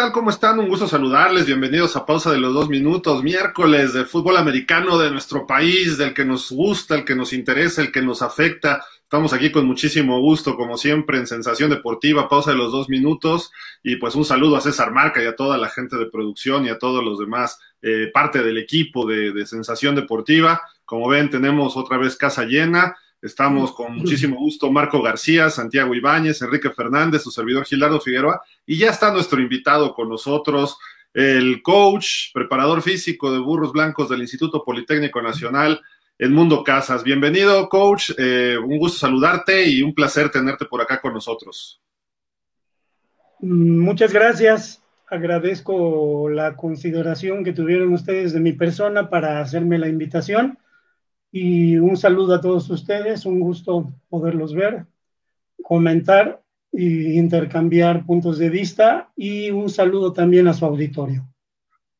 Hola, 0.00 0.08
¿qué 0.08 0.12
tal? 0.12 0.18
¿Cómo 0.18 0.30
están? 0.30 0.58
Un 0.58 0.68
gusto 0.68 0.88
saludarles. 0.88 1.44
Bienvenidos 1.44 1.94
a 1.94 2.06
Pausa 2.06 2.32
de 2.32 2.38
los 2.38 2.54
Dos 2.54 2.70
Minutos, 2.70 3.22
miércoles 3.22 3.92
de 3.92 4.06
fútbol 4.06 4.38
americano 4.38 4.96
de 4.96 5.10
nuestro 5.10 5.46
país, 5.46 5.98
del 5.98 6.14
que 6.14 6.24
nos 6.24 6.50
gusta, 6.50 6.94
el 6.94 7.04
que 7.04 7.14
nos 7.14 7.34
interesa, 7.34 7.82
el 7.82 7.92
que 7.92 8.00
nos 8.00 8.22
afecta. 8.22 8.82
Estamos 9.02 9.34
aquí 9.34 9.52
con 9.52 9.66
muchísimo 9.66 10.18
gusto, 10.20 10.56
como 10.56 10.78
siempre, 10.78 11.18
en 11.18 11.26
Sensación 11.26 11.68
Deportiva, 11.68 12.30
Pausa 12.30 12.52
de 12.52 12.56
los 12.56 12.72
Dos 12.72 12.88
Minutos. 12.88 13.52
Y 13.82 13.96
pues 13.96 14.14
un 14.14 14.24
saludo 14.24 14.56
a 14.56 14.62
César 14.62 14.90
Marca 14.90 15.22
y 15.22 15.26
a 15.26 15.36
toda 15.36 15.58
la 15.58 15.68
gente 15.68 15.98
de 15.98 16.06
producción 16.06 16.64
y 16.64 16.70
a 16.70 16.78
todos 16.78 17.04
los 17.04 17.18
demás, 17.18 17.58
eh, 17.82 18.10
parte 18.10 18.42
del 18.42 18.56
equipo 18.56 19.06
de, 19.06 19.32
de 19.32 19.44
Sensación 19.44 19.94
Deportiva. 19.96 20.62
Como 20.86 21.08
ven, 21.08 21.28
tenemos 21.28 21.76
otra 21.76 21.98
vez 21.98 22.16
casa 22.16 22.44
llena. 22.44 22.96
Estamos 23.22 23.72
con 23.72 23.96
muchísimo 23.96 24.36
gusto 24.36 24.72
Marco 24.72 25.02
García, 25.02 25.50
Santiago 25.50 25.94
Ibáñez, 25.94 26.40
Enrique 26.40 26.70
Fernández, 26.70 27.22
su 27.22 27.30
servidor 27.30 27.66
Gilardo 27.66 28.00
Figueroa, 28.00 28.40
y 28.64 28.78
ya 28.78 28.90
está 28.90 29.12
nuestro 29.12 29.40
invitado 29.40 29.92
con 29.92 30.08
nosotros, 30.08 30.78
el 31.12 31.60
coach, 31.60 32.32
preparador 32.32 32.80
físico 32.80 33.30
de 33.30 33.38
Burros 33.38 33.72
Blancos 33.72 34.08
del 34.08 34.22
Instituto 34.22 34.64
Politécnico 34.64 35.20
Nacional, 35.20 35.82
Edmundo 36.18 36.64
Casas. 36.64 37.04
Bienvenido, 37.04 37.68
coach, 37.68 38.12
eh, 38.16 38.56
un 38.56 38.78
gusto 38.78 38.98
saludarte 38.98 39.68
y 39.68 39.82
un 39.82 39.94
placer 39.94 40.30
tenerte 40.30 40.64
por 40.64 40.80
acá 40.80 40.98
con 40.98 41.12
nosotros. 41.12 41.82
Muchas 43.40 44.14
gracias. 44.14 44.82
Agradezco 45.08 46.30
la 46.30 46.56
consideración 46.56 47.44
que 47.44 47.52
tuvieron 47.52 47.92
ustedes 47.92 48.32
de 48.32 48.40
mi 48.40 48.52
persona 48.52 49.10
para 49.10 49.40
hacerme 49.40 49.78
la 49.78 49.88
invitación 49.88 50.58
y 51.32 51.76
un 51.76 51.96
saludo 51.96 52.34
a 52.34 52.40
todos 52.40 52.68
ustedes, 52.70 53.24
un 53.24 53.40
gusto 53.40 53.92
poderlos 54.08 54.54
ver, 54.54 54.86
comentar 55.62 56.42
e 56.72 57.14
intercambiar 57.14 58.04
puntos 58.04 58.38
de 58.38 58.50
vista 58.50 59.10
y 59.16 59.50
un 59.50 59.70
saludo 59.70 60.12
también 60.12 60.48
a 60.48 60.54
su 60.54 60.64
auditorio. 60.64 61.26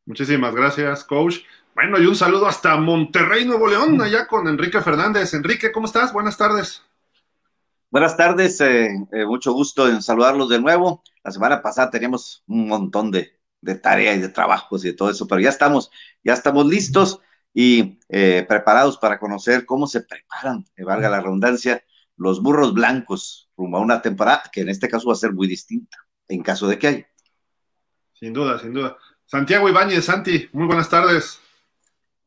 Muchísimas 0.06 0.54
gracias, 0.54 1.04
coach. 1.04 1.38
Bueno, 1.74 1.98
y 2.00 2.06
un 2.06 2.16
saludo 2.16 2.46
hasta 2.46 2.76
Monterrey, 2.76 3.44
Nuevo 3.44 3.68
León, 3.68 4.00
allá 4.02 4.26
con 4.26 4.48
Enrique 4.48 4.80
Fernández. 4.80 5.32
Enrique, 5.34 5.70
¿cómo 5.70 5.86
estás? 5.86 6.12
Buenas 6.12 6.36
tardes. 6.36 6.82
Buenas 7.90 8.16
tardes, 8.16 8.60
eh, 8.60 8.88
eh, 9.12 9.24
mucho 9.26 9.52
gusto 9.52 9.88
en 9.88 10.02
saludarlos 10.02 10.48
de 10.48 10.60
nuevo. 10.60 11.02
La 11.24 11.30
semana 11.30 11.62
pasada 11.62 11.90
teníamos 11.90 12.44
un 12.46 12.68
montón 12.68 13.10
de, 13.10 13.32
de 13.60 13.74
tarea 13.76 14.14
y 14.14 14.20
de 14.20 14.28
trabajos 14.28 14.84
y 14.84 14.88
de 14.88 14.94
todo 14.94 15.10
eso, 15.10 15.26
pero 15.26 15.40
ya 15.40 15.48
estamos, 15.48 15.90
ya 16.22 16.34
estamos 16.34 16.66
listos 16.66 17.20
y 17.52 17.98
eh, 18.08 18.44
preparados 18.48 18.98
para 18.98 19.18
conocer 19.18 19.66
cómo 19.66 19.86
se 19.86 20.02
preparan, 20.02 20.64
que 20.74 20.84
valga 20.84 21.10
la 21.10 21.20
redundancia, 21.20 21.82
los 22.16 22.42
burros 22.42 22.74
blancos 22.74 23.50
rumbo 23.56 23.78
a 23.78 23.80
una 23.80 24.02
temporada 24.02 24.42
que 24.52 24.60
en 24.60 24.68
este 24.68 24.88
caso 24.88 25.08
va 25.08 25.14
a 25.14 25.16
ser 25.16 25.32
muy 25.32 25.46
distinta, 25.46 25.98
en 26.28 26.42
caso 26.42 26.68
de 26.68 26.78
que 26.78 26.86
haya. 26.86 27.06
Sin 28.12 28.32
duda, 28.32 28.58
sin 28.58 28.74
duda. 28.74 28.96
Santiago 29.24 29.68
Ibáñez, 29.68 30.04
Santi, 30.04 30.48
muy 30.52 30.66
buenas 30.66 30.88
tardes. 30.88 31.40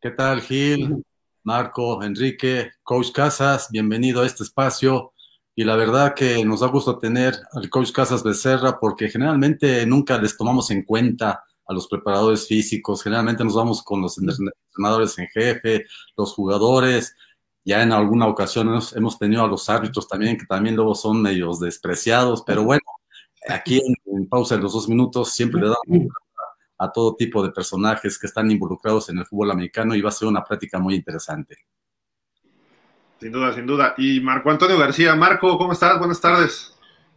¿Qué 0.01 0.11
tal, 0.11 0.41
Gil, 0.41 1.03
Marco, 1.43 2.03
Enrique, 2.03 2.71
Coach 2.81 3.11
Casas? 3.11 3.69
Bienvenido 3.69 4.21
a 4.21 4.25
este 4.25 4.43
espacio. 4.43 5.13
Y 5.55 5.63
la 5.63 5.75
verdad 5.75 6.15
que 6.15 6.43
nos 6.43 6.61
da 6.61 6.67
gusto 6.67 6.97
tener 6.97 7.35
al 7.51 7.69
Coach 7.69 7.91
Casas 7.91 8.23
Becerra 8.23 8.79
porque 8.79 9.09
generalmente 9.09 9.85
nunca 9.85 10.17
les 10.17 10.35
tomamos 10.35 10.71
en 10.71 10.83
cuenta 10.83 11.43
a 11.65 11.73
los 11.73 11.87
preparadores 11.87 12.47
físicos, 12.47 13.03
generalmente 13.03 13.43
nos 13.43 13.55
vamos 13.55 13.83
con 13.83 14.01
los 14.01 14.17
entrenadores 14.17 15.17
en 15.17 15.27
jefe, 15.27 15.85
los 16.17 16.33
jugadores, 16.33 17.15
ya 17.65 17.81
en 17.81 17.93
alguna 17.93 18.27
ocasión 18.27 18.67
hemos, 18.95 19.17
tenido 19.17 19.43
a 19.43 19.47
los 19.47 19.69
árbitros 19.69 20.07
también, 20.07 20.37
que 20.37 20.45
también 20.45 20.75
luego 20.75 20.95
son 20.95 21.21
medios 21.21 21.59
despreciados, 21.59 22.43
pero 22.45 22.63
bueno, 22.63 22.81
aquí 23.47 23.81
en, 24.05 24.27
pausa 24.27 24.57
de 24.57 24.61
los 24.61 24.73
dos 24.73 24.89
minutos 24.89 25.31
siempre 25.31 25.61
le 25.61 25.67
damos 25.67 26.13
a 26.77 26.91
todo 26.91 27.15
tipo 27.15 27.41
de 27.41 27.51
personajes 27.51 28.19
que 28.19 28.27
están 28.27 28.51
involucrados 28.51 29.09
en 29.09 29.19
el 29.19 29.25
fútbol 29.25 29.51
americano 29.51 29.95
y 29.95 30.01
va 30.01 30.09
a 30.09 30.13
ser 30.13 30.27
una 30.27 30.43
práctica 30.43 30.79
muy 30.79 30.95
interesante. 30.95 31.55
Sin 33.19 33.31
duda, 33.31 33.53
sin 33.53 33.65
duda. 33.65 33.93
Y 33.97 34.19
Marco 34.19 34.51
Antonio 34.51 34.77
García, 34.77 35.15
Marco, 35.15 35.57
¿cómo 35.57 35.71
estás? 35.71 35.97
Buenas 35.97 36.19
tardes. 36.19 36.75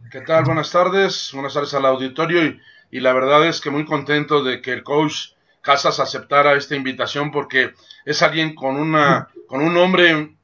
¿Qué 0.09 0.21
tal? 0.21 0.45
Buenas 0.45 0.71
tardes. 0.71 1.31
Buenas 1.33 1.53
tardes 1.53 1.73
al 1.73 1.85
auditorio 1.85 2.45
y 2.45 2.59
y 2.91 2.99
la 2.99 3.13
verdad 3.13 3.47
es 3.47 3.61
que 3.61 3.69
muy 3.69 3.85
contento 3.85 4.43
de 4.43 4.61
que 4.61 4.73
el 4.73 4.83
coach 4.83 5.31
Casas 5.61 5.99
aceptara 5.99 6.55
esta 6.55 6.75
invitación 6.75 7.31
porque 7.31 7.73
es 8.05 8.21
alguien 8.21 8.55
con 8.55 8.77
una 8.77 9.27
con 9.47 9.61
un 9.61 9.73
nombre 9.73 10.37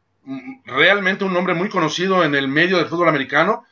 realmente 0.65 1.23
un 1.23 1.33
nombre 1.33 1.53
muy 1.53 1.69
conocido 1.69 2.23
en 2.23 2.35
el 2.35 2.47
medio 2.47 2.77
del 2.77 2.87
fútbol 2.87 3.09
americano 3.09 3.63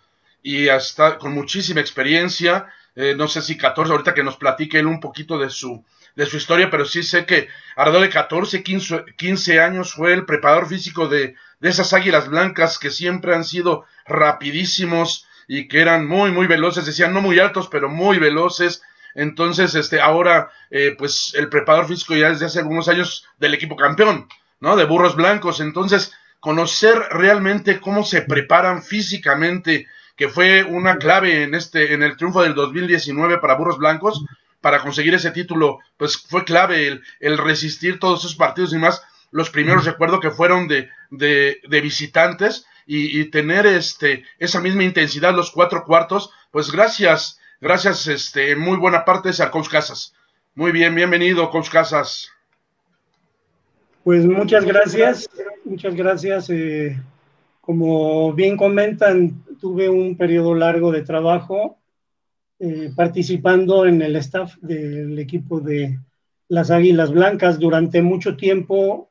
y 0.43 0.69
hasta 0.69 1.17
con 1.17 1.33
muchísima 1.33 1.81
experiencia, 1.81 2.67
eh, 2.95 3.13
no 3.15 3.27
sé 3.27 3.41
si 3.41 3.57
14, 3.57 3.91
ahorita 3.91 4.13
que 4.13 4.23
nos 4.23 4.37
platique 4.37 4.79
él 4.79 4.87
un 4.87 4.99
poquito 4.99 5.37
de 5.37 5.49
su 5.49 5.83
de 6.15 6.25
su 6.25 6.37
historia, 6.37 6.69
pero 6.69 6.85
sí 6.85 7.03
sé 7.03 7.25
que 7.25 7.47
alrededor 7.75 8.03
de 8.03 8.09
14, 8.09 8.63
15, 8.63 9.05
15 9.15 9.61
años 9.61 9.93
fue 9.93 10.13
el 10.13 10.25
preparador 10.25 10.67
físico 10.67 11.07
de, 11.07 11.35
de 11.59 11.69
esas 11.69 11.93
águilas 11.93 12.27
blancas 12.27 12.77
que 12.79 12.89
siempre 12.89 13.33
han 13.33 13.45
sido 13.45 13.85
rapidísimos, 14.05 15.25
y 15.53 15.67
que 15.67 15.81
eran 15.81 16.07
muy, 16.07 16.31
muy 16.31 16.47
veloces, 16.47 16.85
decían 16.85 17.13
no 17.13 17.19
muy 17.19 17.37
altos, 17.37 17.67
pero 17.67 17.89
muy 17.89 18.19
veloces. 18.19 18.81
Entonces, 19.13 19.75
este, 19.75 19.99
ahora, 19.99 20.49
eh, 20.69 20.95
pues 20.97 21.33
el 21.35 21.49
preparador 21.49 21.89
físico 21.89 22.15
ya 22.15 22.29
desde 22.29 22.45
hace 22.45 22.59
algunos 22.59 22.87
años 22.87 23.27
del 23.37 23.53
equipo 23.53 23.75
campeón, 23.75 24.29
¿no? 24.61 24.77
De 24.77 24.85
burros 24.85 25.17
blancos. 25.17 25.59
Entonces, 25.59 26.13
conocer 26.39 26.97
realmente 27.09 27.81
cómo 27.81 28.05
se 28.05 28.21
preparan 28.21 28.81
físicamente, 28.81 29.87
que 30.15 30.29
fue 30.29 30.63
una 30.63 30.95
clave 30.95 31.43
en 31.43 31.53
este, 31.53 31.93
en 31.93 32.01
el 32.01 32.15
triunfo 32.15 32.43
del 32.43 32.55
2019 32.55 33.39
para 33.39 33.55
burros 33.55 33.77
blancos, 33.77 34.23
para 34.61 34.79
conseguir 34.79 35.15
ese 35.15 35.31
título, 35.31 35.79
pues 35.97 36.15
fue 36.15 36.45
clave 36.45 36.87
el, 36.87 37.03
el 37.19 37.37
resistir 37.37 37.99
todos 37.99 38.21
esos 38.21 38.35
partidos 38.35 38.71
y 38.71 38.77
más. 38.77 39.03
Los 39.31 39.49
primeros 39.49 39.83
recuerdo 39.83 40.21
que 40.21 40.31
fueron 40.31 40.69
de, 40.69 40.89
de, 41.09 41.59
de 41.67 41.81
visitantes 41.81 42.65
y, 42.93 43.25
tener 43.31 43.65
este, 43.65 44.25
esa 44.37 44.59
misma 44.59 44.83
intensidad 44.83 45.33
los 45.33 45.51
cuatro 45.51 45.85
cuartos, 45.85 46.31
pues 46.51 46.71
gracias, 46.71 47.39
gracias 47.61 48.05
este, 48.07 48.53
muy 48.57 48.77
buena 48.77 49.05
parte 49.05 49.29
es 49.29 49.39
a 49.39 49.49
Coach 49.49 49.69
Casas. 49.69 50.13
Muy 50.55 50.73
bien, 50.73 50.93
bienvenido, 50.93 51.49
Coach 51.49 51.69
Casas. 51.69 52.29
Pues 54.03 54.25
muchas 54.25 54.65
gracias, 54.65 55.29
muchas 55.63 55.95
gracias. 55.95 56.49
Eh, 56.49 57.01
como 57.61 58.33
bien 58.33 58.57
comentan, 58.57 59.41
tuve 59.61 59.87
un 59.87 60.17
periodo 60.17 60.53
largo 60.53 60.91
de 60.91 61.03
trabajo 61.03 61.77
eh, 62.59 62.91
participando 62.93 63.85
en 63.85 64.01
el 64.01 64.17
staff 64.17 64.55
del 64.57 65.17
equipo 65.17 65.61
de 65.61 65.97
las 66.49 66.71
Águilas 66.71 67.13
Blancas. 67.13 67.57
Durante 67.57 68.01
mucho 68.01 68.35
tiempo 68.35 69.10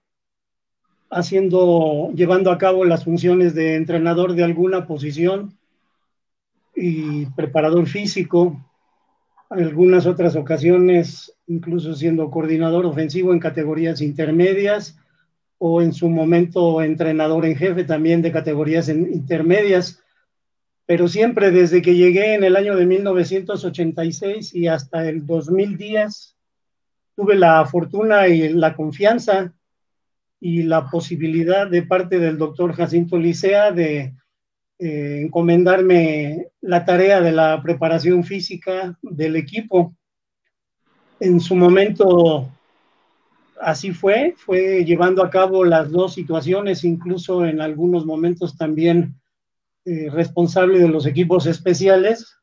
haciendo, 1.11 2.11
llevando 2.15 2.51
a 2.53 2.59
cabo 2.59 2.85
las 2.85 3.05
funciones 3.05 3.55
de 3.55 3.75
entrenador 3.75 4.35
de 4.35 4.45
alguna 4.45 4.87
posición 4.87 5.57
y 6.75 7.27
preparador 7.27 7.87
físico, 7.87 8.65
en 9.51 9.65
algunas 9.65 10.07
otras 10.07 10.37
ocasiones 10.37 11.35
incluso 11.49 11.95
siendo 11.95 12.31
coordinador 12.31 12.87
ofensivo 12.87 13.33
en 13.33 13.41
categorías 13.41 14.01
intermedias 14.01 14.97
o 15.59 15.83
en 15.83 15.93
su 15.93 16.09
momento 16.09 16.81
entrenador 16.81 17.45
en 17.45 17.57
jefe 17.57 17.85
también 17.85 18.23
de 18.23 18.31
categorías 18.31 18.89
intermedias, 18.89 20.01
pero 20.87 21.09
siempre 21.09 21.51
desde 21.51 21.83
que 21.83 21.97
llegué 21.97 22.35
en 22.35 22.45
el 22.45 22.57
año 22.57 22.77
de 22.77 22.87
1986 22.87 24.55
y 24.55 24.69
hasta 24.69 25.09
el 25.09 25.27
2010 25.27 26.37
tuve 27.17 27.35
la 27.35 27.67
fortuna 27.67 28.29
y 28.29 28.49
la 28.51 28.75
confianza 28.75 29.53
y 30.41 30.63
la 30.63 30.89
posibilidad 30.89 31.69
de 31.69 31.83
parte 31.83 32.19
del 32.19 32.39
doctor 32.39 32.73
Jacinto 32.73 33.19
Licea 33.19 33.73
de 33.73 34.15
eh, 34.79 35.21
encomendarme 35.25 36.49
la 36.63 36.85
tarea 36.87 37.21
de 37.21 37.33
la 37.33 37.63
preparación 37.63 38.25
física 38.25 38.99
del 39.03 39.37
equipo. 39.37 39.95
En 41.21 41.39
su 41.39 41.55
momento 41.55 42.51
así 43.61 43.93
fue, 43.93 44.35
fue 44.39 44.85
llevando 44.87 45.23
a 45.23 45.29
cabo 45.29 45.65
las 45.65 45.91
dos 45.91 46.15
situaciones, 46.15 46.85
incluso 46.85 47.45
en 47.45 47.61
algunos 47.61 48.07
momentos 48.07 48.57
también 48.57 49.21
eh, 49.85 50.09
responsable 50.11 50.79
de 50.79 50.89
los 50.89 51.07
equipos 51.07 51.47
especiales, 51.47 52.37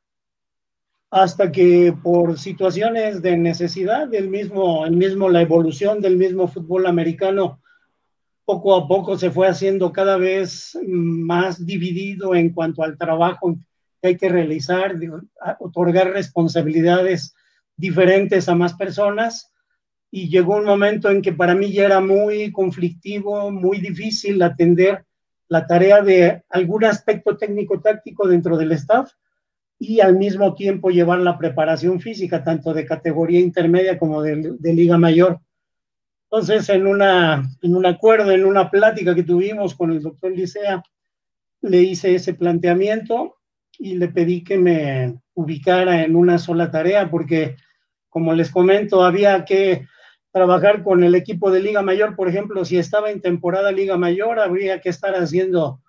hasta 1.10 1.52
que 1.52 1.96
por 2.04 2.38
situaciones 2.38 3.22
de 3.22 3.38
necesidad 3.38 4.08
del 4.08 4.30
mismo, 4.30 4.86
el 4.86 4.96
mismo, 4.96 5.30
la 5.30 5.42
evolución 5.42 6.02
del 6.02 6.18
mismo 6.18 6.48
fútbol 6.48 6.86
americano, 6.86 7.62
poco 8.48 8.78
a 8.78 8.88
poco 8.88 9.18
se 9.18 9.30
fue 9.30 9.46
haciendo 9.50 9.92
cada 9.92 10.16
vez 10.16 10.80
más 10.88 11.66
dividido 11.66 12.34
en 12.34 12.54
cuanto 12.54 12.82
al 12.82 12.98
trabajo 12.98 13.60
que 14.02 14.08
hay 14.08 14.16
que 14.16 14.30
realizar, 14.30 14.96
otorgar 15.60 16.12
responsabilidades 16.12 17.36
diferentes 17.76 18.48
a 18.48 18.56
más 18.56 18.74
personas. 18.76 19.52
Y 20.10 20.30
llegó 20.30 20.56
un 20.56 20.64
momento 20.64 21.12
en 21.12 21.22
que 21.22 21.34
para 21.34 21.56
mí 21.56 21.74
ya 21.74 21.88
era 21.88 22.00
muy 22.00 22.54
conflictivo, 22.54 23.52
muy 23.52 23.80
difícil 23.80 24.42
atender 24.42 25.04
la 25.50 25.68
tarea 25.68 26.02
de 26.02 26.46
algún 26.50 26.86
aspecto 26.86 27.36
técnico-táctico 27.36 28.30
dentro 28.30 28.56
del 28.56 28.72
staff, 28.72 29.12
y 29.78 30.00
al 30.00 30.16
mismo 30.16 30.56
tiempo 30.56 30.90
llevar 30.90 31.20
la 31.20 31.38
preparación 31.38 32.00
física, 32.00 32.46
tanto 32.46 32.74
de 32.74 32.86
categoría 32.86 33.42
intermedia 33.42 34.00
como 34.00 34.22
de, 34.22 34.56
liga 34.74 34.98
mayor. 34.98 35.42
Entonces, 36.30 36.70
en, 36.70 36.88
una, 36.88 37.50
en 37.62 37.76
un 37.76 37.86
acuerdo, 37.86 38.32
en 38.32 38.46
una 38.46 38.70
plática 38.70 39.16
que 39.16 39.24
tuvimos 39.24 39.76
con 39.76 39.92
el 39.92 40.02
doctor 40.02 40.32
Licea, 40.32 40.84
le 41.62 41.82
hice 41.82 42.16
ese 42.16 42.34
planteamiento 42.34 43.38
y 43.78 43.96
le 43.96 44.10
pedí 44.10 44.44
que 44.44 44.58
me 44.58 45.20
ubicara 45.34 46.04
en 46.04 46.16
una 46.16 46.38
sola 46.38 46.70
tarea, 46.70 47.10
porque, 47.10 47.56
como 48.10 48.34
les 48.34 48.52
comento, 48.52 49.04
había 49.04 49.46
que 49.46 49.88
trabajar 50.32 50.84
con 50.84 51.04
el 51.04 51.16
equipo 51.16 51.50
de 51.50 51.62
Liga 51.62 51.82
Mayor, 51.82 52.16
por 52.16 52.28
ejemplo, 52.28 52.66
si 52.66 52.78
estaba 52.78 53.10
en 53.10 53.22
temporada 53.22 53.72
Liga 53.72 53.98
Mayor, 53.98 54.40
habría 54.40 54.82
que 54.82 54.90
estar 54.90 55.16
haciendo 55.16 55.82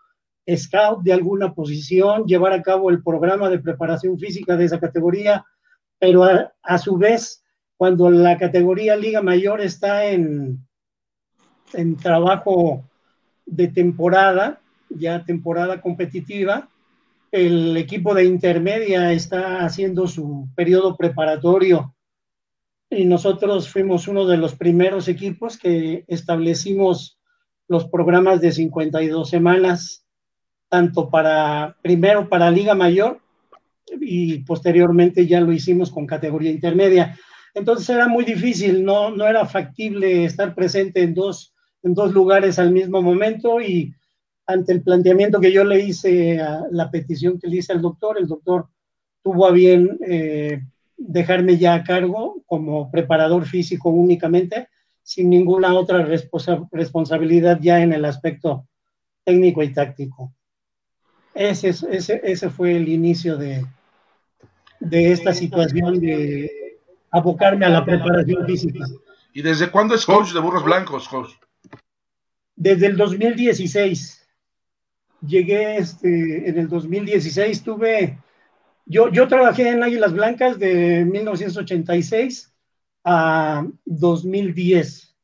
scout 0.57 1.03
de 1.03 1.13
alguna 1.13 1.53
posición, 1.55 2.25
llevar 2.25 2.53
a 2.53 2.63
cabo 2.63 2.91
el 2.91 3.03
programa 3.03 3.51
de 3.51 3.59
preparación 3.59 4.19
física 4.19 4.57
de 4.57 4.65
esa 4.65 4.81
categoría, 4.81 5.45
pero 5.99 6.25
a, 6.63 6.79
su 6.79 6.97
vez, 6.97 7.45
cuando 7.79 8.11
la 8.11 8.37
categoría 8.37 8.97
Liga 8.97 9.23
Mayor 9.23 9.61
está 9.61 10.07
en, 10.07 10.67
en 11.73 11.97
trabajo 11.97 12.85
de 13.47 13.69
temporada, 13.69 14.61
ya 14.91 15.25
temporada 15.25 15.81
competitiva, 15.81 16.69
el 17.31 17.77
equipo 17.77 18.15
de 18.15 18.25
intermedia 18.25 19.13
está 19.13 19.65
haciendo 19.65 20.09
su 20.09 20.49
periodo 20.57 20.97
preparatorio 20.97 21.95
y 22.91 23.05
nosotros 23.05 23.69
fuimos 23.69 24.09
uno 24.09 24.27
de 24.27 24.39
los 24.39 24.57
primeros 24.57 25.07
equipos 25.07 25.57
que 25.57 26.05
establecimos 26.09 27.19
los 27.69 27.87
programas 27.87 28.41
de 28.41 28.51
52 28.51 29.31
semanas, 29.31 30.05
tanto 30.69 31.11
para, 31.11 31.77
primero 31.81 32.29
para 32.29 32.51
Liga 32.51 32.75
Mayor 32.75 33.21
y 34.01 34.39
posteriormente 34.41 35.29
ya 35.29 35.41
lo 35.41 35.53
hicimos 35.53 35.91
con 35.93 36.07
categoría 36.07 36.51
intermedia. 36.51 37.17
Entonces 37.59 37.91
era 37.91 38.07
muy 38.07 38.25
difícil, 38.25 38.85
no, 38.85 39.11
no 39.11 39.27
era 39.27 39.45
factible 39.45 40.25
estar 40.25 40.55
presente 40.55 41.03
en 41.03 41.13
dos, 41.13 41.53
en 41.83 41.93
dos 41.93 42.13
lugares 42.13 42.59
al 42.59 42.71
mismo 42.71 43.03
momento 43.03 43.61
y 43.61 43.93
ante 44.47 44.73
el 44.73 44.83
planteamiento 44.83 45.41
que 45.41 45.53
yo 45.53 45.65
le 45.65 45.81
hice, 45.81 46.41
a 46.41 46.63
la 46.71 46.89
petición 46.91 47.39
que 47.39 47.49
le 47.49 47.57
hice 47.57 47.73
al 47.73 47.83
doctor, 47.83 48.17
el 48.17 48.29
doctor 48.29 48.69
tuvo 49.25 49.47
a 49.47 49.51
bien 49.51 49.99
eh, 50.07 50.63
dejarme 50.97 51.59
ya 51.59 51.75
a 51.75 51.83
cargo 51.83 52.43
como 52.47 52.91
preparador 52.93 53.45
físico 53.45 53.91
únicamente, 53.91 54.69
sin 55.03 55.29
ninguna 55.29 55.75
otra 55.75 56.07
responsabilidad 56.71 57.59
ya 57.61 57.83
en 57.83 57.93
el 57.93 58.05
aspecto 58.05 58.69
técnico 59.25 59.65
y 59.65 59.73
táctico. 59.73 60.33
Ese, 61.35 61.71
ese, 61.71 62.21
ese 62.23 62.51
fue 62.51 62.77
el 62.77 62.89
inicio 62.89 63.37
de, 63.37 63.67
de 64.81 65.13
esta 65.13 65.35
situación 65.35 66.01
de 66.01 66.58
abocarme 67.11 67.67
a 67.67 67.71
la 67.71 67.85
preparación 67.85 68.47
física. 68.47 68.87
¿Y 69.33 69.43
desde 69.43 69.71
cuándo 69.71 69.95
es 69.95 70.05
coach 70.05 70.33
de 70.33 70.41
burros 70.41 70.65
blancos, 70.65 71.09
coach? 71.09 71.31
Desde 72.57 72.87
el 72.87 72.97
2016 72.97 74.19
llegué 75.27 75.79
este, 75.79 76.49
en 76.49 76.59
el 76.59 76.69
2016, 76.69 77.63
tuve, 77.63 78.19
yo, 78.87 79.11
yo 79.11 79.29
trabajé 79.29 79.69
en 79.69 79.83
Águilas 79.83 80.13
Blancas 80.13 80.59
de 80.59 81.05
1986 81.05 82.53
a 83.05 83.67
2010. 83.85 85.17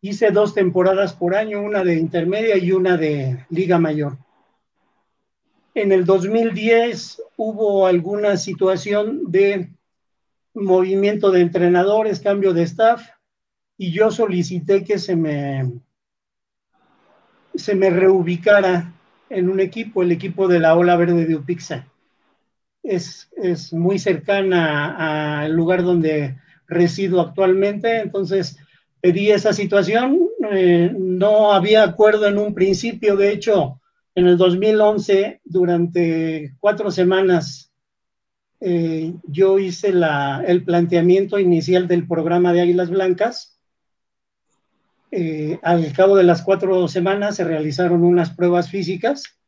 Hice 0.00 0.30
dos 0.30 0.54
temporadas 0.54 1.14
por 1.14 1.34
año, 1.34 1.62
una 1.62 1.82
de 1.82 1.96
intermedia 1.96 2.56
y 2.58 2.72
una 2.72 2.96
de 2.96 3.46
Liga 3.48 3.78
Mayor. 3.78 4.18
En 5.74 5.90
el 5.92 6.04
2010 6.04 7.22
hubo 7.36 7.86
alguna 7.86 8.36
situación 8.36 9.22
de 9.32 9.73
movimiento 10.54 11.30
de 11.30 11.40
entrenadores, 11.40 12.20
cambio 12.20 12.52
de 12.52 12.62
staff, 12.62 13.02
y 13.76 13.92
yo 13.92 14.10
solicité 14.10 14.84
que 14.84 14.98
se 14.98 15.16
me, 15.16 15.72
se 17.54 17.74
me 17.74 17.90
reubicara 17.90 18.94
en 19.30 19.48
un 19.48 19.60
equipo, 19.60 20.02
el 20.02 20.12
equipo 20.12 20.46
de 20.48 20.60
la 20.60 20.76
Ola 20.76 20.96
Verde 20.96 21.26
de 21.26 21.34
Upixa. 21.34 21.88
Es, 22.82 23.30
es 23.36 23.72
muy 23.72 23.98
cercana 23.98 25.42
al 25.42 25.52
lugar 25.52 25.82
donde 25.82 26.36
resido 26.66 27.20
actualmente, 27.20 28.00
entonces 28.00 28.58
pedí 29.00 29.30
esa 29.30 29.52
situación. 29.52 30.28
Eh, 30.50 30.92
no 30.96 31.52
había 31.52 31.82
acuerdo 31.82 32.26
en 32.28 32.38
un 32.38 32.54
principio, 32.54 33.16
de 33.16 33.32
hecho, 33.32 33.80
en 34.14 34.28
el 34.28 34.36
2011, 34.36 35.40
durante 35.44 36.54
cuatro 36.60 36.90
semanas, 36.90 37.72
eh, 38.66 39.12
yo 39.24 39.58
hice 39.58 39.92
el 40.46 40.64
planteamiento 40.64 41.38
inicial 41.38 41.86
del 41.86 42.06
programa 42.06 42.52
de 42.52 42.62
Águilas 42.62 42.88
Blancas 42.88 43.54
eh, 45.16 45.60
al 45.62 45.92
cabo 45.92 46.16
de 46.16 46.24
las 46.24 46.42
cuatro 46.42 46.88
semanas 46.88 47.36
se 47.36 47.44
realizaron 47.44 48.02
unas 48.02 48.30
pruebas 48.30 48.68
físicas 48.68 49.38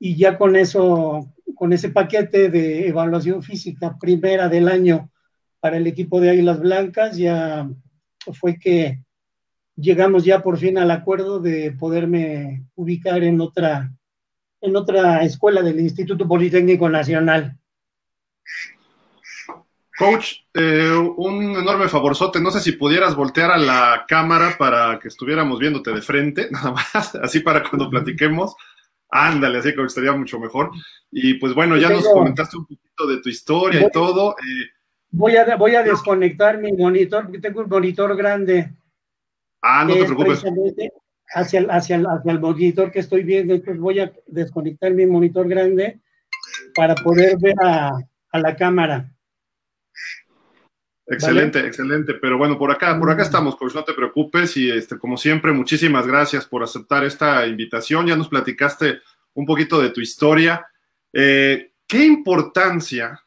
y 0.00 0.16
ya 0.16 0.36
con 0.36 0.56
eso, 0.56 1.32
con 1.54 1.72
ese 1.72 1.90
paquete 1.90 2.48
de 2.48 2.88
evaluación 2.88 3.44
física 3.44 3.96
primera 4.00 4.48
del 4.48 4.66
año 4.66 5.08
para 5.60 5.76
el 5.76 5.86
equipo 5.86 6.20
de 6.20 6.30
Águilas 6.30 6.58
Blancas, 6.58 7.16
ya 7.16 7.70
fue 8.32 8.58
que 8.58 9.04
llegamos 9.76 10.24
ya 10.24 10.42
por 10.42 10.58
fin 10.58 10.76
al 10.78 10.90
acuerdo 10.90 11.38
de 11.38 11.70
poderme 11.70 12.66
ubicar 12.74 13.22
en 13.22 13.40
otra, 13.40 13.94
en 14.60 14.74
otra 14.74 15.22
escuela 15.22 15.62
del 15.62 15.78
Instituto 15.78 16.26
Politécnico 16.26 16.88
Nacional. 16.88 17.56
Coach, 19.96 20.36
eh, 20.54 20.90
un 21.16 21.54
enorme 21.56 21.88
favorzote. 21.88 22.40
No 22.40 22.50
sé 22.50 22.60
si 22.60 22.72
pudieras 22.72 23.14
voltear 23.14 23.50
a 23.50 23.58
la 23.58 24.04
cámara 24.08 24.56
para 24.58 24.98
que 24.98 25.08
estuviéramos 25.08 25.58
viéndote 25.58 25.92
de 25.92 26.00
frente, 26.00 26.48
nada 26.50 26.72
más, 26.72 27.14
así 27.16 27.40
para 27.40 27.62
cuando 27.62 27.90
platiquemos. 27.90 28.54
Ándale, 29.10 29.58
así 29.58 29.74
que 29.74 29.82
estaría 29.82 30.12
mucho 30.12 30.40
mejor. 30.40 30.70
Y 31.10 31.34
pues 31.34 31.54
bueno, 31.54 31.76
ya 31.76 31.90
nos 31.90 32.08
comentaste 32.08 32.56
un 32.56 32.64
poquito 32.64 33.06
de 33.06 33.20
tu 33.20 33.28
historia 33.28 33.82
y 33.82 33.90
todo. 33.90 34.32
Eh. 34.32 34.70
voy, 35.10 35.36
a, 35.36 35.56
voy 35.56 35.74
a 35.74 35.82
desconectar 35.82 36.58
mi 36.58 36.72
monitor, 36.72 37.24
porque 37.24 37.40
tengo 37.40 37.60
un 37.60 37.68
monitor 37.68 38.16
grande. 38.16 38.72
Ah, 39.60 39.84
no 39.84 39.94
te 39.94 40.04
preocupes. 40.06 40.42
Hacia 41.34 41.60
el, 41.60 41.70
hacia, 41.70 41.96
el, 41.96 42.06
hacia 42.06 42.32
el 42.32 42.40
monitor 42.40 42.90
que 42.90 43.00
estoy 43.00 43.22
viendo, 43.22 43.54
entonces 43.54 43.80
voy 43.80 44.00
a 44.00 44.12
desconectar 44.26 44.92
mi 44.92 45.04
monitor 45.04 45.46
grande 45.46 46.00
para 46.74 46.94
poder 46.94 47.36
ver 47.38 47.54
a, 47.62 47.90
a 48.32 48.38
la 48.38 48.56
cámara. 48.56 49.12
Excelente, 51.12 51.60
excelente. 51.60 52.14
Pero 52.14 52.38
bueno, 52.38 52.58
por 52.58 52.70
acá, 52.70 52.98
por 52.98 53.10
acá 53.10 53.22
estamos, 53.22 53.56
pues 53.58 53.74
no 53.74 53.84
te 53.84 53.92
preocupes. 53.92 54.56
Y 54.56 54.70
este, 54.70 54.98
como 54.98 55.16
siempre, 55.16 55.52
muchísimas 55.52 56.06
gracias 56.06 56.46
por 56.46 56.62
aceptar 56.62 57.04
esta 57.04 57.46
invitación. 57.46 58.06
Ya 58.06 58.16
nos 58.16 58.28
platicaste 58.28 59.00
un 59.34 59.46
poquito 59.46 59.80
de 59.80 59.90
tu 59.90 60.00
historia. 60.00 60.66
Eh, 61.12 61.72
¿Qué 61.86 62.04
importancia, 62.04 63.22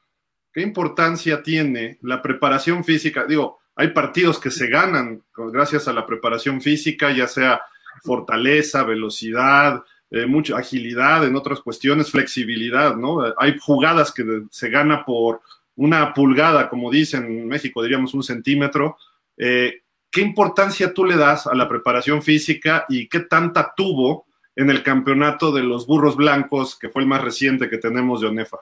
qué 0.52 0.62
importancia 0.62 1.44
tiene 1.44 2.00
la 2.02 2.22
preparación 2.22 2.84
física? 2.84 3.26
Digo, 3.26 3.60
hay 3.76 3.90
partidos 3.90 4.40
que 4.40 4.52
se 4.52 4.68
ganan 4.68 5.22
gracias 5.36 5.88
a 5.88 5.94
la 5.94 6.06
preparación 6.06 6.62
física, 6.62 7.12
ya 7.12 7.28
sea 7.28 7.62
fortaleza, 8.04 8.84
velocidad, 8.84 9.84
eh, 10.10 10.26
mucha 10.26 10.58
agilidad 10.58 11.26
en 11.26 11.36
otras 11.36 11.60
cuestiones, 11.60 12.10
flexibilidad, 12.10 12.96
¿no? 12.96 13.20
Hay 13.38 13.58
jugadas 13.60 14.12
que 14.12 14.44
se 14.50 14.70
gana 14.70 15.06
por 15.06 15.42
una 15.76 16.14
pulgada, 16.14 16.70
como 16.70 16.92
dicen 16.92 17.26
en 17.26 17.48
México, 17.48 17.82
diríamos 17.82 18.14
un 18.14 18.24
centímetro. 18.24 18.98
Eh, 19.38 19.82
¿Qué 20.10 20.22
importancia 20.22 20.94
tú 20.94 21.04
le 21.04 21.18
das 21.18 21.48
a 21.48 21.56
la 21.56 21.68
preparación 21.68 22.22
física 22.22 22.86
y 22.88 23.08
qué 23.08 23.22
tanta 23.22 23.74
tuvo 23.76 24.26
en 24.56 24.70
el 24.70 24.84
campeonato 24.84 25.52
de 25.52 25.64
los 25.64 25.86
burros 25.86 26.16
blancos, 26.16 26.78
que 26.80 26.90
fue 26.90 27.02
el 27.02 27.08
más 27.08 27.22
reciente 27.22 27.70
que 27.70 27.78
tenemos 27.78 28.22
de 28.22 28.28
ONEFA? 28.28 28.58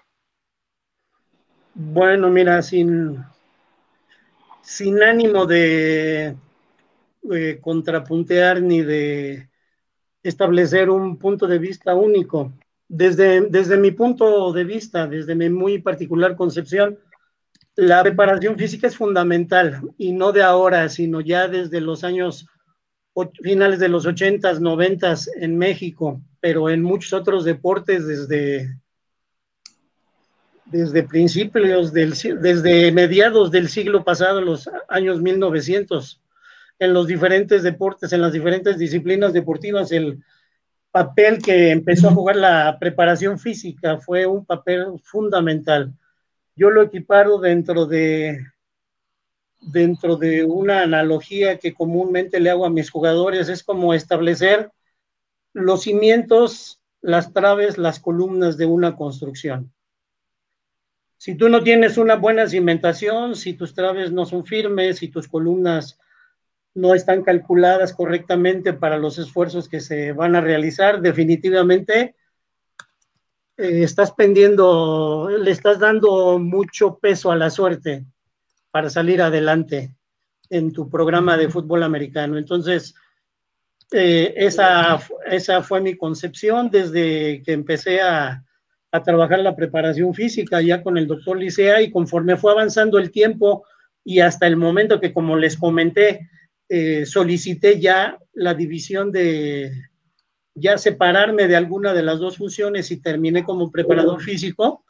Bueno, 1.76 2.30
mira, 2.30 2.62
sin, 2.62 3.18
sin 4.62 5.02
ánimo 5.04 5.46
de 5.46 6.36
contrapuntear 7.62 8.62
ni 8.62 8.82
de 8.82 9.50
establecer 10.24 10.90
un 10.90 11.18
punto 11.18 11.48
de 11.48 11.60
vista 11.60 11.94
único 11.94 12.52
desde, 12.96 13.42
desde 13.50 13.76
mi 13.78 13.90
punto 13.90 14.54
de 14.54 14.64
vista, 14.64 15.08
desde 15.08 15.34
mi 15.34 15.50
muy 15.50 15.80
particular 15.80 16.36
concepción, 16.36 17.00
la 17.76 18.04
preparación 18.04 18.56
física 18.56 18.86
es 18.86 18.96
fundamental 18.96 19.82
y 19.98 20.12
no 20.12 20.32
de 20.32 20.44
ahora, 20.44 20.88
sino 20.90 21.20
ya 21.20 21.48
desde 21.48 21.82
los 21.82 22.04
años 22.04 22.46
finales 23.42 23.80
de 23.80 23.90
los 23.90 24.06
80s, 24.06 24.60
90 24.60 25.16
en 25.38 25.58
México, 25.58 26.22
pero 26.40 26.70
en 26.70 26.84
muchos 26.84 27.14
otros 27.14 27.46
deportes 27.46 28.06
desde, 28.06 28.78
desde 30.66 31.02
principios 31.02 31.94
del 31.94 32.12
desde 32.12 32.92
mediados 32.92 33.50
del 33.50 33.70
siglo 33.70 34.04
pasado, 34.04 34.40
los 34.40 34.70
años 34.88 35.20
1900, 35.20 36.22
en 36.78 36.94
los 36.94 37.08
diferentes 37.08 37.64
deportes, 37.64 38.14
en 38.14 38.22
las 38.22 38.34
diferentes 38.34 38.78
disciplinas 38.78 39.34
deportivas, 39.34 39.92
el, 39.92 40.24
papel 40.94 41.42
que 41.42 41.72
empezó 41.72 42.08
a 42.08 42.14
jugar 42.14 42.36
la 42.36 42.78
preparación 42.80 43.40
física, 43.40 43.98
fue 43.98 44.28
un 44.28 44.46
papel 44.46 44.86
fundamental. 45.04 45.92
Yo 46.56 46.70
lo 46.70 46.84
equiparo 46.84 47.40
dentro 47.40 47.88
de, 47.88 48.46
dentro 49.60 50.18
de 50.18 50.44
una 50.44 50.84
analogía 50.84 51.58
que 51.58 51.74
comúnmente 51.74 52.40
le 52.40 52.52
hago 52.52 52.68
a 52.68 52.70
mis 52.70 52.92
jugadores, 52.92 53.50
es 53.50 53.64
como 53.64 53.96
establecer 53.96 54.70
los 55.52 55.82
cimientos, 55.82 56.80
las 57.02 57.34
traves, 57.34 57.80
las 57.80 58.00
columnas 58.00 58.56
de 58.56 58.68
una 58.68 58.96
construcción. 58.96 59.74
Si 61.18 61.34
tú 61.34 61.50
no 61.50 61.64
tienes 61.64 61.98
una 61.98 62.18
buena 62.18 62.48
cimentación, 62.48 63.36
si 63.36 63.54
tus 63.54 63.74
traves 63.74 64.12
no 64.12 64.28
son 64.28 64.46
firmes, 64.46 65.00
si 65.00 65.08
tus 65.08 65.28
columnas 65.28 65.98
no 66.76 66.96
están 66.96 67.24
calculadas 67.24 67.94
correctamente 67.94 68.74
para 68.74 68.98
los 68.98 69.18
esfuerzos 69.20 69.70
que 69.70 69.80
se 69.80 70.12
van 70.12 70.36
a 70.36 70.42
realizar, 70.42 71.02
definitivamente 71.02 72.16
eh, 73.58 73.84
estás 73.84 74.12
pendiendo, 74.12 75.30
le 75.30 75.52
estás 75.52 75.80
dando 75.80 76.40
mucho 76.40 76.98
peso 76.98 77.32
a 77.32 77.36
la 77.36 77.50
suerte 77.50 78.06
para 78.72 78.90
salir 78.90 79.22
adelante 79.22 79.96
en 80.50 80.74
tu 80.74 80.90
programa 80.90 81.38
de 81.38 81.50
fútbol 81.50 81.84
americano. 81.84 82.38
Entonces, 82.38 82.96
eh, 83.92 84.34
esa, 84.36 85.00
esa 85.28 85.62
fue 85.62 85.82
mi 85.82 85.96
concepción 85.96 86.72
desde 86.72 87.44
que 87.44 87.54
empecé 87.54 88.02
a, 88.02 88.44
a 88.92 89.04
trabajar 89.04 89.40
la 89.40 89.56
preparación 89.56 90.14
física 90.14 90.62
ya 90.62 90.82
con 90.82 90.98
el 90.98 91.08
doctor 91.08 91.38
Licea 91.38 91.82
y 91.82 91.92
conforme 91.92 92.38
fue 92.38 92.52
avanzando 92.52 92.98
el 92.98 93.12
tiempo 93.12 93.66
y 94.04 94.20
hasta 94.20 94.48
el 94.48 94.56
momento 94.56 95.00
que, 95.00 95.14
como 95.14 95.36
les 95.36 95.58
comenté, 95.58 96.30
eh, 96.76 97.06
solicité 97.06 97.80
ya 97.80 98.18
la 98.34 98.56
división 98.56 99.12
de, 99.12 99.72
ya 100.56 100.80
separarme 100.80 101.48
de 101.48 101.56
alguna 101.56 101.94
de 101.94 102.02
las 102.02 102.18
dos 102.18 102.38
funciones 102.38 102.90
y 102.90 102.98
terminé 102.98 103.44
como 103.44 103.72
preparador 103.72 104.20
físico, 104.24 104.84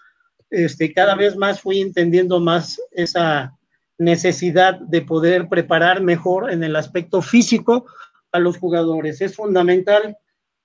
este, 0.49 0.93
cada 0.93 1.13
vez 1.15 1.35
más 1.35 1.59
fui 1.59 1.81
entendiendo 1.81 2.39
más 2.39 2.79
esa 2.91 3.57
necesidad 3.97 4.79
de 4.79 5.01
poder 5.01 5.49
preparar 5.49 6.01
mejor 6.01 6.53
en 6.53 6.63
el 6.63 6.77
aspecto 6.77 7.21
físico 7.21 7.85
a 8.31 8.39
los 8.39 8.57
jugadores. 8.57 9.19
Es 9.19 9.35
fundamental 9.35 10.17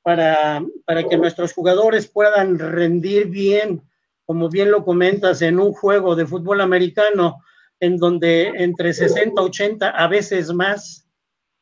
para, 0.03 0.63
para 0.85 1.03
que 1.03 1.19
nuestros 1.19 1.53
jugadores 1.53 2.07
puedan 2.07 2.61
rendir 2.61 3.27
bien, 3.27 3.83
como 4.25 4.49
bien 4.49 4.71
lo 4.71 4.85
comentas, 4.85 5.43
en 5.43 5.59
un 5.59 5.73
juego 5.73 6.15
de 6.15 6.27
fútbol 6.27 6.61
americano, 6.61 7.43
en 7.81 7.97
donde 7.97 8.53
entre 8.55 8.93
60, 8.93 9.43
80, 9.43 9.91
a 9.91 10.07
veces 10.07 10.53
más 10.53 11.08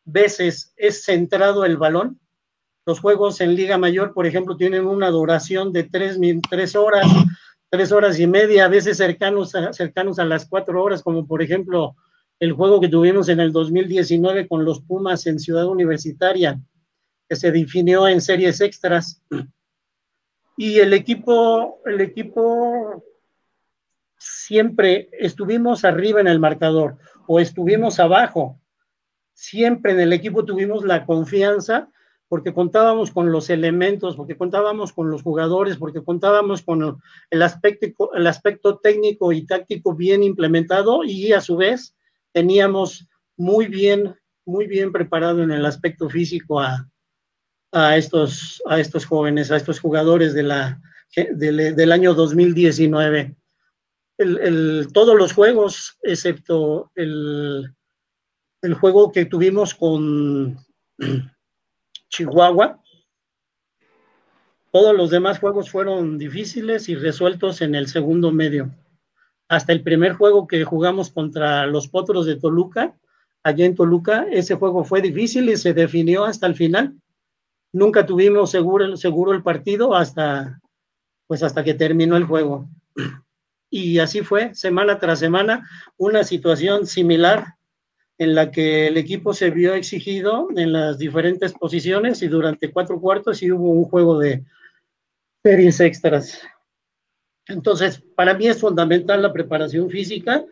veces 0.06 0.72
es 0.76 1.04
centrado 1.04 1.64
el 1.64 1.76
balón. 1.76 2.18
Los 2.86 3.00
juegos 3.00 3.40
en 3.40 3.54
Liga 3.54 3.76
Mayor, 3.76 4.14
por 4.14 4.26
ejemplo, 4.26 4.56
tienen 4.56 4.86
una 4.86 5.10
duración 5.10 5.72
de 5.72 5.84
tres, 5.84 6.18
tres 6.48 6.76
horas, 6.76 7.06
tres 7.68 7.92
horas 7.92 8.18
y 8.18 8.26
media, 8.26 8.64
a 8.64 8.68
veces 8.68 8.96
cercanos 8.96 9.54
a, 9.54 9.72
cercanos 9.72 10.18
a 10.18 10.24
las 10.24 10.46
cuatro 10.48 10.82
horas, 10.82 11.02
como 11.02 11.26
por 11.26 11.42
ejemplo 11.42 11.96
el 12.38 12.52
juego 12.52 12.80
que 12.80 12.88
tuvimos 12.88 13.28
en 13.28 13.40
el 13.40 13.52
2019 13.52 14.46
con 14.46 14.64
los 14.64 14.80
Pumas 14.80 15.26
en 15.26 15.38
Ciudad 15.38 15.66
Universitaria, 15.66 16.60
que 17.28 17.36
se 17.36 17.50
definió 17.50 18.06
en 18.06 18.20
series 18.20 18.60
extras. 18.60 19.22
Y 20.56 20.78
el 20.78 20.92
equipo, 20.92 21.80
el 21.86 22.00
equipo 22.00 23.04
siempre 24.16 25.08
estuvimos 25.12 25.84
arriba 25.84 26.20
en 26.20 26.28
el 26.28 26.38
marcador 26.38 26.98
o 27.26 27.40
estuvimos 27.40 27.98
abajo. 27.98 28.60
Siempre 29.36 29.92
en 29.92 30.00
el 30.00 30.14
equipo 30.14 30.46
tuvimos 30.46 30.82
la 30.82 31.04
confianza 31.04 31.90
porque 32.26 32.54
contábamos 32.54 33.10
con 33.10 33.30
los 33.30 33.50
elementos, 33.50 34.16
porque 34.16 34.36
contábamos 34.36 34.94
con 34.94 35.10
los 35.10 35.22
jugadores, 35.22 35.76
porque 35.76 36.02
contábamos 36.02 36.62
con 36.62 37.00
el 37.30 37.42
aspecto, 37.42 38.12
el 38.14 38.26
aspecto 38.26 38.78
técnico 38.78 39.32
y 39.32 39.46
táctico 39.46 39.94
bien 39.94 40.22
implementado 40.22 41.04
y 41.04 41.32
a 41.34 41.42
su 41.42 41.56
vez 41.56 41.94
teníamos 42.32 43.06
muy 43.36 43.66
bien, 43.66 44.16
muy 44.46 44.66
bien 44.66 44.90
preparado 44.90 45.42
en 45.42 45.50
el 45.50 45.66
aspecto 45.66 46.08
físico 46.08 46.58
a, 46.58 46.88
a, 47.72 47.96
estos, 47.98 48.62
a 48.66 48.80
estos 48.80 49.04
jóvenes, 49.04 49.50
a 49.50 49.56
estos 49.56 49.78
jugadores 49.78 50.32
de 50.32 50.44
la, 50.44 50.80
del 51.14 51.92
año 51.92 52.14
2019 52.14 53.36
el, 54.18 54.88
todos 54.92 55.14
los 55.14 55.32
juegos, 55.32 55.98
excepto 56.02 56.90
el, 56.94 57.75
el 58.62 58.74
juego 58.74 59.12
que 59.12 59.24
tuvimos 59.26 59.74
con 59.74 60.58
Chihuahua, 62.08 62.82
todos 64.72 64.96
los 64.96 65.10
demás 65.10 65.38
juegos 65.38 65.70
fueron 65.70 66.18
difíciles 66.18 66.88
y 66.88 66.96
resueltos 66.96 67.62
en 67.62 67.74
el 67.74 67.88
segundo 67.88 68.30
medio. 68.30 68.70
Hasta 69.48 69.72
el 69.72 69.82
primer 69.82 70.12
juego 70.12 70.46
que 70.46 70.64
jugamos 70.64 71.10
contra 71.10 71.66
los 71.66 71.88
Potros 71.88 72.26
de 72.26 72.36
Toluca, 72.36 72.94
allá 73.42 73.64
en 73.64 73.74
Toluca, 73.74 74.26
ese 74.30 74.56
juego 74.56 74.84
fue 74.84 75.00
difícil 75.00 75.48
y 75.48 75.56
se 75.56 75.72
definió 75.72 76.24
hasta 76.24 76.46
el 76.46 76.54
final. 76.54 76.94
Nunca 77.72 78.04
tuvimos 78.04 78.50
seguro, 78.50 78.96
seguro 78.96 79.32
el 79.32 79.42
partido 79.42 79.94
hasta, 79.94 80.60
pues 81.26 81.42
hasta 81.42 81.62
que 81.62 81.74
terminó 81.74 82.16
el 82.16 82.24
juego 82.24 82.68
y 83.70 83.98
así 83.98 84.22
fue, 84.22 84.54
semana 84.54 84.98
tras 84.98 85.18
semana, 85.18 85.68
una 85.96 86.24
situación 86.24 86.86
similar 86.86 87.55
en 88.18 88.34
la 88.34 88.50
que 88.50 88.86
el 88.86 88.96
equipo 88.96 89.34
se 89.34 89.50
vio 89.50 89.74
exigido 89.74 90.48
en 90.56 90.72
las 90.72 90.98
diferentes 90.98 91.52
posiciones 91.52 92.22
y 92.22 92.28
durante 92.28 92.70
cuatro 92.70 93.00
cuartos 93.00 93.42
y 93.42 93.52
hubo 93.52 93.70
un 93.70 93.84
juego 93.84 94.18
de 94.18 94.42
series 95.42 95.80
extras. 95.80 96.40
Entonces, 97.46 98.02
para 98.14 98.34
mí 98.34 98.48
es 98.48 98.60
fundamental 98.60 99.22
la 99.22 99.32
preparación 99.32 99.90
física. 99.90 100.44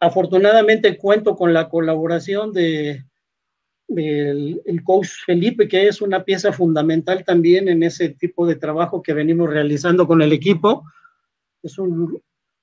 Afortunadamente 0.00 0.96
cuento 0.96 1.36
con 1.36 1.52
la 1.52 1.68
colaboración 1.68 2.52
de, 2.52 3.04
el 3.86 4.82
coach 4.82 5.08
Felipe, 5.26 5.68
que 5.68 5.88
es 5.88 6.00
una 6.00 6.24
pieza 6.24 6.52
fundamental 6.52 7.22
también 7.24 7.68
en 7.68 7.82
ese 7.82 8.08
tipo 8.08 8.46
de 8.46 8.56
trabajo 8.56 9.02
que 9.02 9.12
venimos 9.12 9.50
realizando 9.50 10.06
con 10.06 10.22
el 10.22 10.32
equipo. 10.32 10.84
Es 11.62 11.78
un 11.78 12.20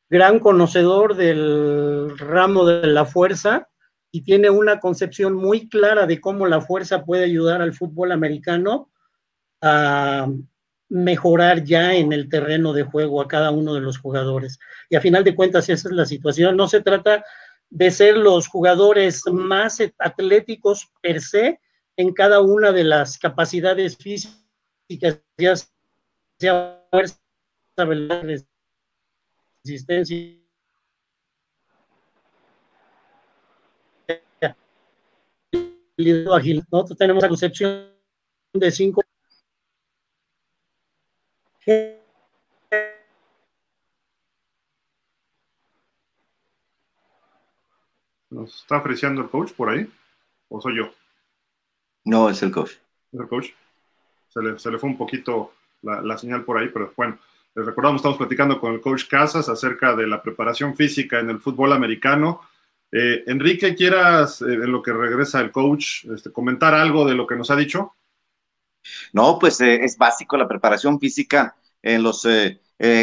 gran 0.09 0.39
conocedor 0.39 1.15
del 1.15 2.17
ramo 2.17 2.65
de 2.65 2.87
la 2.87 3.05
fuerza 3.05 3.69
y 4.17 4.21
tiene 4.21 4.49
una 4.49 4.79
concepción 4.79 5.35
muy 5.35 5.69
clara 5.69 6.07
de 6.07 6.19
cómo 6.19 6.47
la 6.47 6.59
fuerza 6.59 7.05
puede 7.05 7.25
ayudar 7.25 7.61
al 7.61 7.75
fútbol 7.75 8.11
americano 8.11 8.89
a 9.61 10.27
mejorar 10.89 11.63
ya 11.63 11.93
en 11.93 12.11
el 12.11 12.27
terreno 12.27 12.73
de 12.73 12.81
juego 12.81 13.21
a 13.21 13.27
cada 13.27 13.51
uno 13.51 13.75
de 13.75 13.81
los 13.81 13.99
jugadores. 13.99 14.57
Y 14.89 14.95
a 14.95 15.01
final 15.01 15.23
de 15.23 15.35
cuentas 15.35 15.69
esa 15.69 15.87
es 15.87 15.93
la 15.93 16.07
situación. 16.07 16.57
No 16.57 16.67
se 16.67 16.81
trata 16.81 17.23
de 17.69 17.91
ser 17.91 18.17
los 18.17 18.47
jugadores 18.47 19.21
más 19.31 19.83
atléticos 19.99 20.91
per 20.99 21.21
se 21.21 21.59
en 21.95 22.11
cada 22.11 22.41
una 22.41 22.71
de 22.71 22.85
las 22.85 23.19
capacidades 23.19 23.97
físicas, 23.97 25.21
ya 25.37 25.53
sea 26.39 26.83
fuerza, 26.89 27.19
existencia 35.97 36.35
ágil. 36.35 36.63
Nosotros 36.71 36.97
tenemos 36.97 37.23
la 37.23 37.29
concepción 37.29 37.87
de 38.53 38.71
cinco. 38.71 39.03
¿Nos 48.29 48.61
está 48.61 48.77
apreciando 48.77 49.21
el 49.21 49.29
coach 49.29 49.51
por 49.53 49.69
ahí? 49.69 49.91
¿O 50.49 50.61
soy 50.61 50.77
yo? 50.77 50.91
No, 52.05 52.29
es 52.29 52.41
el 52.43 52.51
coach. 52.51 52.71
¿Es 53.11 53.19
el 53.19 53.27
coach? 53.27 53.47
Se 54.29 54.41
le, 54.41 54.59
se 54.59 54.71
le 54.71 54.77
fue 54.77 54.89
un 54.89 54.97
poquito 54.97 55.53
la, 55.81 56.01
la 56.01 56.17
señal 56.17 56.43
por 56.43 56.57
ahí, 56.57 56.69
pero 56.69 56.93
bueno. 56.95 57.19
Les 57.55 57.65
recordamos, 57.65 57.99
estamos 57.99 58.19
platicando 58.19 58.59
con 58.59 58.73
el 58.73 58.81
coach 58.81 59.07
Casas 59.09 59.49
acerca 59.49 59.95
de 59.95 60.05
la 60.05 60.21
preparación 60.21 60.75
física 60.75 61.19
en 61.19 61.31
el 61.31 61.39
fútbol 61.39 61.73
americano. 61.73 62.41
Eh, 62.91 63.23
Enrique, 63.27 63.75
¿quieras, 63.75 64.41
eh, 64.41 64.53
en 64.53 64.71
lo 64.71 64.81
que 64.81 64.93
regresa 64.93 65.41
el 65.41 65.51
coach, 65.51 66.05
este, 66.05 66.31
comentar 66.31 66.73
algo 66.73 67.05
de 67.05 67.15
lo 67.15 67.27
que 67.27 67.35
nos 67.35 67.51
ha 67.51 67.55
dicho? 67.55 67.93
No, 69.13 69.37
pues 69.39 69.59
eh, 69.61 69.83
es 69.83 69.97
básico 69.97 70.37
la 70.37 70.47
preparación 70.47 70.99
física 70.99 71.55
en 71.81 72.03
los, 72.03 72.27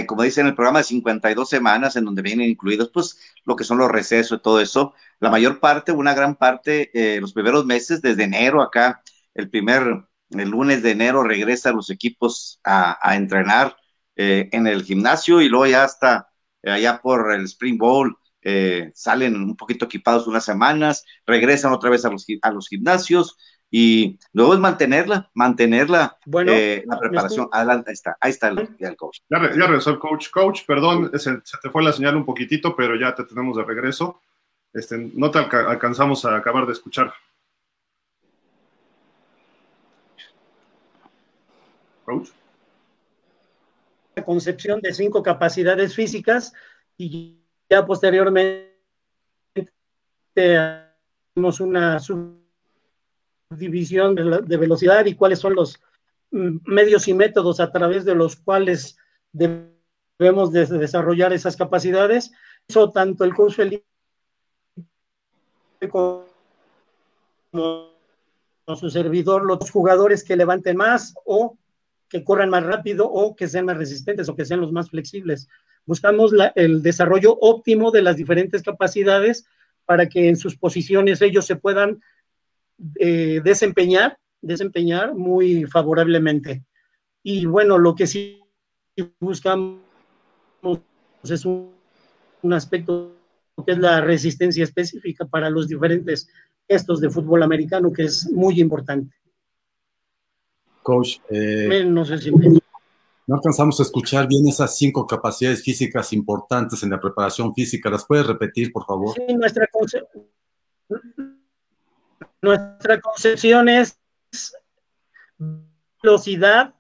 como 0.06 0.22
dice 0.22 0.40
en 0.40 0.48
el 0.48 0.54
programa 0.54 0.80
de 0.80 0.84
52 0.84 1.48
semanas, 1.48 1.96
en 1.96 2.04
donde 2.04 2.22
vienen 2.22 2.50
incluidos, 2.50 2.90
pues, 2.92 3.18
lo 3.44 3.56
que 3.56 3.64
son 3.64 3.78
los 3.78 3.90
recesos 3.90 4.38
y 4.38 4.42
todo 4.42 4.60
eso. 4.60 4.94
La 5.20 5.30
mayor 5.30 5.60
parte, 5.60 5.92
una 5.92 6.14
gran 6.14 6.34
parte, 6.36 6.90
los 7.20 7.32
primeros 7.32 7.64
meses, 7.64 8.02
desde 8.02 8.24
enero 8.24 8.60
acá, 8.62 9.02
el 9.34 9.48
primer, 9.48 10.04
el 10.30 10.50
lunes 10.50 10.82
de 10.82 10.90
enero 10.90 11.22
regresan 11.22 11.76
los 11.76 11.90
equipos 11.90 12.60
a, 12.64 12.98
a 13.00 13.16
entrenar 13.16 13.76
eh, 14.16 14.48
en 14.52 14.66
el 14.68 14.84
gimnasio 14.84 15.40
y 15.40 15.48
luego 15.48 15.66
ya 15.66 15.82
hasta 15.84 16.28
eh, 16.62 16.70
allá 16.70 17.00
por 17.02 17.32
el 17.32 17.44
Spring 17.44 17.76
Bowl 17.76 18.16
eh, 18.44 18.92
salen 18.94 19.34
un 19.36 19.56
poquito 19.56 19.86
equipados 19.86 20.26
unas 20.26 20.44
semanas, 20.44 21.04
regresan 21.26 21.72
otra 21.72 21.90
vez 21.90 22.04
a 22.04 22.10
los, 22.10 22.26
a 22.42 22.50
los 22.50 22.68
gimnasios 22.68 23.36
y 23.70 24.20
luego 24.32 24.54
es 24.54 24.60
mantenerla, 24.60 25.30
mantenerla, 25.34 26.16
bueno, 26.26 26.52
eh, 26.52 26.84
la 26.86 26.98
preparación. 26.98 27.48
Adelante, 27.50 27.90
ahí 27.90 27.94
está, 27.94 28.16
ahí 28.20 28.30
está 28.30 28.48
el, 28.48 28.68
el 28.78 28.96
coach. 28.96 29.18
Ya, 29.28 29.40
ya, 29.40 29.66
regresó 29.66 29.90
el 29.90 29.98
coach. 29.98 30.30
Coach, 30.30 30.60
perdón, 30.66 31.10
se, 31.18 31.38
te 31.60 31.70
fue 31.70 31.82
la 31.82 31.92
señal 31.92 32.16
un 32.16 32.24
poquitito, 32.24 32.76
pero 32.76 32.94
ya 32.94 33.14
te 33.14 33.24
tenemos 33.24 33.56
de 33.56 33.64
regreso. 33.64 34.20
Este, 34.72 35.10
no 35.14 35.30
te 35.30 35.38
alcanzamos 35.38 36.24
a 36.24 36.36
acabar 36.36 36.66
de 36.66 36.72
escuchar. 36.72 37.12
Coach. 42.04 42.28
La 44.14 44.24
concepción 44.24 44.80
de 44.82 44.92
cinco 44.92 45.22
capacidades 45.22 45.96
físicas 45.96 46.52
y 46.96 47.43
posteriormente 47.82 48.74
tenemos 50.34 51.60
una 51.60 51.98
subdivisión 53.50 54.14
de, 54.14 54.56
velocidad 54.56 55.04
y 55.06 55.14
cuáles 55.14 55.38
son 55.38 55.54
los 55.54 55.80
mm, 56.30 56.58
medios 56.66 57.08
y 57.08 57.14
métodos 57.14 57.60
a 57.60 57.72
través 57.72 58.04
de 58.04 58.14
los 58.14 58.36
cuales 58.36 58.96
debemos 59.32 60.52
desarrollar 60.52 61.32
esas 61.32 61.56
capacidades. 61.56 62.32
Eso 62.68 62.90
tanto 62.90 63.24
el 63.24 63.34
Felipe 63.52 63.84
como 65.90 66.24
su 68.76 68.90
servidor, 68.90 69.44
los 69.44 69.70
jugadores 69.70 70.24
que 70.24 70.36
levanten 70.36 70.76
más 70.76 71.14
o 71.24 71.58
que 72.08 72.24
corran 72.24 72.50
más 72.50 72.64
rápido 72.64 73.06
o 73.10 73.34
que 73.36 73.48
sean 73.48 73.66
más 73.66 73.76
resistentes 73.76 74.28
o 74.28 74.36
que 74.36 74.44
sean 74.44 74.60
los 74.60 74.72
más 74.72 74.90
flexibles. 74.90 75.48
Buscamos 75.86 76.32
el 76.54 76.82
desarrollo 76.82 77.36
óptimo 77.40 77.90
de 77.90 78.02
las 78.02 78.16
diferentes 78.16 78.62
capacidades 78.62 79.46
para 79.84 80.08
que 80.08 80.28
en 80.28 80.36
sus 80.36 80.56
posiciones 80.56 81.20
ellos 81.20 81.46
se 81.46 81.56
puedan 81.56 82.00
eh, 82.98 83.40
desempeñar, 83.44 84.18
desempeñar 84.40 85.14
muy 85.14 85.64
favorablemente. 85.66 86.64
Y 87.22 87.46
bueno, 87.46 87.78
lo 87.78 87.94
que 87.94 88.06
sí 88.06 88.40
buscamos 89.20 89.80
es 91.22 91.44
un, 91.44 91.72
un 92.42 92.52
aspecto 92.52 93.16
que 93.64 93.72
es 93.72 93.78
la 93.78 94.00
resistencia 94.00 94.64
específica 94.64 95.26
para 95.26 95.50
los 95.50 95.68
diferentes 95.68 96.28
gestos 96.68 97.00
de 97.00 97.10
fútbol 97.10 97.42
americano, 97.42 97.92
que 97.92 98.04
es 98.04 98.30
muy 98.30 98.60
importante. 98.60 99.14
Coach, 100.82 101.18
eh, 101.30 101.84
no 101.86 102.04
sé 102.04 102.18
si 102.18 102.30
no 103.26 103.36
alcanzamos 103.36 103.80
a 103.80 103.84
escuchar 103.84 104.28
bien 104.28 104.46
esas 104.46 104.76
cinco 104.76 105.06
capacidades 105.06 105.62
físicas 105.62 106.12
importantes 106.12 106.82
en 106.82 106.90
la 106.90 107.00
preparación 107.00 107.54
física. 107.54 107.88
¿Las 107.88 108.04
puedes 108.04 108.26
repetir, 108.26 108.70
por 108.72 108.84
favor? 108.84 109.14
Sí, 109.14 109.34
nuestra, 112.42 113.00
concepción 113.00 113.70
es 113.70 113.98
velocidad, 116.02 116.74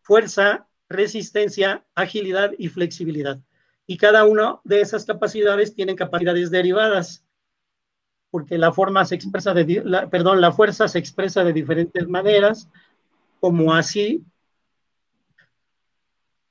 fuerza, 0.00 0.66
resistencia, 0.88 1.84
agilidad 1.94 2.52
y 2.56 2.68
flexibilidad. 2.68 3.38
Y 3.86 3.98
cada 3.98 4.24
una 4.24 4.60
de 4.64 4.80
esas 4.80 5.04
capacidades 5.04 5.74
tienen 5.74 5.96
capacidades 5.96 6.50
derivadas, 6.50 7.22
porque 8.30 8.56
la 8.56 8.72
forma 8.72 9.04
se 9.04 9.16
expresa 9.16 9.52
de, 9.52 10.08
perdón, 10.10 10.40
la 10.40 10.52
fuerza 10.52 10.88
se 10.88 10.98
expresa 10.98 11.44
de 11.44 11.52
diferentes 11.52 12.08
maneras, 12.08 12.68
como 13.40 13.74
así 13.74 14.24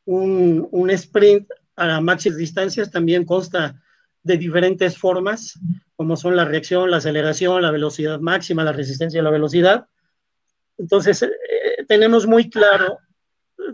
un, 0.10 0.90
sprint 0.90 1.48
a 1.76 2.02
máximas 2.02 2.38
distancias 2.38 2.92
también 2.92 3.26
consta 3.26 3.82
de 4.24 4.38
diferentes 4.38 4.98
formas, 4.98 5.60
como 5.96 6.18
son 6.18 6.36
la 6.36 6.46
reacción, 6.46 6.90
la 6.90 6.98
aceleración, 6.98 7.62
la 7.62 7.72
velocidad 7.72 8.20
máxima, 8.20 8.64
la 8.64 8.74
resistencia 8.74 9.22
a 9.22 9.24
la 9.24 9.30
velocidad. 9.30 9.88
Entonces, 10.78 11.22
eh, 11.24 11.30
tenemos 11.88 12.26
muy 12.26 12.50
claro 12.50 12.98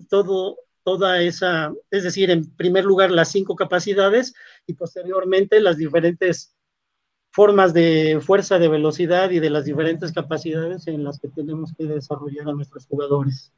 todo, 0.09 0.57
toda 0.83 1.21
esa, 1.21 1.73
es 1.89 2.03
decir, 2.03 2.29
en 2.29 2.53
primer 2.55 2.83
lugar 2.83 3.11
las 3.11 3.31
cinco 3.31 3.55
capacidades 3.55 4.33
y 4.67 4.73
posteriormente 4.73 5.61
las 5.61 5.77
diferentes 5.77 6.53
formas 7.31 7.73
de 7.73 8.19
fuerza, 8.21 8.59
de 8.59 8.67
velocidad 8.67 9.31
y 9.31 9.39
de 9.39 9.49
las 9.49 9.65
diferentes 9.65 10.11
capacidades 10.11 10.87
en 10.87 11.03
las 11.03 11.19
que 11.19 11.29
tenemos 11.29 11.73
que 11.77 11.85
desarrollar 11.85 12.49
a 12.49 12.53
nuestros 12.53 12.85
jugadores. 12.87 13.53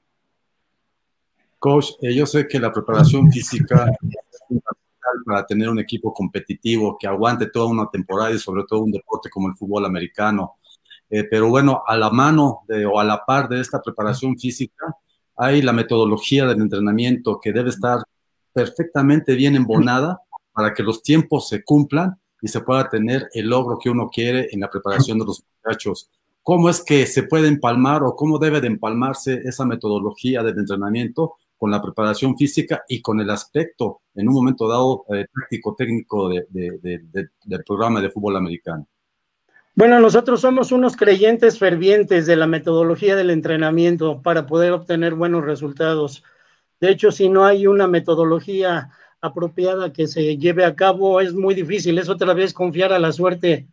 Coach, 1.59 1.91
eh, 2.01 2.13
yo 2.13 2.25
sé 2.25 2.47
que 2.47 2.59
la 2.59 2.71
preparación 2.71 3.31
física 3.31 3.91
es 4.01 4.39
fundamental 4.47 5.23
para 5.25 5.45
tener 5.45 5.69
un 5.69 5.79
equipo 5.79 6.13
competitivo 6.13 6.97
que 6.99 7.07
aguante 7.07 7.47
toda 7.47 7.67
una 7.67 7.89
temporada 7.89 8.31
y 8.31 8.39
sobre 8.39 8.63
todo 8.67 8.81
un 8.81 8.91
deporte 8.91 9.29
como 9.29 9.47
el 9.47 9.55
fútbol 9.55 9.85
americano. 9.85 10.55
Eh, 11.09 11.23
pero 11.23 11.49
bueno, 11.49 11.83
a 11.85 11.95
la 11.95 12.09
mano 12.09 12.61
de, 12.67 12.85
o 12.85 12.99
a 12.99 13.03
la 13.03 13.23
par 13.25 13.47
de 13.47 13.61
esta 13.61 13.81
preparación 13.81 14.37
física 14.37 14.85
hay 15.37 15.61
la 15.61 15.71
metodología 15.71 16.45
del 16.45 16.61
entrenamiento 16.61 17.39
que 17.41 17.53
debe 17.53 17.69
estar 17.69 17.99
perfectamente 18.51 19.35
bien 19.35 19.55
embonada 19.55 20.19
para 20.51 20.73
que 20.73 20.83
los 20.83 21.03
tiempos 21.03 21.47
se 21.47 21.63
cumplan 21.63 22.19
y 22.41 22.47
se 22.47 22.61
pueda 22.61 22.89
tener 22.89 23.29
el 23.33 23.47
logro 23.47 23.77
que 23.77 23.89
uno 23.89 24.09
quiere 24.09 24.49
en 24.51 24.59
la 24.59 24.69
preparación 24.69 25.19
de 25.19 25.25
los 25.25 25.43
muchachos. 25.63 26.09
¿Cómo 26.41 26.69
es 26.69 26.83
que 26.83 27.05
se 27.05 27.23
puede 27.23 27.47
empalmar 27.47 28.03
o 28.03 28.15
cómo 28.15 28.39
debe 28.39 28.61
de 28.61 28.67
empalmarse 28.67 29.41
esa 29.45 29.65
metodología 29.65 30.43
del 30.43 30.57
entrenamiento 30.57 31.35
con 31.57 31.71
la 31.71 31.81
preparación 31.81 32.37
física 32.37 32.83
y 32.87 33.01
con 33.01 33.19
el 33.19 33.29
aspecto, 33.29 34.01
en 34.15 34.27
un 34.27 34.35
momento 34.35 34.67
dado, 34.67 35.05
eh, 35.09 35.25
táctico 35.33 35.75
técnico 35.75 36.29
del 36.29 37.63
programa 37.65 37.99
de 38.01 38.09
fútbol 38.09 38.37
americano? 38.37 38.87
Bueno, 39.77 39.99
nosotros 39.99 40.41
somos 40.41 40.71
unos 40.71 40.95
creyentes 40.95 41.59
fervientes 41.59 42.25
de 42.25 42.35
la 42.35 42.47
metodología 42.47 43.15
del 43.15 43.29
entrenamiento 43.29 44.21
para 44.23 44.47
poder 44.47 44.71
obtener 44.71 45.13
buenos 45.13 45.43
resultados. 45.45 46.23
De 46.79 46.89
hecho, 46.89 47.11
si 47.11 47.29
no 47.29 47.45
hay 47.45 47.67
una 47.67 47.87
metodología 47.87 48.89
apropiada 49.21 49.93
que 49.93 50.07
se 50.07 50.37
lleve 50.37 50.65
a 50.65 50.75
cabo, 50.75 51.21
es 51.21 51.33
muy 51.33 51.53
difícil. 51.53 51.97
Es 51.99 52.09
otra 52.09 52.33
vez 52.33 52.53
confiar 52.53 52.91
a 52.91 52.97
la 52.97 53.11
suerte, 53.11 53.67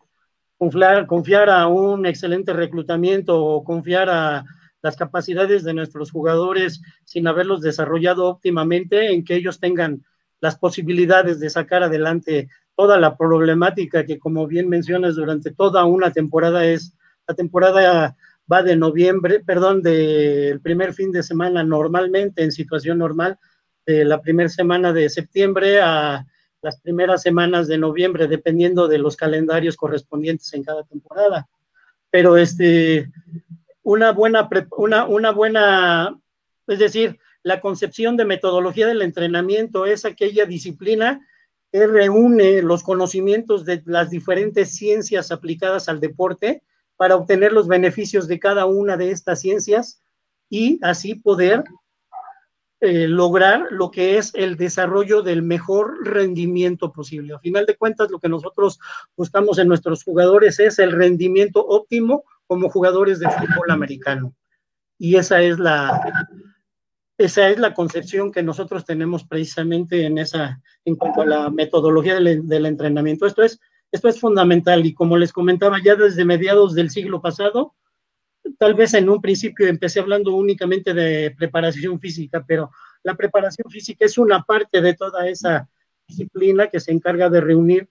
confiar, 0.58 1.06
confiar 1.06 1.48
a 1.48 1.66
un 1.68 2.04
excelente 2.04 2.52
reclutamiento 2.52 3.42
o 3.42 3.64
confiar 3.64 4.10
a 4.10 4.44
las 4.84 4.96
capacidades 4.96 5.64
de 5.64 5.72
nuestros 5.72 6.10
jugadores 6.10 6.82
sin 7.06 7.26
haberlos 7.26 7.62
desarrollado 7.62 8.26
óptimamente, 8.26 9.14
en 9.14 9.24
que 9.24 9.34
ellos 9.34 9.58
tengan 9.58 10.04
las 10.42 10.58
posibilidades 10.58 11.40
de 11.40 11.48
sacar 11.48 11.82
adelante 11.82 12.50
toda 12.76 13.00
la 13.00 13.16
problemática 13.16 14.04
que, 14.04 14.18
como 14.18 14.46
bien 14.46 14.68
mencionas, 14.68 15.14
durante 15.14 15.52
toda 15.52 15.86
una 15.86 16.12
temporada 16.12 16.66
es, 16.66 16.94
la 17.26 17.34
temporada 17.34 18.14
va 18.52 18.62
de 18.62 18.76
noviembre, 18.76 19.40
perdón, 19.40 19.80
del 19.80 20.60
primer 20.60 20.92
fin 20.92 21.12
de 21.12 21.22
semana 21.22 21.64
normalmente, 21.64 22.44
en 22.44 22.52
situación 22.52 22.98
normal, 22.98 23.38
de 23.86 24.04
la 24.04 24.20
primera 24.20 24.50
semana 24.50 24.92
de 24.92 25.08
septiembre 25.08 25.80
a 25.80 26.26
las 26.60 26.78
primeras 26.78 27.22
semanas 27.22 27.68
de 27.68 27.78
noviembre, 27.78 28.28
dependiendo 28.28 28.86
de 28.86 28.98
los 28.98 29.16
calendarios 29.16 29.76
correspondientes 29.76 30.52
en 30.52 30.62
cada 30.62 30.82
temporada. 30.82 31.48
Pero 32.10 32.36
este, 32.36 33.10
una 33.84 34.12
buena, 34.12 34.48
una, 34.76 35.04
una 35.04 35.30
buena, 35.30 36.18
es 36.66 36.78
decir, 36.78 37.18
la 37.42 37.60
concepción 37.60 38.16
de 38.16 38.24
metodología 38.24 38.86
del 38.86 39.02
entrenamiento 39.02 39.86
es 39.86 40.04
aquella 40.04 40.46
disciplina 40.46 41.20
que 41.70 41.86
reúne 41.86 42.62
los 42.62 42.82
conocimientos 42.82 43.64
de 43.64 43.82
las 43.84 44.10
diferentes 44.10 44.74
ciencias 44.74 45.30
aplicadas 45.30 45.88
al 45.88 46.00
deporte 46.00 46.62
para 46.96 47.16
obtener 47.16 47.52
los 47.52 47.68
beneficios 47.68 48.26
de 48.26 48.38
cada 48.38 48.64
una 48.64 48.96
de 48.96 49.10
estas 49.10 49.40
ciencias 49.40 50.00
y 50.48 50.78
así 50.82 51.16
poder 51.16 51.64
eh, 52.80 53.08
lograr 53.08 53.66
lo 53.70 53.90
que 53.90 54.16
es 54.16 54.30
el 54.34 54.56
desarrollo 54.56 55.22
del 55.22 55.42
mejor 55.42 56.06
rendimiento 56.06 56.92
posible. 56.92 57.34
A 57.34 57.38
final 57.38 57.66
de 57.66 57.76
cuentas, 57.76 58.10
lo 58.10 58.18
que 58.18 58.28
nosotros 58.28 58.78
buscamos 59.16 59.58
en 59.58 59.68
nuestros 59.68 60.04
jugadores 60.04 60.60
es 60.60 60.78
el 60.78 60.92
rendimiento 60.92 61.66
óptimo 61.66 62.24
como 62.46 62.68
jugadores 62.68 63.18
de 63.18 63.28
fútbol 63.30 63.70
americano. 63.70 64.34
Y 64.98 65.16
esa 65.16 65.42
es 65.42 65.58
la, 65.58 66.28
esa 67.18 67.48
es 67.48 67.58
la 67.58 67.74
concepción 67.74 68.32
que 68.32 68.42
nosotros 68.42 68.84
tenemos 68.84 69.24
precisamente 69.24 70.04
en 70.04 70.18
esa, 70.18 70.60
en 70.84 70.96
cuanto 70.96 71.22
a 71.22 71.26
la 71.26 71.50
metodología 71.50 72.14
del, 72.14 72.46
del, 72.46 72.66
entrenamiento. 72.66 73.26
Esto 73.26 73.42
es, 73.42 73.60
esto 73.92 74.08
es 74.08 74.20
fundamental 74.20 74.84
y 74.84 74.94
como 74.94 75.16
les 75.16 75.32
comentaba 75.32 75.80
ya 75.82 75.94
desde 75.96 76.24
mediados 76.24 76.74
del 76.74 76.90
siglo 76.90 77.20
pasado, 77.20 77.74
tal 78.58 78.74
vez 78.74 78.94
en 78.94 79.08
un 79.08 79.20
principio 79.20 79.66
empecé 79.66 80.00
hablando 80.00 80.34
únicamente 80.34 80.92
de 80.92 81.34
preparación 81.36 81.98
física, 82.00 82.44
pero 82.46 82.70
la 83.02 83.14
preparación 83.14 83.70
física 83.70 84.04
es 84.04 84.18
una 84.18 84.42
parte 84.42 84.80
de 84.80 84.94
toda 84.94 85.28
esa 85.28 85.68
disciplina 86.06 86.68
que 86.68 86.80
se 86.80 86.92
encarga 86.92 87.30
de 87.30 87.40
reunir 87.40 87.88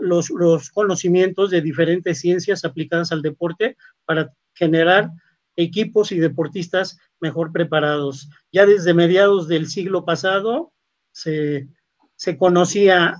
los, 0.00 0.70
conocimientos 0.70 1.50
de 1.50 1.60
diferentes 1.60 2.20
ciencias 2.20 2.64
aplicadas 2.64 3.12
al 3.12 3.22
deporte 3.22 3.76
para 4.04 4.32
generar 4.54 5.10
equipos 5.56 6.12
y 6.12 6.18
deportistas 6.18 6.98
mejor 7.20 7.52
preparados. 7.52 8.28
Ya 8.52 8.66
desde 8.66 8.94
mediados 8.94 9.48
del 9.48 9.66
siglo 9.66 10.04
pasado 10.04 10.72
se, 11.12 11.68
se 12.16 12.38
conocía 12.38 13.16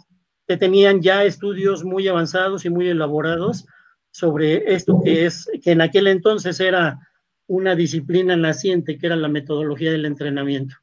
que 0.46 0.56
tenían 0.56 1.00
ya 1.00 1.24
estudios 1.24 1.84
muy 1.84 2.08
avanzados 2.08 2.64
y 2.64 2.70
muy 2.70 2.88
elaborados 2.88 3.66
sobre 4.10 4.74
esto 4.74 5.00
que 5.04 5.26
es, 5.26 5.48
que 5.62 5.72
en 5.72 5.80
aquel 5.80 6.06
entonces 6.08 6.58
era 6.60 6.98
una 7.46 7.74
disciplina 7.74 8.36
naciente, 8.36 8.98
que 8.98 9.06
era 9.06 9.16
la 9.16 9.28
metodología 9.28 9.90
del 9.92 10.04
entrenamiento. 10.04 10.76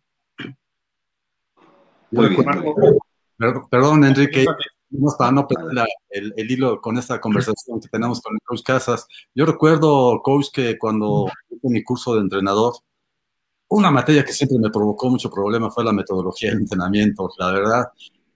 Perdón, 3.69 4.03
Enrique, 4.03 4.45
para 5.17 5.31
no 5.31 5.47
perder 5.47 5.87
el, 6.09 6.33
hilo 6.37 6.79
con 6.81 6.97
esta 6.97 7.19
conversación 7.19 7.79
que 7.79 7.89
tenemos 7.89 8.21
con 8.21 8.33
el 8.33 8.39
coach 8.45 8.63
Casas. 8.63 9.07
Yo 9.35 9.45
recuerdo, 9.45 10.21
coach, 10.23 10.47
que 10.53 10.77
cuando 10.77 11.27
hice 11.49 11.69
mi 11.69 11.83
curso 11.83 12.15
de 12.15 12.21
entrenador, 12.21 12.73
una 13.69 13.91
materia 13.91 14.23
que 14.23 14.33
siempre 14.33 14.57
me 14.59 14.69
provocó 14.69 15.09
mucho 15.09 15.29
problema 15.29 15.69
fue 15.69 15.83
la 15.83 15.91
metodología 15.91 16.49
del 16.51 16.59
entrenamiento. 16.59 17.29
La 17.37 17.51
verdad, 17.51 17.85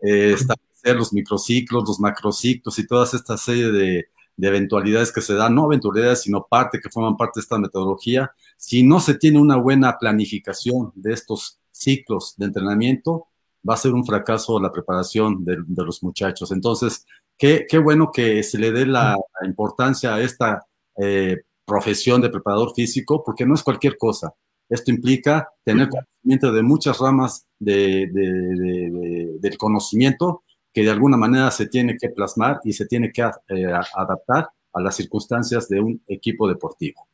eh, 0.02 0.34
establecer 0.34 0.96
los 0.98 1.14
microciclos, 1.14 1.88
los 1.88 2.00
macrociclos 2.00 2.78
y 2.80 2.88
todas 2.88 3.14
esta 3.14 3.38
serie 3.38 3.72
de, 3.72 4.06
de 4.36 4.48
eventualidades 4.48 5.12
que 5.12 5.22
se 5.22 5.36
dan, 5.36 5.56
no 5.56 5.66
eventualidades, 5.66 6.24
sino 6.24 6.48
parte 6.50 6.80
que 6.82 6.90
forman 6.90 7.16
parte 7.16 7.40
de 7.40 7.44
esta 7.44 7.60
metodología. 7.60 8.32
Si 8.58 8.84
no 8.84 9.00
se 9.00 9.16
tiene 9.16 9.40
una 9.40 9.56
buena 9.56 9.98
planificación 9.98 10.92
de 10.96 11.14
estos 11.14 11.60
ciclos 11.72 12.36
de 12.38 12.48
entrenamiento, 12.48 13.28
va 13.67 13.76
a 13.76 13.78
ser 13.78 13.93
un 13.93 14.06
fracaso 14.06 14.60
la 14.60 14.71
preparación 14.71 15.43
de, 15.45 15.58
los 15.67 16.04
muchachos. 16.04 16.52
Entonces, 16.52 17.06
qué, 17.38 17.65
qué, 17.69 17.78
bueno 17.78 18.12
que 18.12 18.43
se 18.43 18.58
le 18.58 18.71
dé 18.71 18.86
la, 18.86 19.15
importancia 19.45 20.15
a 20.15 20.21
esta 20.21 20.65
eh, 20.97 21.41
profesión 21.65 22.21
de 22.21 22.30
preparador 22.30 22.74
físico, 22.74 23.24
porque 23.24 23.45
no 23.45 23.56
es 23.56 23.63
cualquier 23.63 23.97
cosa. 23.97 24.34
Esto 24.69 24.91
implica 24.91 25.50
tener 25.65 25.89
conocimiento 25.89 26.52
de 26.54 26.63
muchas 26.63 26.97
ramas 27.00 27.45
de, 27.60 28.10
del 29.39 29.58
conocimiento 29.58 30.43
que 30.74 30.84
de 30.84 30.91
alguna 30.91 31.17
manera 31.17 31.52
se 31.52 31.67
tiene 31.67 31.97
que 31.97 32.10
plasmar 32.10 32.62
y 32.63 32.71
se 32.71 32.86
tiene 32.86 33.12
que 33.12 33.21
eh, 33.21 33.65
adaptar 33.95 34.50
a 34.74 34.82
las 34.82 34.95
circunstancias 34.95 35.67
de 35.67 35.82
un 35.82 36.02
equipo 36.08 36.47
deportivo. 36.47 37.06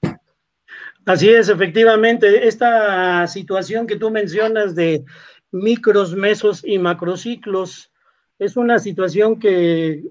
Así 1.05 1.29
es, 1.29 1.49
efectivamente, 1.49 2.47
esta 2.47 3.25
situación 3.27 3.87
que 3.87 3.95
tú 3.95 4.11
mencionas 4.11 4.75
de 4.75 5.05
micros, 5.51 6.15
mesos 6.15 6.63
y 6.65 6.77
macrociclos. 6.79 7.91
Es 8.39 8.57
una 8.57 8.79
situación 8.79 9.39
que 9.39 10.03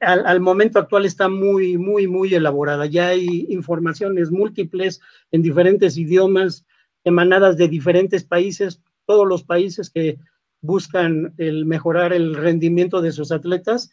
al, 0.00 0.40
momento 0.40 0.78
actual 0.78 1.04
está 1.04 1.28
muy, 1.28 1.76
muy, 1.76 2.06
muy 2.06 2.34
elaborada. 2.34 2.86
Ya 2.86 3.08
hay 3.08 3.46
informaciones 3.48 4.30
múltiples 4.30 5.00
en 5.30 5.42
diferentes 5.42 5.96
idiomas, 5.96 6.64
emanadas 7.04 7.56
de 7.56 7.68
diferentes 7.68 8.24
países, 8.24 8.82
todos 9.06 9.26
los 9.26 9.44
países 9.44 9.90
que 9.90 10.18
buscan 10.60 11.34
el 11.38 11.66
mejorar 11.66 12.12
el 12.12 12.34
rendimiento 12.34 13.00
de 13.00 13.12
sus 13.12 13.30
atletas, 13.30 13.92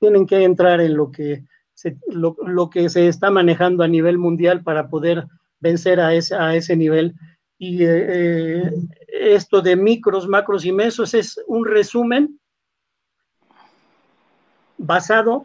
tienen 0.00 0.26
que 0.26 0.42
entrar 0.42 0.80
en 0.80 0.96
lo 0.96 1.10
que 1.10 1.44
se, 1.74 1.96
lo, 2.08 2.70
que 2.70 2.88
se 2.88 3.08
está 3.08 3.30
manejando 3.30 3.84
a 3.84 3.88
nivel 3.88 4.18
mundial 4.18 4.62
para 4.62 4.88
poder 4.88 5.26
vencer 5.60 6.00
a 6.00 6.14
ese, 6.14 6.34
a 6.34 6.54
ese 6.56 6.76
nivel. 6.76 7.14
Y 7.58 7.84
eh, 7.84 8.70
esto 9.08 9.60
de 9.60 9.74
micros, 9.74 10.28
macros 10.28 10.64
y 10.64 10.72
mesos 10.72 11.12
es 11.14 11.40
un 11.46 11.66
resumen 11.66 12.38
basado 14.76 15.44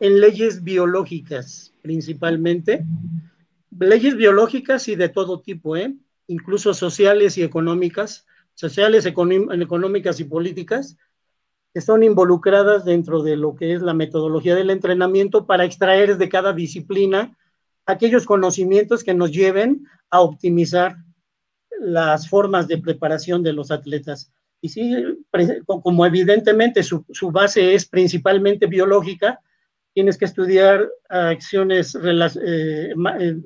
en 0.00 0.20
leyes 0.20 0.62
biológicas 0.62 1.74
principalmente, 1.82 2.84
leyes 3.78 4.16
biológicas 4.16 4.88
y 4.88 4.94
de 4.96 5.08
todo 5.08 5.40
tipo, 5.40 5.76
¿eh? 5.76 5.94
incluso 6.26 6.74
sociales 6.74 7.38
y 7.38 7.42
económicas, 7.42 8.26
sociales, 8.54 9.06
económicas 9.06 10.20
y 10.20 10.24
políticas, 10.24 10.96
que 11.72 11.80
son 11.80 12.02
involucradas 12.02 12.84
dentro 12.84 13.22
de 13.22 13.36
lo 13.36 13.54
que 13.54 13.72
es 13.72 13.82
la 13.82 13.94
metodología 13.94 14.54
del 14.54 14.70
entrenamiento 14.70 15.46
para 15.46 15.64
extraer 15.64 16.16
de 16.16 16.28
cada 16.28 16.52
disciplina 16.52 17.36
aquellos 17.86 18.26
conocimientos 18.26 19.02
que 19.02 19.14
nos 19.14 19.32
lleven 19.32 19.86
a 20.10 20.20
optimizar 20.20 20.96
las 21.80 22.28
formas 22.28 22.68
de 22.68 22.78
preparación 22.78 23.42
de 23.42 23.52
los 23.52 23.70
atletas. 23.70 24.32
Y 24.60 24.68
sí, 24.68 24.94
como 25.66 26.04
evidentemente 26.04 26.82
su, 26.82 27.04
base 27.30 27.74
es 27.74 27.86
principalmente 27.86 28.66
biológica, 28.66 29.40
tienes 29.94 30.18
que 30.18 30.24
estudiar 30.24 30.88
acciones, 31.08 31.94
eh, 31.94 32.92
eh, 33.20 33.36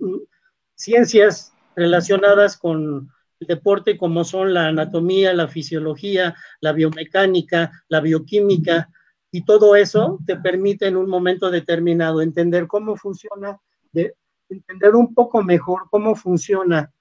ciencias 0.75 1.53
relacionadas 1.77 2.57
con 2.57 3.11
el 3.41 3.47
deporte 3.47 3.97
como 3.99 4.25
son 4.25 4.55
la 4.55 4.69
anatomía, 4.69 5.33
la 5.35 5.49
fisiología, 5.49 6.35
la 6.61 6.73
biomecánica, 6.73 7.71
la 7.89 8.01
bioquímica, 8.01 8.89
y 9.35 9.45
todo 9.45 9.75
eso 9.75 10.19
te 10.27 10.37
permite 10.37 10.87
en 10.87 10.97
un 10.97 11.09
momento 11.09 11.51
determinado 11.51 12.21
entender 12.21 12.67
cómo 12.67 12.97
funciona, 12.97 13.59
de, 13.91 14.15
entender 14.49 14.95
un 14.95 15.15
poco 15.15 15.43
mejor 15.43 15.85
cómo 15.91 16.15
funciona 16.15 16.93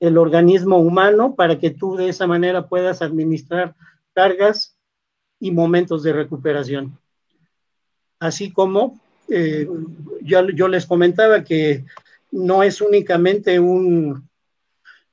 el 0.00 0.16
organismo 0.16 0.78
humano 0.78 1.34
para 1.34 1.58
que 1.58 1.70
tú 1.70 1.96
de 1.96 2.08
esa 2.08 2.26
manera 2.26 2.66
puedas 2.66 3.02
administrar 3.02 3.74
cargas 4.14 4.76
y 5.38 5.50
momentos 5.50 6.02
de 6.02 6.12
recuperación. 6.12 6.98
Así 8.18 8.50
como 8.50 8.98
eh, 9.28 9.68
yo, 10.22 10.48
yo, 10.50 10.68
les 10.68 10.86
comentaba 10.86 11.44
que 11.44 11.84
no 12.32 12.62
es 12.62 12.80
únicamente 12.80 13.60
un, 13.60 14.28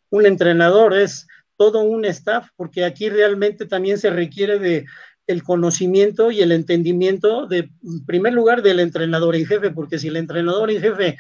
un 0.10 0.26
entrenador, 0.26 0.96
es 0.96 1.28
todo 1.58 1.82
un 1.82 2.06
staff, 2.06 2.50
porque 2.56 2.86
aquí 2.86 3.10
realmente 3.10 3.66
también 3.66 3.98
se 3.98 4.10
requiere 4.10 4.60
de 4.60 4.86
el 5.28 5.44
conocimiento 5.44 6.32
y 6.32 6.42
el 6.42 6.54
entendimiento 6.54 7.48
de, 7.48 7.70
en 7.84 8.06
primer 8.06 8.34
lugar, 8.34 8.62
del 8.62 8.80
entrenador 8.80 9.36
en 9.36 9.46
jefe, 9.46 9.72
porque 9.72 10.00
si 10.00 10.08
el 10.08 10.16
entrenador 10.16 10.72
en 10.72 10.82
jefe 10.82 11.18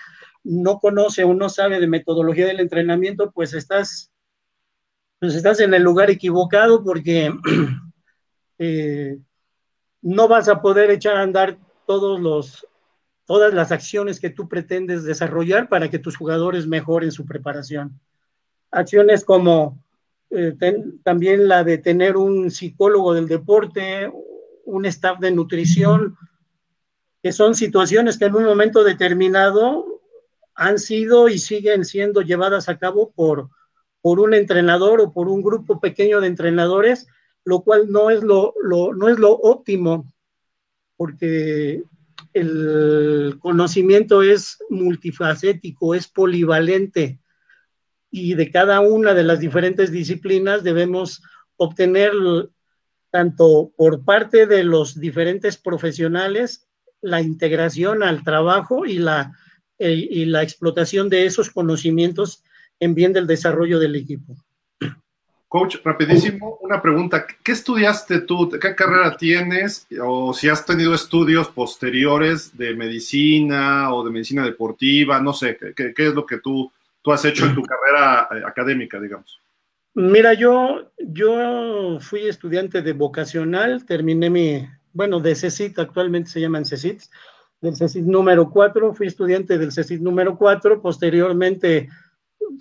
no 0.48 0.80
conoce 0.80 1.24
o 1.26 1.34
no 1.34 1.50
sabe 1.50 1.80
de 1.80 1.88
metodología 1.88 2.48
del 2.48 2.62
entrenamiento, 2.62 3.32
pues 3.32 3.54
estás, 3.54 4.12
pues 5.20 5.36
estás 5.36 5.60
en 5.60 5.74
el 5.74 5.84
lugar 5.84 6.10
equivocado 6.10 6.84
porque 6.84 7.34
eh, 8.60 9.20
no 10.02 10.28
vas 10.30 10.48
a 10.48 10.62
poder 10.62 10.90
echar 10.90 11.18
a 11.18 11.22
andar 11.22 11.58
todos 11.86 12.20
los, 12.20 12.66
todas 13.26 13.54
las 13.54 13.74
acciones 13.74 14.22
que 14.22 14.30
tú 14.30 14.48
pretendes 14.48 15.04
desarrollar 15.04 15.68
para 15.68 15.90
que 15.90 16.00
tus 16.00 16.16
jugadores 16.16 16.66
mejoren 16.66 17.12
su 17.12 17.26
preparación. 17.26 18.00
Acciones 18.72 19.26
como 19.26 19.84
eh, 20.30 20.56
también 21.04 21.50
la 21.50 21.66
de 21.66 21.78
tener 21.78 22.16
un 22.16 22.52
psicólogo 22.52 23.14
del 23.14 23.28
deporte, 23.28 24.10
un 24.64 24.86
staff 24.86 25.20
de 25.20 25.32
nutrición, 25.32 26.18
que 27.22 27.34
son 27.34 27.54
situaciones 27.54 28.18
que 28.18 28.26
en 28.26 28.36
un 28.36 28.46
momento 28.46 28.86
determinado 28.86 29.97
han 30.58 30.80
sido 30.80 31.30
y 31.30 31.38
siguen 31.40 31.86
siendo 31.86 32.22
llevadas 32.22 32.68
a 32.68 32.78
cabo 32.78 33.12
por, 33.16 33.50
por 34.02 34.20
un 34.20 34.34
entrenador 34.34 35.00
o 35.00 35.14
por 35.14 35.30
un 35.30 35.42
grupo 35.42 35.80
pequeño 35.80 36.20
de 36.20 36.28
entrenadores, 36.28 37.08
lo 37.46 37.62
cual 37.62 37.90
no 37.90 38.10
es 38.10 38.24
lo, 38.24 38.54
no 38.64 39.08
es 39.08 39.20
lo 39.20 39.32
óptimo, 39.32 40.12
porque 40.98 41.84
el 42.34 43.38
conocimiento 43.40 44.24
es 44.24 44.58
multifacético, 44.70 45.96
es 45.96 46.08
polivalente 46.08 47.20
y 48.10 48.34
de 48.34 48.52
cada 48.52 48.80
una 48.80 49.14
de 49.14 49.24
las 49.24 49.40
diferentes 49.40 49.92
disciplinas 49.92 50.64
debemos 50.64 51.22
obtener 51.58 52.12
tanto 53.12 53.72
por 53.76 54.04
parte 54.04 54.48
de 54.48 54.64
los 54.64 55.00
diferentes 55.00 55.58
profesionales 55.58 56.68
la 57.02 57.22
integración 57.22 58.04
al 58.04 58.24
trabajo 58.24 58.86
y 58.86 58.98
la 58.98 59.34
eh, 59.80 60.08
y 60.10 60.26
la 60.26 60.44
explotación 60.44 61.10
de 61.10 61.26
esos 61.26 61.50
conocimientos 61.50 62.44
en 62.80 62.96
bien 62.96 63.14
del 63.14 63.28
desarrollo 63.28 63.80
del 63.80 63.96
equipo. 63.96 64.36
Coach, 65.48 65.78
rapidísimo, 65.82 66.58
una 66.62 66.82
pregunta. 66.82 67.26
¿Qué 67.26 67.54
estudiaste 67.54 68.22
tú? 68.22 68.50
¿Qué 68.50 68.76
carrera 68.76 69.16
tienes? 69.16 69.88
O 70.02 70.34
si 70.34 70.50
has 70.50 70.66
tenido 70.66 70.94
estudios 70.94 71.48
posteriores 71.48 72.58
de 72.58 72.76
medicina 72.76 73.94
o 73.94 74.04
de 74.04 74.12
medicina 74.12 74.44
deportiva, 74.44 75.22
no 75.22 75.32
sé, 75.32 75.58
¿qué, 75.74 75.94
es 75.96 76.14
lo 76.14 76.26
que 76.26 76.40
tú, 76.40 76.70
tú 77.02 77.14
has 77.14 77.24
hecho 77.24 77.46
en 77.46 77.56
tu 77.56 77.64
carrera 77.64 78.28
eh, 78.32 78.44
académica, 78.46 79.00
digamos? 79.00 79.40
Mira, 79.94 80.34
yo, 80.34 80.92
yo 81.00 81.98
fui 82.02 82.28
estudiante 82.28 82.82
de 82.82 82.92
vocacional, 82.92 83.86
terminé 83.86 84.30
mi, 84.30 84.68
bueno, 84.92 85.22
de 85.22 85.34
CECIT, 85.34 85.80
actualmente 85.80 86.30
se 86.30 86.42
llaman 86.42 86.66
CECIT, 86.66 87.04
del 87.62 87.76
CECIT 87.76 88.06
número 88.06 88.50
4, 88.50 88.94
fui 88.94 89.08
estudiante 89.08 89.58
del 89.58 89.72
CECIT 89.72 90.02
número 90.02 90.38
4, 90.38 90.82
posteriormente 90.82 91.90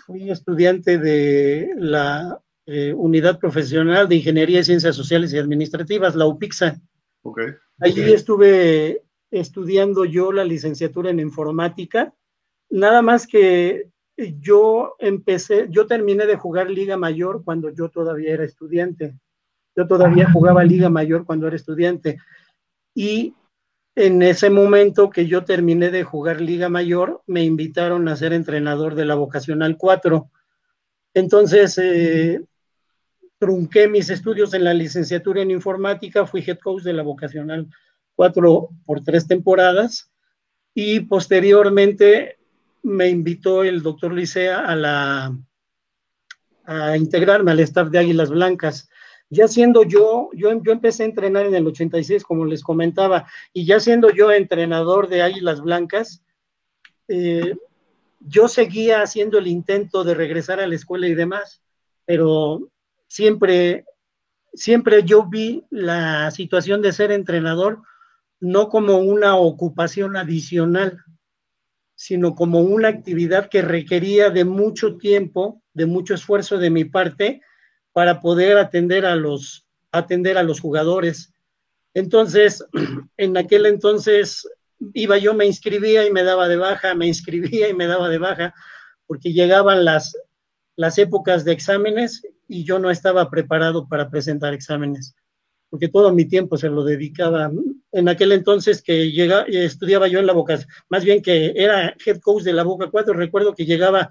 fui 0.05 0.31
estudiante 0.31 0.99
de 0.99 1.73
la 1.77 2.41
eh, 2.67 2.93
Unidad 2.93 3.39
Profesional 3.39 4.09
de 4.09 4.17
Ingeniería 4.17 4.61
y 4.61 4.65
Ciencias 4.65 4.97
Sociales 4.97 5.33
y 5.33 5.39
Administrativas, 5.39 6.17
la 6.17 6.27
UPIXA. 6.27 6.81
Okay. 7.23 7.49
Allí 7.81 8.13
estuve 8.13 9.03
estudiando 9.31 10.05
yo 10.05 10.33
la 10.33 10.45
licenciatura 10.45 11.11
en 11.11 11.21
informática, 11.21 12.15
nada 12.71 13.03
más 13.03 13.27
que 13.27 13.91
yo 14.17 14.97
empecé, 14.99 15.67
yo 15.71 15.87
terminé 15.87 16.27
de 16.27 16.37
jugar 16.37 16.71
Liga 16.71 16.97
Mayor 16.97 17.45
cuando 17.45 17.71
yo 17.71 17.91
todavía 17.91 18.33
era 18.33 18.45
estudiante. 18.45 19.19
Yo 19.77 19.87
todavía 19.87 20.31
jugaba 20.33 20.65
Liga 20.65 20.89
Mayor 20.89 21.27
cuando 21.27 21.47
era 21.47 21.57
estudiante. 21.57 22.19
Y 22.95 23.35
en 23.97 24.21
ese 24.21 24.51
momento 24.51 25.09
que 25.09 25.27
yo 25.27 25.45
terminé 25.45 25.91
de 25.91 26.05
jugar 26.05 26.43
Liga 26.43 26.69
Mayor, 26.69 27.23
me 27.27 27.43
invitaron 27.45 28.07
a 28.09 28.17
ser 28.17 28.35
entrenador 28.35 28.95
de 28.95 29.07
la 29.07 29.15
Vocacional 29.15 29.79
4. 29.79 30.31
Entonces, 31.15 31.79
eh, 31.79 32.43
trunqué 33.39 33.89
mis 33.89 34.11
estudios 34.11 34.53
en 34.53 34.65
la 34.65 34.75
licenciatura 34.75 35.41
en 35.41 35.51
informática, 35.51 36.27
fui 36.27 36.45
head 36.47 36.59
coach 36.59 36.83
de 36.83 36.93
la 36.93 37.03
Vocacional 37.03 37.69
4 38.17 38.69
por 38.85 39.03
tres 39.03 39.27
temporadas 39.27 40.11
y 40.75 41.01
posteriormente 41.01 42.39
me 42.83 43.09
invitó 43.09 43.65
el 43.65 43.83
doctor 43.83 44.13
Licea 44.13 44.61
a, 44.61 44.77
la, 44.77 45.39
a 46.65 46.97
integrarme 46.99 47.51
al 47.51 47.61
staff 47.61 47.89
de 47.89 47.99
Águilas 47.99 48.29
Blancas. 48.29 48.91
Ya 49.29 49.49
siendo 49.49 49.83
yo, 49.83 50.31
yo, 50.35 50.53
yo 50.63 50.73
empecé 50.73 51.03
a 51.03 51.07
entrenar 51.07 51.47
en 51.47 51.55
el 51.55 51.67
86, 51.67 52.23
como 52.23 52.45
les 52.45 52.63
comentaba, 52.63 53.27
y 53.53 53.67
ya 53.67 53.81
siendo 53.81 54.11
yo 54.11 54.31
entrenador 54.31 55.09
de 55.09 55.23
Águilas 55.23 55.61
Blancas, 55.61 56.23
eh, 57.09 57.55
yo 58.21 58.49
seguía 58.49 59.03
haciendo 59.03 59.39
el 59.39 59.47
intento 59.47 60.05
de 60.05 60.15
regresar 60.15 60.61
a 60.61 60.67
la 60.67 60.75
escuela 60.75 61.09
y 61.09 61.15
demás, 61.15 61.63
pero 62.05 62.71
siempre, 63.09 63.85
siempre 64.53 65.03
yo 65.03 65.27
vi 65.27 65.65
la 65.71 66.31
situación 66.31 66.83
de 66.83 66.93
ser 66.93 67.13
entrenador 67.13 67.83
no 68.41 68.69
como 68.69 68.99
una 68.99 69.37
ocupación 69.37 70.17
adicional, 70.17 71.03
sino 71.95 72.35
como 72.35 72.61
una 72.61 72.89
actividad 72.89 73.49
que 73.49 73.63
requería 73.63 74.31
de 74.31 74.45
mucho 74.45 74.99
tiempo, 74.99 75.63
de 75.73 75.87
mucho 75.87 76.15
esfuerzo 76.15 76.59
de 76.59 76.71
mi 76.71 76.85
parte 76.85 77.41
para 77.97 78.21
poder 78.21 78.59
atender 78.59 79.07
a 79.07 79.17
los, 79.17 79.67
atender 79.91 80.37
a 80.37 80.43
los 80.43 80.61
jugadores. 80.61 81.33
Entonces, 81.95 82.63
en 83.17 83.39
aquel 83.39 83.65
entonces 83.65 84.47
iba 84.93 85.17
yo, 85.17 85.33
me 85.33 85.47
inscribía 85.47 86.07
y 86.07 86.13
me 86.13 86.23
daba 86.23 86.47
de 86.47 86.59
baja, 86.59 86.95
me 86.95 87.07
inscribía 87.07 87.71
y 87.71 87.73
me 87.73 87.87
daba 87.87 88.11
de 88.11 88.19
baja, 88.19 88.55
porque 89.07 89.33
llegaban 89.33 89.87
las, 89.87 90.15
las 90.77 90.99
épocas 90.99 91.47
de 91.47 91.53
exámenes 91.53 92.21
y 92.47 92.65
yo 92.65 92.79
no 92.79 92.91
estaba 92.91 93.31
preparado 93.31 93.89
para 93.89 94.11
presentar 94.11 94.53
exámenes, 94.53 95.15
porque 95.71 95.89
todo 95.89 96.13
mi 96.13 96.27
tiempo 96.27 96.59
se 96.59 96.69
lo 96.69 96.85
dedicaba. 96.85 97.51
En 97.93 98.11
aquel 98.11 98.33
entonces 98.33 98.83
que 98.83 99.11
llega, 99.11 99.47
estudiaba 99.49 100.07
yo 100.07 100.19
en 100.19 100.27
la 100.27 100.35
Boca, 100.35 100.59
más 100.91 101.03
bien 101.03 101.23
que 101.23 101.55
era 101.57 101.97
head 102.05 102.21
coach 102.21 102.43
de 102.43 102.53
la 102.53 102.63
Boca 102.63 102.91
4, 102.91 103.15
recuerdo 103.15 103.55
que 103.55 103.65
llegaba 103.65 104.11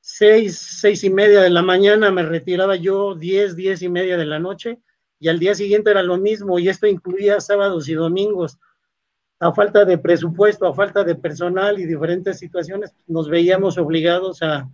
seis, 0.00 0.58
seis 0.58 1.04
y 1.04 1.10
media 1.10 1.40
de 1.40 1.50
la 1.50 1.62
mañana, 1.62 2.10
me 2.10 2.22
retiraba 2.22 2.76
yo 2.76 3.14
diez, 3.14 3.54
diez 3.54 3.82
y 3.82 3.88
media 3.88 4.16
de 4.16 4.26
la 4.26 4.38
noche, 4.38 4.80
y 5.18 5.28
al 5.28 5.38
día 5.38 5.54
siguiente 5.54 5.90
era 5.90 6.02
lo 6.02 6.16
mismo, 6.16 6.58
y 6.58 6.68
esto 6.68 6.86
incluía 6.86 7.40
sábados 7.40 7.88
y 7.88 7.94
domingos. 7.94 8.58
A 9.38 9.52
falta 9.52 9.84
de 9.84 9.98
presupuesto, 9.98 10.66
a 10.66 10.74
falta 10.74 11.04
de 11.04 11.14
personal 11.14 11.78
y 11.78 11.86
diferentes 11.86 12.38
situaciones, 12.38 12.92
nos 13.06 13.28
veíamos 13.28 13.78
obligados 13.78 14.42
a 14.42 14.68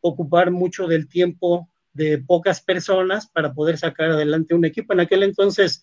ocupar 0.00 0.50
mucho 0.50 0.86
del 0.86 1.08
tiempo 1.08 1.68
de 1.92 2.18
pocas 2.18 2.60
personas 2.60 3.26
para 3.26 3.52
poder 3.52 3.76
sacar 3.76 4.10
adelante 4.10 4.54
un 4.54 4.64
equipo. 4.64 4.92
En 4.92 5.00
aquel 5.00 5.24
entonces, 5.24 5.82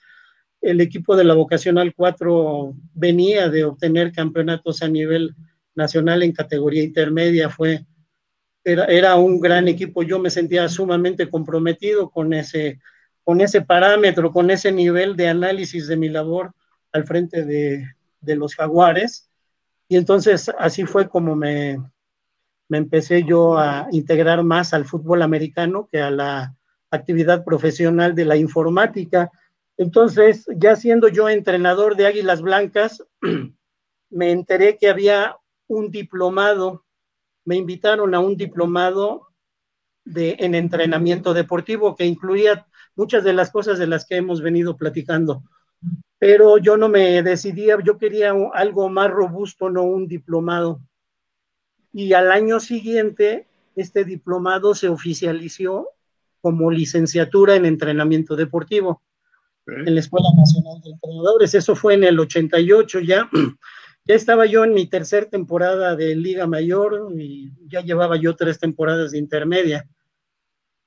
el 0.61 0.79
equipo 0.79 1.15
de 1.15 1.25
la 1.25 1.33
Vocacional 1.33 1.93
4 1.93 2.73
venía 2.93 3.49
de 3.49 3.65
obtener 3.65 4.11
campeonatos 4.13 4.81
a 4.81 4.87
nivel 4.87 5.35
nacional 5.75 6.23
en 6.23 6.31
categoría 6.31 6.83
intermedia, 6.83 7.49
fue 7.49 7.85
era, 8.65 9.15
un 9.15 9.39
gran 9.39 9.67
equipo, 9.67 10.01
yo 10.01 10.19
me 10.19 10.31
sentía 10.31 10.67
sumamente 10.67 11.29
comprometido 11.29 12.09
con 12.09 12.33
ese, 12.33 12.79
con 13.23 13.39
ese 13.39 13.61
parámetro, 13.61 14.31
con 14.31 14.49
ese 14.49 14.71
nivel 14.71 15.15
de 15.15 15.27
análisis 15.27 15.87
de 15.87 15.95
mi 15.95 16.09
labor 16.09 16.51
al 16.91 17.05
frente 17.05 17.45
de, 17.45 17.85
los 18.35 18.55
jaguares. 18.55 19.29
Y 19.87 19.97
entonces 19.97 20.51
así 20.57 20.85
fue 20.85 21.07
como 21.07 21.35
me, 21.35 21.77
me 22.67 22.79
empecé 22.79 23.23
yo 23.23 23.55
a 23.55 23.87
integrar 23.91 24.43
más 24.43 24.73
al 24.73 24.85
fútbol 24.85 25.21
americano 25.21 25.87
que 25.91 26.01
a 26.01 26.09
la 26.09 26.55
actividad 26.89 27.43
profesional 27.43 28.15
de 28.15 28.25
la 28.25 28.35
informática. 28.35 29.29
Entonces, 29.77 30.45
ya 30.55 30.75
siendo 30.75 31.07
yo 31.07 31.29
entrenador 31.29 31.95
de 31.95 32.07
Águilas 32.07 32.41
Blancas, 32.41 33.03
me 34.09 34.31
enteré 34.31 34.77
que 34.77 34.89
había 34.89 35.37
un 35.67 35.91
diplomado 35.91 36.84
me 37.45 37.55
invitaron 37.55 38.13
a 38.13 38.19
un 38.19 38.35
diplomado 38.35 39.29
de, 40.03 40.35
en 40.39 40.55
entrenamiento 40.55 41.33
deportivo 41.33 41.95
que 41.95 42.05
incluía 42.05 42.67
muchas 42.95 43.23
de 43.23 43.33
las 43.33 43.51
cosas 43.51 43.79
de 43.79 43.87
las 43.87 44.05
que 44.05 44.17
hemos 44.17 44.41
venido 44.41 44.75
platicando. 44.77 45.43
Pero 46.17 46.57
yo 46.57 46.77
no 46.77 46.89
me 46.89 47.21
decidía, 47.21 47.77
yo 47.83 47.97
quería 47.97 48.33
algo 48.53 48.89
más 48.89 49.11
robusto, 49.11 49.69
no 49.69 49.83
un 49.83 50.07
diplomado. 50.07 50.81
Y 51.93 52.13
al 52.13 52.31
año 52.31 52.59
siguiente, 52.59 53.47
este 53.75 54.05
diplomado 54.05 54.73
se 54.73 54.89
oficializó 54.89 55.89
como 56.41 56.71
licenciatura 56.71 57.55
en 57.55 57.65
entrenamiento 57.65 58.35
deportivo 58.35 59.01
en 59.67 59.95
la 59.95 59.99
Escuela 59.99 60.27
Nacional 60.35 60.81
de 60.81 60.91
Entrenadores. 60.91 61.53
Eso 61.55 61.75
fue 61.75 61.95
en 61.95 62.03
el 62.03 62.19
88 62.19 62.99
ya. 62.99 63.29
Ya 64.07 64.13
estaba 64.13 64.45
yo 64.45 64.63
en 64.63 64.73
mi 64.75 64.85
tercera 64.85 65.27
temporada 65.27 65.95
de 65.95 66.15
Liga 66.15 66.45
Mayor 66.45 67.11
y 67.17 67.51
ya 67.67 67.81
llevaba 67.81 68.17
yo 68.17 68.35
tres 68.35 68.59
temporadas 68.59 69.11
de 69.11 69.17
intermedia. 69.17 69.89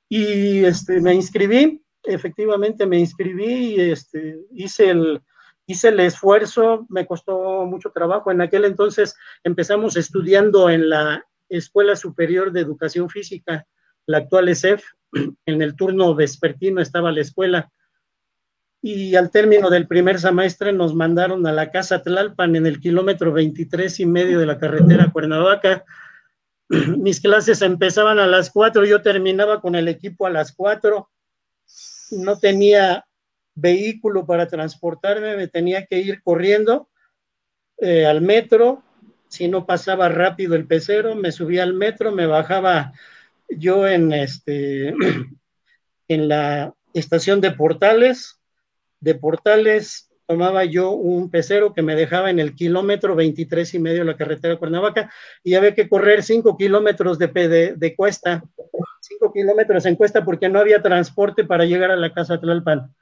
Y 0.09 0.65
este, 0.65 1.01
me 1.01 1.15
inscribí, 1.15 1.83
efectivamente 2.05 2.87
me 2.87 3.01
inscribí 3.01 3.75
y 3.75 3.81
este, 3.81 4.39
hice, 4.53 4.91
el, 4.91 5.21
hice 5.67 5.89
el 5.89 5.99
esfuerzo, 5.99 6.87
me 6.89 7.07
costó 7.07 7.67
mucho 7.67 7.91
trabajo. 7.91 8.31
En 8.31 8.41
aquel 8.41 8.65
entonces 8.65 9.17
empezamos 9.43 9.97
estudiando 9.97 10.71
en 10.71 10.89
la 10.89 11.27
Escuela 11.49 11.97
Superior 11.97 12.53
de 12.53 12.61
Educación 12.61 13.11
Física, 13.11 13.67
la 14.07 14.19
actual 14.19 14.49
ESEF. 14.49 14.85
En 15.45 15.61
el 15.61 15.75
turno 15.75 16.15
vespertino 16.15 16.81
estaba 16.81 17.11
la 17.11 17.23
escuela 17.23 17.73
y 18.81 19.17
al 19.17 19.31
término 19.31 19.71
del 19.71 19.89
primer 19.89 20.21
semestre 20.21 20.73
nos 20.73 20.95
mandaron 20.95 21.47
a 21.47 21.53
la 21.53 21.71
casa 21.71 22.03
Tlalpan 22.03 22.55
en 22.55 22.67
el 22.67 22.81
kilómetro 22.81 23.33
23 23.33 24.01
y 24.01 24.07
medio 24.07 24.39
de 24.39 24.47
la 24.47 24.59
carretera 24.59 25.11
Cuernavaca. 25.11 25.85
Mis 26.69 27.21
clases 27.21 27.63
empezaban 27.63 28.19
a 28.19 28.27
las 28.27 28.51
4, 28.51 28.85
yo 28.85 29.03
terminaba 29.03 29.61
con 29.61 29.75
el 29.75 29.89
equipo 29.89 30.27
a 30.27 30.31
las 30.31 30.53
4. 30.53 31.11
No 32.13 32.39
tenía 32.39 33.05
vehículo 33.55 34.25
para 34.25 34.47
transportarme, 34.47 35.37
me 35.37 35.49
tenía 35.49 35.87
que 35.87 35.99
ir 35.99 36.23
corriendo 36.23 36.89
eh, 37.79 38.07
al 38.07 38.21
metro. 38.21 38.85
Si 39.29 39.49
no 39.49 39.67
pasaba 39.67 40.09
rápido 40.09 40.55
el 40.55 40.67
pecero, 40.67 41.17
me 41.17 41.33
subía 41.33 41.65
al 41.65 41.75
metro, 41.75 42.13
me 42.13 42.27
bajaba 42.27 42.93
yo 43.49 43.89
en, 43.89 44.13
este, 44.13 44.89
en 46.09 46.29
la 46.29 46.75
estación 46.95 47.41
de 47.41 47.51
Portales, 47.51 48.39
de 49.01 49.15
Portales 49.15 50.09
tomaba 50.29 50.65
yo 50.67 50.91
un 50.91 51.31
pecero 51.31 51.73
que 51.73 51.81
me 51.81 51.97
dejaba 51.97 52.29
en 52.29 52.39
el 52.39 52.55
kilómetro 52.55 53.17
23 53.17 53.73
y 53.73 53.79
medio 53.79 54.01
de 54.01 54.05
la 54.05 54.17
carretera 54.17 54.53
de 54.53 54.59
Cuernavaca 54.59 55.11
y 55.43 55.55
había 55.55 55.75
que 55.75 55.89
correr 55.89 56.23
5 56.23 56.55
kilómetros 56.59 57.19
de, 57.19 57.29
de, 57.79 57.97
cuesta, 57.97 58.45
5 59.01 59.33
kilómetros 59.33 59.87
en 59.87 59.97
cuesta 59.97 60.23
porque 60.27 60.51
no 60.51 60.59
había 60.59 60.83
transporte 60.83 61.45
para 61.45 61.65
llegar 61.65 61.91
a 61.91 61.97
la 61.97 62.13
casa 62.13 62.39
Tlalpan. 62.39 62.95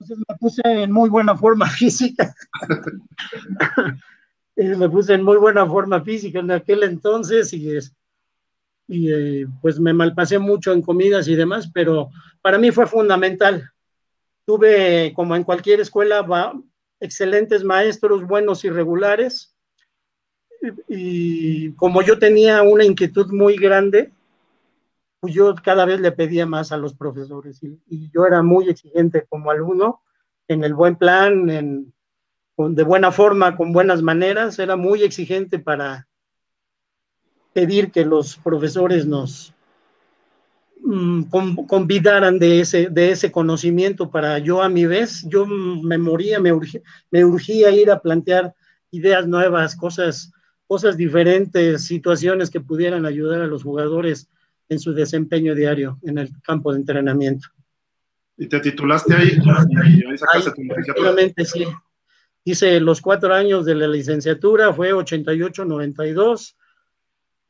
Entonces 0.00 0.24
me 0.28 0.36
puse 0.36 0.62
en 0.64 0.90
muy 0.90 1.08
buena 1.10 1.36
forma 1.36 1.66
física. 1.70 2.34
me 4.56 4.88
puse 4.88 5.14
en 5.14 5.22
muy 5.22 5.36
buena 5.36 5.64
forma 5.66 6.02
física 6.02 6.40
en 6.40 6.50
aquel 6.50 6.82
entonces 6.82 7.52
y, 7.52 7.70
y 8.88 9.12
eh, 9.12 9.46
pues 9.62 9.78
me 9.78 9.92
malpasé 9.92 10.40
mucho 10.40 10.72
en 10.72 10.82
comidas 10.82 11.28
y 11.28 11.36
demás, 11.36 11.70
pero 11.72 12.10
para 12.42 12.58
mí 12.58 12.72
fue 12.72 12.88
fundamental 12.88 13.70
Tuve, 14.44 15.12
como 15.14 15.36
en 15.36 15.44
cualquier 15.44 15.80
escuela, 15.80 16.24
excelentes 17.00 17.64
maestros, 17.64 18.26
buenos 18.26 18.64
y 18.64 18.70
regulares. 18.70 19.54
Y, 20.88 21.72
como 21.72 22.02
yo 22.02 22.18
tenía 22.18 22.62
una 22.62 22.84
inquietud 22.84 23.30
muy 23.32 23.56
grande, 23.56 24.12
pues 25.20 25.34
yo 25.34 25.54
cada 25.62 25.84
vez 25.84 26.00
le 26.00 26.12
pedía 26.12 26.46
más 26.46 26.72
a 26.72 26.76
los 26.76 26.94
profesores 26.94 27.62
y, 27.62 28.10
yo 28.10 28.26
era 28.26 28.42
muy 28.42 28.68
exigente 28.68 29.24
como 29.28 29.50
alumno 29.50 30.02
en 30.48 30.64
el 30.64 30.74
buen 30.74 30.96
plan, 30.96 31.48
en, 31.48 31.94
de 32.56 32.82
buena 32.82 33.10
forma, 33.10 33.56
con 33.56 33.72
buenas 33.72 34.02
maneras, 34.02 34.58
era 34.58 34.76
muy 34.76 35.02
exigente 35.02 35.58
para 35.58 36.06
pedir 37.54 37.90
que 37.90 38.04
los 38.04 38.36
profesores 38.36 39.06
nos, 39.06 39.53
convidaran 41.66 42.38
de 42.38 42.60
ese, 42.60 42.88
de 42.90 43.12
ese 43.12 43.32
conocimiento 43.32 44.10
para 44.10 44.38
yo 44.38 44.62
a 44.62 44.68
mi 44.68 44.84
vez, 44.86 45.24
yo 45.28 45.46
me 45.46 45.96
moría, 45.96 46.40
me 46.40 46.52
urgía, 46.52 46.80
me 47.10 47.24
urgía 47.24 47.70
ir 47.70 47.90
a 47.90 48.00
plantear 48.00 48.54
ideas 48.90 49.26
nuevas, 49.26 49.76
cosas, 49.76 50.32
cosas 50.66 50.96
diferentes, 50.96 51.86
situaciones 51.86 52.50
que 52.50 52.60
pudieran 52.60 53.06
ayudar 53.06 53.40
a 53.40 53.46
los 53.46 53.62
jugadores 53.62 54.28
en 54.68 54.78
su 54.78 54.92
desempeño 54.92 55.54
diario 55.54 55.98
en 56.02 56.18
el 56.18 56.30
campo 56.42 56.72
de 56.72 56.80
entrenamiento. 56.80 57.48
¿Y 58.36 58.46
te 58.46 58.60
titulaste 58.60 59.14
ahí? 59.14 59.38
Y 59.38 60.06
ahí 60.06 60.18
sacaste 60.18 60.50
tu 60.52 61.44
sí. 61.44 61.66
hice 62.44 62.80
los 62.80 63.00
cuatro 63.00 63.32
años 63.32 63.64
de 63.64 63.74
la 63.74 63.88
licenciatura, 63.88 64.72
fue 64.72 64.92
88-92. 64.92 66.56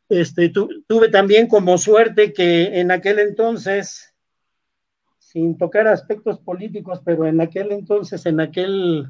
Este, 0.08 0.50
tuve 0.50 1.08
también 1.08 1.48
como 1.48 1.78
suerte 1.78 2.32
que 2.32 2.80
en 2.80 2.90
aquel 2.90 3.18
entonces, 3.18 4.14
sin 5.18 5.56
tocar 5.56 5.88
aspectos 5.88 6.38
políticos, 6.40 7.00
pero 7.04 7.26
en 7.26 7.40
aquel 7.40 7.72
entonces, 7.72 8.26
en 8.26 8.40
aquel 8.40 9.06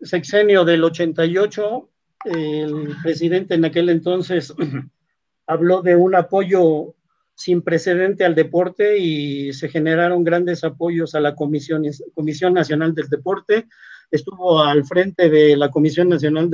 sexenio 0.00 0.64
del 0.64 0.84
88, 0.84 1.90
el 2.24 2.96
presidente 3.02 3.54
en 3.54 3.64
aquel 3.64 3.90
entonces 3.90 4.54
habló 5.46 5.82
de 5.82 5.96
un 5.96 6.14
apoyo 6.14 6.94
sin 7.34 7.62
precedente 7.62 8.24
al 8.24 8.34
deporte 8.34 8.98
y 8.98 9.52
se 9.52 9.68
generaron 9.68 10.24
grandes 10.24 10.64
apoyos 10.64 11.14
a 11.14 11.20
la 11.20 11.34
Comisión, 11.34 11.82
Comisión 12.14 12.54
Nacional 12.54 12.94
del 12.94 13.08
Deporte. 13.08 13.66
Estuvo 14.10 14.62
al 14.62 14.84
frente 14.84 15.28
de 15.28 15.56
la 15.56 15.70
Comisión 15.70 16.08
Nacional 16.08 16.48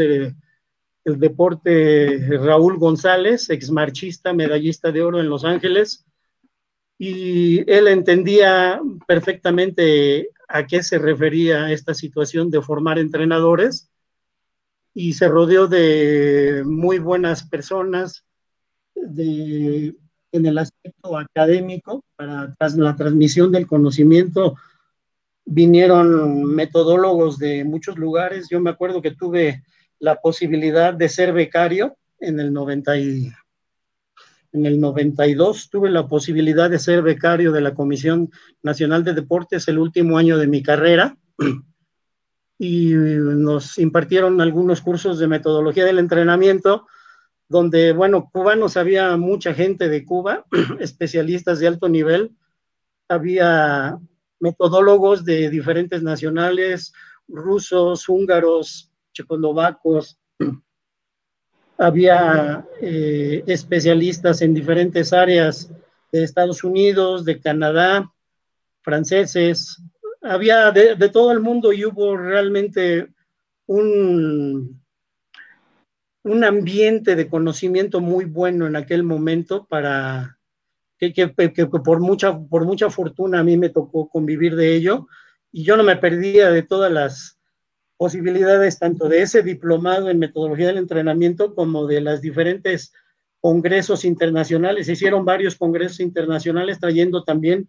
del 1.10 1.20
Deporte 1.20 2.38
Raúl 2.38 2.78
González, 2.78 3.50
exmarchista, 3.50 4.32
medallista 4.32 4.92
de 4.92 5.02
oro 5.02 5.20
en 5.20 5.28
Los 5.28 5.44
Ángeles, 5.44 6.06
y 6.98 7.70
él 7.70 7.88
entendía 7.88 8.80
perfectamente 9.06 10.28
a 10.48 10.66
qué 10.66 10.82
se 10.82 10.98
refería 10.98 11.72
esta 11.72 11.94
situación 11.94 12.50
de 12.50 12.60
formar 12.60 12.98
entrenadores 12.98 13.90
y 14.92 15.14
se 15.14 15.28
rodeó 15.28 15.66
de 15.66 16.62
muy 16.66 16.98
buenas 16.98 17.44
personas 17.44 18.24
de, 18.94 19.94
en 20.32 20.46
el 20.46 20.58
aspecto 20.58 21.16
académico 21.16 22.04
para 22.16 22.54
la 22.76 22.96
transmisión 22.96 23.52
del 23.52 23.66
conocimiento. 23.66 24.56
Vinieron 25.44 26.44
metodólogos 26.44 27.38
de 27.38 27.64
muchos 27.64 27.96
lugares. 27.96 28.48
Yo 28.50 28.60
me 28.60 28.70
acuerdo 28.70 29.00
que 29.00 29.12
tuve 29.12 29.62
la 30.00 30.16
posibilidad 30.16 30.92
de 30.92 31.08
ser 31.08 31.32
becario 31.32 31.96
en 32.18 32.40
el 32.40 32.52
90 32.52 32.98
y, 32.98 33.32
en 34.52 34.66
el 34.66 34.80
92 34.80 35.70
tuve 35.70 35.90
la 35.90 36.08
posibilidad 36.08 36.68
de 36.68 36.78
ser 36.78 37.02
becario 37.02 37.52
de 37.52 37.60
la 37.60 37.74
Comisión 37.74 38.30
Nacional 38.62 39.04
de 39.04 39.14
Deportes 39.14 39.68
el 39.68 39.78
último 39.78 40.18
año 40.18 40.38
de 40.38 40.48
mi 40.48 40.62
carrera. 40.62 41.16
Y 42.58 42.92
nos 42.92 43.78
impartieron 43.78 44.40
algunos 44.40 44.80
cursos 44.80 45.18
de 45.18 45.28
metodología 45.28 45.84
del 45.84 45.98
entrenamiento, 45.98 46.86
donde, 47.48 47.92
bueno, 47.92 48.28
cubanos 48.32 48.76
había 48.76 49.16
mucha 49.16 49.54
gente 49.54 49.88
de 49.88 50.04
Cuba, 50.04 50.44
especialistas 50.80 51.58
de 51.58 51.68
alto 51.68 51.88
nivel, 51.88 52.32
había 53.08 53.98
metodólogos 54.40 55.24
de 55.24 55.48
diferentes 55.48 56.02
nacionales, 56.02 56.92
rusos, 57.28 58.08
húngaros, 58.08 58.89
checoslovacos, 59.20 60.18
había 61.78 62.66
eh, 62.80 63.42
especialistas 63.46 64.42
en 64.42 64.54
diferentes 64.54 65.12
áreas 65.12 65.70
de 66.12 66.24
Estados 66.24 66.64
Unidos, 66.64 67.24
de 67.24 67.40
Canadá, 67.40 68.12
franceses, 68.82 69.82
había 70.22 70.70
de, 70.70 71.08
todo 71.08 71.32
el 71.32 71.40
mundo 71.40 71.72
y 71.72 71.84
hubo 71.84 72.16
realmente 72.16 73.08
un, 73.66 74.82
un 76.22 76.44
ambiente 76.44 77.16
de 77.16 77.28
conocimiento 77.28 78.00
muy 78.00 78.26
bueno 78.26 78.66
en 78.66 78.76
aquel 78.76 79.02
momento 79.02 79.66
para 79.66 80.38
que, 80.98 81.14
que, 81.14 81.66
por, 81.66 82.00
mucha, 82.00 82.38
por 82.38 82.66
mucha 82.66 82.90
fortuna 82.90 83.40
a 83.40 83.44
mí 83.44 83.56
me 83.56 83.70
tocó 83.70 84.08
convivir 84.10 84.54
de 84.56 84.74
ello. 84.74 85.08
Y 85.50 85.64
yo 85.64 85.76
no 85.76 85.82
me 85.82 85.96
perdía 85.96 86.50
de 86.50 86.62
todas 86.62 86.92
las 86.92 87.39
posibilidades 88.00 88.78
tanto 88.78 89.10
de 89.10 89.20
ese 89.20 89.42
diplomado 89.42 90.08
en 90.08 90.18
metodología 90.18 90.68
del 90.68 90.78
entrenamiento 90.78 91.54
como 91.54 91.86
de 91.86 92.00
las 92.00 92.22
diferentes 92.22 92.94
congresos 93.42 94.06
internacionales. 94.06 94.86
Se 94.86 94.92
hicieron 94.92 95.26
varios 95.26 95.54
congresos 95.54 96.00
internacionales 96.00 96.80
trayendo 96.80 97.24
también 97.24 97.68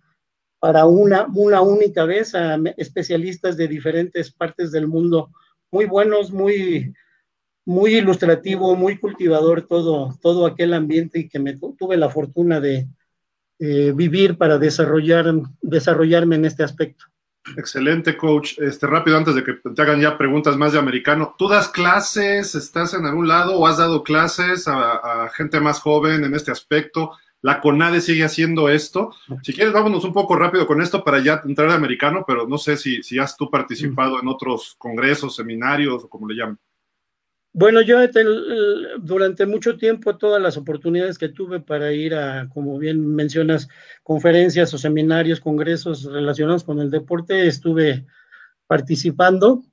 para 0.58 0.86
una, 0.86 1.28
una 1.36 1.60
única 1.60 2.06
vez 2.06 2.34
a 2.34 2.58
especialistas 2.78 3.58
de 3.58 3.68
diferentes 3.68 4.32
partes 4.32 4.72
del 4.72 4.88
mundo, 4.88 5.32
muy 5.70 5.84
buenos, 5.84 6.32
muy, 6.32 6.94
muy 7.66 7.96
ilustrativo, 7.96 8.78
muy 8.78 9.00
cultivador 9.00 9.68
todo, 9.68 10.18
todo 10.22 10.46
aquel 10.46 10.74
ambiente 10.74 11.20
y 11.20 11.28
que 11.28 11.40
me 11.40 11.58
tuve 11.58 11.98
la 11.98 12.10
fortuna 12.10 12.62
de 12.62 12.88
eh, 13.60 13.92
vivir 13.94 14.38
para 14.38 14.58
desarrollar, 14.58 15.26
desarrollarme 15.62 16.38
en 16.38 16.46
este 16.46 16.64
aspecto. 16.64 17.11
Excelente, 17.58 18.18
coach. 18.18 18.60
Este, 18.60 18.88
rápido, 18.88 19.18
antes 19.18 19.36
de 19.36 19.44
que 19.44 19.54
te 19.54 19.82
hagan 19.82 20.00
ya 20.00 20.18
preguntas 20.18 20.58
más 20.58 20.74
de 20.74 20.80
americano, 20.80 21.36
¿tú 21.38 21.48
das 21.48 21.70
clases? 21.70 22.56
¿Estás 22.56 22.94
en 22.94 23.06
algún 23.06 23.28
lado 23.28 23.58
o 23.58 23.68
has 23.68 23.78
dado 23.78 24.04
clases 24.04 24.68
a, 24.68 25.26
a 25.26 25.30
gente 25.30 25.60
más 25.60 25.80
joven 25.80 26.24
en 26.24 26.36
este 26.36 26.52
aspecto? 26.52 27.12
la 27.42 27.60
CONADE 27.60 28.02
sigue 28.02 28.24
haciendo 28.24 28.70
esto. 28.70 29.14
Si 29.42 29.54
quieres, 29.54 29.74
vámonos 29.74 30.04
un 30.04 30.14
poco 30.14 30.36
rápido 30.36 30.68
con 30.68 30.82
esto 30.82 31.04
para 31.04 31.20
ya 31.20 31.42
entrar 31.44 31.70
al 31.70 31.76
americano, 31.76 32.24
pero 32.26 32.48
no 32.48 32.58
sé 32.58 32.78
si, 32.78 33.02
si 33.04 33.18
has 33.18 33.36
tú 33.36 33.50
participado 33.50 34.20
en 34.20 34.28
otros 34.28 34.76
congresos, 34.78 35.36
seminarios 35.36 36.04
o 36.04 36.10
como 36.10 36.28
le 36.28 36.36
llaman. 36.36 36.60
Bueno, 37.54 37.82
yo 37.82 37.98
durante 39.00 39.46
mucho 39.46 39.76
tiempo 39.78 40.18
todas 40.18 40.42
las 40.42 40.56
oportunidades 40.56 41.18
que 41.18 41.28
tuve 41.28 41.60
para 41.60 41.92
ir 41.92 42.16
a, 42.16 42.48
como 42.48 42.78
bien 42.78 43.06
mencionas, 43.14 43.68
conferencias 44.04 44.74
o 44.74 44.78
seminarios, 44.78 45.42
congresos 45.42 46.06
relacionados 46.06 46.64
con 46.64 46.80
el 46.80 46.90
deporte, 46.90 47.48
estuve 47.48 48.06
participando 48.68 49.64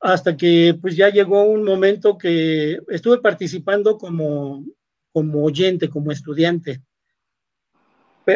hasta 0.00 0.36
que 0.36 0.78
pues 0.80 0.96
ya 0.96 1.08
llegó 1.08 1.44
un 1.44 1.64
momento 1.64 2.18
que 2.18 2.78
estuve 2.88 3.18
participando 3.22 3.96
como, 3.96 4.66
como 5.10 5.44
oyente, 5.44 5.88
como 5.88 6.12
estudiante. 6.12 6.82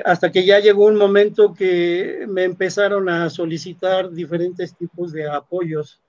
Hasta 0.06 0.32
que 0.32 0.46
ya 0.46 0.58
llegó 0.60 0.86
un 0.86 0.96
momento 0.96 1.52
que 1.52 2.24
me 2.26 2.44
empezaron 2.44 3.10
a 3.10 3.28
solicitar 3.28 4.10
diferentes 4.10 4.74
tipos 4.74 5.12
de 5.12 5.28
apoyos 5.28 6.00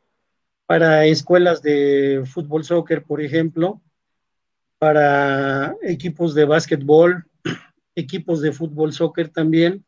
para 0.65 1.05
escuelas 1.05 1.61
de 1.61 2.23
fútbol, 2.25 2.63
soccer, 2.63 3.03
por 3.03 3.21
ejemplo, 3.21 3.81
para 4.79 5.75
equipos 5.81 6.33
de 6.33 6.45
básquetbol, 6.45 7.25
equipos 7.95 8.41
de 8.41 8.51
fútbol, 8.51 8.93
soccer 8.93 9.29
también, 9.29 9.85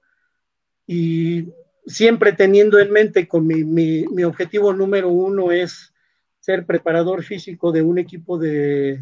y 0.87 1.47
siempre 1.85 2.33
teniendo 2.33 2.79
en 2.79 2.91
mente 2.91 3.27
con 3.27 3.47
mi, 3.47 3.63
mi 3.63 4.23
objetivo 4.23 4.73
número 4.73 5.09
uno 5.09 5.51
es 5.51 5.93
ser 6.39 6.65
preparador 6.65 7.23
físico 7.23 7.71
de 7.71 7.81
un 7.81 7.97
equipo 7.97 8.37
de, 8.37 9.01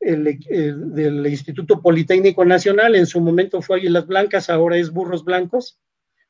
el, 0.00 0.38
del 0.94 1.26
Instituto 1.26 1.80
Politécnico 1.80 2.44
Nacional, 2.44 2.94
en 2.94 3.06
su 3.06 3.20
momento 3.20 3.62
fue 3.62 3.78
Águilas 3.78 4.06
Blancas, 4.06 4.50
ahora 4.50 4.76
es 4.76 4.90
Burros 4.90 5.24
Blancos, 5.24 5.78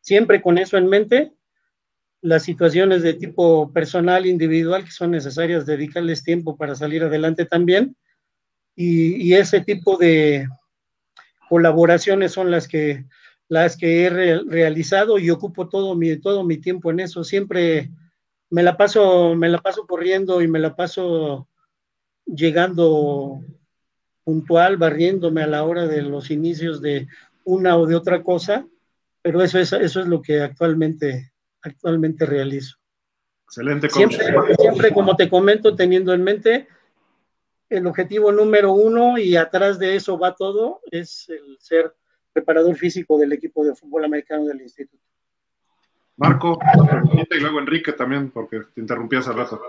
siempre 0.00 0.40
con 0.40 0.58
eso 0.58 0.76
en 0.76 0.88
mente, 0.88 1.32
las 2.20 2.42
situaciones 2.42 3.02
de 3.02 3.14
tipo 3.14 3.72
personal, 3.72 4.26
individual, 4.26 4.84
que 4.84 4.90
son 4.90 5.12
necesarias 5.12 5.66
dedicarles 5.66 6.24
tiempo 6.24 6.56
para 6.56 6.74
salir 6.74 7.02
adelante 7.02 7.44
también, 7.44 7.96
y, 8.80 9.34
ese 9.34 9.60
tipo 9.60 9.96
de 9.96 10.46
colaboraciones 11.48 12.30
son 12.30 12.52
las 12.52 12.68
que, 12.68 13.06
las 13.48 13.76
que 13.76 14.04
he 14.04 14.10
realizado 14.10 15.18
y 15.18 15.30
ocupo 15.30 15.68
todo 15.68 15.96
mi, 15.96 16.16
todo 16.16 16.44
mi 16.44 16.58
tiempo 16.58 16.92
en 16.92 17.00
eso, 17.00 17.24
siempre 17.24 17.90
me 18.50 18.62
la 18.62 18.76
paso, 18.76 19.34
me 19.34 19.48
la 19.48 19.58
paso 19.58 19.84
corriendo 19.86 20.40
y 20.42 20.48
me 20.48 20.60
la 20.60 20.76
paso 20.76 21.48
llegando 22.24 23.40
puntual, 24.22 24.76
barriéndome 24.76 25.42
a 25.42 25.46
la 25.46 25.64
hora 25.64 25.86
de 25.86 26.02
los 26.02 26.30
inicios 26.30 26.80
de 26.80 27.08
una 27.44 27.76
o 27.76 27.86
de 27.86 27.96
otra 27.96 28.22
cosa, 28.22 28.66
pero 29.22 29.42
eso 29.42 29.58
es, 29.58 29.72
eso 29.72 30.00
es 30.00 30.06
lo 30.06 30.22
que 30.22 30.40
actualmente, 30.40 31.32
actualmente 31.62 32.26
realizo. 32.26 32.76
Excelente. 33.44 33.88
Siempre, 33.88 34.26
siempre, 34.58 34.92
como 34.92 35.16
te 35.16 35.28
comento, 35.28 35.74
teniendo 35.74 36.12
en 36.12 36.22
mente 36.22 36.68
el 37.70 37.86
objetivo 37.86 38.32
número 38.32 38.72
uno 38.72 39.18
y 39.18 39.36
atrás 39.36 39.78
de 39.78 39.96
eso 39.96 40.18
va 40.18 40.34
todo, 40.34 40.80
es 40.90 41.28
el 41.28 41.58
ser 41.60 41.94
preparador 42.32 42.76
físico 42.76 43.18
del 43.18 43.32
equipo 43.32 43.64
de 43.64 43.74
fútbol 43.74 44.04
americano 44.04 44.44
del 44.46 44.60
instituto. 44.60 45.02
Marco, 46.16 46.58
y 47.30 47.40
luego 47.40 47.60
Enrique 47.60 47.92
también, 47.92 48.30
porque 48.30 48.60
te 48.74 48.80
interrumpí 48.80 49.16
hace 49.16 49.32
rato. 49.32 49.60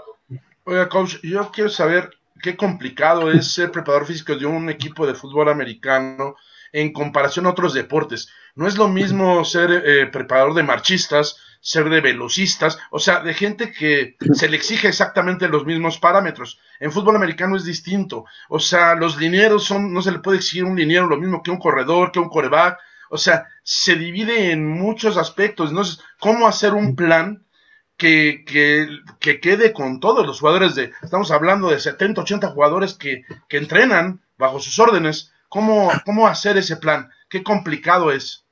Oiga, 0.64 0.90
coach, 0.90 1.18
yo 1.22 1.52
quiero 1.52 1.70
saber 1.70 2.10
qué 2.42 2.58
complicado 2.58 3.32
es 3.32 3.52
ser 3.52 3.72
preparador 3.72 4.08
físico 4.08 4.36
de 4.36 4.46
un 4.46 4.70
equipo 4.70 5.06
de 5.06 5.14
fútbol 5.14 5.50
americano 5.50 6.36
en 6.72 6.92
comparación 6.92 7.46
a 7.46 7.52
otros 7.52 7.74
deportes. 7.74 8.30
No 8.56 8.68
es 8.68 8.78
lo 8.78 8.88
mismo 8.88 9.44
ser 9.46 9.84
eh, 9.86 10.08
preparador 10.08 10.54
de 10.56 10.64
marchistas, 10.64 11.38
ser 11.62 11.90
de 11.90 12.02
velocistas, 12.02 12.80
o 12.92 13.00
sea, 13.00 13.20
de 13.20 13.34
gente 13.34 13.72
que 13.72 14.16
se 14.34 14.48
le 14.50 14.58
exige 14.58 14.88
exactamente 14.88 15.50
los 15.50 15.66
mismos 15.66 15.98
parámetros. 16.00 16.60
En 16.80 16.92
fútbol 16.92 17.16
americano 17.16 17.56
es 17.56 17.66
distinto. 17.66 18.26
O 18.48 18.60
sea, 18.60 18.96
los 18.96 19.18
linieros 19.18 19.66
son, 19.66 19.94
no 19.94 20.02
se 20.02 20.12
le 20.12 20.20
puede 20.20 20.38
exigir 20.38 20.64
un 20.64 20.78
liniero 20.78 21.08
lo 21.08 21.18
mismo 21.18 21.44
que 21.44 21.52
un 21.52 21.60
corredor, 21.60 22.12
que 22.12 22.20
un 22.20 22.30
coreback. 22.30 22.78
O 23.10 23.18
sea, 23.18 23.48
se 23.64 23.96
divide 23.96 24.52
en 24.52 24.68
muchos 24.68 25.18
aspectos. 25.18 25.70
Entonces, 25.70 26.00
¿cómo 26.20 26.48
hacer 26.48 26.74
un 26.74 26.96
plan 26.96 27.44
que, 28.00 28.46
que, 29.20 29.40
quede 29.42 29.74
con 29.74 30.00
todos 30.00 30.26
los 30.26 30.40
jugadores 30.40 30.74
de, 30.74 30.94
estamos 31.02 31.32
hablando 31.32 31.70
de 31.70 31.82
70, 31.82 32.22
80 32.22 32.52
jugadores 32.52 32.94
que, 32.94 33.24
que 33.50 33.58
entrenan 33.58 34.22
bajo 34.38 34.60
sus 34.60 34.80
órdenes. 34.80 35.34
¿Cómo, 35.50 35.92
¿Cómo 36.06 36.28
hacer 36.28 36.58
ese 36.58 36.78
plan? 36.78 37.10
¿Qué 37.28 37.44
complicado 37.44 38.12
es? 38.12 38.46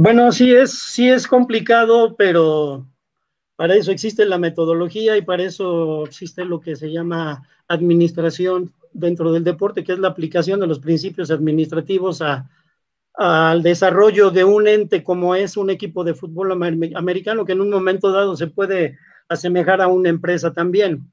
Bueno, 0.00 0.30
sí 0.30 0.54
es, 0.54 0.78
sí 0.78 1.08
es 1.10 1.26
complicado, 1.26 2.14
pero 2.14 2.86
para 3.56 3.74
eso 3.74 3.90
existe 3.90 4.24
la 4.26 4.38
metodología 4.38 5.16
y 5.16 5.22
para 5.22 5.42
eso 5.42 6.04
existe 6.06 6.44
lo 6.44 6.60
que 6.60 6.76
se 6.76 6.92
llama 6.92 7.42
administración 7.66 8.72
dentro 8.92 9.32
del 9.32 9.42
deporte, 9.42 9.82
que 9.82 9.94
es 9.94 9.98
la 9.98 10.06
aplicación 10.06 10.60
de 10.60 10.68
los 10.68 10.78
principios 10.78 11.32
administrativos 11.32 12.22
a, 12.22 12.48
al 13.14 13.64
desarrollo 13.64 14.30
de 14.30 14.44
un 14.44 14.68
ente 14.68 15.02
como 15.02 15.34
es 15.34 15.56
un 15.56 15.68
equipo 15.68 16.04
de 16.04 16.14
fútbol 16.14 16.52
americano, 16.52 17.44
que 17.44 17.52
en 17.54 17.60
un 17.60 17.70
momento 17.70 18.12
dado 18.12 18.36
se 18.36 18.46
puede 18.46 18.96
asemejar 19.28 19.80
a 19.80 19.88
una 19.88 20.10
empresa 20.10 20.52
también. 20.52 21.12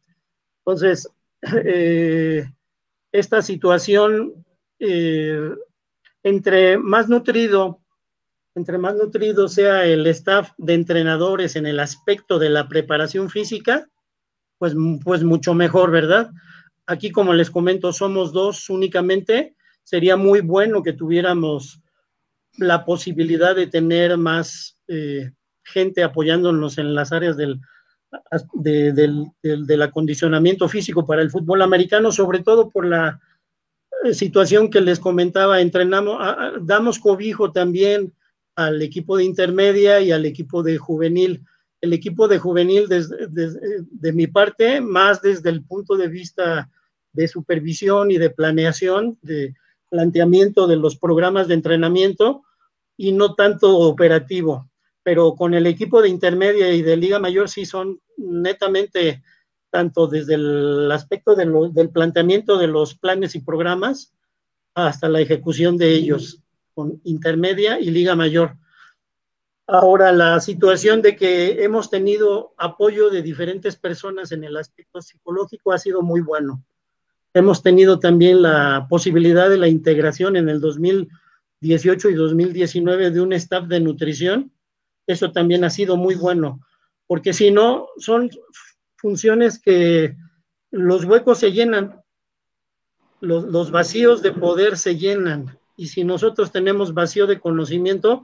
Entonces, 0.59 1.09
eh, 1.65 2.47
esta 3.11 3.41
situación, 3.41 4.45
eh, 4.77 5.55
entre 6.21 6.77
más 6.77 7.09
nutrido, 7.09 7.81
entre 8.55 8.77
más 8.77 8.95
nutrido 8.95 9.49
sea 9.49 9.85
el 9.85 10.07
staff 10.07 10.51
de 10.57 10.73
entrenadores 10.73 11.57
en 11.57 11.65
el 11.65 11.79
aspecto 11.79 12.39
de 12.39 12.49
la 12.49 12.67
preparación 12.69 13.29
física, 13.29 13.89
pues, 14.57 14.73
pues 15.03 15.23
mucho 15.23 15.53
mejor, 15.53 15.91
¿verdad? 15.91 16.31
Aquí, 16.85 17.11
como 17.11 17.33
les 17.33 17.51
comento, 17.51 17.91
somos 17.91 18.31
dos 18.31 18.69
únicamente. 18.69 19.55
Sería 19.83 20.15
muy 20.15 20.39
bueno 20.39 20.81
que 20.83 20.93
tuviéramos 20.93 21.81
la 22.57 22.85
posibilidad 22.85 23.55
de 23.55 23.67
tener 23.67 24.17
más 24.17 24.77
eh, 24.87 25.31
gente 25.63 26.03
apoyándonos 26.03 26.77
en 26.77 26.95
las 26.95 27.11
áreas 27.11 27.35
del, 27.35 27.59
del, 28.53 29.81
acondicionamiento 29.81 30.69
físico 30.69 31.05
para 31.05 31.21
el 31.21 31.29
fútbol 31.29 31.61
americano, 31.61 32.13
sobre 32.13 32.39
todo 32.39 32.69
por 32.69 32.85
la 32.85 33.19
eh, 34.05 34.13
situación 34.13 34.69
que 34.69 34.79
les 34.79 34.99
comentaba, 34.99 35.59
entrenamos, 35.59 36.17
damos 36.61 36.99
cobijo 36.99 37.51
también 37.51 38.13
al 38.55 38.81
equipo 38.81 39.17
de 39.17 39.23
intermedia 39.23 39.99
y 40.01 40.11
al 40.11 40.25
equipo 40.25 40.63
de 40.63 40.77
juvenil. 40.77 41.43
El 41.81 41.93
equipo 41.93 42.27
de 42.27 42.39
juvenil, 42.39 42.87
desde, 42.87 43.27
de 43.29 44.13
mi 44.13 44.27
parte, 44.27 44.81
más 44.81 45.21
desde 45.21 45.49
el 45.49 45.63
punto 45.63 45.95
de 45.95 46.07
vista 46.07 46.69
de 47.13 47.27
supervisión 47.27 48.11
y 48.11 48.17
de 48.17 48.29
planeación, 48.29 49.17
de 49.21 49.53
planteamiento 49.89 50.67
de 50.67 50.77
los 50.77 50.97
programas 50.97 51.47
de 51.47 51.53
entrenamiento, 51.53 52.43
y 52.97 53.11
no 53.11 53.35
tanto 53.35 53.77
operativo. 53.77 54.69
Pero 55.03 55.35
con 55.35 55.53
el 55.53 55.67
equipo 55.67 56.01
de 56.01 56.09
intermedia 56.09 56.71
y 56.73 56.81
de 56.81 56.97
Liga 56.97 57.19
Mayor 57.19 57.49
sí 57.49 57.65
son 57.65 57.99
netamente 58.17 59.21
tanto 59.69 60.07
desde 60.07 60.35
el 60.35 60.91
aspecto 60.91 61.35
del 61.35 61.89
planteamiento 61.89 62.57
de 62.57 62.67
los 62.67 62.95
planes 62.95 63.35
y 63.35 63.41
programas 63.41 64.13
hasta 64.73 65.09
la 65.09 65.19
ejecución 65.21 65.77
de 65.77 65.93
ellos, 65.93 66.41
con 66.75 67.01
intermedia 67.03 67.79
y 67.79 67.89
Liga 67.89 68.15
Mayor. 68.15 68.57
Ahora, 69.65 70.11
la 70.11 70.39
situación 70.39 71.01
de 71.01 71.15
que 71.15 71.63
hemos 71.63 71.89
tenido 71.89 72.53
apoyo 72.57 73.09
de 73.09 73.23
diferentes 73.23 73.75
personas 73.75 74.31
en 74.31 74.43
el 74.43 74.57
aspecto 74.57 75.01
psicológico 75.01 75.71
ha 75.71 75.79
sido 75.79 76.03
muy 76.03 76.21
bueno. 76.21 76.63
Hemos 77.33 77.63
tenido 77.63 77.99
también 77.99 78.43
la 78.43 78.85
posibilidad 78.87 79.49
de 79.49 79.57
la 79.57 79.67
integración 79.67 80.35
en 80.35 80.49
el 80.49 80.61
2000 80.61 81.09
18 81.65 82.09
y 82.09 82.13
2019 82.13 83.11
de 83.11 83.21
un 83.21 83.33
staff 83.33 83.65
de 83.65 83.79
nutrición, 83.79 84.51
eso 85.07 85.31
también 85.31 85.63
ha 85.63 85.69
sido 85.69 85.97
muy 85.97 86.15
bueno, 86.15 86.61
porque 87.07 87.33
si 87.33 87.51
no, 87.51 87.87
son 87.97 88.29
funciones 88.95 89.59
que 89.59 90.15
los 90.71 91.05
huecos 91.05 91.39
se 91.39 91.51
llenan, 91.51 92.01
los, 93.21 93.45
los, 93.45 93.71
vacíos 93.71 94.21
de 94.21 94.31
poder 94.31 94.77
se 94.77 94.97
llenan, 94.97 95.57
y 95.75 95.87
si 95.87 96.03
nosotros 96.03 96.51
tenemos 96.51 96.93
vacío 96.93 97.27
de 97.27 97.39
conocimiento, 97.39 98.23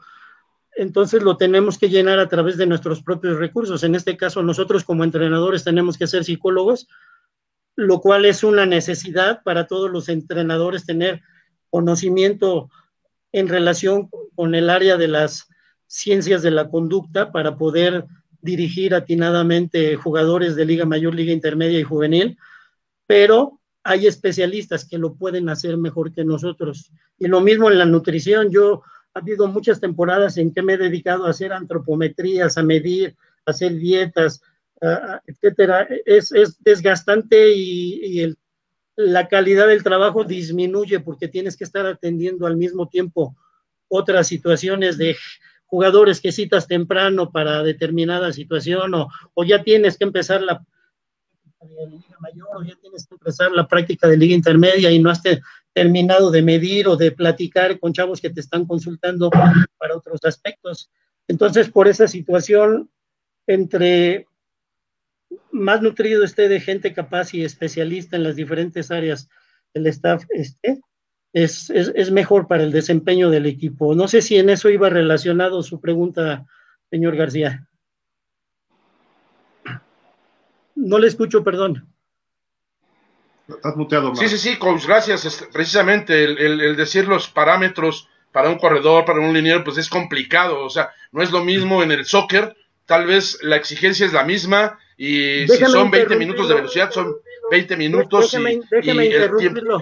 entonces 0.76 1.22
lo 1.22 1.38
tenemos 1.38 1.78
que 1.78 1.90
llenar 1.90 2.20
a 2.20 2.30
través 2.30 2.58
de 2.58 2.66
nuestros 2.66 3.04
propios 3.04 3.38
recursos. 3.38 3.84
En 3.84 3.96
este 3.96 4.16
caso, 4.16 4.42
nosotros 4.42 4.84
como 4.84 5.04
entrenadores 5.04 5.64
tenemos 5.64 5.98
que 5.98 6.08
ser 6.08 6.24
psicólogos, 6.24 6.88
lo 7.76 8.00
cual 8.00 8.26
es 8.26 8.44
una 8.44 8.66
necesidad 8.66 9.44
para 9.44 9.68
todos 9.68 9.90
los 9.92 10.10
entrenadores 10.10 10.86
tener 10.86 11.22
conocimiento 11.70 12.70
en 13.32 13.48
relación 13.48 14.10
con 14.36 14.56
el 14.56 14.70
área 14.70 14.98
de 14.98 15.08
las 15.08 15.48
ciencias 15.88 16.42
de 16.42 16.52
la 16.52 16.70
conducta 16.70 17.32
para 17.32 17.58
poder 17.58 18.06
dirigir 18.42 18.96
atinadamente 18.96 19.96
jugadores 19.96 20.56
de 20.56 20.66
Liga 20.66 20.86
Mayor, 20.86 21.16
Liga 21.16 21.32
Intermedia 21.32 21.80
y 21.80 21.84
Juvenil, 21.84 22.38
pero 23.08 23.61
hay 23.84 24.08
especialistas 24.08 24.86
que 24.86 24.98
lo 24.98 25.16
pueden 25.16 25.50
hacer 25.50 25.78
mejor 25.78 26.14
que 26.14 26.24
nosotros. 26.24 26.92
Y 27.18 27.28
lo 27.28 27.42
mismo 27.42 27.70
en 27.70 27.80
la 27.80 27.86
nutrición. 27.86 28.52
Yo 28.52 28.84
ha 29.14 29.20
habido 29.20 29.48
muchas 29.48 29.80
temporadas 29.80 30.38
en 30.38 30.54
que 30.54 30.62
me 30.62 30.74
he 30.74 30.78
dedicado 30.78 31.26
a 31.26 31.32
hacer 31.32 31.52
antropometrías, 31.52 32.58
a 32.58 32.64
medir, 32.64 33.16
a 33.46 33.52
hacer 33.52 33.76
dietas, 33.76 34.42
etcétera. 35.26 35.88
Es, 36.06 36.32
desgastante 36.60 37.54
y, 37.56 38.06
y 38.06 38.20
el 38.22 38.38
la 38.96 39.28
calidad 39.28 39.68
del 39.68 39.84
trabajo 39.84 40.24
disminuye 40.24 41.00
porque 41.00 41.28
tienes 41.28 41.58
que 41.58 41.64
estar 41.64 41.86
atendiendo 41.86 42.46
al 42.46 42.58
mismo 42.58 42.88
tiempo 42.88 43.36
otras 43.88 44.28
situaciones 44.28 44.98
de 44.98 45.16
jugadores 45.66 46.20
que 46.20 46.32
citas 46.32 46.68
temprano 46.68 47.32
para 47.32 47.64
determinada 47.64 48.34
situación 48.34 48.94
o, 48.94 49.44
ya 49.46 49.64
tienes 49.64 49.98
que 49.98 50.04
empezar 50.04 50.42
la 50.42 50.66
liga 51.66 52.18
mayor 52.20 52.48
o 52.56 52.64
ya 52.64 52.76
tienes 52.82 53.08
que 53.08 53.16
empezar 53.16 53.52
la 53.52 53.68
práctica 53.68 54.08
de 54.08 54.18
liga 54.18 54.36
intermedia 54.36 54.92
y 54.92 55.00
no 55.00 55.10
has 55.10 55.22
terminado 55.74 56.32
de 56.32 56.42
medir 56.42 56.88
o 56.88 56.96
de 56.96 57.12
platicar 57.12 57.80
con 57.80 57.94
chavos 57.94 58.22
que 58.22 58.30
te 58.30 58.42
están 58.42 58.66
consultando 58.66 59.30
para 59.30 59.96
otros 59.96 60.20
aspectos. 60.24 60.90
Entonces, 61.28 61.70
por 61.70 61.88
esa 61.88 62.08
situación, 62.08 62.90
entre 63.48 64.28
más 65.52 65.82
nutrido 65.82 66.24
esté 66.24 66.50
de 66.50 66.60
gente 66.60 66.94
capaz 66.94 67.34
y 67.34 67.44
especialista 67.44 68.16
en 68.16 68.24
las 68.24 68.36
diferentes 68.36 68.92
áreas 68.92 69.30
del 69.74 69.88
staff 69.88 70.26
esté, 70.30 70.82
es, 71.34 71.70
es, 71.70 72.12
mejor 72.12 72.48
para 72.48 72.64
el 72.64 72.72
desempeño 72.72 73.30
del 73.30 73.46
equipo. 73.46 73.96
No 73.96 74.08
sé 74.10 74.22
si 74.22 74.38
en 74.38 74.50
eso 74.50 74.70
iba 74.70 74.90
relacionado 74.90 75.64
su 75.64 75.80
pregunta, 75.80 76.46
señor 76.90 77.16
García. 77.16 77.70
No 80.82 80.98
le 80.98 81.08
escucho, 81.08 81.44
perdón. 81.44 81.88
Estás 83.48 83.76
muteado. 83.76 84.16
Sí, 84.16 84.28
sí, 84.28 84.38
sí, 84.38 84.58
coach, 84.58 84.86
gracias. 84.86 85.48
Precisamente 85.52 86.24
el, 86.24 86.62
el, 86.62 86.76
decir 86.76 87.08
los 87.08 87.28
parámetros 87.28 88.08
para 88.32 88.50
un 88.50 88.58
corredor, 88.58 89.06
para 89.06 89.20
un 89.20 89.34
lineal, 89.34 89.64
pues 89.64 89.78
es 89.78 89.90
complicado. 89.90 90.64
O 90.64 90.70
sea, 90.70 90.92
no 91.12 91.22
es 91.22 91.32
lo 91.32 91.44
mismo 91.44 91.84
en 91.84 91.92
el 91.92 92.06
soccer. 92.06 92.56
Tal 92.86 93.06
vez 93.06 93.40
la 93.42 93.58
exigencia 93.58 94.06
es 94.06 94.14
la 94.14 94.24
misma, 94.24 94.80
y 94.98 95.48
si 95.48 95.66
son 95.66 95.90
20 95.90 96.16
minutos 96.16 96.50
de 96.50 96.56
velocidad, 96.56 96.92
son 96.92 97.16
20 97.50 97.78
minutos. 97.78 98.32
Déjeme, 98.70 99.06
interrumpirlo. 99.06 99.82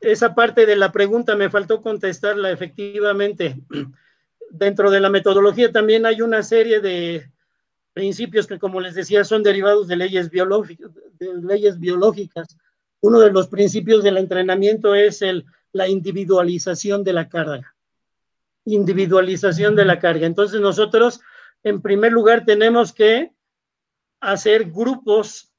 Esa 0.00 0.34
parte 0.34 0.66
de 0.66 0.76
la 0.76 0.92
pregunta 0.92 1.34
me 1.36 1.50
faltó 1.50 1.82
contestarla 1.82 2.50
efectivamente. 2.50 3.56
Dentro 4.50 4.90
de 4.90 5.00
la 5.00 5.10
metodología 5.10 5.72
también 5.72 6.06
hay 6.06 6.22
una 6.22 6.42
serie 6.42 6.80
de 6.80 7.28
principios 7.96 8.46
que, 8.46 8.58
como 8.58 8.78
les 8.78 8.94
decía, 8.94 9.24
son 9.24 9.42
derivados 9.42 9.88
de 9.88 9.96
leyes, 9.96 10.28
biológicas. 10.28 12.58
Uno 13.00 13.20
de 13.20 13.32
los 13.32 13.48
principios 13.48 14.04
del 14.04 14.18
entrenamiento 14.18 14.94
es 14.94 15.22
el, 15.22 15.46
la 15.72 15.88
individualización 15.88 17.04
de 17.04 17.14
la 17.14 17.30
carga. 17.30 17.74
Individualización 18.66 19.76
de 19.76 19.86
la 19.86 19.98
carga. 19.98 20.26
Entonces 20.26 20.60
nosotros, 20.60 21.22
en 21.62 21.80
primer 21.80 22.12
lugar, 22.12 22.44
tenemos 22.44 22.92
que 22.92 23.32
hacer 24.20 24.70
grupos 24.70 25.54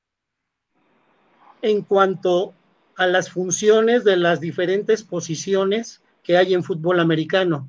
en 1.63 1.81
cuanto 1.81 2.53
a 2.97 3.07
las 3.07 3.31
funciones 3.31 4.03
de 4.03 4.15
las 4.15 4.39
diferentes 4.39 5.01
posiciones 5.01 6.03
que 6.21 6.37
hay 6.37 6.53
en 6.53 6.63
fútbol 6.63 6.99
americano. 6.99 7.67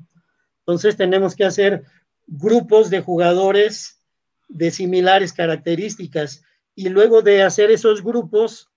Entonces 0.58 0.94
tenemos 0.94 1.34
que 1.34 1.46
hacer 1.46 1.84
grupos 2.26 2.90
de 2.90 3.00
jugadores 3.00 3.97
de 4.48 4.70
similares 4.70 5.32
características 5.32 6.42
y 6.74 6.88
luego 6.88 7.22
de 7.22 7.42
hacer 7.42 7.70
esos 7.70 8.02
grupos 8.02 8.70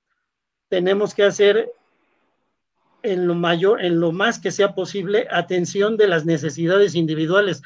tenemos 0.70 1.14
que 1.14 1.24
hacer 1.24 1.72
en 3.04 3.28
lo 3.28 3.36
mayor, 3.36 3.84
en 3.84 4.00
lo 4.00 4.12
más 4.12 4.40
que 4.40 4.52
sea 4.52 4.76
posible, 4.76 5.28
atención 5.32 5.98
de 5.98 6.08
las 6.08 6.26
necesidades 6.26 6.96
individuales. 6.96 7.62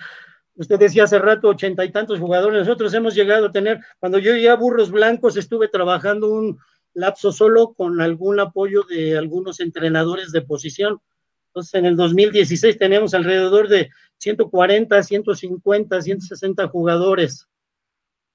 Usted 0.55 0.79
decía 0.79 1.03
hace 1.03 1.19
rato 1.19 1.49
ochenta 1.49 1.83
y 1.83 1.91
tantos 1.91 2.19
jugadores. 2.19 2.59
Nosotros 2.59 2.93
hemos 2.93 3.13
llegado 3.13 3.47
a 3.47 3.51
tener, 3.51 3.81
cuando 3.99 4.19
yo 4.19 4.33
llegué 4.33 4.49
a 4.49 4.55
Burros 4.55 4.91
Blancos, 4.91 5.35
estuve 5.35 5.67
trabajando 5.67 6.29
un 6.29 6.57
lapso 6.93 7.31
solo 7.31 7.73
con 7.73 7.99
algún 7.99 8.39
apoyo 8.39 8.83
de 8.83 9.17
algunos 9.17 9.59
entrenadores 9.59 10.31
de 10.31 10.41
posición. 10.41 11.01
Entonces, 11.47 11.73
en 11.73 11.85
el 11.85 11.97
2016 11.97 12.77
tenemos 12.77 13.13
alrededor 13.13 13.67
de 13.67 13.89
140, 14.17 15.03
150, 15.03 16.01
160 16.01 16.67
jugadores. 16.69 17.47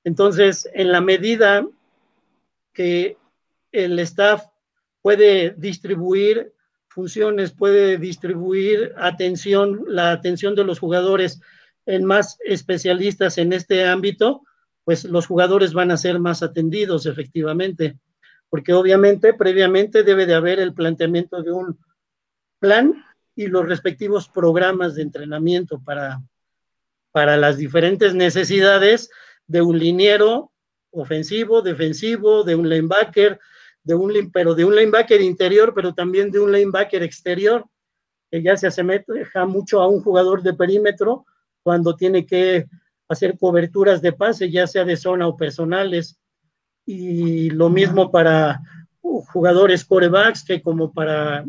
Entonces, 0.05 0.68
en 0.72 0.92
la 0.92 1.01
medida 1.01 1.66
que 2.72 3.16
el 3.72 3.98
staff 4.01 4.44
puede 5.03 5.55
distribuir 5.57 6.53
funciones, 6.88 7.53
puede 7.53 7.98
distribuir 7.98 8.92
atención, 8.96 9.84
la 9.86 10.12
atención 10.12 10.55
de 10.55 10.64
los 10.64 10.78
jugadores 10.78 11.40
en 11.86 12.05
más 12.05 12.38
especialistas 12.44 13.38
en 13.38 13.53
este 13.53 13.86
ámbito, 13.86 14.42
pues 14.84 15.05
los 15.05 15.26
jugadores 15.26 15.72
van 15.72 15.90
a 15.90 15.96
ser 15.96 16.18
más 16.18 16.42
atendidos 16.42 17.07
efectivamente, 17.07 17.98
porque 18.48 18.72
obviamente 18.72 19.34
previamente 19.34 20.03
debe 20.03 20.26
de 20.26 20.34
haber 20.34 20.59
el 20.59 20.74
planteamiento 20.74 21.42
de 21.42 21.53
un 21.53 21.78
plan 22.59 23.05
y 23.36 23.46
los 23.46 23.66
respectivos 23.66 24.28
programas 24.28 24.94
de 24.94 25.03
entrenamiento 25.03 25.80
para, 25.80 26.20
para 27.12 27.36
las 27.36 27.57
diferentes 27.57 28.14
necesidades 28.14 29.11
de 29.51 29.61
un 29.61 29.76
liniero 29.76 30.53
ofensivo, 30.92 31.61
defensivo, 31.61 32.44
de 32.44 32.55
un 32.55 32.68
linebacker, 32.68 33.40
de 33.82 33.94
un, 33.96 34.30
pero 34.32 34.55
de 34.55 34.64
un 34.64 34.76
linebacker 34.76 35.20
interior, 35.20 35.72
pero 35.74 35.92
también 35.92 36.30
de 36.30 36.38
un 36.38 36.53
linebacker 36.53 37.03
exterior, 37.03 37.66
que 38.30 38.42
ya 38.42 38.57
se 38.57 38.68
asemeja 38.68 39.46
mucho 39.46 39.80
a 39.80 39.88
un 39.88 40.03
jugador 40.03 40.42
de 40.42 40.55
perímetro 40.55 41.26
cuando 41.64 41.96
tiene 41.96 42.24
que 42.24 42.68
hacer 43.09 43.36
coberturas 43.38 44.01
de 44.01 44.12
pase, 44.12 44.53
ya 44.53 44.68
sea 44.68 44.84
de 44.84 44.96
zona 44.96 45.26
o 45.26 45.36
personales. 45.36 46.16
Y 46.86 47.51
lo 47.51 47.70
mismo 47.70 48.12
para 48.12 48.61
jugadores 49.01 49.84
corebacks 49.84 50.44
que 50.44 50.62
como 50.62 50.92
para 50.92 51.44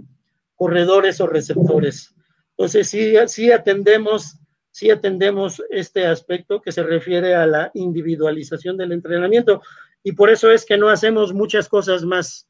corredores 0.55 1.21
o 1.21 1.27
receptores. 1.27 2.15
Entonces, 2.57 2.89
sí, 2.89 3.13
sí 3.27 3.51
atendemos, 3.51 4.37
sí 4.71 4.89
atendemos 4.89 5.61
este 5.69 6.07
aspecto 6.07 6.61
que 6.61 6.71
se 6.71 6.83
refiere 6.83 7.35
a 7.35 7.45
la 7.45 7.71
individualización 7.73 8.77
del 8.77 8.93
entrenamiento. 8.93 9.61
Y 10.03 10.13
por 10.13 10.29
eso 10.29 10.49
es 10.49 10.65
que 10.65 10.77
no 10.77 10.89
hacemos 10.89 11.33
muchas 11.33 11.69
cosas 11.69 12.03
más 12.03 12.47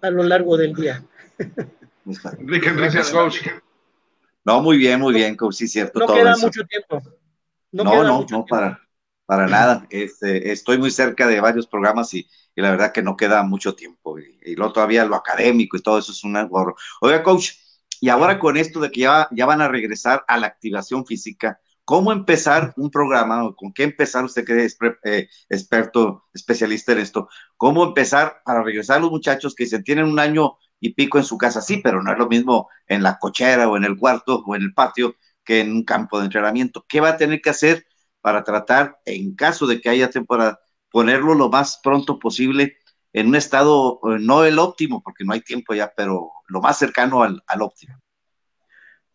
a 0.00 0.10
lo 0.10 0.22
largo 0.24 0.56
del 0.56 0.74
día. 0.74 1.04
Enrique, 2.38 2.68
Enrique, 2.68 3.00
coach. 3.12 3.38
No, 4.44 4.60
muy 4.60 4.76
bien, 4.76 5.00
muy 5.00 5.14
bien, 5.14 5.36
coach, 5.36 5.54
sí, 5.54 5.68
cierto. 5.68 6.00
No 6.00 6.06
queda 6.06 6.36
mucho 6.36 6.64
tiempo. 6.64 7.00
No, 7.70 7.84
no, 7.84 8.26
no, 8.28 8.44
para, 8.46 8.80
para 9.24 9.46
nada. 9.46 9.86
Este, 9.90 10.50
estoy 10.50 10.78
muy 10.78 10.90
cerca 10.90 11.26
de 11.26 11.40
varios 11.40 11.66
programas 11.66 12.12
y, 12.14 12.28
la 12.56 12.70
verdad 12.70 12.92
que 12.92 13.02
no 13.02 13.16
queda 13.16 13.42
mucho 13.44 13.74
tiempo. 13.74 14.18
Y, 14.18 14.56
luego 14.56 14.72
todavía 14.72 15.04
lo 15.04 15.14
académico 15.14 15.76
y 15.76 15.82
todo 15.82 15.98
eso 15.98 16.12
es 16.12 16.24
un 16.24 16.34
gorro. 16.48 16.74
Oiga, 17.00 17.22
coach, 17.22 17.52
y 18.02 18.08
ahora 18.08 18.40
con 18.40 18.56
esto 18.56 18.80
de 18.80 18.90
que 18.90 19.02
ya, 19.02 19.28
ya 19.30 19.46
van 19.46 19.60
a 19.60 19.68
regresar 19.68 20.24
a 20.26 20.36
la 20.36 20.48
activación 20.48 21.06
física, 21.06 21.60
¿cómo 21.84 22.10
empezar 22.10 22.74
un 22.76 22.90
programa 22.90 23.44
o 23.44 23.54
con 23.54 23.72
qué 23.72 23.84
empezar 23.84 24.24
usted 24.24 24.44
que 24.44 24.64
es 24.64 24.76
eh, 25.04 25.28
experto, 25.48 26.24
especialista 26.34 26.90
en 26.90 26.98
esto? 26.98 27.28
¿Cómo 27.56 27.84
empezar 27.84 28.42
para 28.44 28.64
regresar 28.64 28.96
a 28.96 29.00
los 29.02 29.12
muchachos 29.12 29.54
que 29.54 29.66
se 29.66 29.84
tienen 29.84 30.06
un 30.06 30.18
año 30.18 30.56
y 30.80 30.94
pico 30.94 31.18
en 31.18 31.22
su 31.22 31.38
casa? 31.38 31.60
Sí, 31.62 31.76
pero 31.76 32.02
no 32.02 32.10
es 32.10 32.18
lo 32.18 32.26
mismo 32.26 32.68
en 32.88 33.04
la 33.04 33.20
cochera 33.20 33.68
o 33.68 33.76
en 33.76 33.84
el 33.84 33.96
cuarto 33.96 34.42
o 34.44 34.56
en 34.56 34.62
el 34.62 34.74
patio 34.74 35.14
que 35.44 35.60
en 35.60 35.70
un 35.70 35.84
campo 35.84 36.18
de 36.18 36.24
entrenamiento. 36.24 36.84
¿Qué 36.88 37.00
va 37.00 37.10
a 37.10 37.16
tener 37.16 37.40
que 37.40 37.50
hacer 37.50 37.86
para 38.20 38.42
tratar, 38.42 38.98
en 39.04 39.36
caso 39.36 39.68
de 39.68 39.80
que 39.80 39.90
haya 39.90 40.10
temporada, 40.10 40.58
ponerlo 40.90 41.34
lo 41.34 41.50
más 41.50 41.78
pronto 41.80 42.18
posible 42.18 42.78
en 43.12 43.28
un 43.28 43.36
estado, 43.36 44.00
eh, 44.04 44.18
no 44.20 44.44
el 44.44 44.58
óptimo, 44.58 45.02
porque 45.02 45.24
no 45.24 45.34
hay 45.34 45.42
tiempo 45.42 45.74
ya, 45.74 45.92
pero 45.96 46.32
lo 46.52 46.60
más 46.60 46.78
cercano 46.78 47.22
al, 47.22 47.42
óptimo? 47.60 47.98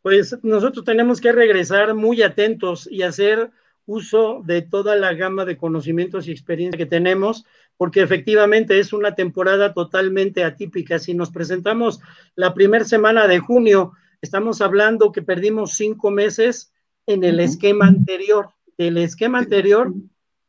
Pues 0.02 0.38
nosotros 0.44 0.84
tenemos 0.84 1.22
que 1.22 1.32
regresar 1.32 1.94
muy 1.94 2.22
atentos 2.22 2.88
y 2.90 3.04
hacer 3.04 3.52
uso 3.86 4.42
de 4.46 4.62
toda 4.62 4.96
la 4.96 5.14
gama 5.14 5.46
de 5.46 5.58
conocimientos 5.58 6.28
y 6.28 6.32
experiencia 6.32 6.78
que 6.78 6.86
tenemos, 6.86 7.46
porque 7.78 8.02
efectivamente 8.02 8.80
es 8.80 8.92
una 8.92 9.16
temporada 9.16 9.74
totalmente 9.74 10.44
atípica. 10.44 11.00
Si 11.00 11.14
nos 11.14 11.32
presentamos 11.32 12.00
la 12.36 12.54
primera 12.54 12.84
semana 12.84 13.28
de 13.28 13.40
junio 13.40 13.94
Estamos 14.22 14.62
hablando 14.62 15.12
que 15.12 15.22
perdimos 15.22 15.74
cinco 15.74 16.10
meses 16.10 16.74
en 17.06 17.24
el 17.24 17.40
esquema 17.40 17.88
anterior. 17.88 18.50
Del 18.78 18.98
esquema 18.98 19.40
anterior 19.40 19.94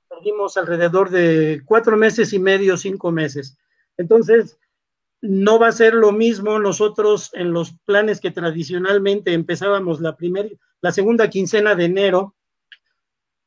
perdimos 0.08 0.56
alrededor 0.56 1.10
de 1.10 1.62
cuatro 1.64 1.96
meses 1.96 2.32
y 2.32 2.38
medio, 2.38 2.76
cinco 2.76 3.12
meses. 3.12 3.58
Entonces, 3.98 4.58
no 5.20 5.58
va 5.58 5.68
a 5.68 5.72
ser 5.72 5.94
lo 5.94 6.12
mismo 6.12 6.58
nosotros 6.58 7.30
en 7.34 7.52
los 7.52 7.72
planes 7.84 8.20
que 8.20 8.30
tradicionalmente 8.30 9.32
empezábamos 9.32 10.00
la 10.00 10.16
primera, 10.16 10.48
la 10.80 10.92
segunda 10.92 11.28
quincena 11.28 11.74
de 11.74 11.86
enero, 11.86 12.36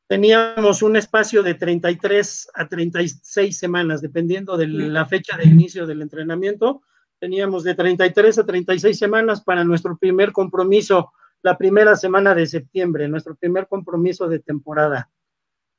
teníamos 0.06 0.82
un 0.82 0.96
espacio 0.96 1.42
de 1.42 1.54
33 1.54 2.50
a 2.54 2.68
36 2.68 3.58
semanas, 3.58 4.02
dependiendo 4.02 4.56
de 4.58 4.66
la 4.66 5.06
fecha 5.06 5.36
de 5.38 5.44
inicio 5.44 5.86
del 5.86 6.02
entrenamiento, 6.02 6.82
teníamos 7.18 7.64
de 7.64 7.74
33 7.74 8.38
a 8.38 8.44
36 8.44 8.98
semanas 8.98 9.40
para 9.40 9.64
nuestro 9.64 9.96
primer 9.96 10.32
compromiso, 10.32 11.12
la 11.42 11.56
primera 11.56 11.96
semana 11.96 12.34
de 12.34 12.46
septiembre, 12.46 13.08
nuestro 13.08 13.34
primer 13.34 13.66
compromiso 13.66 14.28
de 14.28 14.40
temporada. 14.40 15.10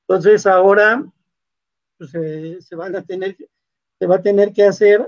Entonces 0.08 0.48
ahora 0.48 1.06
pues, 1.98 2.12
se, 2.12 2.76
van 2.76 2.96
a 2.96 3.04
tener, 3.04 3.38
se 4.00 4.08
va 4.08 4.16
a 4.16 4.22
tener 4.22 4.52
que 4.52 4.64
hacer 4.64 5.06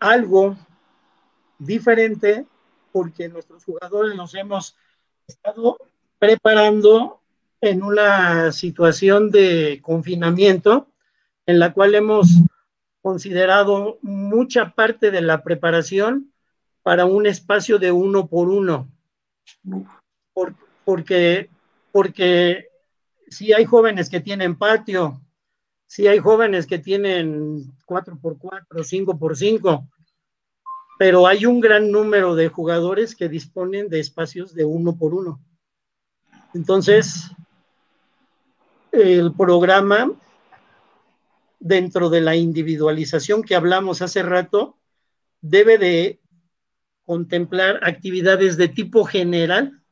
algo 0.00 0.56
diferente 1.58 2.46
porque 2.90 3.28
nuestros 3.28 3.64
jugadores 3.64 4.16
nos 4.16 4.34
hemos 4.34 4.76
estado 5.26 5.78
preparando 6.18 7.20
en 7.60 7.82
una 7.82 8.52
situación 8.52 9.30
de 9.30 9.80
confinamiento 9.82 10.88
en 11.46 11.58
la 11.58 11.72
cual 11.72 11.94
hemos 11.94 12.28
considerado 13.02 13.98
mucha 14.02 14.74
parte 14.74 15.10
de 15.10 15.20
la 15.20 15.42
preparación 15.42 16.32
para 16.82 17.04
un 17.04 17.26
espacio 17.26 17.78
de 17.78 17.92
uno 17.92 18.26
por 18.26 18.48
uno. 18.48 18.90
porque, 20.84 21.50
porque 21.92 22.68
si 23.28 23.52
hay 23.52 23.64
jóvenes 23.64 24.08
que 24.10 24.20
tienen 24.20 24.56
patio, 24.56 25.20
si 25.90 26.06
hay 26.06 26.20
jóvenes 26.20 26.68
que 26.68 26.78
tienen 26.78 27.64
4 27.84 28.16
por 28.22 28.38
4 28.38 28.84
5 28.84 29.18
por 29.18 29.36
5 29.36 29.88
pero 31.00 31.26
hay 31.26 31.46
un 31.46 31.58
gran 31.58 31.90
número 31.90 32.36
de 32.36 32.46
jugadores 32.46 33.16
que 33.16 33.28
disponen 33.28 33.88
de 33.88 33.98
espacios 33.98 34.54
de 34.54 34.64
uno 34.66 34.96
por 34.96 35.14
uno. 35.14 35.40
Entonces, 36.52 37.30
el 38.92 39.34
programa 39.34 40.12
dentro 41.58 42.08
de 42.08 42.20
la 42.20 42.36
individualización 42.36 43.42
que 43.42 43.56
hablamos 43.56 44.00
hace 44.00 44.22
rato, 44.22 44.78
debe 45.40 45.76
de 45.76 46.20
contemplar 47.04 47.80
actividades 47.82 48.56
de 48.56 48.68
tipo 48.68 49.04
general 49.04 49.82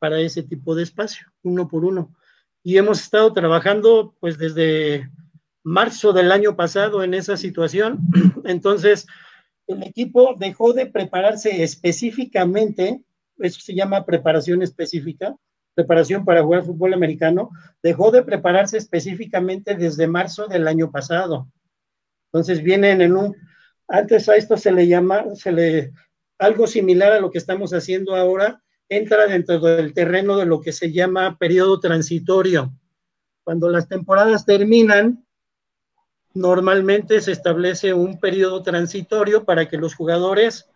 para 0.00 0.18
ese 0.20 0.42
tipo 0.42 0.74
de 0.74 0.82
espacio, 0.82 1.28
uno 1.42 1.68
por 1.68 1.84
uno. 1.84 2.16
Y 2.64 2.78
hemos 2.78 3.00
estado 3.00 3.32
trabajando 3.32 4.16
pues 4.18 4.38
desde 4.38 5.08
marzo 5.66 6.12
del 6.12 6.30
año 6.30 6.54
pasado 6.54 7.02
en 7.02 7.12
esa 7.12 7.36
situación. 7.36 7.98
Entonces, 8.44 9.04
el 9.66 9.82
equipo 9.82 10.36
dejó 10.38 10.72
de 10.72 10.86
prepararse 10.86 11.64
específicamente, 11.64 13.02
eso 13.38 13.60
se 13.60 13.74
llama 13.74 14.06
preparación 14.06 14.62
específica, 14.62 15.34
preparación 15.74 16.24
para 16.24 16.44
jugar 16.44 16.62
fútbol 16.62 16.94
americano, 16.94 17.50
dejó 17.82 18.12
de 18.12 18.22
prepararse 18.22 18.78
específicamente 18.78 19.74
desde 19.74 20.06
marzo 20.06 20.46
del 20.46 20.68
año 20.68 20.92
pasado. 20.92 21.48
Entonces 22.32 22.62
vienen 22.62 23.00
en 23.00 23.16
un, 23.16 23.36
antes 23.88 24.28
a 24.28 24.36
esto 24.36 24.56
se 24.56 24.70
le 24.70 24.86
llama, 24.86 25.34
se 25.34 25.50
le, 25.50 25.92
algo 26.38 26.68
similar 26.68 27.12
a 27.12 27.20
lo 27.20 27.32
que 27.32 27.38
estamos 27.38 27.74
haciendo 27.74 28.14
ahora, 28.14 28.62
entra 28.88 29.26
dentro 29.26 29.58
del 29.58 29.92
terreno 29.94 30.36
de 30.36 30.46
lo 30.46 30.60
que 30.60 30.70
se 30.70 30.92
llama 30.92 31.36
periodo 31.38 31.80
transitorio. 31.80 32.72
Cuando 33.42 33.68
las 33.68 33.88
temporadas 33.88 34.46
terminan, 34.46 35.25
normalmente 36.36 37.20
se 37.20 37.32
establece 37.32 37.94
un 37.94 38.20
periodo 38.20 38.62
transitorio 38.62 39.44
para 39.44 39.68
que 39.68 39.76
los 39.76 39.94
jugadores 39.94 40.68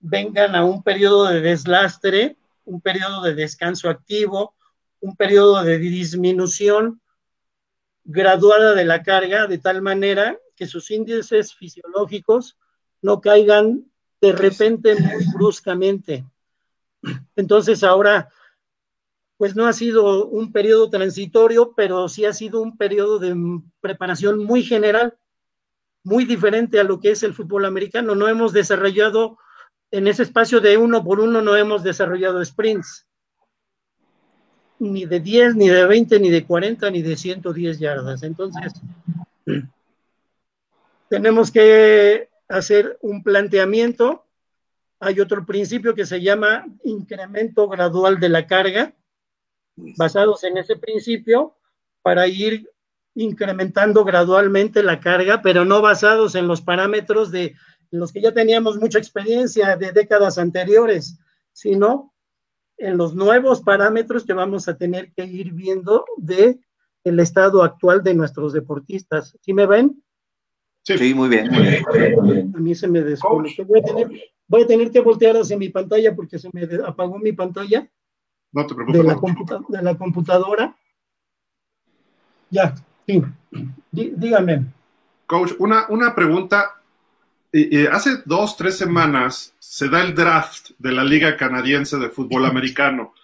vengan 0.00 0.56
a 0.56 0.64
un 0.64 0.82
periodo 0.82 1.26
de 1.26 1.40
deslastre 1.40 2.36
un 2.64 2.80
periodo 2.80 3.22
de 3.22 3.34
descanso 3.34 3.88
activo, 3.88 4.54
un 5.00 5.16
periodo 5.16 5.62
de 5.62 5.78
disminución 5.78 7.00
graduada 8.04 8.74
de 8.74 8.84
la 8.84 9.02
carga, 9.02 9.46
de 9.46 9.58
tal 9.58 9.82
manera 9.82 10.36
que 10.56 10.66
sus 10.66 10.90
índices 10.90 11.54
fisiológicos 11.54 12.56
no 13.00 13.20
caigan 13.20 13.84
de 14.20 14.32
repente 14.32 14.94
muy 14.94 15.24
bruscamente. 15.34 16.24
Entonces 17.34 17.82
ahora, 17.82 18.28
pues 19.42 19.56
no 19.56 19.66
ha 19.66 19.72
sido 19.72 20.28
un 20.28 20.52
periodo 20.52 20.88
transitorio, 20.88 21.72
pero 21.74 22.08
sí 22.08 22.24
ha 22.24 22.32
sido 22.32 22.62
un 22.62 22.76
periodo 22.76 23.18
de 23.18 23.34
preparación 23.80 24.44
muy 24.44 24.62
general, 24.62 25.18
muy 26.04 26.24
diferente 26.26 26.78
a 26.78 26.84
lo 26.84 27.00
que 27.00 27.10
es 27.10 27.24
el 27.24 27.34
fútbol 27.34 27.64
americano. 27.64 28.14
No 28.14 28.28
hemos 28.28 28.52
desarrollado 28.52 29.38
en 29.90 30.06
ese 30.06 30.22
espacio 30.22 30.60
de 30.60 30.76
uno 30.76 31.02
por 31.02 31.18
uno 31.18 31.42
no 31.42 31.56
hemos 31.56 31.82
desarrollado 31.82 32.44
sprints. 32.44 33.04
ni 34.78 35.06
de 35.06 35.18
10, 35.18 35.56
ni 35.56 35.68
de 35.68 35.86
20, 35.86 36.20
ni 36.20 36.30
de 36.30 36.46
40, 36.46 36.88
ni 36.92 37.02
de 37.02 37.16
110 37.16 37.80
yardas. 37.80 38.22
Entonces, 38.22 38.72
tenemos 41.08 41.50
que 41.50 42.28
hacer 42.46 42.96
un 43.00 43.24
planteamiento. 43.24 44.24
Hay 45.00 45.18
otro 45.18 45.44
principio 45.44 45.96
que 45.96 46.06
se 46.06 46.20
llama 46.22 46.64
incremento 46.84 47.66
gradual 47.66 48.20
de 48.20 48.28
la 48.28 48.46
carga, 48.46 48.94
basados 49.76 50.44
en 50.44 50.58
ese 50.58 50.76
principio, 50.76 51.56
para 52.02 52.26
ir 52.26 52.68
incrementando 53.14 54.04
gradualmente 54.04 54.82
la 54.82 55.00
carga, 55.00 55.42
pero 55.42 55.64
no 55.64 55.82
basados 55.82 56.34
en 56.34 56.48
los 56.48 56.62
parámetros 56.62 57.30
de 57.30 57.54
los 57.90 58.12
que 58.12 58.22
ya 58.22 58.32
teníamos 58.32 58.78
mucha 58.78 58.98
experiencia 58.98 59.76
de 59.76 59.92
décadas 59.92 60.38
anteriores, 60.38 61.18
sino 61.52 62.12
en 62.78 62.96
los 62.96 63.14
nuevos 63.14 63.60
parámetros 63.60 64.24
que 64.24 64.32
vamos 64.32 64.66
a 64.66 64.76
tener 64.76 65.12
que 65.12 65.24
ir 65.24 65.52
viendo 65.52 66.04
de 66.16 66.58
el 67.04 67.20
estado 67.20 67.62
actual 67.62 68.02
de 68.02 68.14
nuestros 68.14 68.52
deportistas. 68.52 69.36
¿Sí 69.40 69.52
me 69.52 69.66
ven? 69.66 70.02
Sí, 70.84 71.14
muy, 71.14 71.28
bien, 71.28 71.48
A 71.54 72.58
mí 72.58 72.74
se 72.74 72.88
me 72.88 73.02
desconectó. 73.02 73.64
Voy 73.64 73.80
a, 73.80 73.82
tener, 73.82 74.10
voy 74.48 74.62
a 74.62 74.66
tener 74.66 74.90
que 74.90 75.00
voltear 75.00 75.36
hacia 75.36 75.56
mi 75.56 75.68
pantalla 75.68 76.14
porque 76.14 76.38
se 76.38 76.48
me 76.52 76.68
apagó 76.84 77.18
mi 77.18 77.32
pantalla. 77.32 77.88
No 78.52 78.66
te 78.66 78.74
preocupes. 78.74 79.00
De 79.00 79.06
la, 79.06 79.14
de 79.68 79.82
la 79.82 79.94
computadora. 79.96 80.76
Ya, 82.50 82.74
sí. 83.06 83.22
dígame. 83.90 84.66
Coach, 85.26 85.52
una, 85.58 85.86
una 85.88 86.14
pregunta. 86.14 86.80
hace 87.90 88.22
dos, 88.26 88.56
tres 88.56 88.76
semanas 88.76 89.54
se 89.58 89.88
da 89.88 90.02
el 90.02 90.14
draft 90.14 90.70
de 90.78 90.92
la 90.92 91.02
Liga 91.02 91.36
Canadiense 91.36 91.96
de 91.96 92.10
Fútbol 92.10 92.44
Americano. 92.44 93.14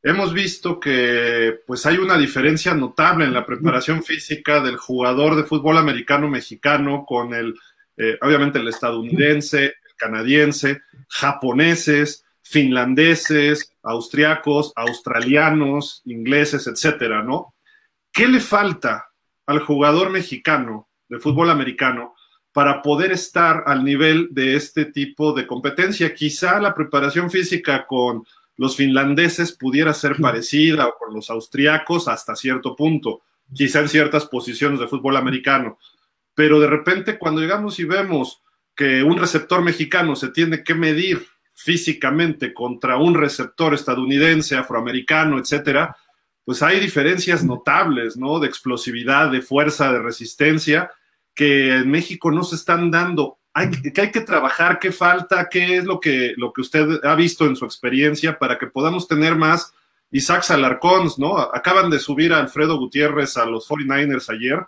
Hemos 0.00 0.32
visto 0.32 0.78
que 0.78 1.60
pues 1.66 1.84
hay 1.84 1.96
una 1.96 2.16
diferencia 2.16 2.72
notable 2.72 3.24
en 3.24 3.34
la 3.34 3.44
preparación 3.44 4.04
física 4.04 4.60
del 4.60 4.76
jugador 4.76 5.34
de 5.34 5.42
fútbol 5.42 5.76
americano 5.76 6.28
mexicano 6.28 7.04
con 7.04 7.34
el, 7.34 7.56
eh, 7.96 8.16
obviamente 8.22 8.60
el 8.60 8.68
estadounidense, 8.68 9.64
el 9.64 9.96
canadiense, 9.96 10.82
japoneses, 11.08 12.24
finlandeses, 12.48 13.72
austriacos, 13.82 14.72
australianos, 14.74 16.00
ingleses, 16.06 16.66
etcétera, 16.66 17.22
¿no? 17.22 17.54
¿Qué 18.10 18.26
le 18.26 18.40
falta 18.40 19.10
al 19.46 19.60
jugador 19.60 20.10
mexicano 20.10 20.88
de 21.08 21.18
fútbol 21.18 21.50
americano 21.50 22.14
para 22.52 22.80
poder 22.80 23.12
estar 23.12 23.64
al 23.66 23.84
nivel 23.84 24.28
de 24.30 24.56
este 24.56 24.86
tipo 24.86 25.34
de 25.34 25.46
competencia? 25.46 26.14
Quizá 26.14 26.58
la 26.58 26.74
preparación 26.74 27.30
física 27.30 27.86
con 27.86 28.24
los 28.56 28.76
finlandeses 28.76 29.52
pudiera 29.52 29.92
ser 29.92 30.16
parecida 30.16 30.86
o 30.86 30.94
con 30.98 31.14
los 31.14 31.28
austriacos 31.28 32.08
hasta 32.08 32.34
cierto 32.34 32.74
punto, 32.74 33.20
quizá 33.54 33.80
en 33.80 33.88
ciertas 33.90 34.24
posiciones 34.24 34.80
de 34.80 34.88
fútbol 34.88 35.18
americano. 35.18 35.78
Pero 36.34 36.58
de 36.60 36.66
repente 36.66 37.18
cuando 37.18 37.42
llegamos 37.42 37.78
y 37.78 37.84
vemos 37.84 38.42
que 38.74 39.02
un 39.02 39.18
receptor 39.18 39.62
mexicano 39.62 40.16
se 40.16 40.30
tiene 40.30 40.64
que 40.64 40.74
medir 40.74 41.26
físicamente 41.60 42.54
contra 42.54 42.98
un 42.98 43.14
receptor 43.14 43.74
estadounidense, 43.74 44.56
afroamericano, 44.56 45.38
etcétera, 45.38 45.96
pues 46.44 46.62
hay 46.62 46.78
diferencias 46.78 47.42
notables, 47.42 48.16
¿no? 48.16 48.38
De 48.38 48.46
explosividad, 48.46 49.32
de 49.32 49.42
fuerza, 49.42 49.92
de 49.92 49.98
resistencia, 49.98 50.92
que 51.34 51.74
en 51.74 51.90
México 51.90 52.30
no 52.30 52.44
se 52.44 52.54
están 52.54 52.92
dando 52.92 53.38
hay, 53.52 53.70
que 53.70 54.00
hay 54.00 54.12
que 54.12 54.20
trabajar, 54.20 54.78
qué 54.78 54.92
falta, 54.92 55.48
qué 55.48 55.78
es 55.78 55.84
lo 55.84 55.98
que, 55.98 56.34
lo 56.36 56.52
que 56.52 56.60
usted 56.60 57.04
ha 57.04 57.16
visto 57.16 57.44
en 57.44 57.56
su 57.56 57.64
experiencia 57.64 58.38
para 58.38 58.56
que 58.56 58.68
podamos 58.68 59.08
tener 59.08 59.34
más 59.34 59.72
Isaac 60.12 60.48
Alarcons, 60.50 61.18
¿no? 61.18 61.38
Acaban 61.38 61.90
de 61.90 61.98
subir 61.98 62.32
a 62.32 62.38
Alfredo 62.38 62.78
Gutiérrez 62.78 63.36
a 63.36 63.46
los 63.46 63.68
49ers 63.68 64.30
ayer, 64.30 64.64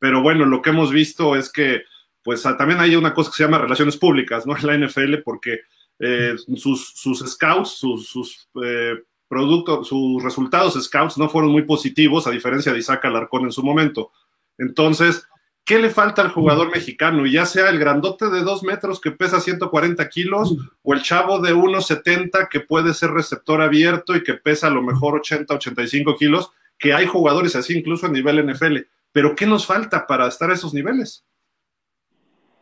pero 0.00 0.22
bueno, 0.22 0.44
lo 0.44 0.60
que 0.60 0.70
hemos 0.70 0.90
visto 0.90 1.36
es 1.36 1.52
que 1.52 1.82
pues 2.24 2.42
también 2.42 2.80
hay 2.80 2.96
una 2.96 3.14
cosa 3.14 3.30
que 3.30 3.36
se 3.36 3.44
llama 3.44 3.58
relaciones 3.58 3.96
públicas, 3.96 4.44
¿no? 4.44 4.56
En 4.56 4.66
la 4.66 4.86
NFL, 4.86 5.18
porque 5.24 5.60
eh, 6.04 6.34
sus, 6.56 6.92
scouts, 7.26 7.70
sus, 7.78 8.48
eh, 8.62 8.94
productos, 9.28 9.86
sus 9.86 10.22
resultados 10.22 10.74
scouts 10.82 11.16
no 11.16 11.28
fueron 11.28 11.52
muy 11.52 11.62
positivos, 11.62 12.26
a 12.26 12.32
diferencia 12.32 12.72
de 12.72 12.80
Isaac 12.80 13.04
Alarcón 13.04 13.44
en 13.44 13.52
su 13.52 13.62
momento. 13.62 14.10
Entonces, 14.58 15.26
¿Qué 15.64 15.78
le 15.78 15.90
falta 15.90 16.22
al 16.22 16.32
jugador 16.32 16.72
mexicano? 16.72 17.24
Ya 17.24 17.46
sea 17.46 17.70
el 17.70 17.78
grandote 17.78 18.28
de 18.30 18.40
dos 18.40 18.64
metros 18.64 19.00
que 19.00 19.12
pesa 19.12 19.40
140 19.40 20.08
kilos 20.08 20.56
o 20.82 20.92
el 20.92 21.02
chavo 21.02 21.38
de 21.38 21.54
1,70 21.54 22.48
que 22.48 22.58
puede 22.58 22.92
ser 22.94 23.10
receptor 23.10 23.62
abierto 23.62 24.16
y 24.16 24.24
que 24.24 24.34
pesa 24.34 24.66
a 24.66 24.70
lo 24.70 24.82
mejor 24.82 25.14
80, 25.20 25.54
85 25.54 26.16
kilos, 26.16 26.50
que 26.76 26.92
hay 26.92 27.06
jugadores 27.06 27.54
así 27.54 27.78
incluso 27.78 28.06
a 28.06 28.10
nivel 28.10 28.44
NFL. 28.44 28.78
Pero 29.12 29.36
¿qué 29.36 29.46
nos 29.46 29.64
falta 29.64 30.04
para 30.04 30.26
estar 30.26 30.50
a 30.50 30.54
esos 30.54 30.74
niveles? 30.74 31.24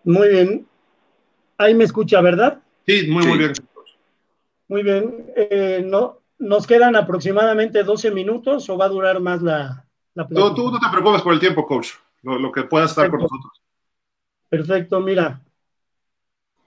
Muy 0.04 0.28
bien. 0.28 0.66
Ahí 1.56 1.74
me 1.74 1.84
escucha, 1.84 2.20
¿verdad? 2.20 2.60
Sí, 2.86 3.06
muy, 3.08 3.26
muy 3.26 3.38
bien. 3.38 3.52
Muy 4.68 4.82
bien. 4.82 5.32
Eh, 5.36 5.82
no, 5.84 6.20
¿Nos 6.38 6.66
quedan 6.66 6.96
aproximadamente 6.96 7.82
12 7.82 8.10
minutos 8.10 8.68
o 8.70 8.78
va 8.78 8.86
a 8.86 8.88
durar 8.88 9.20
más 9.20 9.42
la, 9.42 9.84
la 10.14 10.26
tú, 10.26 10.54
tú 10.54 10.70
no 10.70 10.80
te 10.80 10.86
preocupes 10.90 11.22
por 11.22 11.34
el 11.34 11.40
tiempo, 11.40 11.66
coach 11.66 11.90
lo, 12.22 12.52
que 12.52 12.62
pueda 12.62 12.86
estar 12.86 13.10
con 13.10 13.20
nosotros. 13.20 13.62
Perfecto, 14.48 15.00
mira. 15.00 15.40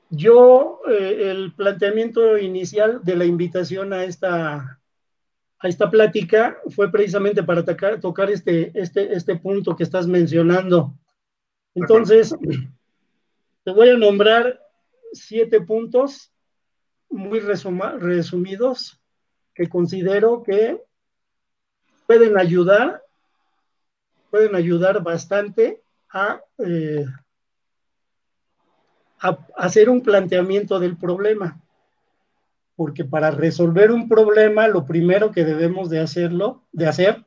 Yo, 0.09 0.81
eh, 0.87 1.31
el 1.31 1.53
planteamiento 1.53 2.37
inicial 2.37 3.03
de 3.03 3.15
la 3.15 3.25
invitación 3.25 3.93
a 3.93 4.03
esta, 4.03 4.79
a 5.59 5.67
esta 5.67 5.89
plática 5.89 6.57
fue 6.69 6.91
precisamente 6.91 7.41
para 7.41 7.63
tocar 7.65 8.29
este, 8.29 8.71
este, 8.75 9.13
este 9.13 9.35
punto 9.37 9.75
que 9.75 9.83
estás 9.83 10.07
mencionando. 10.07 10.93
Entonces, 11.73 12.35
te 13.63 13.71
voy 13.71 13.89
a 13.89 13.97
nombrar 13.97 14.62
siete 15.13 15.61
puntos 15.61 16.31
muy 17.09 17.39
resumidos 17.39 18.99
que 19.53 19.69
considero 19.69 20.43
que 20.43 20.81
pueden 22.07 22.37
ayudar 22.37 23.03
pueden 24.33 24.55
ayudar 24.55 25.03
bastante 25.03 25.83
eh, 26.57 27.05
a, 29.21 29.37
hacer 29.55 29.91
un 29.91 30.01
planteamiento 30.01 30.79
del 30.79 30.97
problema. 30.97 31.61
Porque 32.75 33.05
para 33.05 33.29
resolver 33.29 33.91
un 33.91 34.09
problema, 34.09 34.67
lo 34.67 34.87
primero 34.87 35.31
que 35.31 35.45
debemos 35.45 35.91
de 35.91 35.99
hacerlo, 35.99 36.63
de 36.71 36.87
hacer, 36.87 37.23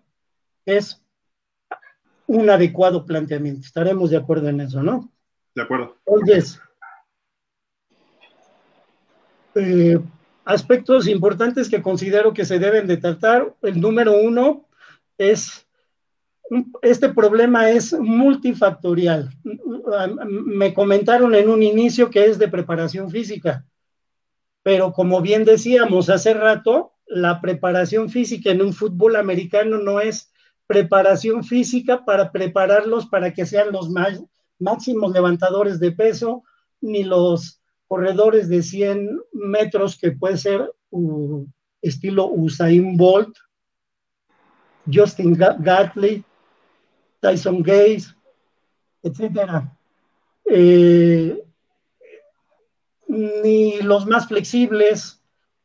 es 0.65 1.01
un 2.27 2.51
adecuado 2.51 3.07
planteamiento. 3.07 3.61
Estaremos 3.61 4.11
de 4.11 4.17
acuerdo 4.17 4.49
en 4.49 4.63
eso, 4.63 4.83
¿no? 4.83 5.09
De 5.55 5.63
acuerdo. 5.63 5.97
Entonces, 6.07 6.61
eh, 9.57 9.99
aspectos 10.45 11.09
importantes 11.09 11.69
que 11.69 11.83
considero 11.83 12.33
que 12.33 12.45
se 12.45 12.59
deben 12.59 12.87
de 12.87 12.97
tratar. 12.97 13.55
El 13.63 13.81
número 13.81 14.13
uno 14.13 14.65
es 15.19 15.67
este 16.83 17.09
problema 17.09 17.71
es 17.71 17.93
multifactorial. 17.93 19.31
Me 20.45 20.73
comentaron 20.73 21.35
en 21.35 21.49
un 21.49 21.63
inicio 21.63 22.11
que 22.11 22.27
es 22.27 22.39
de 22.39 22.49
preparación 22.49 23.11
física, 23.11 23.67
pero 24.63 24.93
como 24.93 25.21
bien 25.21 25.45
decíamos 25.45 26.09
hace 26.09 26.35
rato, 26.35 26.93
la 27.07 27.41
preparación 27.41 28.11
física 28.11 28.51
en 28.51 28.63
un 28.63 28.73
fútbol 28.73 29.17
americano 29.17 29.79
no 29.79 30.01
es 30.01 30.33
preparación 30.67 31.45
física 31.45 32.05
para 32.05 32.33
prepararlos 32.33 33.07
para 33.07 33.33
que 33.33 33.47
sean 33.47 33.73
los 33.73 33.91
máximos 34.59 35.13
levantadores 35.13 35.79
de 35.79 35.93
peso, 35.93 36.43
ni 36.81 37.05
los 37.05 37.61
corredores 37.89 38.49
de 38.49 38.63
100 38.63 39.21
metros 39.33 39.99
que 39.99 40.13
puede 40.13 40.37
ser 40.37 40.73
estilo 41.83 42.27
Usain 42.27 42.97
Bolt, 42.97 43.37
Justin 44.93 45.35
Gatley, 45.35 46.25
Tyson 47.21 47.63
Gates, 47.63 48.15
etcétera. 49.03 49.77
Eh, 50.51 51.43
ni 53.09 53.81
los 53.83 54.07
más 54.07 54.29
flexibles, 54.29 55.23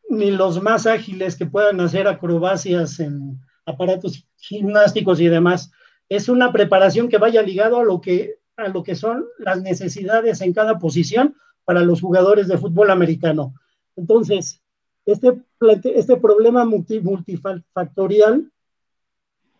ni 0.10 0.32
los 0.32 0.62
más 0.62 0.86
ágiles 0.86 1.36
que 1.36 1.46
puedan 1.46 1.80
hacer 1.82 2.08
acrobacias 2.08 3.00
en 3.00 3.40
aparatos 3.66 4.26
gimnásticos 4.38 5.20
y 5.20 5.28
demás. 5.28 5.72
Es 6.10 6.30
una 6.30 6.52
preparación 6.52 7.10
que 7.10 7.18
vaya 7.18 7.42
ligado 7.42 7.80
a 7.80 7.84
lo 7.84 8.02
que, 8.02 8.40
a 8.58 8.68
lo 8.68 8.84
que 8.84 8.96
son 8.96 9.26
las 9.40 9.62
necesidades 9.62 10.42
en 10.42 10.54
cada 10.54 10.80
posición 10.80 11.36
para 11.66 11.82
los 11.82 12.01
jugadores 12.01 12.47
de 12.47 12.57
fútbol 12.57 12.91
americano. 12.91 13.53
Entonces, 13.95 14.62
este, 15.05 15.41
este 15.84 16.18
problema 16.18 16.66
multifactorial 16.66 18.51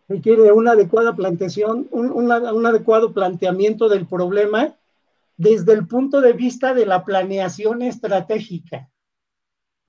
requiere 0.08 0.52
una 0.52 0.72
adecuada 0.72 1.16
plantación, 1.16 1.88
un, 1.90 2.66
adecuado 2.66 3.12
planteamiento 3.12 3.88
del 3.88 4.06
problema 4.06 4.76
desde 5.36 5.72
el 5.72 5.86
punto 5.86 6.20
de 6.20 6.32
vista 6.32 6.74
de 6.74 6.86
la 6.86 7.04
planeación 7.04 7.82
estratégica. 7.82 8.90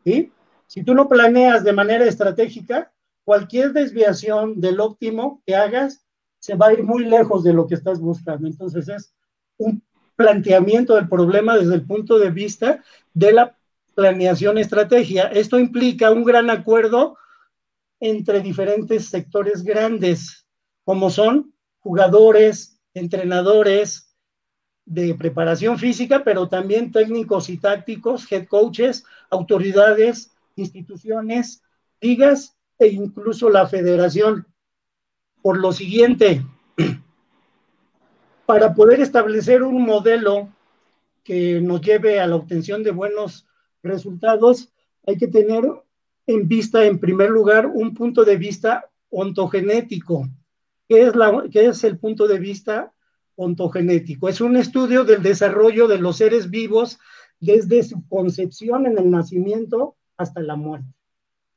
¿sí? 0.03 0.32
Si 0.68 0.84
tú 0.84 0.93
no 0.93 1.09
planeas 1.09 1.64
de 1.64 1.74
manera 1.74 2.05
estratégica, 2.05 2.93
cualquier 3.26 3.74
desviación 3.74 4.59
del 4.59 4.80
óptimo 4.80 5.41
que 5.45 5.55
hagas 5.55 6.05
se 6.39 6.55
va 6.55 6.68
a 6.68 6.74
ir 6.74 6.84
muy 6.84 7.05
lejos 7.05 7.43
de 7.43 7.53
lo 7.53 7.68
que 7.68 7.76
estás 7.76 7.99
buscando. 7.99 8.47
Entonces 8.47 8.88
es 8.89 9.14
un 9.57 9.82
planteamiento 10.16 10.95
del 10.95 11.09
problema 11.09 11.57
desde 11.57 11.76
el 11.76 11.86
punto 11.86 12.20
de 12.20 12.30
vista 12.30 12.84
de 13.14 13.34
la 13.34 13.57
planeación 13.95 14.57
estrategia. 14.57 15.28
Esto 15.28 15.59
implica 15.59 16.11
un 16.11 16.24
gran 16.24 16.49
acuerdo 16.49 17.18
entre 17.99 18.41
diferentes 18.41 19.07
sectores 19.09 19.64
grandes, 19.64 20.45
como 20.84 21.09
son 21.09 21.53
jugadores, 21.80 22.80
entrenadores 22.93 24.16
de 24.86 25.16
preparación 25.16 25.80
física, 25.80 26.24
pero 26.24 26.49
también 26.49 26.91
técnicos 26.91 27.49
y 27.49 27.57
tácticos, 27.57 28.30
head 28.32 28.47
coaches, 28.47 29.05
autoridades, 29.30 30.32
instituciones, 30.55 31.64
ligas 32.01 32.57
e 32.78 32.88
incluso 32.88 33.49
la 33.49 33.68
federación. 33.68 34.47
Por 35.41 35.57
lo 35.57 35.72
siguiente, 35.72 36.45
para 38.46 38.74
poder 38.74 39.00
establecer 39.00 39.64
un 39.64 39.84
modelo 39.84 40.50
que 41.24 41.62
nos 41.62 41.82
lleve 41.82 42.20
a 42.20 42.28
la 42.28 42.36
obtención 42.36 42.84
de 42.84 42.91
buenos 42.91 43.48
resultados, 43.82 44.72
hay 45.06 45.18
que 45.18 45.28
tener 45.28 45.64
en 46.28 46.48
vista, 46.48 46.86
en 46.86 47.00
primer 47.00 47.30
lugar, 47.30 47.68
un 47.68 47.94
punto 47.94 48.24
de 48.24 48.38
vista 48.38 48.89
ontogenético. 49.10 50.28
¿Qué 50.88 51.04
es, 51.04 51.14
es 51.54 51.84
el 51.84 51.98
punto 51.98 52.28
de 52.28 52.39
vista 52.39 52.94
ontogenético? 53.36 54.30
Es 54.30 54.41
un 54.41 54.58
estudio 54.58 55.04
del 55.04 55.22
desarrollo 55.22 55.88
de 55.88 56.00
los 56.00 56.18
seres 56.18 56.50
vivos 56.50 57.00
desde 57.39 57.84
su 57.84 58.08
concepción 58.08 58.86
en 58.86 58.98
el 58.98 59.10
nacimiento 59.10 59.96
hasta 60.18 60.41
la 60.41 60.56
muerte. 60.56 60.88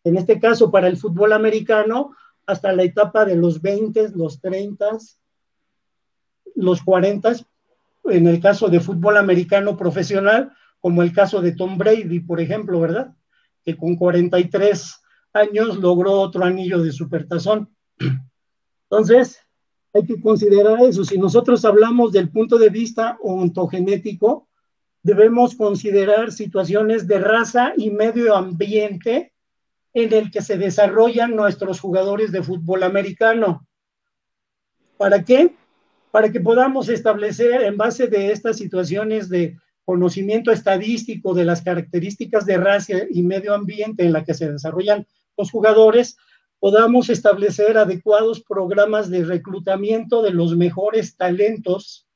En 0.05 0.17
este 0.17 0.39
caso, 0.39 0.71
para 0.71 0.89
el 0.89 0.97
fútbol 0.97 1.33
americano, 1.33 2.15
hasta 2.47 2.73
la 2.73 2.85
etapa 2.85 3.25
de 3.25 3.37
los 3.37 3.61
20, 3.61 4.11
los 4.15 4.41
30, 4.41 4.99
los 6.57 6.83
40, 6.83 7.37
en 8.05 8.27
el 8.27 8.41
caso 8.41 8.69
de 8.69 8.81
fútbol 8.81 9.17
americano 9.17 9.77
profesional, 9.77 10.53
como 10.81 11.03
el 11.03 11.13
caso 11.13 11.41
de 11.41 11.53
Tom 11.53 11.79
Brady, 11.79 12.21
por 12.21 12.41
ejemplo, 12.41 12.81
¿verdad? 12.81 13.15
Que 13.65 13.77
con 13.77 13.97
43 13.97 15.03
años 15.33 15.77
logró 15.77 16.13
otro 16.13 16.45
anillo 16.45 16.83
de 16.83 16.93
supertazón. 16.93 17.69
Entonces, 18.91 19.39
hay 19.93 20.05
que 20.05 20.21
considerar 20.21 20.81
eso. 20.83 21.05
Si 21.05 21.19
nosotros 21.19 21.65
hablamos 21.65 22.13
del 22.13 22.31
punto 22.31 22.59
de 22.59 22.71
vista 22.71 23.19
ontogenético, 23.23 24.49
debemos 25.03 25.55
considerar 25.55 26.33
situaciones 26.33 27.07
de 27.07 27.19
raza 27.19 27.73
y 27.77 27.91
medio 27.91 28.35
ambiente 28.35 29.33
en 29.95 30.13
el 30.13 30.31
que 30.31 30.43
se 30.43 30.59
desarrollan 30.59 31.35
nuestros 31.35 31.81
jugadores 31.81 32.31
de 32.33 32.43
fútbol 32.43 32.83
americano. 32.83 33.67
¿Para 34.99 35.25
qué? 35.25 35.55
Para 36.17 36.33
que 36.33 36.41
podamos 36.41 36.89
establecer 36.89 37.61
en 37.61 37.77
base 37.77 38.07
de 38.07 38.33
estas 38.33 38.57
situaciones 38.57 39.29
de 39.29 39.59
conocimiento 39.85 40.51
estadístico 40.51 41.35
de 41.35 41.45
las 41.45 41.61
características 41.61 42.47
de 42.47 42.57
raza 42.57 42.95
y 43.11 43.23
medio 43.23 43.53
ambiente 43.53 44.03
en 44.03 44.15
la 44.15 44.25
que 44.25 44.33
se 44.33 44.51
desarrollan 44.51 45.07
los 45.37 45.51
jugadores, 45.51 46.17
podamos 46.59 47.11
establecer 47.11 47.77
adecuados 47.77 48.43
programas 48.43 49.11
de 49.11 49.27
reclutamiento 49.27 50.23
de 50.23 50.31
los 50.31 50.57
mejores 50.57 51.19
talentos 51.19 52.07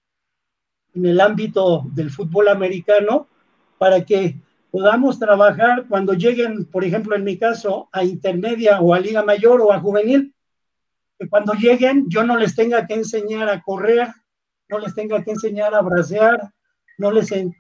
en 0.95 1.05
el 1.05 1.21
ámbito 1.21 1.85
del 1.93 2.09
fútbol 2.09 2.49
americano 2.49 3.29
para 3.77 4.03
que 4.07 4.41
podamos 4.71 5.19
trabajar 5.19 5.85
cuando 5.91 6.15
lleguen, 6.15 6.65
por 6.65 6.85
ejemplo, 6.87 7.17
en 7.17 7.25
mi 7.25 7.37
caso, 7.37 7.91
a 7.93 8.03
intermedia 8.03 8.81
o 8.81 8.95
a 8.95 8.99
liga 8.99 9.23
mayor 9.23 9.61
o 9.61 9.71
a 9.71 9.79
juvenil, 9.79 10.33
que 11.21 11.29
cuando 11.29 11.53
lleguen 11.53 12.07
yo 12.09 12.25
no 12.25 12.39
les 12.39 12.57
tenga 12.57 12.87
que 12.87 12.95
enseñar 12.95 13.51
a 13.51 13.61
correr, 13.61 14.09
no 14.71 14.79
les 14.79 14.95
tenga 14.95 15.23
que 15.23 15.33
enseñar 15.33 15.75
a 15.75 15.83
bracear, 15.83 16.41
no 16.97 17.11
les 17.11 17.29
tenga 17.29 17.53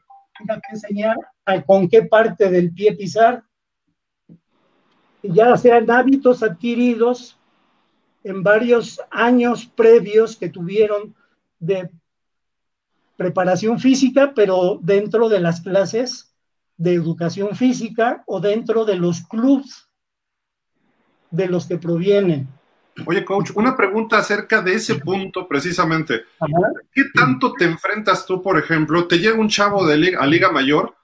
que 0.46 0.72
enseñar 0.72 1.18
a 1.44 1.60
con 1.60 1.86
qué 1.86 2.04
parte 2.04 2.48
del 2.48 2.72
pie 2.72 2.96
pisar, 2.96 3.44
ya 5.22 5.54
sean 5.58 5.90
hábitos 5.90 6.42
adquiridos 6.42 7.38
en 8.24 8.42
varios 8.42 8.98
años 9.10 9.66
previos 9.66 10.36
que 10.36 10.48
tuvieron 10.48 11.14
de 11.58 11.90
preparación 13.18 13.78
física, 13.78 14.32
pero 14.34 14.78
dentro 14.80 15.28
de 15.28 15.40
las 15.40 15.60
clases 15.60 16.34
de 16.78 16.94
educación 16.94 17.54
física 17.54 18.24
o 18.26 18.40
dentro 18.40 18.86
de 18.86 18.96
los 18.96 19.20
clubs 19.20 19.90
de 21.30 21.46
los 21.46 21.66
que 21.66 21.76
provienen. 21.76 22.48
Oye, 23.06 23.24
coach, 23.24 23.50
una 23.54 23.76
pregunta 23.76 24.18
acerca 24.18 24.62
de 24.62 24.74
ese 24.74 24.96
punto 24.96 25.46
precisamente. 25.48 26.24
¿Qué 26.92 27.04
tanto 27.14 27.52
te 27.52 27.64
enfrentas 27.64 28.26
tú, 28.26 28.42
por 28.42 28.58
ejemplo? 28.58 29.06
Te 29.06 29.18
llega 29.18 29.38
un 29.38 29.48
chavo 29.48 29.86
de 29.86 29.96
liga, 29.96 30.20
a 30.20 30.26
Liga 30.26 30.50
Mayor 30.50 30.94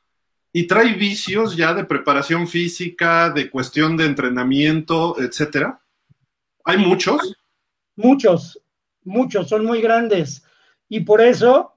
y 0.52 0.66
trae 0.66 0.94
vicios 0.94 1.56
ya 1.56 1.74
de 1.74 1.84
preparación 1.84 2.48
física, 2.48 3.30
de 3.30 3.50
cuestión 3.50 3.96
de 3.96 4.06
entrenamiento, 4.06 5.16
etcétera. 5.20 5.80
¿Hay 6.64 6.78
muchos? 6.78 7.36
Muchos, 7.94 8.60
muchos, 9.04 9.48
son 9.48 9.64
muy 9.64 9.80
grandes. 9.80 10.44
Y 10.88 11.00
por 11.00 11.20
eso, 11.20 11.74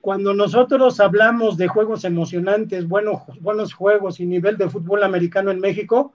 cuando 0.00 0.34
nosotros 0.34 1.00
hablamos 1.00 1.56
de 1.56 1.68
juegos 1.68 2.04
emocionantes, 2.04 2.86
buenos, 2.86 3.22
buenos 3.40 3.72
juegos 3.72 4.20
y 4.20 4.26
nivel 4.26 4.56
de 4.56 4.68
fútbol 4.68 5.02
americano 5.02 5.50
en 5.50 5.60
México, 5.60 6.14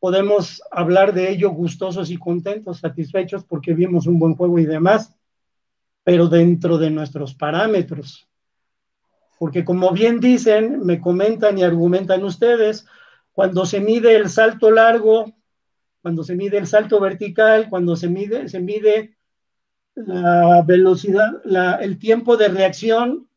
podemos 0.00 0.62
hablar 0.70 1.12
de 1.12 1.30
ello 1.30 1.50
gustosos 1.50 2.10
y 2.10 2.16
contentos, 2.16 2.78
satisfechos 2.78 3.44
porque 3.44 3.74
vimos 3.74 4.06
un 4.06 4.18
buen 4.18 4.34
juego 4.34 4.58
y 4.58 4.66
demás, 4.66 5.14
pero 6.04 6.28
dentro 6.28 6.78
de 6.78 6.90
nuestros 6.90 7.34
parámetros. 7.34 8.28
Porque 9.38 9.64
como 9.64 9.92
bien 9.92 10.20
dicen, 10.20 10.80
me 10.84 11.00
comentan 11.00 11.58
y 11.58 11.62
argumentan 11.62 12.24
ustedes, 12.24 12.86
cuando 13.32 13.66
se 13.66 13.80
mide 13.80 14.16
el 14.16 14.28
salto 14.28 14.70
largo, 14.70 15.32
cuando 16.02 16.24
se 16.24 16.34
mide 16.34 16.58
el 16.58 16.66
salto 16.66 17.00
vertical, 17.00 17.68
cuando 17.68 17.94
se 17.94 18.08
mide, 18.08 18.48
se 18.48 18.60
mide 18.60 19.16
la 19.94 20.62
velocidad, 20.62 21.42
el 21.80 21.98
tiempo 21.98 22.36
de 22.36 22.48
reacción 22.48 23.28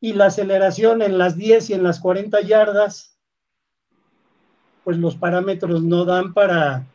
y 0.00 0.12
la 0.12 0.26
aceleración 0.26 1.02
en 1.02 1.18
las 1.18 1.36
10 1.36 1.70
y 1.70 1.74
en 1.74 1.82
las 1.82 2.00
40 2.00 2.40
yardas, 2.42 3.15
pues 4.86 4.98
los 4.98 5.16
parámetros 5.16 5.82
no 5.82 6.04
dan 6.04 6.32
para... 6.32 6.86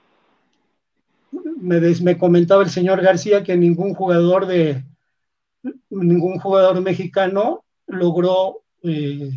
Me, 1.57 1.81
me 2.01 2.17
comentaba 2.17 2.63
el 2.63 2.69
señor 2.69 3.01
García 3.01 3.43
que 3.43 3.57
ningún 3.57 3.93
jugador 3.93 4.45
de 4.45 4.85
ningún 5.89 6.39
jugador 6.39 6.79
mexicano 6.79 7.65
logró 7.87 8.61
eh, 8.83 9.31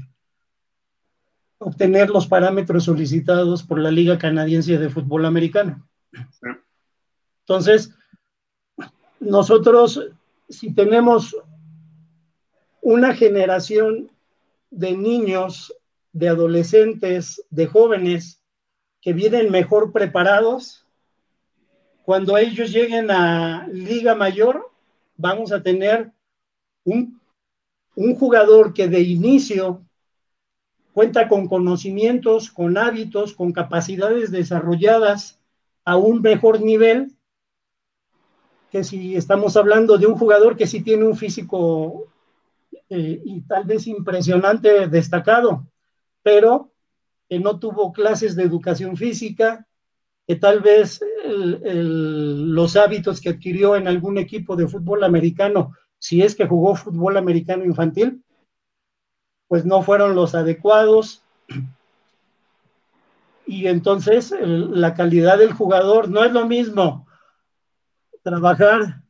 obtener 1.59 2.11
los 2.11 2.29
parámetros 2.29 2.85
solicitados 2.85 3.65
por 3.65 3.81
la 3.81 3.91
Liga 3.91 4.19
Canadiense 4.19 4.79
de 4.79 4.89
Fútbol 4.89 5.25
Americano. 5.25 5.85
Entonces, 7.41 7.91
nosotros, 9.19 10.01
si 10.49 10.73
tenemos 10.73 11.37
una 12.83 13.17
generación 13.17 14.13
de 14.71 14.97
niños, 14.97 15.75
de 16.13 16.29
adolescentes, 16.29 17.45
de 17.51 17.67
jóvenes 17.67 18.41
que 19.05 19.13
vienen 19.13 19.51
mejor 19.51 19.93
preparados. 19.93 20.87
Cuando 22.05 22.39
ellos 22.39 22.73
lleguen 22.73 23.11
a 23.11 23.69
Liga 23.69 24.15
Mayor, 24.15 24.71
vamos 25.19 25.53
a 25.53 25.63
tener 25.63 26.11
un, 26.85 27.21
un 27.97 28.15
jugador 28.15 28.73
que 28.73 28.89
de 28.89 29.03
inicio 29.03 29.83
cuenta 30.95 31.29
con 31.29 31.49
conocimientos, 31.49 32.51
con 32.51 32.79
hábitos, 32.79 33.35
con 33.35 33.53
capacidades 33.53 34.31
desarrolladas 34.31 35.39
a 35.85 35.99
un 35.99 36.23
mejor 36.23 36.63
nivel 36.63 37.13
que 38.71 38.85
si 38.85 39.17
estamos 39.17 39.57
hablando 39.57 39.99
de 39.99 40.07
un 40.07 40.17
jugador 40.17 40.57
que 40.57 40.67
sí 40.67 40.83
tiene 40.83 41.05
un 41.05 41.17
físico 41.17 42.07
eh, 42.89 43.21
y 43.23 43.43
tal 43.43 43.65
vez 43.65 43.87
impresionante, 43.87 44.89
destacado, 44.89 45.67
pero 46.23 46.74
que 47.35 47.41
no 47.41 47.59
tuvo 47.59 47.93
clases 47.93 48.37
de 48.37 48.45
educación 48.45 48.97
física, 48.97 49.67
que 50.25 50.37
tal 50.37 50.61
vez 50.61 51.01
los 51.25 52.77
hábitos 52.77 53.21
que 53.21 53.31
adquirió 53.31 53.75
en 53.75 53.89
algún 53.89 54.19
equipo 54.19 54.55
de 54.55 54.69
fútbol 54.69 55.03
americano, 55.03 55.73
si 55.99 56.23
es 56.23 56.37
que 56.37 56.47
jugó 56.47 56.77
fútbol 56.77 57.17
americano 57.17 57.65
infantil, 57.65 58.23
pues 59.49 59.65
no 59.65 59.83
fueron 59.83 60.15
los 60.15 60.37
adecuados. 60.37 61.25
Y 63.45 63.67
entonces 63.67 64.33
la 64.41 64.95
calidad 64.95 65.39
del 65.39 65.55
jugador 65.55 66.09
no 66.09 66.23
es 66.23 66.31
lo 66.31 66.47
mismo 66.47 67.09
trabajar 68.23 69.03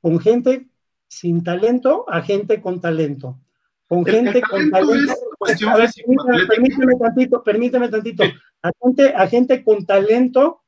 con 0.00 0.20
gente 0.20 0.68
sin 1.08 1.42
talento 1.42 2.04
a 2.08 2.22
gente 2.22 2.62
con 2.62 2.80
talento 2.80 3.40
con 3.88 4.06
gente 4.06 4.40
con 4.40 4.70
talento. 4.70 5.14
Permíteme, 5.44 6.96
tantito, 6.98 7.42
permíteme 7.42 7.88
tantito. 7.88 8.24
A 8.62 8.70
gente, 8.80 9.14
a 9.14 9.26
gente 9.26 9.64
con 9.64 9.84
talento 9.84 10.62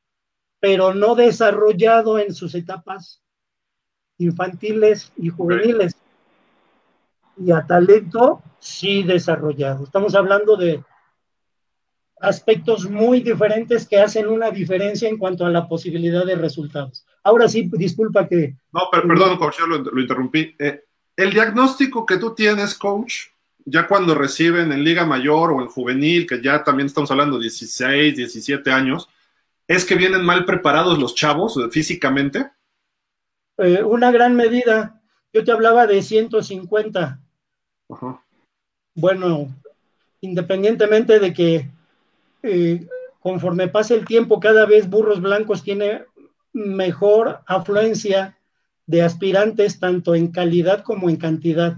pero 0.65 0.95
no 0.95 1.13
desarrollado 1.13 2.17
en 2.17 2.33
sus 2.33 2.55
etapas 2.55 3.21
infantiles 4.17 5.11
y 5.15 5.29
juveniles. 5.29 5.95
Y 7.37 7.51
a 7.51 7.67
talento 7.67 8.41
sí 8.57 9.03
desarrollado. 9.03 9.83
Estamos 9.83 10.15
hablando 10.15 10.55
de 10.55 10.83
aspectos 12.19 12.89
muy 12.89 13.21
diferentes 13.21 13.87
que 13.87 13.99
hacen 13.99 14.27
una 14.27 14.49
diferencia 14.49 15.07
en 15.07 15.19
cuanto 15.19 15.45
a 15.45 15.51
la 15.51 15.67
posibilidad 15.67 16.25
de 16.25 16.35
resultados. 16.35 17.05
Ahora 17.23 17.47
sí, 17.47 17.69
disculpa 17.73 18.27
que... 18.27 18.55
No, 18.71 18.87
pero, 18.91 19.07
perdón, 19.07 19.37
coach, 19.37 19.57
yo 19.59 19.67
lo, 19.67 20.01
interrumpí. 20.01 20.55
Eh, 20.57 20.83
el 21.15 21.29
diagnóstico 21.29 22.07
que 22.07 22.17
tú 22.17 22.33
tienes, 22.33 22.73
coach, 22.73 23.25
ya 23.65 23.87
cuando 23.87 24.13
reciben 24.13 24.71
en 24.71 24.83
Liga 24.83 25.05
Mayor 25.05 25.51
o 25.51 25.61
en 25.61 25.67
Juvenil, 25.67 26.27
que 26.27 26.41
ya 26.41 26.63
también 26.63 26.85
estamos 26.85 27.09
hablando 27.09 27.37
de 27.37 27.43
16, 27.43 28.15
17 28.15 28.71
años, 28.71 29.09
¿es 29.67 29.83
que 29.83 29.95
vienen 29.95 30.23
mal 30.23 30.45
preparados 30.45 30.99
los 30.99 31.15
chavos 31.15 31.57
eh, 31.57 31.69
físicamente? 31.71 32.51
Eh, 33.57 33.83
una 33.83 34.11
gran 34.11 34.35
medida. 34.35 35.01
Yo 35.33 35.43
te 35.43 35.51
hablaba 35.51 35.87
de 35.87 36.01
150. 36.01 37.19
Bueno, 38.93 39.53
independientemente 40.21 41.19
de 41.19 41.33
que 41.33 41.69
eh, 42.43 42.87
conforme 43.19 43.67
pase 43.67 43.95
el 43.95 44.05
tiempo, 44.05 44.39
cada 44.39 44.65
vez 44.65 44.87
Burros 44.89 45.21
Blancos 45.21 45.63
tiene 45.63 46.05
mejor 46.53 47.41
afluencia 47.47 48.37
de 48.85 49.01
aspirantes, 49.01 49.79
tanto 49.79 50.13
en 50.13 50.31
calidad 50.31 50.83
como 50.83 51.09
en 51.09 51.17
cantidad. 51.17 51.77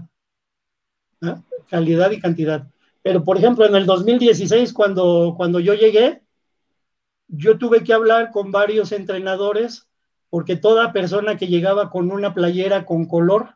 Calidad 1.68 2.10
y 2.10 2.20
cantidad. 2.20 2.66
Pero, 3.02 3.24
por 3.24 3.38
ejemplo, 3.38 3.64
en 3.66 3.74
el 3.74 3.86
2016, 3.86 4.72
cuando, 4.72 5.34
cuando 5.36 5.60
yo 5.60 5.74
llegué, 5.74 6.22
yo 7.28 7.58
tuve 7.58 7.84
que 7.84 7.92
hablar 7.92 8.30
con 8.30 8.50
varios 8.52 8.92
entrenadores 8.92 9.86
porque 10.30 10.56
toda 10.56 10.92
persona 10.92 11.36
que 11.36 11.46
llegaba 11.46 11.90
con 11.90 12.10
una 12.10 12.34
playera 12.34 12.84
con 12.84 13.06
color 13.06 13.54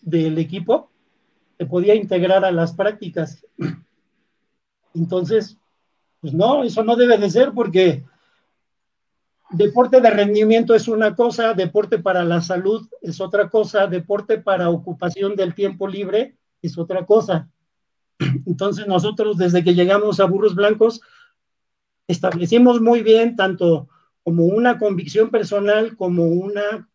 del 0.00 0.38
equipo 0.38 0.90
se 1.58 1.66
podía 1.66 1.94
integrar 1.94 2.44
a 2.44 2.52
las 2.52 2.72
prácticas. 2.72 3.44
Entonces, 4.94 5.58
pues 6.20 6.32
no, 6.32 6.64
eso 6.64 6.82
no 6.84 6.96
debe 6.96 7.18
de 7.18 7.30
ser 7.30 7.52
porque 7.52 8.04
deporte 9.50 10.00
de 10.00 10.10
rendimiento 10.10 10.74
es 10.74 10.88
una 10.88 11.14
cosa, 11.14 11.54
deporte 11.54 11.98
para 11.98 12.24
la 12.24 12.40
salud 12.40 12.88
es 13.02 13.20
otra 13.20 13.50
cosa, 13.50 13.86
deporte 13.86 14.38
para 14.38 14.70
ocupación 14.70 15.36
del 15.36 15.54
tiempo 15.54 15.86
libre 15.86 16.37
es 16.62 16.78
otra 16.78 17.06
cosa. 17.06 17.48
Entonces 18.46 18.86
nosotros 18.86 19.36
desde 19.36 19.62
que 19.62 19.74
llegamos 19.74 20.20
a 20.20 20.24
Burros 20.24 20.54
Blancos 20.54 21.00
establecimos 22.06 22.80
muy 22.80 23.02
bien 23.02 23.36
tanto 23.36 23.88
como 24.24 24.44
una 24.44 24.78
convicción 24.78 25.30
personal 25.30 25.96
como 25.96 26.24
una 26.24 26.88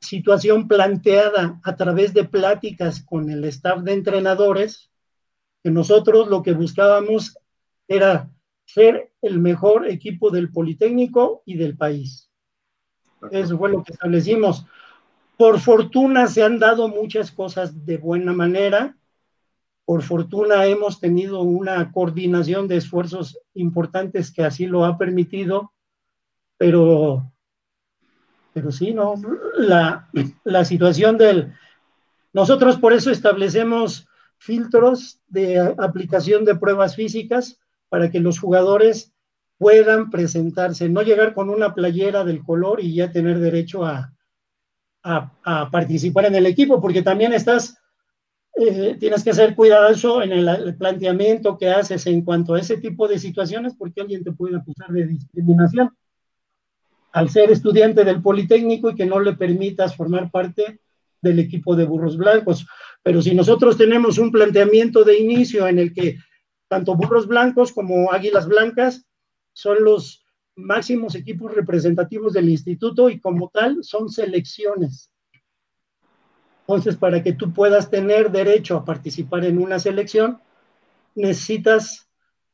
situación 0.00 0.68
planteada 0.68 1.60
a 1.62 1.76
través 1.76 2.12
de 2.12 2.24
pláticas 2.24 3.02
con 3.02 3.30
el 3.30 3.44
staff 3.44 3.82
de 3.82 3.92
entrenadores, 3.92 4.90
que 5.62 5.70
nosotros 5.70 6.28
lo 6.28 6.42
que 6.42 6.52
buscábamos 6.52 7.38
era 7.86 8.30
ser 8.64 9.12
el 9.22 9.38
mejor 9.38 9.88
equipo 9.88 10.30
del 10.30 10.50
Politécnico 10.50 11.42
y 11.46 11.56
del 11.56 11.76
país. 11.76 12.30
Eso 13.30 13.56
fue 13.56 13.70
lo 13.70 13.84
que 13.84 13.92
establecimos. 13.92 14.66
Por 15.42 15.58
fortuna 15.58 16.28
se 16.28 16.44
han 16.44 16.60
dado 16.60 16.86
muchas 16.86 17.32
cosas 17.32 17.84
de 17.84 17.96
buena 17.96 18.32
manera. 18.32 18.96
Por 19.84 20.02
fortuna 20.02 20.66
hemos 20.66 21.00
tenido 21.00 21.40
una 21.40 21.90
coordinación 21.90 22.68
de 22.68 22.76
esfuerzos 22.76 23.40
importantes 23.54 24.30
que 24.30 24.44
así 24.44 24.66
lo 24.66 24.84
ha 24.84 24.96
permitido, 24.96 25.72
pero, 26.56 27.32
pero 28.54 28.70
sí, 28.70 28.94
¿no? 28.94 29.14
La, 29.58 30.08
la 30.44 30.64
situación 30.64 31.18
del... 31.18 31.52
Nosotros 32.32 32.76
por 32.76 32.92
eso 32.92 33.10
establecemos 33.10 34.06
filtros 34.38 35.18
de 35.26 35.58
aplicación 35.58 36.44
de 36.44 36.54
pruebas 36.54 36.94
físicas 36.94 37.58
para 37.88 38.12
que 38.12 38.20
los 38.20 38.38
jugadores 38.38 39.12
puedan 39.58 40.08
presentarse, 40.08 40.88
no 40.88 41.02
llegar 41.02 41.34
con 41.34 41.50
una 41.50 41.74
playera 41.74 42.22
del 42.22 42.44
color 42.44 42.80
y 42.80 42.94
ya 42.94 43.10
tener 43.10 43.40
derecho 43.40 43.84
a, 43.84 44.11
a, 45.02 45.68
participar 45.70 46.26
en 46.26 46.36
el 46.36 46.46
equipo, 46.46 46.80
porque 46.80 47.02
también 47.02 47.32
estás, 47.32 47.76
eh, 48.54 48.96
tienes 48.98 49.24
que 49.24 49.32
ser 49.32 49.54
cuidadoso 49.54 50.22
en 50.22 50.32
el, 50.32 50.76
planteamiento 50.76 51.58
que 51.58 51.70
haces 51.70 52.06
en 52.06 52.22
cuanto 52.22 52.54
a 52.54 52.60
ese 52.60 52.76
tipo 52.78 53.08
de 53.08 53.18
situaciones, 53.18 53.74
porque 53.76 54.00
alguien 54.00 54.22
te 54.22 54.32
puede 54.32 54.56
acusar 54.56 54.88
de 54.90 55.06
discriminación 55.06 55.90
al 57.12 57.28
ser 57.28 57.50
estudiante 57.50 58.04
del 58.04 58.22
Politécnico 58.22 58.90
y 58.90 58.94
que 58.94 59.06
no 59.06 59.20
le 59.20 59.34
permitas 59.34 59.94
formar 59.94 60.30
parte 60.30 60.80
del 61.20 61.38
equipo 61.38 61.76
de 61.76 61.84
burros 61.84 62.16
blancos. 62.16 62.66
Pero 63.02 63.20
si 63.20 63.34
nosotros 63.34 63.76
tenemos 63.76 64.18
un 64.18 64.32
planteamiento 64.32 65.04
de 65.04 65.18
inicio 65.18 65.66
en 65.68 65.78
el 65.78 65.92
que 65.92 66.16
tanto 66.68 66.94
burros 66.96 67.26
blancos 67.26 67.72
como 67.72 68.10
águilas 68.12 68.48
blancas 68.48 69.04
son 69.52 69.84
los 69.84 70.21
máximos 70.56 71.14
equipos 71.14 71.54
representativos 71.54 72.32
del 72.32 72.48
instituto 72.48 73.08
y 73.08 73.20
como 73.20 73.48
tal 73.48 73.82
son 73.82 74.08
selecciones. 74.08 75.10
Entonces, 76.60 76.96
para 76.96 77.22
que 77.22 77.32
tú 77.32 77.52
puedas 77.52 77.90
tener 77.90 78.30
derecho 78.30 78.76
a 78.76 78.84
participar 78.84 79.44
en 79.44 79.58
una 79.58 79.78
selección, 79.78 80.40
necesitas 81.14 82.08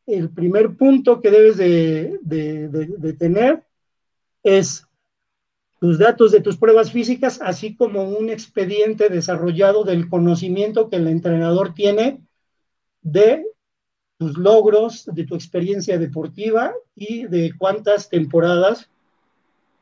el 0.07 0.31
primer 0.31 0.77
punto 0.77 1.21
que 1.21 1.31
debes 1.31 1.57
de, 1.59 2.19
de 2.23 3.13
tener 3.13 3.63
es 4.43 4.87
tus 5.81 5.99
datos 5.99 6.33
de 6.33 6.41
tus 6.41 6.57
pruebas 6.57 6.91
físicas, 6.91 7.41
así 7.43 7.77
como 7.77 8.09
un 8.09 8.31
expediente 8.31 9.09
desarrollado 9.09 9.85
del 9.85 10.09
conocimiento 10.09 10.89
que 10.89 10.97
el 10.97 11.07
entrenador 11.07 11.75
tiene 11.75 12.21
de 13.03 13.45
tus 14.19 14.37
logros, 14.37 15.07
de 15.07 15.25
tu 15.25 15.35
experiencia 15.35 15.97
deportiva 15.97 16.73
y 16.97 17.25
de 17.27 17.53
cuántas 17.57 18.09
temporadas 18.09 18.91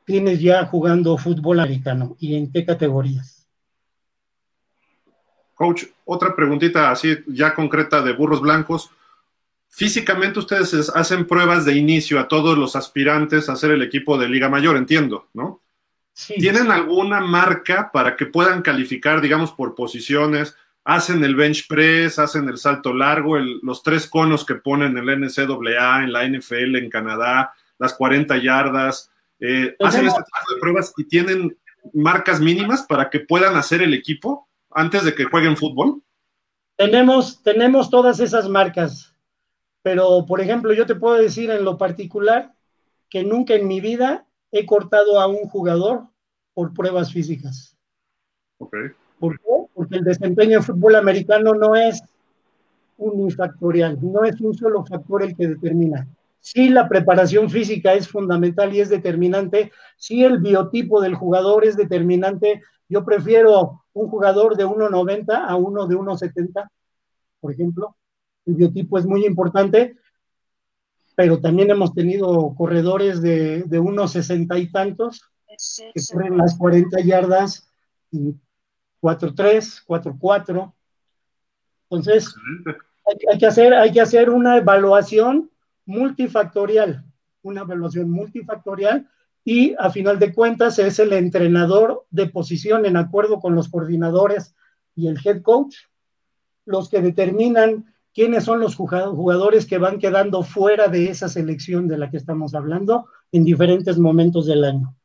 tienes 0.05 0.41
ya 0.41 0.66
jugando 0.66 1.16
fútbol 1.16 1.61
americano 1.61 2.16
y 2.20 2.37
en 2.37 2.53
qué 2.53 2.64
categorías. 2.64 3.47
Coach, 5.55 5.84
otra 6.05 6.37
preguntita 6.37 6.91
así 6.91 7.16
ya 7.26 7.55
concreta 7.55 8.03
de 8.03 8.12
burros 8.12 8.43
blancos. 8.43 8.91
Físicamente 9.68 10.39
ustedes 10.39 10.91
hacen 10.95 11.26
pruebas 11.26 11.64
de 11.64 11.74
inicio 11.74 12.20
a 12.20 12.28
todos 12.28 12.57
los 12.59 12.76
aspirantes 12.76 13.49
a 13.49 13.57
ser 13.57 13.70
el 13.70 13.82
equipo 13.82 14.18
de 14.18 14.28
Liga 14.28 14.51
Mayor, 14.51 14.76
entiendo, 14.76 15.28
¿no? 15.32 15.61
Sí. 16.12 16.34
¿Tienen 16.39 16.70
alguna 16.70 17.20
marca 17.20 17.91
para 17.93 18.16
que 18.16 18.26
puedan 18.26 18.62
calificar, 18.62 19.20
digamos, 19.20 19.53
por 19.53 19.74
posiciones? 19.74 20.57
Hacen 20.87 21.22
el 21.24 21.34
bench 21.34 21.66
press, 21.66 22.20
hacen 22.20 22.49
el 22.49 22.59
salto 22.59 22.95
largo, 22.95 23.37
los 23.39 23.82
tres 23.82 24.07
conos 24.09 24.47
que 24.47 24.55
ponen 24.55 24.97
en 24.97 25.09
el 25.09 25.20
NCAA, 25.20 26.05
en 26.05 26.12
la 26.12 26.24
NFL, 26.24 26.76
en 26.76 26.89
Canadá, 26.89 27.53
las 27.76 27.93
40 27.95 28.37
yardas, 28.37 29.11
eh, 29.41 29.74
hacen 29.80 30.07
este 30.07 30.22
tipo 30.22 30.55
de 30.55 30.61
pruebas 30.61 30.95
y 30.97 31.05
tienen 31.05 31.59
marcas 31.93 32.41
mínimas 32.41 32.84
para 32.84 33.11
que 33.11 33.18
puedan 33.18 33.57
hacer 33.57 33.82
el 33.82 33.95
equipo 33.95 34.49
antes 34.70 35.05
de 35.05 35.12
que 35.12 35.24
jueguen 35.24 35.57
fútbol. 35.57 36.03
Tenemos, 36.76 37.43
tenemos 37.43 37.91
todas 37.91 38.20
esas 38.20 38.49
marcas, 38.49 39.12
pero 39.82 40.24
por 40.24 40.41
ejemplo, 40.41 40.72
yo 40.72 40.87
te 40.87 40.95
puedo 40.95 41.16
decir 41.16 41.51
en 41.51 41.64
lo 41.64 41.78
particular 41.78 42.55
que 43.11 43.24
nunca 43.24 43.55
en 43.55 43.66
mi 43.66 43.80
vida 43.80 44.24
he 44.53 44.64
cortado 44.66 45.20
a 45.20 45.26
un 45.26 45.49
jugador 45.49 46.05
por 46.55 46.72
pruebas 46.72 47.12
físicas. 47.12 47.76
Okay. 48.59 48.93
¿Por 49.19 49.39
qué? 49.39 49.67
Porque 49.75 49.97
el 49.97 50.05
desempeño 50.05 50.59
en 50.59 50.64
fútbol 50.64 50.97
americano 50.97 51.55
no 51.55 51.75
es 51.75 52.03
unifactorial, 52.99 53.99
no 54.01 54.25
es 54.25 54.41
un 54.41 54.55
solo 54.55 54.85
factor 54.85 55.23
el 55.23 55.37
que 55.37 55.49
determina. 55.49 56.07
Sí, 56.41 56.69
la 56.69 56.89
preparación 56.89 57.51
física 57.51 57.95
es 57.95 58.09
fundamental 58.09 58.73
y 58.73 58.81
es 58.81 58.89
determinante. 58.89 59.73
Sí, 59.97 60.25
el 60.25 60.39
biotipo 60.39 61.01
del 61.01 61.14
jugador 61.14 61.64
es 61.64 61.77
determinante. 61.77 62.62
Yo 62.89 63.05
prefiero 63.05 63.83
un 63.95 64.09
jugador 64.09 64.57
de 64.57 64.64
1,90 64.64 65.45
a 65.47 65.57
uno 65.57 65.87
de 65.87 65.97
1,70, 65.97 66.69
por 67.41 67.53
ejemplo. 67.53 67.97
El 68.45 68.55
biotipo 68.55 68.97
es 68.97 69.07
muy 69.07 69.27
importante, 69.27 69.97
pero 71.17 71.41
también 71.41 71.71
hemos 71.71 71.93
tenido 71.95 72.55
corredores 72.57 73.21
de, 73.21 73.64
de 73.64 73.81
1,60 73.81 74.61
y 74.61 74.71
tantos 74.71 75.23
que 75.49 76.01
corren 76.12 76.37
las 76.37 76.57
40 76.57 77.01
yardas 77.01 77.69
4-3, 79.07 79.84
4-4. 79.86 80.72
Entonces, 81.88 82.34
hay, 83.30 83.38
que 83.38 83.46
hacer, 83.46 83.72
hay 83.72 83.92
que 83.92 84.00
hacer 84.00 84.30
una 84.30 84.57
evaluación 84.57 85.48
multifactorial, 85.84 87.04
una 87.42 87.61
evaluación 87.61 88.11
multifactorial 88.11 89.09
y 89.44 89.76
a 89.78 89.90
final 89.90 90.18
de 90.18 90.34
cuentas 90.34 90.80
es 90.80 90.98
el 90.98 91.12
entrenador 91.12 92.04
de 92.11 92.26
posición 92.26 92.84
en 92.84 92.96
acuerdo 92.96 93.38
con 93.38 93.54
los 93.54 93.68
coordinadores 93.68 94.57
y 94.96 95.07
el 95.07 95.20
head 95.24 95.42
coach 95.42 95.76
los 96.64 96.88
que 96.88 97.00
determinan 97.00 97.94
quiénes 98.12 98.42
son 98.42 98.59
los 98.59 98.74
jugadores 98.74 99.66
que 99.66 99.78
van 99.78 100.00
quedando 100.00 100.42
fuera 100.42 100.88
de 100.88 101.11
esa 101.11 101.28
selección 101.28 101.86
de 101.86 101.98
la 101.98 102.11
que 102.11 102.16
estamos 102.16 102.57
hablando 102.57 103.07
en 103.30 103.44
diferentes 103.44 103.98
momentos 103.98 104.46
del 104.46 104.64
año. 104.64 104.95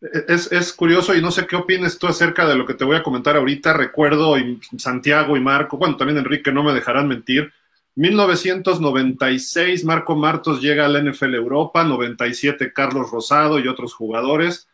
Es, 0.00 0.52
es, 0.52 0.72
curioso 0.74 1.14
y 1.14 1.22
no 1.22 1.30
sé 1.30 1.46
qué 1.46 1.56
opinas 1.56 1.98
tú 1.98 2.06
acerca 2.06 2.46
de 2.46 2.54
lo 2.54 2.66
que 2.66 2.74
te 2.74 2.84
voy 2.84 2.96
a 2.96 3.02
comentar 3.02 3.36
ahorita. 3.36 3.72
Recuerdo, 3.72 4.38
y 4.38 4.60
Santiago 4.76 5.36
y 5.36 5.40
Marco, 5.40 5.78
bueno, 5.78 5.96
también 5.96 6.18
Enrique, 6.18 6.52
no 6.52 6.62
me 6.62 6.74
dejarán 6.74 7.08
mentir. 7.08 7.52
1996, 7.96 9.84
Marco 9.86 10.16
Martos 10.16 10.60
llega 10.60 10.84
al 10.84 11.02
NFL 11.02 11.34
Europa, 11.34 11.82
97, 11.82 12.72
Carlos 12.74 13.10
Rosado 13.10 13.58
y 13.58 13.68
otros 13.68 13.94
jugadores. 13.94 14.68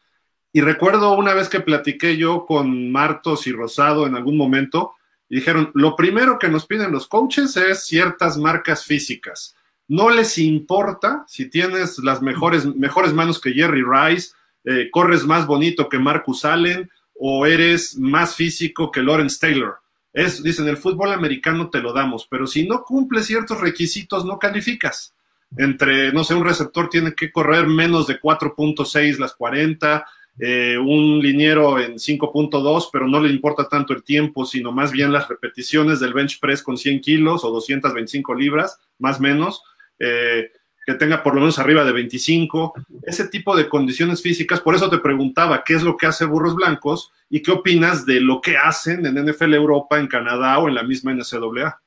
Y 0.52 0.60
recuerdo 0.60 1.12
una 1.12 1.32
vez 1.32 1.48
que 1.48 1.60
platiqué 1.60 2.16
yo 2.16 2.44
con 2.44 2.90
Martos 2.90 3.46
y 3.46 3.52
Rosado 3.52 4.06
en 4.06 4.16
algún 4.16 4.36
momento, 4.36 4.94
y 5.28 5.36
dijeron, 5.36 5.70
lo 5.74 5.94
primero 5.94 6.38
que 6.38 6.48
nos 6.48 6.66
piden 6.66 6.92
los 6.92 7.06
coaches 7.06 7.56
es 7.56 7.84
ciertas 7.84 8.36
marcas 8.36 8.84
físicas. 8.84 9.54
No 9.86 10.10
les 10.10 10.36
importa 10.36 11.24
si 11.28 11.48
tienes 11.48 11.98
las 11.98 12.20
mejores, 12.22 12.66
mejores 12.76 13.14
manos 13.14 13.40
que 13.40 13.52
Jerry 13.52 13.82
Rice, 13.82 14.34
eh, 14.64 14.88
corres 14.90 15.24
más 15.24 15.46
bonito 15.46 15.88
que 15.88 15.98
Marcus 15.98 16.44
Allen 16.44 16.90
o 17.14 17.46
eres 17.46 17.96
más 17.98 18.34
físico 18.34 18.90
que 18.90 19.02
Lawrence 19.02 19.38
Taylor. 19.40 19.76
Es, 20.12 20.42
dicen, 20.42 20.68
el 20.68 20.76
fútbol 20.76 21.12
americano 21.12 21.70
te 21.70 21.80
lo 21.80 21.92
damos, 21.92 22.26
pero 22.28 22.46
si 22.46 22.66
no 22.66 22.82
cumple 22.82 23.22
ciertos 23.22 23.60
requisitos, 23.60 24.24
no 24.24 24.38
calificas. 24.38 25.14
Entre, 25.56 26.12
no 26.12 26.24
sé, 26.24 26.34
un 26.34 26.44
receptor 26.44 26.88
tiene 26.88 27.14
que 27.14 27.30
correr 27.30 27.66
menos 27.66 28.06
de 28.06 28.20
4.6 28.20 29.18
las 29.18 29.34
40, 29.34 30.04
eh, 30.38 30.78
un 30.78 31.20
liniero 31.20 31.78
en 31.78 31.94
5.2, 31.94 32.88
pero 32.90 33.06
no 33.06 33.20
le 33.20 33.30
importa 33.30 33.68
tanto 33.68 33.92
el 33.92 34.02
tiempo, 34.02 34.46
sino 34.46 34.72
más 34.72 34.90
bien 34.90 35.12
las 35.12 35.28
repeticiones 35.28 36.00
del 36.00 36.14
bench 36.14 36.40
press 36.40 36.62
con 36.62 36.78
100 36.78 37.00
kilos 37.00 37.44
o 37.44 37.50
225 37.50 38.34
libras, 38.34 38.78
más 38.98 39.20
menos, 39.20 39.62
eh, 39.98 40.50
que 40.84 40.94
tenga 40.94 41.22
por 41.22 41.34
lo 41.34 41.40
menos 41.40 41.58
arriba 41.58 41.84
de 41.84 41.92
25, 41.92 42.74
ese 43.02 43.28
tipo 43.28 43.56
de 43.56 43.68
condiciones 43.68 44.20
físicas. 44.20 44.60
Por 44.60 44.74
eso 44.74 44.90
te 44.90 44.98
preguntaba 44.98 45.62
qué 45.64 45.74
es 45.74 45.82
lo 45.82 45.96
que 45.96 46.06
hace 46.06 46.24
Burros 46.24 46.56
Blancos 46.56 47.12
y 47.30 47.40
qué 47.40 47.52
opinas 47.52 48.04
de 48.04 48.20
lo 48.20 48.40
que 48.40 48.56
hacen 48.56 49.06
en 49.06 49.14
NFL 49.14 49.54
Europa, 49.54 49.98
en 49.98 50.08
Canadá 50.08 50.58
o 50.58 50.68
en 50.68 50.74
la 50.74 50.82
misma 50.82 51.14
NCAA. 51.14 51.80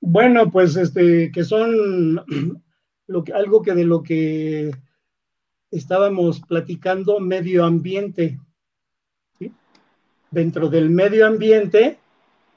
Bueno, 0.00 0.50
pues 0.50 0.76
este, 0.76 1.30
que 1.30 1.44
son 1.44 2.24
algo 3.34 3.62
que 3.62 3.74
de 3.74 3.84
lo 3.84 4.02
que 4.02 4.70
estábamos 5.70 6.40
platicando 6.40 7.20
medio 7.20 7.64
ambiente. 7.64 8.38
Dentro 10.30 10.68
del 10.68 10.90
medio 10.90 11.26
ambiente 11.26 11.98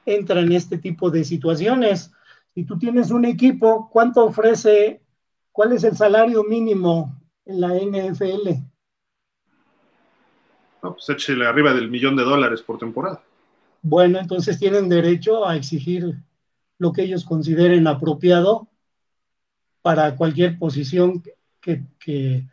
entran 0.05 0.51
este 0.51 0.77
tipo 0.77 1.09
de 1.09 1.23
situaciones. 1.23 2.11
Si 2.53 2.63
tú 2.63 2.77
tienes 2.77 3.11
un 3.11 3.23
equipo, 3.25 3.89
¿cuánto 3.91 4.25
ofrece? 4.25 5.01
¿Cuál 5.61 5.73
es 5.73 5.83
el 5.83 5.95
salario 5.95 6.43
mínimo 6.43 7.21
en 7.45 7.61
la 7.61 7.75
NFL? 7.75 8.49
No, 10.81 10.93
pues 10.95 11.07
échale 11.07 11.45
arriba 11.45 11.71
del 11.71 11.87
millón 11.87 12.15
de 12.15 12.23
dólares 12.23 12.63
por 12.63 12.79
temporada. 12.79 13.21
Bueno, 13.83 14.17
entonces 14.17 14.57
tienen 14.57 14.89
derecho 14.89 15.45
a 15.45 15.55
exigir 15.55 16.15
lo 16.79 16.91
que 16.91 17.03
ellos 17.03 17.25
consideren 17.25 17.85
apropiado 17.85 18.69
para 19.83 20.15
cualquier 20.15 20.57
posición 20.57 21.21
que, 21.61 21.83
que, 21.99 22.47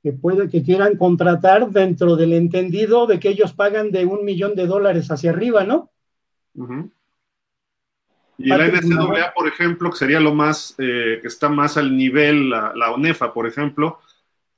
que, 0.00 0.12
puede, 0.12 0.48
que 0.48 0.62
quieran 0.62 0.96
contratar 0.96 1.68
dentro 1.68 2.14
del 2.14 2.32
entendido 2.32 3.08
de 3.08 3.18
que 3.18 3.30
ellos 3.30 3.52
pagan 3.54 3.90
de 3.90 4.06
un 4.06 4.24
millón 4.24 4.54
de 4.54 4.68
dólares 4.68 5.10
hacia 5.10 5.32
arriba, 5.32 5.64
¿no? 5.64 5.90
Y 8.38 8.48
la 8.48 8.66
NCAA, 8.66 9.34
por 9.34 9.46
ejemplo, 9.46 9.90
que 9.90 9.98
sería 9.98 10.20
lo 10.20 10.34
más, 10.34 10.74
eh, 10.78 11.18
que 11.20 11.28
está 11.28 11.48
más 11.48 11.76
al 11.76 11.96
nivel, 11.96 12.50
la, 12.50 12.72
la 12.74 12.90
ONEFA, 12.90 13.32
por 13.32 13.46
ejemplo, 13.46 14.00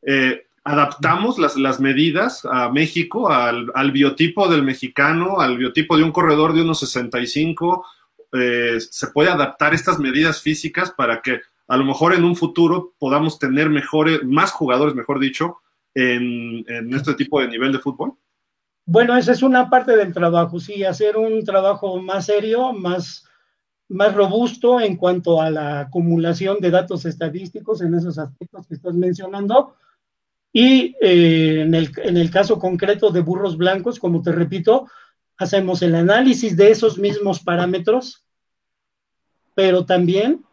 eh, 0.03 0.47
adaptamos 0.63 1.39
las, 1.39 1.57
las, 1.57 1.81
medidas 1.81 2.45
a 2.51 2.71
México, 2.71 3.31
al, 3.31 3.71
al, 3.75 3.93
biotipo 3.93 4.49
del 4.49 4.63
mexicano, 4.63 5.41
al 5.41 5.59
biotipo 5.59 5.97
de 5.97 6.05
un 6.05 6.13
corredor 6.13 6.55
de 6.55 6.63
unos 6.63 6.81
65, 6.81 7.85
eh, 8.33 8.79
se 8.81 9.09
puede 9.09 9.31
adaptar 9.31 9.75
estas 9.75 9.99
medidas 9.99 10.41
físicas 10.41 10.91
para 10.91 11.21
que 11.21 11.41
a 11.69 11.77
lo 11.77 11.85
mejor 11.85 12.15
en 12.15 12.25
un 12.25 12.35
futuro 12.35 12.95
podamos 12.99 13.39
tener 13.39 13.71
mejores, 13.71 14.25
más 14.25 14.51
jugadores, 14.53 14.95
mejor 14.95 15.21
dicho, 15.21 15.59
en, 15.95 16.65
en, 16.69 16.93
este 16.93 17.15
tipo 17.15 17.41
de 17.41 17.49
nivel 17.49 17.73
de 17.73 17.79
fútbol? 17.79 18.15
Bueno, 18.87 19.17
esa 19.17 19.33
es 19.33 19.43
una 19.43 19.71
parte 19.71 19.97
del 19.97 20.13
trabajo, 20.13 20.59
sí, 20.59 20.85
hacer 20.85 21.17
un 21.17 21.45
trabajo 21.45 22.01
más 22.01 22.27
serio, 22.27 22.73
más, 22.73 23.25
más 23.95 24.13
robusto 24.15 24.81
en 24.81 24.97
cuanto 24.97 25.41
a 25.41 25.51
la 25.51 25.81
acumulación 25.81 26.59
de 26.59 26.71
datos 26.71 27.05
estadísticos 27.05 27.81
en 27.81 27.95
esos 27.95 28.19
aspectos 28.19 28.67
que 28.67 28.75
estás 28.75 28.95
mencionando. 28.95 29.77
Y 30.53 30.97
eh, 31.01 31.63
en, 31.63 31.75
el, 31.75 31.93
en 32.03 32.17
el 32.17 32.31
caso 32.31 32.59
concreto 32.59 33.11
de 33.11 33.21
burros 33.21 33.57
blancos, 33.57 34.01
como 34.01 34.21
te 34.21 34.33
repito, 34.33 34.89
hacemos 35.37 35.81
el 35.83 35.95
análisis 35.95 36.57
de 36.57 36.73
esos 36.73 36.99
mismos 36.99 37.41
parámetros, 37.41 38.25
pero 39.55 39.85
también 39.85 40.45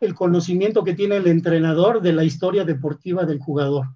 el 0.00 0.14
conocimiento 0.14 0.84
que 0.84 0.94
tiene 0.94 1.16
el 1.16 1.26
entrenador 1.26 2.00
de 2.00 2.12
la 2.12 2.22
historia 2.22 2.64
deportiva 2.64 3.24
del 3.24 3.40
jugador. 3.40 3.86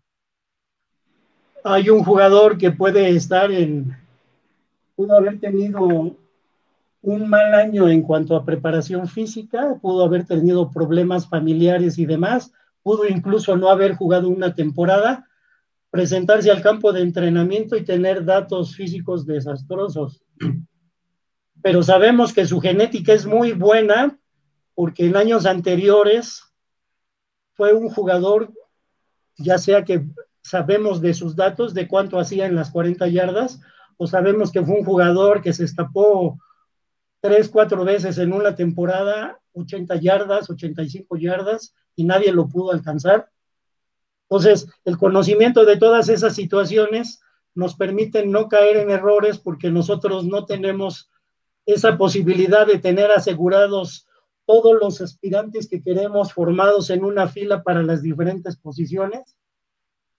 Hay 1.62 1.88
un 1.90 2.02
jugador 2.02 2.58
que 2.58 2.72
puede 2.72 3.10
estar 3.10 3.52
en, 3.52 3.96
pudo 4.96 5.16
haber 5.16 5.38
tenido 5.38 6.16
un 7.08 7.26
mal 7.26 7.54
año 7.54 7.88
en 7.88 8.02
cuanto 8.02 8.36
a 8.36 8.44
preparación 8.44 9.08
física, 9.08 9.78
pudo 9.80 10.04
haber 10.04 10.26
tenido 10.26 10.70
problemas 10.70 11.26
familiares 11.26 11.98
y 11.98 12.04
demás, 12.04 12.52
pudo 12.82 13.06
incluso 13.08 13.56
no 13.56 13.70
haber 13.70 13.94
jugado 13.94 14.28
una 14.28 14.54
temporada, 14.54 15.26
presentarse 15.90 16.50
al 16.50 16.60
campo 16.60 16.92
de 16.92 17.00
entrenamiento 17.00 17.76
y 17.76 17.84
tener 17.84 18.26
datos 18.26 18.76
físicos 18.76 19.24
desastrosos. 19.24 20.22
Pero 21.62 21.82
sabemos 21.82 22.34
que 22.34 22.44
su 22.44 22.60
genética 22.60 23.14
es 23.14 23.24
muy 23.24 23.52
buena 23.52 24.18
porque 24.74 25.06
en 25.06 25.16
años 25.16 25.46
anteriores 25.46 26.42
fue 27.54 27.72
un 27.72 27.88
jugador, 27.88 28.52
ya 29.38 29.56
sea 29.56 29.82
que 29.82 30.06
sabemos 30.42 31.00
de 31.00 31.14
sus 31.14 31.34
datos, 31.34 31.72
de 31.72 31.88
cuánto 31.88 32.18
hacía 32.18 32.44
en 32.44 32.54
las 32.54 32.70
40 32.70 33.08
yardas, 33.08 33.60
o 33.96 34.06
sabemos 34.06 34.52
que 34.52 34.62
fue 34.62 34.76
un 34.76 34.84
jugador 34.84 35.40
que 35.40 35.54
se 35.54 35.64
escapó 35.64 36.38
tres, 37.20 37.48
cuatro 37.48 37.84
veces 37.84 38.18
en 38.18 38.32
una 38.32 38.54
temporada, 38.54 39.38
80 39.52 39.96
yardas, 39.96 40.50
85 40.50 41.16
yardas, 41.16 41.74
y 41.96 42.04
nadie 42.04 42.32
lo 42.32 42.48
pudo 42.48 42.72
alcanzar. 42.72 43.30
Entonces, 44.28 44.68
el 44.84 44.98
conocimiento 44.98 45.64
de 45.64 45.76
todas 45.76 46.08
esas 46.08 46.34
situaciones 46.34 47.20
nos 47.54 47.74
permite 47.74 48.24
no 48.26 48.48
caer 48.48 48.76
en 48.76 48.90
errores 48.90 49.38
porque 49.38 49.70
nosotros 49.70 50.24
no 50.24 50.44
tenemos 50.44 51.10
esa 51.66 51.98
posibilidad 51.98 52.66
de 52.66 52.78
tener 52.78 53.10
asegurados 53.10 54.06
todos 54.46 54.78
los 54.80 55.00
aspirantes 55.00 55.68
que 55.68 55.82
queremos 55.82 56.32
formados 56.32 56.88
en 56.90 57.04
una 57.04 57.28
fila 57.28 57.62
para 57.62 57.82
las 57.82 58.02
diferentes 58.02 58.56
posiciones 58.56 59.36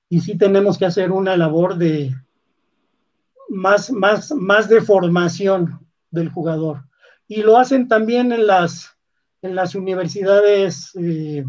y 0.09 0.21
sí 0.21 0.37
tenemos 0.37 0.77
que 0.77 0.85
hacer 0.85 1.11
una 1.11 1.37
labor 1.37 1.77
de 1.77 2.13
más, 3.47 3.91
más, 3.91 4.31
más 4.31 4.67
de 4.69 4.81
formación 4.81 5.87
del 6.11 6.29
jugador. 6.29 6.88
Y 7.29 7.43
lo 7.43 7.57
hacen 7.57 7.87
también 7.87 8.33
en 8.33 8.47
las, 8.47 8.97
en 9.43 9.55
las 9.55 9.75
universidades 9.75 10.91
eh, 10.95 11.45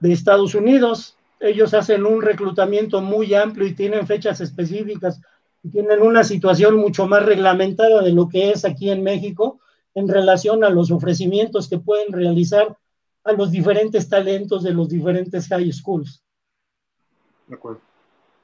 de 0.00 0.12
Estados 0.12 0.54
Unidos. 0.56 1.16
Ellos 1.38 1.74
hacen 1.74 2.06
un 2.06 2.22
reclutamiento 2.22 3.00
muy 3.00 3.34
amplio 3.34 3.66
y 3.68 3.74
tienen 3.74 4.06
fechas 4.06 4.40
específicas 4.40 5.20
y 5.62 5.68
tienen 5.68 6.02
una 6.02 6.24
situación 6.24 6.76
mucho 6.76 7.06
más 7.06 7.24
reglamentada 7.24 8.02
de 8.02 8.12
lo 8.12 8.28
que 8.28 8.50
es 8.50 8.64
aquí 8.64 8.90
en 8.90 9.02
México 9.02 9.60
en 9.94 10.08
relación 10.08 10.64
a 10.64 10.70
los 10.70 10.90
ofrecimientos 10.90 11.68
que 11.68 11.78
pueden 11.78 12.12
realizar 12.12 12.76
a 13.24 13.32
los 13.32 13.50
diferentes 13.50 14.08
talentos 14.08 14.62
de 14.62 14.72
los 14.72 14.88
diferentes 14.88 15.46
high 15.48 15.70
schools. 15.72 16.22
De 17.46 17.54
acuerdo. 17.54 17.80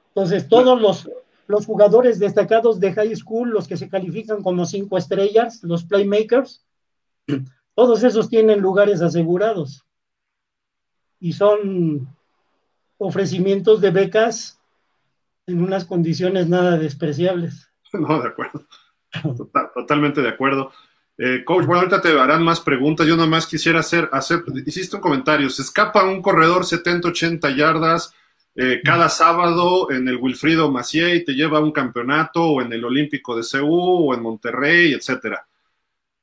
Entonces, 0.09 0.47
todos 0.47 0.79
los, 0.79 1.09
los 1.47 1.65
jugadores 1.65 2.19
destacados 2.19 2.79
de 2.79 2.93
high 2.93 3.15
school, 3.15 3.49
los 3.49 3.67
que 3.67 3.77
se 3.77 3.89
califican 3.89 4.41
como 4.41 4.65
cinco 4.65 4.97
estrellas, 4.97 5.63
los 5.63 5.83
playmakers, 5.83 6.65
todos 7.75 8.03
esos 8.03 8.29
tienen 8.29 8.61
lugares 8.61 9.01
asegurados. 9.01 9.85
Y 11.19 11.33
son 11.33 12.07
ofrecimientos 12.97 13.81
de 13.81 13.91
becas 13.91 14.59
en 15.47 15.61
unas 15.61 15.85
condiciones 15.85 16.47
nada 16.47 16.77
despreciables. 16.77 17.69
No, 17.93 18.21
de 18.21 18.27
acuerdo. 18.27 18.65
Total, 19.37 19.71
totalmente 19.73 20.21
de 20.21 20.27
acuerdo. 20.27 20.69
Eh, 21.17 21.45
coach, 21.45 21.65
bueno, 21.65 21.79
ahorita 21.79 22.01
te 22.01 22.19
harán 22.19 22.43
más 22.43 22.59
preguntas. 22.59 23.07
Yo 23.07 23.15
nada 23.15 23.29
más 23.29 23.47
quisiera 23.47 23.79
hacer, 23.79 24.09
hacer, 24.11 24.43
hiciste 24.65 24.97
un 24.97 25.01
comentario. 25.01 25.49
Se 25.49 25.61
escapa 25.61 26.03
un 26.03 26.21
corredor 26.21 26.65
70, 26.65 27.07
80 27.07 27.51
yardas 27.51 28.13
eh, 28.57 28.79
cada 28.83 29.09
sábado 29.09 29.91
en 29.91 30.07
el 30.07 30.15
Wilfrido 30.15 30.71
Macié 30.71 31.15
y 31.15 31.25
te 31.25 31.33
lleva 31.33 31.57
a 31.57 31.61
un 31.61 31.73
campeonato 31.73 32.41
o 32.41 32.61
en 32.61 32.71
el 32.71 32.85
Olímpico 32.85 33.35
de 33.35 33.43
Ceú 33.43 34.09
o 34.09 34.13
en 34.13 34.21
Monterrey, 34.21 34.93
etcétera. 34.93 35.45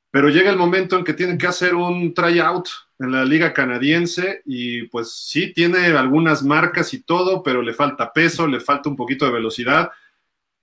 pero 0.09 0.29
llega 0.29 0.49
el 0.49 0.57
momento 0.57 0.97
en 0.97 1.03
que 1.03 1.13
tienen 1.13 1.37
que 1.37 1.47
hacer 1.47 1.75
un 1.75 2.13
tryout 2.13 2.67
en 2.99 3.11
la 3.11 3.25
liga 3.25 3.53
canadiense 3.53 4.41
y 4.45 4.83
pues 4.83 5.11
sí 5.11 5.53
tiene 5.53 5.87
algunas 5.87 6.43
marcas 6.43 6.93
y 6.93 7.03
todo, 7.03 7.43
pero 7.43 7.61
le 7.61 7.73
falta 7.73 8.13
peso, 8.13 8.47
le 8.47 8.59
falta 8.59 8.89
un 8.89 8.95
poquito 8.95 9.25
de 9.25 9.31
velocidad. 9.31 9.91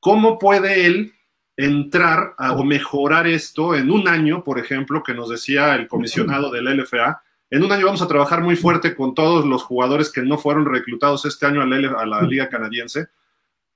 ¿Cómo 0.00 0.38
puede 0.38 0.86
él 0.86 1.12
entrar 1.56 2.34
o 2.38 2.64
mejorar 2.64 3.26
esto 3.26 3.74
en 3.74 3.90
un 3.90 4.08
año, 4.08 4.42
por 4.42 4.58
ejemplo, 4.58 5.02
que 5.02 5.14
nos 5.14 5.28
decía 5.28 5.74
el 5.74 5.86
comisionado 5.88 6.50
del 6.50 6.64
LFA? 6.64 7.22
En 7.50 7.64
un 7.64 7.72
año 7.72 7.86
vamos 7.86 8.02
a 8.02 8.08
trabajar 8.08 8.42
muy 8.42 8.56
fuerte 8.56 8.94
con 8.94 9.14
todos 9.14 9.44
los 9.44 9.62
jugadores 9.62 10.10
que 10.10 10.22
no 10.22 10.38
fueron 10.38 10.66
reclutados 10.66 11.24
este 11.24 11.46
año 11.46 11.62
a 11.62 11.66
la 12.06 12.22
liga 12.22 12.48
canadiense 12.48 13.08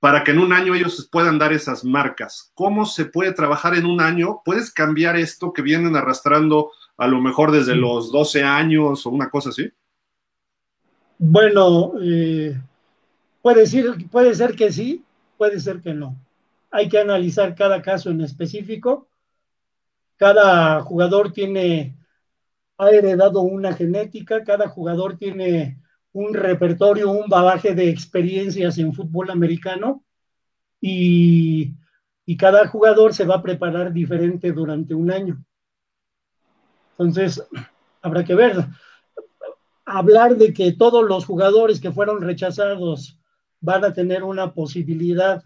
para 0.05 0.23
que 0.23 0.31
en 0.31 0.39
un 0.39 0.53
año 0.53 0.75
ellos 0.75 1.09
puedan 1.11 1.39
dar 1.39 1.51
esas 1.51 1.83
marcas. 1.83 2.51
¿Cómo 2.53 2.85
se 2.85 3.05
puede 3.05 3.31
trabajar 3.31 3.75
en 3.75 3.87
un 3.87 4.01
año? 4.01 4.41
¿Puedes 4.45 4.71
cambiar 4.71 5.15
esto 5.15 5.51
que 5.51 5.63
vienen 5.63 5.95
arrastrando 5.95 6.71
a 6.97 7.07
lo 7.07 7.19
mejor 7.19 7.51
desde 7.51 7.75
los 7.75 8.11
12 8.11 8.43
años 8.43 9.03
o 9.05 9.09
una 9.09 9.31
cosa 9.31 9.49
así? 9.49 9.71
Bueno, 11.17 11.93
eh, 12.01 12.55
puede, 13.41 13.61
decir, 13.61 14.07
puede 14.11 14.35
ser 14.35 14.55
que 14.55 14.71
sí, 14.71 15.03
puede 15.37 15.59
ser 15.59 15.81
que 15.81 15.95
no. 15.95 16.15
Hay 16.69 16.87
que 16.87 16.99
analizar 16.99 17.55
cada 17.55 17.81
caso 17.81 18.11
en 18.11 18.21
específico. 18.21 19.07
Cada 20.17 20.81
jugador 20.81 21.31
tiene, 21.31 21.95
ha 22.77 22.89
heredado 22.89 23.41
una 23.41 23.73
genética, 23.73 24.43
cada 24.43 24.67
jugador 24.67 25.17
tiene 25.17 25.79
un 26.11 26.33
repertorio, 26.33 27.11
un 27.11 27.29
bagaje 27.29 27.73
de 27.75 27.89
experiencias 27.89 28.77
en 28.77 28.93
fútbol 28.93 29.29
americano 29.29 30.03
y, 30.79 31.73
cada 32.37 32.67
jugador 32.67 33.13
se 33.13 33.25
va 33.25 33.35
a 33.35 33.41
preparar 33.41 33.93
diferente 33.93 34.51
durante 34.51 34.93
un 34.93 35.11
año. 35.11 35.43
Entonces, 36.91 37.41
habrá 38.01 38.23
que 38.23 38.35
ver. 38.35 38.65
Hablar 39.85 40.35
de 40.35 40.53
que 40.53 40.71
todos 40.73 41.07
los 41.07 41.25
jugadores 41.25 41.79
que 41.79 41.91
fueron 41.91 42.21
rechazados 42.21 43.19
van 43.61 43.85
a 43.85 43.93
tener 43.93 44.23
una 44.23 44.53
posibilidad 44.53 45.43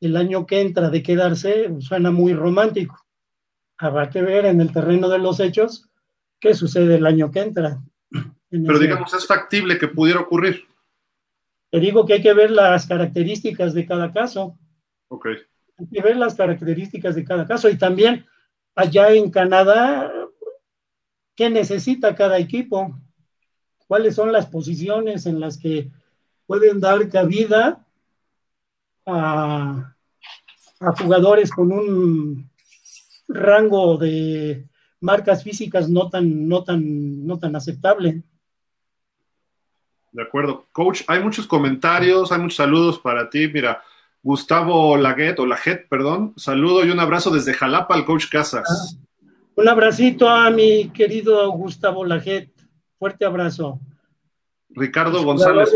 el 0.00 0.16
año 0.16 0.46
que 0.46 0.60
entra 0.60 0.90
de 0.90 1.02
quedarse 1.02 1.74
suena 1.80 2.10
muy 2.10 2.34
romántico. 2.34 2.98
Habrá 3.78 4.10
que 4.10 4.22
ver 4.22 4.44
en 4.44 4.60
el 4.60 4.72
terreno 4.72 5.08
de 5.08 5.18
los 5.18 5.40
hechos 5.40 5.89
qué 6.40 6.54
sucede 6.54 6.96
el 6.96 7.06
año 7.06 7.30
que 7.30 7.40
entra. 7.40 7.80
Pero 8.50 8.78
digamos, 8.78 9.12
es 9.14 9.26
factible 9.26 9.78
que 9.78 9.88
pudiera 9.88 10.20
ocurrir. 10.20 10.64
Te 11.70 11.78
digo 11.78 12.04
que 12.04 12.14
hay 12.14 12.22
que 12.22 12.34
ver 12.34 12.50
las 12.50 12.86
características 12.86 13.74
de 13.74 13.86
cada 13.86 14.12
caso. 14.12 14.58
Ok. 15.08 15.26
Hay 15.78 15.86
que 15.86 16.02
ver 16.02 16.16
las 16.16 16.34
características 16.34 17.14
de 17.14 17.24
cada 17.24 17.46
caso. 17.46 17.68
Y 17.68 17.78
también 17.78 18.26
allá 18.74 19.12
en 19.12 19.30
Canadá, 19.30 20.12
¿qué 21.36 21.48
necesita 21.48 22.16
cada 22.16 22.38
equipo? 22.38 22.98
¿Cuáles 23.86 24.16
son 24.16 24.32
las 24.32 24.46
posiciones 24.46 25.26
en 25.26 25.38
las 25.38 25.58
que 25.58 25.90
pueden 26.46 26.80
dar 26.80 27.08
cabida 27.08 27.86
a, 29.06 29.94
a 30.80 30.92
jugadores 31.00 31.50
con 31.50 31.70
un 31.70 32.50
rango 33.28 33.96
de 33.96 34.69
marcas 35.00 35.42
físicas 35.42 35.88
no 35.88 36.08
tan, 36.08 36.48
no 36.48 36.62
tan, 36.62 37.26
no 37.26 37.38
tan 37.38 37.56
aceptable? 37.56 38.22
De 40.12 40.22
acuerdo. 40.22 40.66
Coach, 40.72 41.02
hay 41.06 41.22
muchos 41.22 41.46
comentarios, 41.46 42.32
hay 42.32 42.40
muchos 42.40 42.56
saludos 42.56 42.98
para 42.98 43.30
ti. 43.30 43.48
Mira, 43.48 43.82
Gustavo 44.22 44.96
Laguet, 44.96 45.38
o 45.38 45.46
Laget, 45.46 45.88
perdón, 45.88 46.34
saludo 46.36 46.84
y 46.84 46.90
un 46.90 47.00
abrazo 47.00 47.30
desde 47.30 47.54
Jalapa 47.54 47.94
al 47.94 48.04
coach 48.04 48.28
Casas. 48.30 48.68
Ah, 48.68 49.26
un 49.56 49.68
abracito 49.68 50.28
a 50.28 50.50
mi 50.50 50.90
querido 50.90 51.50
Gustavo 51.52 52.04
Laget. 52.04 52.50
Fuerte 52.98 53.24
abrazo. 53.24 53.80
Ricardo 54.70 55.22
González. 55.22 55.72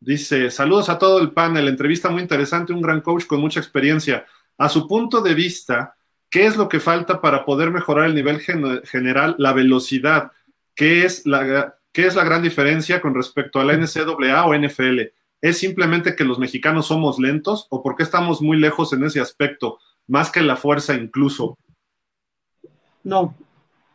Dice, 0.00 0.50
saludos 0.50 0.88
a 0.88 0.98
todo 0.98 1.18
el 1.18 1.32
panel, 1.32 1.66
entrevista 1.66 2.08
muy 2.08 2.22
interesante, 2.22 2.72
un 2.72 2.80
gran 2.80 3.00
coach 3.00 3.26
con 3.26 3.40
mucha 3.40 3.58
experiencia. 3.58 4.24
A 4.56 4.68
su 4.68 4.86
punto 4.86 5.20
de 5.20 5.34
vista, 5.34 5.96
¿qué 6.30 6.46
es 6.46 6.56
lo 6.56 6.68
que 6.68 6.80
falta 6.80 7.20
para 7.20 7.44
poder 7.44 7.70
mejorar 7.70 8.06
el 8.06 8.14
nivel 8.14 8.40
general, 8.40 9.34
la 9.38 9.52
velocidad? 9.52 10.32
¿Qué 10.74 11.04
es 11.04 11.26
la, 11.26 11.76
¿Qué 11.92 12.06
es 12.06 12.14
la 12.14 12.24
gran 12.24 12.42
diferencia 12.42 13.00
con 13.00 13.14
respecto 13.14 13.60
a 13.60 13.64
la 13.64 13.76
NCAA 13.76 14.46
o 14.46 14.54
NFL? 14.54 15.00
¿Es 15.40 15.58
simplemente 15.58 16.16
que 16.16 16.24
los 16.24 16.38
mexicanos 16.38 16.86
somos 16.86 17.18
lentos 17.18 17.66
o 17.70 17.82
por 17.82 17.96
qué 17.96 18.02
estamos 18.02 18.42
muy 18.42 18.58
lejos 18.58 18.92
en 18.92 19.04
ese 19.04 19.20
aspecto, 19.20 19.78
más 20.06 20.30
que 20.30 20.42
la 20.42 20.56
fuerza 20.56 20.94
incluso? 20.94 21.56
No, 23.04 23.34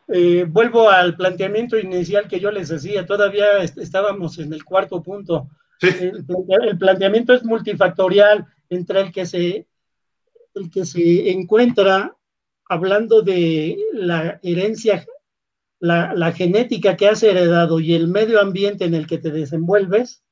eh, 0.08 0.44
vuelvo 0.48 0.90
al 0.90 1.16
planteamiento 1.16 1.78
inicial 1.78 2.28
que 2.28 2.40
yo 2.40 2.50
les 2.50 2.70
hacía, 2.70 3.06
todavía 3.06 3.58
estábamos 3.58 4.38
en 4.38 4.52
el 4.52 4.64
cuarto 4.64 5.02
punto. 5.02 5.48
El, 5.80 6.24
el, 6.62 6.78
planteamiento 6.78 7.34
es 7.34 7.44
multifactorial 7.44 8.46
entre 8.70 9.00
el 9.00 9.12
que 9.12 9.26
se, 9.26 9.66
el 10.54 10.70
que 10.70 10.84
se 10.84 11.30
encuentra 11.30 12.16
hablando 12.68 13.22
de 13.22 13.78
la 13.92 14.40
herencia 14.42 15.04
la, 15.84 16.32
genética 16.32 16.96
que 16.96 17.08
has 17.08 17.22
heredado 17.22 17.78
y 17.78 17.94
el 17.94 18.08
medio 18.08 18.40
ambiente 18.40 18.84
en 18.86 18.94
el 18.94 19.06
que 19.06 19.18
te 19.18 19.30
desenvuelves, 19.30 20.24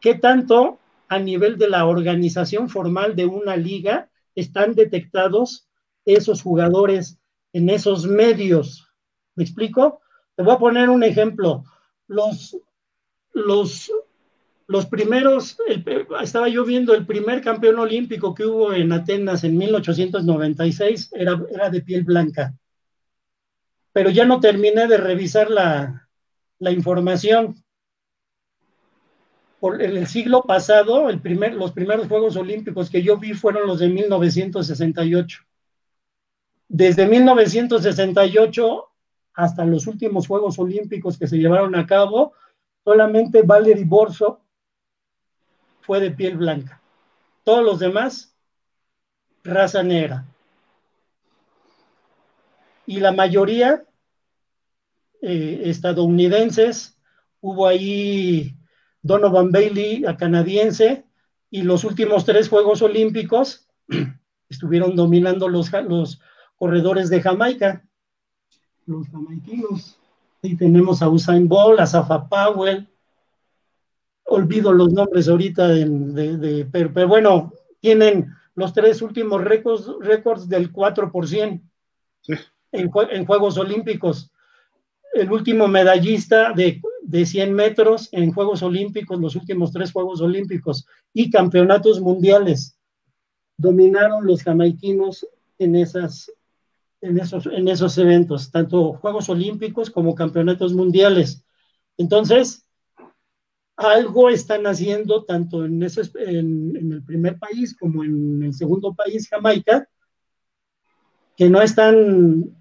¿qué 0.00 0.14
tanto 0.14 0.80
a 1.08 1.18
nivel 1.18 1.56
de 1.56 1.68
la 1.68 1.86
organización 1.86 2.68
formal 2.68 3.14
de 3.14 3.26
una 3.26 3.56
liga 3.56 4.10
están 4.34 4.74
detectados 4.74 5.68
esos 6.04 6.42
jugadores 6.42 7.18
en 7.52 7.70
esos 7.70 8.06
medios? 8.06 8.88
¿Me 9.36 9.44
explico? 9.44 10.00
Te 10.34 10.42
voy 10.42 10.54
a 10.54 10.58
poner 10.58 10.88
un 10.88 11.04
ejemplo. 11.04 11.64
Los, 12.08 12.56
los, 13.32 13.92
los 14.66 14.86
primeros, 14.86 15.56
estaba 16.22 16.48
yo 16.48 16.64
viendo 16.64 16.94
el 16.94 17.06
primer 17.06 17.42
campeón 17.42 17.78
olímpico 17.78 18.34
que 18.34 18.46
hubo 18.46 18.72
en 18.72 18.92
Atenas 18.92 19.44
en 19.44 19.58
1896, 19.58 21.10
era, 21.14 21.40
era 21.50 21.70
de 21.70 21.82
piel 21.82 22.04
blanca 22.04 22.54
pero 23.94 24.10
ya 24.10 24.26
no 24.26 24.40
terminé 24.40 24.88
de 24.88 24.96
revisar 24.96 25.48
la, 25.50 26.10
información. 26.72 27.54
Por 29.60 29.80
el 29.80 30.04
siglo 30.08 30.42
pasado, 30.42 31.08
el 31.08 31.20
primer, 31.20 31.54
los 31.54 31.70
primeros 31.70 32.08
Juegos 32.08 32.36
Olímpicos 32.36 32.90
que 32.90 33.02
yo 33.02 33.18
vi 33.18 33.34
fueron 33.34 33.68
los 33.68 33.78
de 33.78 33.88
1968. 33.88 35.42
Desde 36.68 37.06
1968 37.06 38.84
hasta 39.34 39.64
los 39.64 39.86
últimos 39.86 40.26
Juegos 40.26 40.58
Olímpicos 40.58 41.16
que 41.16 41.28
se 41.28 41.38
llevaron 41.38 41.76
a 41.76 41.86
cabo, 41.86 42.32
solamente 42.82 43.42
Valery 43.42 43.84
Borso 43.84 44.40
fue 45.84 46.00
de 46.00 46.10
piel 46.10 46.36
blanca. 46.36 46.80
Todos 47.44 47.64
los 47.64 47.78
demás, 47.78 48.34
raza 49.42 49.82
negra 49.82 50.26
y 52.86 53.00
la 53.00 53.12
mayoría 53.12 53.84
eh, 55.22 55.62
estadounidenses. 55.64 56.98
Hubo 57.40 57.66
ahí 57.66 58.56
Donovan 59.02 59.50
Bailey, 59.50 60.04
a 60.06 60.16
canadiense, 60.16 61.04
y 61.50 61.62
los 61.62 61.84
últimos 61.84 62.24
tres 62.24 62.48
Juegos 62.48 62.82
Olímpicos 62.82 63.68
estuvieron 64.48 64.96
dominando 64.96 65.48
los, 65.48 65.70
corredores 66.56 67.10
de 67.10 67.20
Jamaica, 67.20 67.84
los 68.86 69.08
jamaiquinos. 69.08 69.98
Y 70.42 70.56
tenemos 70.56 71.00
a 71.02 71.08
Usain 71.08 71.48
Bolt, 71.48 71.80
a 71.80 71.86
Safa 71.86 72.28
Powell, 72.28 72.88
olvido 74.26 74.72
los 74.72 74.92
nombres 74.92 75.28
ahorita, 75.28 75.68
de, 75.68 76.68
pero, 76.72 77.08
bueno, 77.08 77.52
tienen 77.80 78.32
los 78.54 78.72
tres 78.72 79.02
últimos 79.02 79.42
récords, 79.42 79.90
récords 80.00 80.48
del 80.48 80.72
4%. 80.72 81.60
Sí 82.22 82.34
en, 82.74 83.24
Juegos 83.24 83.56
Olímpicos. 83.56 84.30
El 85.12 85.30
último 85.30 85.68
medallista 85.68 86.52
de, 86.52 86.80
de 87.02 87.26
100 87.26 87.54
metros 87.54 88.08
en 88.12 88.32
Juegos 88.32 88.62
Olímpicos, 88.62 89.20
los 89.20 89.36
últimos 89.36 89.72
tres 89.72 89.92
Juegos 89.92 90.20
Olímpicos 90.20 90.86
y 91.12 91.30
campeonatos 91.30 92.00
mundiales. 92.00 92.76
Dominaron 93.56 94.26
los 94.26 94.42
jamaiquinos 94.42 95.26
en, 95.58 95.76
esas, 95.76 96.32
en, 97.00 97.18
esos, 97.18 97.46
en 97.46 97.68
esos 97.68 97.96
eventos, 97.98 98.50
tanto 98.50 98.94
Juegos 98.94 99.28
Olímpicos 99.28 99.90
como 99.90 100.16
campeonatos 100.16 100.74
mundiales. 100.74 101.44
Entonces, 101.96 102.66
algo 103.76 104.28
están 104.28 104.66
haciendo 104.66 105.24
tanto 105.24 105.64
en, 105.64 105.82
en, 105.82 106.92
el 106.92 107.02
primer 107.04 107.38
país 107.38 107.76
como 107.76 108.04
en 108.04 108.42
el 108.42 108.54
segundo 108.54 108.94
país, 108.94 109.28
Jamaica, 109.28 109.88
que 111.36 111.50
no 111.50 111.60
están 111.60 112.56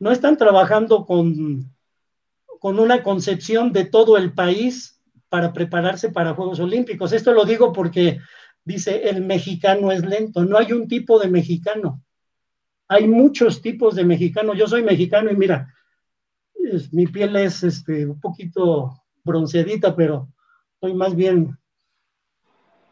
no 0.00 0.10
están 0.10 0.36
trabajando 0.36 1.06
con, 1.06 1.72
con 2.58 2.80
una 2.80 3.04
concepción 3.04 3.72
de 3.72 3.84
todo 3.84 4.16
el 4.16 4.32
país 4.32 5.00
para 5.28 5.52
prepararse 5.52 6.10
para 6.10 6.34
Juegos 6.34 6.58
Olímpicos. 6.58 7.12
Esto 7.12 7.32
lo 7.32 7.44
digo 7.44 7.72
porque 7.72 8.18
dice, 8.64 9.08
el 9.08 9.24
mexicano 9.24 9.92
es 9.92 10.04
lento, 10.04 10.44
no 10.44 10.58
hay 10.58 10.72
un 10.72 10.88
tipo 10.88 11.20
de 11.20 11.28
mexicano. 11.28 12.02
hay 12.88 13.06
muchos 13.06 13.62
tipos 13.62 13.94
de 13.94 14.04
mexicanos. 14.04 14.58
Yo 14.58 14.66
soy 14.66 14.82
mexicano 14.82 15.30
y 15.30 15.36
mira, 15.36 15.72
mi 16.90 17.06
piel 17.06 17.36
es 17.36 17.62
este, 17.62 18.04
un 18.04 18.20
poquito 18.20 19.01
bronceadita, 19.24 19.94
pero 19.94 20.28
soy 20.80 20.94
más 20.94 21.14
bien, 21.14 21.56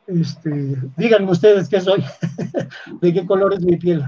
este, 0.06 0.76
díganme 0.96 1.30
ustedes 1.30 1.68
qué 1.68 1.80
soy, 1.80 2.04
de 3.00 3.12
qué 3.12 3.26
color 3.26 3.54
es 3.54 3.60
mi 3.60 3.76
piel. 3.76 4.04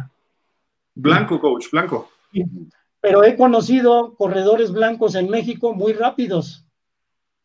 Blanco, 0.94 1.40
coach, 1.40 1.70
blanco. 1.70 2.11
Pero 3.01 3.24
he 3.24 3.36
conocido 3.36 4.15
corredores 4.15 4.73
blancos 4.73 5.15
en 5.15 5.28
México 5.28 5.74
muy 5.74 5.93
rápidos, 5.93 6.65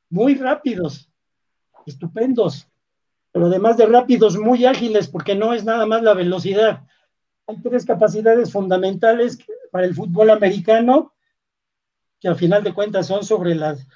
muy 0.10 0.36
rápidos, 0.36 1.10
estupendos, 1.86 2.68
pero 3.32 3.48
además 3.48 3.78
de 3.78 3.86
rápidos, 3.86 4.38
muy 4.38 4.66
ágiles, 4.66 5.08
porque 5.08 5.36
no 5.36 5.54
es 5.54 5.64
nada 5.64 5.86
más 5.86 6.04
la 6.04 6.14
velocidad, 6.14 6.84
hay 7.48 7.62
tres 7.62 7.86
capacidades 7.86 8.52
fundamentales 8.52 9.40
para 9.72 9.86
el 9.86 9.95
fútbol 9.95 10.30
americano 10.30 11.14
que 12.20 12.28
al 12.28 12.36
final 12.36 12.64
de 12.64 12.74
cuentas 12.74 13.08
son 13.08 13.24
sobre 13.24 13.56
las, 13.56 13.88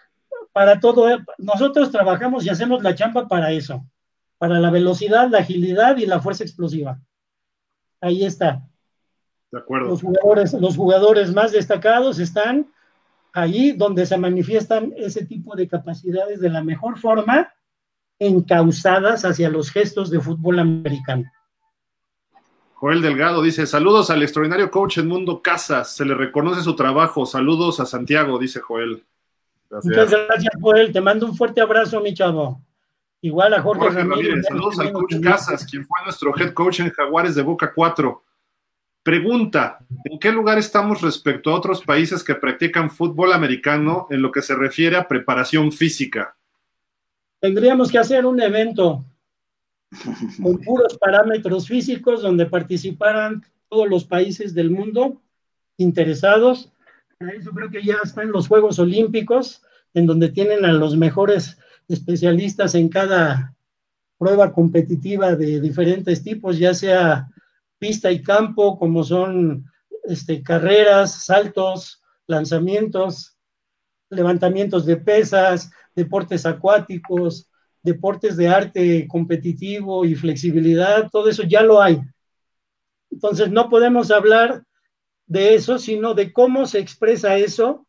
para 0.54 0.80
todo, 0.80 1.08
nosotros 1.38 1.92
trabajamos 1.92 2.46
y 2.46 2.50
hacemos 2.50 2.84
la 2.84 2.96
chamba 2.96 3.28
para 3.28 3.52
eso, 3.52 3.86
para 4.38 4.60
la 4.60 4.70
velocidad, 4.70 5.30
la 5.30 5.40
agilidad 5.40 5.98
y 5.98 6.06
la 6.06 6.20
fuerza 6.20 6.44
explosiva. 6.44 7.00
Ahí 8.02 8.26
está. 8.26 8.68
De 9.52 9.60
acuerdo. 9.60 9.90
Los 9.90 10.02
jugadores, 10.02 10.54
los 10.54 10.76
jugadores 10.76 11.34
más 11.34 11.52
destacados 11.52 12.20
están 12.20 12.72
ahí 13.34 13.72
donde 13.72 14.06
se 14.06 14.18
manifiestan 14.18 14.94
ese 14.98 15.26
tipo 15.26 15.56
de 15.56 15.68
capacidades 15.68 16.42
de 16.42 16.50
la 16.50 16.64
mejor 16.64 17.00
forma, 17.00 17.54
encausadas 18.20 19.26
hacia 19.26 19.50
los 19.50 19.72
gestos 19.72 20.10
de 20.10 20.20
fútbol 20.20 20.60
americano. 20.60 21.32
Joel 22.76 23.02
Delgado 23.02 23.42
dice, 23.42 23.68
saludos 23.68 24.10
al 24.10 24.24
extraordinario 24.24 24.72
coach 24.72 24.98
Mundo 25.00 25.42
Casas, 25.42 25.96
se 25.96 26.04
le 26.04 26.16
reconoce 26.16 26.62
su 26.62 26.76
trabajo, 26.76 27.26
saludos 27.26 27.80
a 27.80 27.86
Santiago, 27.86 28.40
dice 28.40 28.60
Joel. 28.60 29.06
Muchas 29.72 30.12
gracias, 30.12 30.54
Joel, 30.60 30.92
te 30.92 31.02
mando 31.02 31.26
un 31.26 31.36
fuerte 31.36 31.62
abrazo, 31.62 32.02
mi 32.02 32.14
chavo. 32.14 32.62
Igual 33.22 33.54
a 33.54 33.62
Jorge, 33.62 33.90
Ramírez. 33.90 34.46
Saludos 34.48 34.80
al 34.80 34.92
coach 34.92 35.16
Casas, 35.22 35.66
quien 35.66 35.86
fue 35.86 36.00
nuestro 36.04 36.36
head 36.38 36.54
coach 36.54 36.80
en 36.80 36.90
Jaguares 36.90 37.36
de 37.36 37.44
Boca 37.44 37.72
4. 37.74 38.24
Pregunta, 39.04 39.80
¿en 40.06 40.20
qué 40.20 40.32
lugar 40.32 40.58
estamos 40.58 41.02
respecto 41.02 41.50
a 41.50 41.56
otros 41.56 41.82
países 41.82 42.24
que 42.24 42.36
practican 42.36 42.90
fútbol 42.90 43.34
americano 43.34 44.08
en 44.10 44.22
lo 44.22 44.32
que 44.32 44.42
se 44.42 44.56
refiere 44.56 44.96
a 44.96 45.08
preparación 45.08 45.72
física? 45.72 46.36
Tendríamos 47.40 47.92
que 47.92 47.98
hacer 47.98 48.26
un 48.26 48.42
evento 48.42 49.04
con 50.42 50.58
puros 50.60 50.98
parámetros 50.98 51.68
físicos 51.68 52.22
donde 52.22 52.46
participaran 52.46 53.44
todos 53.70 53.88
los 53.88 54.04
países 54.04 54.54
del 54.54 54.70
mundo 54.70 55.22
interesados. 55.78 56.72
Yo 57.44 57.52
creo 57.52 57.70
que 57.70 57.84
ya 57.84 57.98
están 58.04 58.32
los 58.32 58.48
Juegos 58.48 58.80
Olímpicos, 58.80 59.62
en 59.94 60.08
donde 60.08 60.30
tienen 60.30 60.66
a 60.66 60.72
los 60.74 60.98
mejores 60.98 61.58
especialistas 61.88 62.74
en 62.74 62.90
cada 62.90 63.56
prueba 64.18 64.52
competitiva 64.54 65.36
de 65.36 65.62
diferentes 65.62 66.24
tipos, 66.24 66.58
ya 66.58 66.74
sea 66.74 67.28
pista 67.78 68.12
y 68.12 68.24
campo, 68.24 68.78
como 68.80 69.04
son 69.04 69.66
este, 70.06 70.42
carreras, 70.42 71.26
saltos, 71.26 72.02
lanzamientos, 72.28 73.38
levantamientos 74.10 74.86
de 74.86 74.98
pesas, 74.98 75.72
deportes 75.96 76.46
acuáticos, 76.46 77.50
deportes 77.84 78.36
de 78.38 78.48
arte 78.48 79.08
competitivo 79.08 80.06
y 80.06 80.16
flexibilidad, 80.16 81.10
todo 81.12 81.30
eso 81.30 81.44
ya 81.44 81.62
lo 81.62 81.82
hay. 81.82 82.02
Entonces 83.12 83.52
no 83.52 83.70
podemos 83.70 84.10
hablar 84.10 84.64
de 85.32 85.56
eso, 85.56 85.80
sino 85.80 86.14
de 86.14 86.34
cómo 86.34 86.66
se 86.66 86.80
expresa 86.80 87.38
eso 87.38 87.88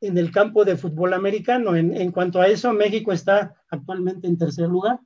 en 0.00 0.16
el 0.16 0.30
campo 0.30 0.64
de 0.64 0.78
fútbol 0.78 1.12
americano. 1.12 1.76
En, 1.76 2.10
cuanto 2.12 2.40
a 2.40 2.46
eso, 2.46 2.72
México 2.72 3.12
está 3.12 3.62
actualmente 3.68 4.26
en 4.26 4.38
tercer 4.38 4.66
lugar. 4.66 4.98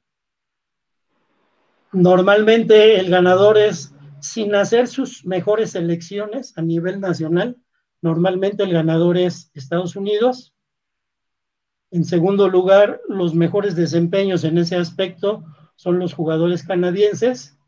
Normalmente 1.90 3.00
el 3.00 3.10
ganador 3.10 3.58
es, 3.58 3.92
sin 4.20 4.54
hacer 4.54 4.86
sus 4.86 5.26
mejores 5.26 5.72
selecciones 5.72 6.56
a 6.56 6.62
nivel 6.62 7.00
nacional, 7.00 7.56
normalmente 8.00 8.62
el 8.62 8.72
ganador 8.72 9.18
es 9.18 9.50
Estados 9.52 9.96
Unidos, 9.96 10.54
en 11.90 12.04
segundo 12.04 12.48
lugar, 12.48 13.00
los 13.08 13.34
mejores 13.34 13.74
desempeños 13.74 14.44
en 14.44 14.56
ese 14.58 14.76
aspecto 14.76 15.42
son 15.74 15.98
los 15.98 16.14
jugadores 16.14 16.62
canadienses. 16.62 17.58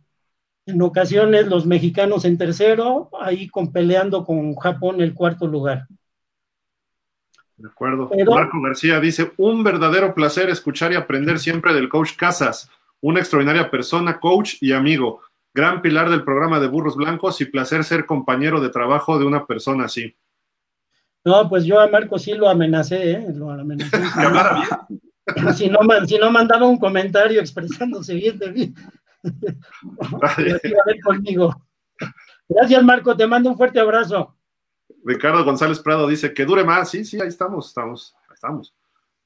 En 0.66 0.80
ocasiones 0.80 1.46
los 1.46 1.66
mexicanos 1.66 2.24
en 2.24 2.38
tercero, 2.38 3.10
ahí 3.20 3.48
con, 3.48 3.72
peleando 3.72 4.24
con 4.24 4.54
Japón 4.56 5.00
el 5.00 5.12
cuarto 5.14 5.46
lugar. 5.46 5.86
De 7.56 7.68
acuerdo. 7.68 8.10
Marco 8.28 8.60
García 8.60 9.00
dice, 9.00 9.32
un 9.36 9.62
verdadero 9.62 10.14
placer 10.14 10.50
escuchar 10.50 10.92
y 10.92 10.96
aprender 10.96 11.38
siempre 11.38 11.74
del 11.74 11.88
coach 11.88 12.16
Casas, 12.16 12.70
una 13.00 13.20
extraordinaria 13.20 13.70
persona, 13.70 14.18
coach 14.20 14.54
y 14.60 14.72
amigo, 14.72 15.20
gran 15.54 15.82
pilar 15.82 16.10
del 16.10 16.24
programa 16.24 16.60
de 16.60 16.68
Burros 16.68 16.96
Blancos 16.96 17.40
y 17.40 17.46
placer 17.46 17.84
ser 17.84 18.06
compañero 18.06 18.60
de 18.60 18.70
trabajo 18.70 19.18
de 19.18 19.26
una 19.26 19.46
persona 19.46 19.84
así. 19.84 20.16
No, 21.24 21.48
pues 21.48 21.64
yo 21.64 21.78
a 21.78 21.88
Marco 21.88 22.18
sí 22.18 22.32
lo 22.32 22.48
amenacé, 22.48 23.12
¿eh? 23.12 23.26
Lo 23.34 23.50
amenacé. 23.50 23.96
si, 25.56 25.68
no, 25.68 25.78
si 26.06 26.18
no 26.18 26.30
mandaba 26.30 26.66
un 26.66 26.78
comentario 26.78 27.40
expresándose 27.40 28.14
bien 28.14 28.38
de 28.38 28.52
mí. 28.52 28.74
Conmigo. 31.04 31.54
Gracias, 32.48 32.82
Marco. 32.82 33.16
Te 33.16 33.26
mando 33.26 33.50
un 33.50 33.56
fuerte 33.56 33.80
abrazo. 33.80 34.36
Ricardo 35.04 35.44
González 35.44 35.80
Prado 35.80 36.06
dice 36.06 36.32
que 36.32 36.44
dure 36.44 36.64
más. 36.64 36.90
Sí, 36.90 37.04
sí, 37.04 37.20
ahí 37.20 37.28
estamos, 37.28 37.68
estamos, 37.68 38.14
ahí 38.28 38.34
estamos. 38.34 38.74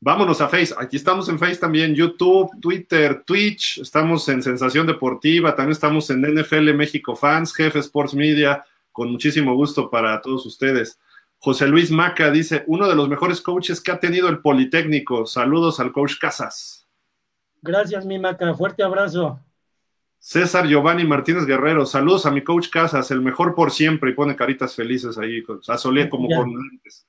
Vámonos 0.01 0.41
a 0.41 0.49
Face. 0.49 0.75
Aquí 0.79 0.97
estamos 0.97 1.29
en 1.29 1.39
Face 1.39 1.57
también, 1.57 1.95
YouTube, 1.95 2.51
Twitter, 2.61 3.23
Twitch. 3.25 3.79
Estamos 3.79 4.29
en 4.29 4.43
Sensación 4.43 4.87
Deportiva. 4.87 5.55
También 5.55 5.73
estamos 5.73 6.11
en 6.11 6.21
NFL 6.23 6.75
México 6.75 7.17
Fans, 7.17 7.55
Jefe 7.55 7.79
Sports 7.79 8.15
Media. 8.15 8.65
Con 8.93 9.11
muchísimo 9.11 9.55
gusto 9.55 9.91
para 9.91 10.21
todos 10.21 10.45
ustedes. 10.47 10.99
José 11.39 11.67
Luis 11.69 11.91
Maca 11.91 12.31
dice, 12.31 12.65
uno 12.67 12.89
de 12.89 12.95
los 12.95 13.09
mejores 13.09 13.41
coaches 13.41 13.81
que 13.81 13.91
ha 13.91 14.01
tenido 14.01 14.29
el 14.29 14.41
Politécnico. 14.41 15.27
Saludos 15.27 15.81
al 15.81 15.93
coach 15.93 16.19
Casas. 16.19 16.87
Gracias, 17.63 18.05
mi 18.07 18.19
Maca. 18.19 18.55
Fuerte 18.55 18.83
abrazo. 18.83 19.41
César 20.19 20.67
Giovanni 20.67 21.05
Martínez 21.05 21.47
Guerrero, 21.47 21.87
saludos 21.87 22.27
a 22.27 22.31
mi 22.31 22.43
coach 22.43 22.69
Casas, 22.69 23.11
el 23.11 23.21
mejor 23.21 23.55
por 23.55 23.71
siempre, 23.71 24.11
y 24.11 24.15
pone 24.15 24.35
caritas 24.35 24.75
felices 24.75 25.19
ahí, 25.19 25.43
a 25.69 25.79
Solé 25.79 26.09
como 26.09 26.29
con 26.29 26.53
antes. 26.73 27.07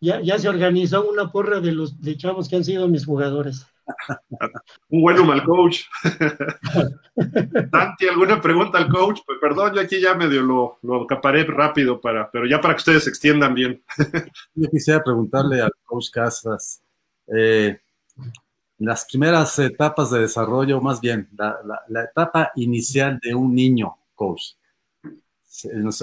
Ya, 0.00 0.20
ya 0.22 0.38
se 0.38 0.48
organizó 0.48 1.06
una 1.08 1.30
porra 1.30 1.60
de 1.60 1.72
los 1.72 2.00
de 2.00 2.16
chavos 2.16 2.48
que 2.48 2.56
han 2.56 2.64
sido 2.64 2.88
mis 2.88 3.04
jugadores. 3.04 3.66
Un 4.88 5.02
bueno 5.02 5.24
mal 5.24 5.44
coach. 5.44 5.82
Santi, 7.70 8.08
¿alguna 8.08 8.40
pregunta 8.40 8.78
al 8.78 8.88
coach? 8.88 9.20
Pues 9.26 9.38
perdón, 9.38 9.74
yo 9.74 9.80
aquí 9.80 10.00
ya 10.00 10.14
medio 10.14 10.42
lo, 10.42 10.78
lo 10.82 11.02
acaparé 11.02 11.44
rápido, 11.44 12.00
para, 12.00 12.30
pero 12.30 12.46
ya 12.46 12.60
para 12.60 12.74
que 12.74 12.78
ustedes 12.78 13.04
se 13.04 13.10
extiendan 13.10 13.54
bien. 13.54 13.82
yo 14.54 14.70
quisiera 14.70 15.02
preguntarle 15.02 15.60
al 15.60 15.72
coach 15.84 16.10
Casas, 16.10 16.82
eh, 17.26 17.78
las 18.80 19.04
primeras 19.04 19.58
etapas 19.58 20.10
de 20.10 20.20
desarrollo, 20.20 20.80
más 20.80 21.00
bien, 21.00 21.28
la, 21.36 22.04
etapa 22.10 22.50
inicial 22.56 23.20
de 23.22 23.34
un 23.34 23.54
niño, 23.54 23.94
coach. 24.14 24.54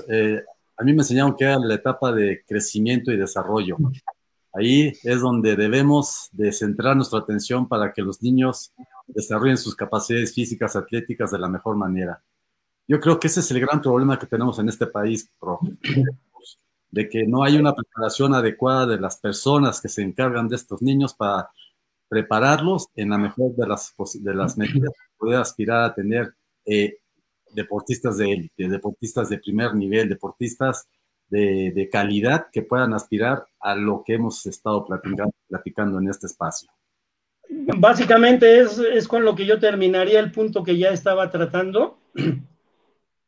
Eh, 0.07 0.43
a 0.77 0.83
mí 0.83 0.93
me 0.93 0.99
enseñaron 0.99 1.35
que 1.35 1.45
era 1.45 1.57
la 1.57 1.73
etapa 1.73 2.11
de 2.11 2.43
crecimiento 2.47 3.11
y 3.11 3.17
desarrollo. 3.17 3.77
Ahí 4.53 4.93
es 5.03 5.21
donde 5.21 5.55
debemos 5.55 6.29
de 6.31 6.51
centrar 6.51 6.95
nuestra 6.95 7.19
atención 7.19 7.67
para 7.67 7.91
que 7.91 8.03
los 8.03 8.21
niños 8.21 8.71
desarrollen 9.07 9.57
sus 9.57 9.75
capacidades 9.75 10.33
físicas, 10.33 10.75
atléticas 10.75 11.31
de 11.31 11.39
la 11.39 11.49
mejor 11.49 11.75
manera. 11.75 12.21
Yo 12.87 12.99
creo 12.99 13.19
que 13.19 13.25
ese 13.25 13.39
es 13.39 13.49
el 13.49 13.59
gran 13.59 13.81
problema 13.81 14.19
que 14.19 14.27
tenemos 14.27 14.59
en 14.59 14.69
este 14.69 14.85
país, 14.85 15.27
de 16.91 17.09
que 17.09 17.25
no 17.25 17.43
hay 17.43 17.57
una 17.57 17.73
preparación 17.73 18.35
adecuada 18.35 18.85
de 18.85 18.99
las 18.99 19.17
personas 19.17 19.81
que 19.81 19.89
se 19.89 20.03
encargan 20.03 20.47
de 20.47 20.57
estos 20.57 20.81
niños 20.81 21.15
para 21.15 21.49
prepararlos 22.07 22.87
en 22.95 23.09
la 23.09 23.17
mejor 23.17 23.55
de 23.55 23.67
las, 23.67 23.93
de 24.19 24.33
las 24.33 24.57
medidas, 24.57 24.91
poder 25.17 25.39
aspirar 25.39 25.83
a 25.83 25.93
tener 25.93 26.33
eh, 26.65 26.97
deportistas 27.51 28.17
de 28.17 28.31
élite, 28.31 28.67
deportistas 28.67 29.29
de 29.29 29.39
primer 29.39 29.73
nivel, 29.73 30.09
deportistas 30.09 30.87
de, 31.29 31.89
calidad 31.91 32.47
que 32.51 32.61
puedan 32.61 32.93
aspirar 32.93 33.45
a 33.59 33.75
lo 33.75 34.03
que 34.05 34.13
hemos 34.13 34.45
estado 34.45 34.85
platicando, 34.85 35.33
platicando 35.47 35.99
en 35.99 36.09
este 36.09 36.27
espacio. 36.27 36.69
Básicamente 37.49 38.59
es, 38.59 38.77
es, 38.77 39.07
con 39.07 39.23
lo 39.23 39.35
que 39.35 39.45
yo 39.45 39.59
terminaría 39.59 40.19
el 40.19 40.31
punto 40.31 40.63
que 40.63 40.77
ya 40.77 40.89
estaba 40.89 41.29
tratando. 41.29 41.99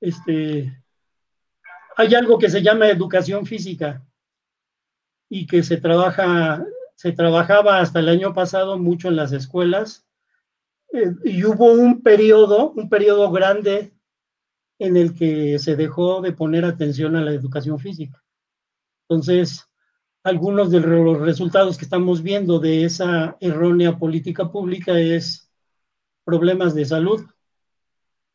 Este, 0.02 0.82
hay 1.98 2.16
algo 2.16 2.40
que 2.40 2.50
se 2.50 2.62
llama 2.62 2.88
educación 2.88 3.46
física 3.46 4.02
y 5.28 5.46
que 5.46 5.62
se 5.62 5.76
trabaja, 5.76 6.64
se 7.00 7.14
trabajaba 7.14 7.80
hasta 7.80 8.00
el 8.00 8.10
año 8.10 8.34
pasado 8.34 8.78
mucho 8.78 9.08
en 9.08 9.16
las 9.16 9.32
escuelas. 9.32 10.06
Eh, 10.92 11.14
y 11.24 11.46
hubo 11.46 11.72
un 11.72 12.02
periodo, 12.02 12.72
un 12.72 12.90
periodo 12.90 13.32
grande 13.32 13.94
en 14.80 14.98
el 14.98 15.16
que 15.16 15.60
se 15.60 15.78
dejó 15.78 16.20
de 16.20 16.34
poner 16.34 16.66
atención 16.66 17.16
a 17.16 17.22
la 17.22 17.32
educación 17.32 17.80
física. 17.80 18.22
Entonces, 19.08 19.66
algunos 20.26 20.72
de 20.72 20.82
los 20.82 21.22
resultados 21.22 21.78
que 21.78 21.86
estamos 21.86 22.22
viendo 22.22 22.60
de 22.60 22.84
esa 22.84 23.38
errónea 23.40 23.98
política 23.98 24.52
pública 24.52 25.00
es 25.00 25.50
problemas 26.26 26.76
de 26.76 26.84
salud, 26.84 27.26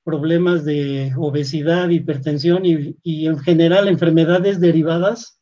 problemas 0.05 0.65
de 0.65 1.13
obesidad, 1.19 1.91
hipertensión 1.91 2.65
y, 2.65 2.97
y, 3.03 3.27
en 3.27 3.39
general 3.41 3.89
enfermedades 3.89 4.59
derivadas 4.59 5.39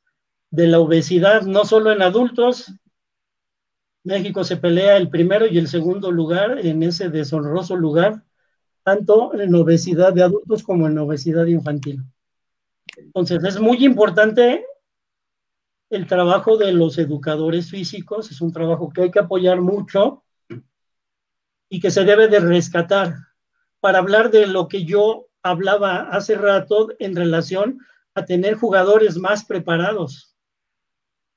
de 0.51 0.67
la 0.67 0.81
obesidad, 0.81 1.43
no 1.43 1.65
solo 1.65 1.93
en 1.93 2.03
adultos. 2.03 2.67
México 4.05 4.43
se 4.43 4.57
pelea 4.57 4.97
el 4.97 5.09
primero 5.09 5.47
y 5.47 5.59
el 5.59 5.69
segundo 5.69 6.11
lugar 6.11 6.59
en 6.59 6.83
ese 6.83 7.09
deshonroso 7.09 7.77
lugar, 7.77 8.25
tanto 8.83 9.39
en 9.39 9.55
obesidad 9.55 10.13
de 10.13 10.23
adultos 10.23 10.63
como 10.63 10.89
en 10.89 10.99
obesidad 10.99 11.47
infantil. 11.47 12.03
Entonces, 12.97 13.43
es 13.45 13.61
muy 13.61 13.85
importante 13.85 14.67
el 15.91 16.07
trabajo 16.07 16.57
de 16.57 16.73
los 16.73 16.99
educadores 16.99 17.71
físicos, 17.71 18.31
es 18.31 18.41
un 18.41 18.53
trabajo 18.53 18.91
que 18.91 19.03
hay 19.03 19.11
que 19.11 19.21
apoyar 19.21 19.61
mucho 19.61 20.25
y 21.69 21.81
que 21.81 21.91
se 21.91 22.05
debe 22.05 22.29
de 22.29 22.41
rescatar 22.41 23.15
para 23.81 23.99
hablar 23.99 24.31
de 24.31 24.47
lo 24.47 24.69
que 24.69 24.85
yo 24.85 25.29
hablaba 25.43 26.09
hace 26.09 26.35
rato 26.35 26.89
en 26.99 27.15
relación 27.15 27.79
a 28.15 28.25
tener 28.25 28.55
jugadores 28.55 29.17
más 29.17 29.45
preparados, 29.45 30.37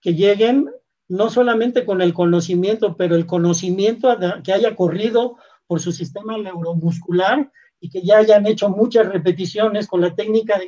que 0.01 0.13
lleguen 0.13 0.69
no 1.07 1.29
solamente 1.29 1.85
con 1.85 2.01
el 2.01 2.13
conocimiento, 2.13 2.95
pero 2.97 3.15
el 3.15 3.25
conocimiento 3.25 4.17
que 4.43 4.53
haya 4.53 4.75
corrido 4.75 5.37
por 5.67 5.79
su 5.79 5.91
sistema 5.91 6.37
neuromuscular 6.37 7.51
y 7.79 7.89
que 7.89 8.01
ya 8.01 8.17
hayan 8.17 8.47
hecho 8.47 8.69
muchas 8.69 9.07
repeticiones 9.07 9.87
con 9.87 10.01
la 10.01 10.15
técnica 10.15 10.59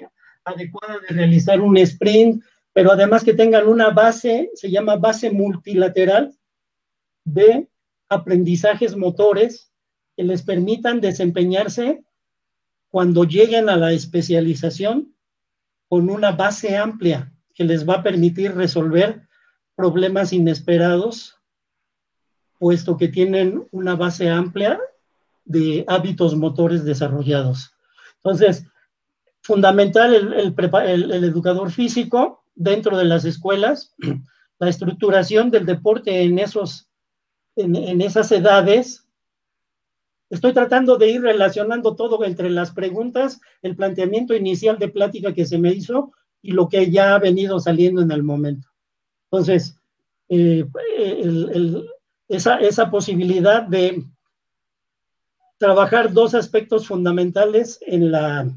adecuada 0.43 0.99
de 0.99 1.15
realizar 1.15 1.61
un 1.61 1.77
sprint, 1.77 2.43
pero 2.73 2.91
además 2.91 3.23
que 3.23 3.34
tengan 3.34 3.68
una 3.68 3.89
base, 3.89 4.51
se 4.53 4.69
llama 4.69 4.97
base 4.97 5.31
multilateral 5.31 6.35
de 7.23 7.68
aprendizajes 8.09 8.95
motores 8.95 9.72
que 10.15 10.23
les 10.23 10.43
permitan 10.43 11.01
desempeñarse 11.01 12.03
cuando 12.89 13.23
lleguen 13.23 13.69
a 13.69 13.77
la 13.77 13.91
especialización 13.91 15.14
con 15.88 16.09
una 16.09 16.31
base 16.31 16.77
amplia 16.77 17.34
que 17.53 17.64
les 17.64 17.88
va 17.88 17.95
a 17.95 18.03
permitir 18.03 18.53
resolver 18.53 19.26
problemas 19.77 20.33
inesperados, 20.33 21.37
puesto 22.59 22.97
que 22.97 23.07
tienen 23.07 23.65
una 23.71 23.95
base 23.95 24.29
amplia 24.29 24.77
de 25.45 25.85
hábitos 25.87 26.35
motores 26.35 26.83
desarrollados. 26.83 27.71
Entonces, 28.15 28.65
fundamental 29.41 30.13
el, 30.13 31.23
educador 31.23 31.71
físico 31.71 32.43
dentro 32.55 32.97
de 32.97 33.05
las 33.05 33.23
escuelas, 33.23 33.95
la 34.59 34.67
estructuración 34.67 35.51
del 35.51 35.65
deporte 35.65 36.23
en, 36.23 36.39
esos, 36.39 36.89
en 37.55 38.01
esas 38.01 38.29
edades 38.33 39.07
Estoy 40.29 40.53
tratando 40.53 40.97
de 40.97 41.09
ir 41.09 41.21
relacionando 41.21 41.95
todo 41.95 42.25
entre 42.25 42.49
las 42.49 42.71
preguntas, 42.71 43.39
el 43.61 43.77
planteamiento 43.77 44.35
inicial 44.35 44.77
de 44.77 44.89
plática 44.89 45.33
que 45.33 45.45
se 45.45 45.57
me 45.57 45.71
hizo 45.71 46.11
y 46.41 46.51
lo 46.51 46.67
que 46.67 46.91
ya 46.91 47.15
ha 47.15 47.19
venido 47.19 47.59
saliendo 47.59 48.01
en 48.01 48.11
el 48.11 48.23
momento. 48.23 48.66
Entonces, 49.31 49.77
eh, 50.29 50.65
esa, 52.27 52.91
posibilidad 52.91 53.63
de 53.63 54.03
trabajar 55.57 56.13
dos 56.13 56.35
aspectos 56.35 56.87
fundamentales 56.87 57.79
en 57.85 58.11
la, 58.11 58.49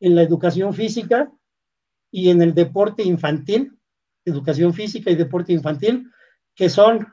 en 0.00 0.14
la 0.14 0.22
educación 0.22 0.74
física 0.74 1.30
y 2.10 2.30
en 2.30 2.42
el 2.42 2.54
deporte 2.54 3.02
infantil, 3.02 3.78
educación 4.24 4.74
física 4.74 5.10
y 5.10 5.14
deporte 5.14 5.52
infantil, 5.52 6.10
que 6.54 6.68
son 6.68 7.06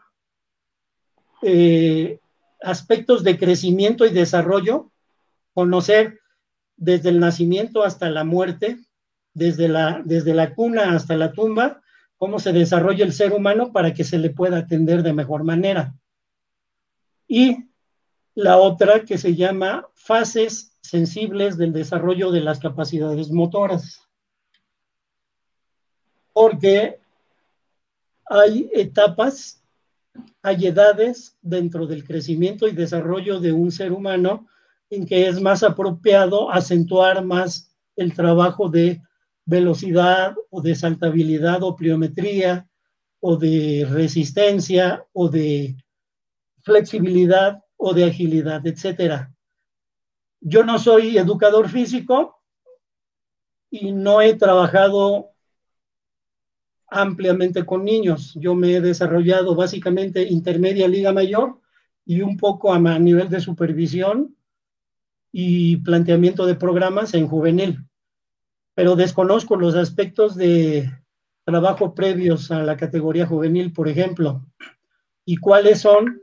eh, 1.41 2.20
aspectos 2.61 3.24
de 3.24 3.38
crecimiento 3.38 4.06
y 4.06 4.10
desarrollo, 4.10 4.91
conocer 5.53 6.20
desde 6.76 7.10
el 7.10 7.20
nacimiento 7.20 7.84
hasta 7.84 8.10
la 8.10 8.24
muerte, 8.24 8.80
desde 9.34 9.68
la, 9.68 10.02
desde 10.03 10.34
la 10.34 10.56
cuna 10.56 10.95
hasta 10.95 11.15
la 11.15 11.32
tumba, 11.32 11.83
cómo 12.18 12.40
se 12.40 12.53
desarrolla 12.53 13.06
el 13.06 13.14
ser 13.14 13.34
humano 13.34 13.72
para 13.72 13.94
que 13.94 14.03
se 14.03 14.18
le 14.18 14.30
pueda 14.30 14.60
atender 14.60 15.03
de 15.03 15.14
mejor 15.14 15.44
manera. 15.44 15.95
Y 17.27 17.69
la 18.35 18.57
otra 18.57 19.06
que 19.06 19.18
se 19.18 19.35
llama 19.35 19.88
fases 19.94 20.77
sensibles 20.81 21.57
del 21.57 21.73
desarrollo 21.73 22.31
de 22.31 22.41
las 22.41 22.60
capacidades 22.60 23.31
motoras. 23.31 24.02
Porque 26.34 26.99
hay 28.26 28.69
etapas 28.73 29.64
hay 30.41 30.68
edades 30.68 31.38
dentro 31.41 31.88
del 31.88 32.03
crecimiento 32.06 32.68
y 32.68 32.73
desarrollo 32.73 33.40
de 33.40 33.52
un 33.52 33.72
ser 33.72 33.91
humano 33.91 34.48
en 34.90 35.06
que 35.06 35.27
es 35.27 35.41
más 35.41 35.64
apropiado 35.64 36.52
acentuar 36.52 37.23
más 37.23 37.73
el 37.95 38.14
trabajo 38.14 38.69
de 38.69 39.02
velocidad 39.45 40.36
o 40.49 40.61
de 40.61 40.76
saltabilidad 40.76 41.64
o 41.64 41.76
pliometría 41.76 42.68
o 43.20 43.38
de 43.38 43.88
resistencia 43.90 45.06
o 45.14 45.30
de 45.30 45.76
flexibilidad 46.61 47.64
o 47.78 47.94
de 47.94 48.06
agilidad, 48.06 48.65
etcétera. 48.65 49.34
Yo 50.40 50.64
no 50.64 50.78
soy 50.78 51.18
educador 51.18 51.70
físico 51.70 52.41
y 53.70 53.91
no 53.91 54.22
he 54.22 54.36
trabajado 54.36 55.32
ampliamente 56.88 57.65
con 57.65 57.84
niños. 57.84 58.34
Yo 58.36 58.56
me 58.56 58.76
he 58.76 58.82
desarrollado 58.82 59.56
básicamente 59.56 60.24
intermedia 60.24 60.88
liga 60.88 61.11
mayor 61.11 61.60
y 62.06 62.22
un 62.22 62.38
poco 62.38 62.74
a, 62.74 62.99
nivel 62.99 63.30
de 63.30 63.40
supervisión 63.40 64.36
y 65.32 65.78
planteamiento 65.78 66.45
de 66.45 66.56
programas 66.56 67.14
en 67.14 67.28
juvenil. 67.28 67.80
Pero 68.76 68.95
desconozco 68.95 69.56
los 69.56 69.76
aspectos 69.76 70.36
de 70.36 70.91
trabajo 71.45 71.94
previos 71.94 72.52
a 72.52 72.64
la 72.64 72.78
categoría 72.78 73.26
juvenil, 73.26 73.74
por 73.74 73.88
ejemplo, 73.88 74.45
y 75.26 75.38
cuáles 75.38 75.82
son 75.82 76.22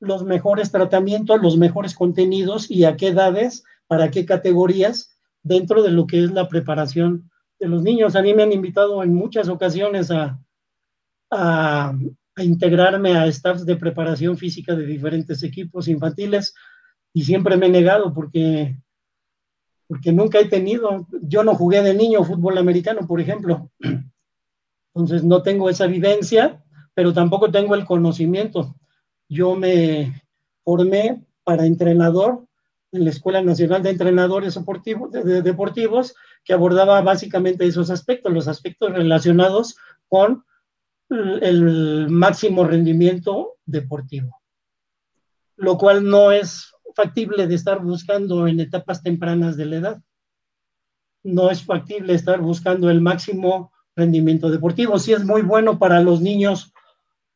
los 0.00 0.24
mejores 0.24 0.70
tratamientos, 0.70 1.40
los 1.42 1.56
mejores 1.56 1.94
contenidos 1.94 2.70
y 2.70 2.84
a 2.84 2.96
qué 2.96 3.08
edades, 3.08 3.64
para 3.86 4.10
qué 4.10 4.24
categorías 4.24 5.18
dentro 5.42 5.82
de 5.82 5.90
lo 5.90 6.06
que 6.06 6.22
es 6.22 6.30
la 6.30 6.48
preparación 6.48 7.30
de 7.58 7.68
los 7.68 7.82
niños. 7.82 8.14
A 8.14 8.22
mí 8.22 8.34
me 8.34 8.42
han 8.42 8.52
invitado 8.52 9.02
en 9.02 9.14
muchas 9.14 9.48
ocasiones 9.48 10.10
a, 10.10 10.38
integrarme 12.36 13.16
a 13.16 13.26
staffs 13.26 13.66
de 13.66 13.76
preparación 13.76 14.36
física 14.36 14.76
de 14.76 14.86
diferentes 14.86 15.42
equipos 15.42 15.88
infantiles 15.88 16.54
y 17.12 17.24
siempre 17.24 17.56
me 17.56 17.66
he 17.66 17.68
negado 17.68 18.14
porque, 18.14 18.78
porque 19.88 20.12
nunca 20.12 20.38
he 20.38 20.44
tenido, 20.44 21.08
yo 21.22 21.42
no 21.42 21.54
jugué 21.54 21.82
de 21.82 21.94
niño 21.94 22.22
fútbol 22.22 22.58
americano, 22.58 23.06
por 23.06 23.20
ejemplo. 23.20 23.70
Entonces 24.94 25.24
no 25.24 25.42
tengo 25.42 25.70
esa 25.70 25.86
vivencia, 25.86 26.62
pero 26.94 27.14
tampoco 27.14 27.50
tengo 27.50 27.74
el 27.74 27.86
conocimiento. 27.86 28.76
Yo 29.28 29.56
me 29.56 30.22
formé 30.62 31.24
para 31.42 31.64
entrenador 31.64 32.44
en 32.92 33.04
la 33.04 33.10
Escuela 33.10 33.40
Nacional 33.40 33.82
de 33.82 33.90
Entrenadores 33.90 34.54
Deportivos, 34.54 35.10
de, 35.10 35.42
deportivos 35.42 36.14
que 36.44 36.52
abordaba 36.52 37.00
básicamente 37.00 37.66
esos 37.66 37.90
aspectos, 37.90 38.32
los 38.32 38.48
aspectos 38.48 38.92
relacionados 38.92 39.76
con 40.08 40.44
el 41.10 42.08
máximo 42.10 42.64
rendimiento 42.64 43.56
deportivo, 43.64 44.42
lo 45.56 45.78
cual 45.78 46.04
no 46.04 46.32
es 46.32 46.74
factible 46.98 47.46
de 47.46 47.54
estar 47.54 47.80
buscando 47.80 48.48
en 48.48 48.58
etapas 48.58 49.04
tempranas 49.04 49.56
de 49.56 49.66
la 49.66 49.76
edad. 49.76 50.02
No 51.22 51.48
es 51.48 51.62
factible 51.62 52.12
estar 52.14 52.40
buscando 52.40 52.90
el 52.90 53.00
máximo 53.00 53.70
rendimiento 53.94 54.50
deportivo. 54.50 54.98
Sí 54.98 55.12
es 55.12 55.24
muy 55.24 55.42
bueno 55.42 55.78
para 55.78 56.00
los 56.00 56.20
niños 56.20 56.72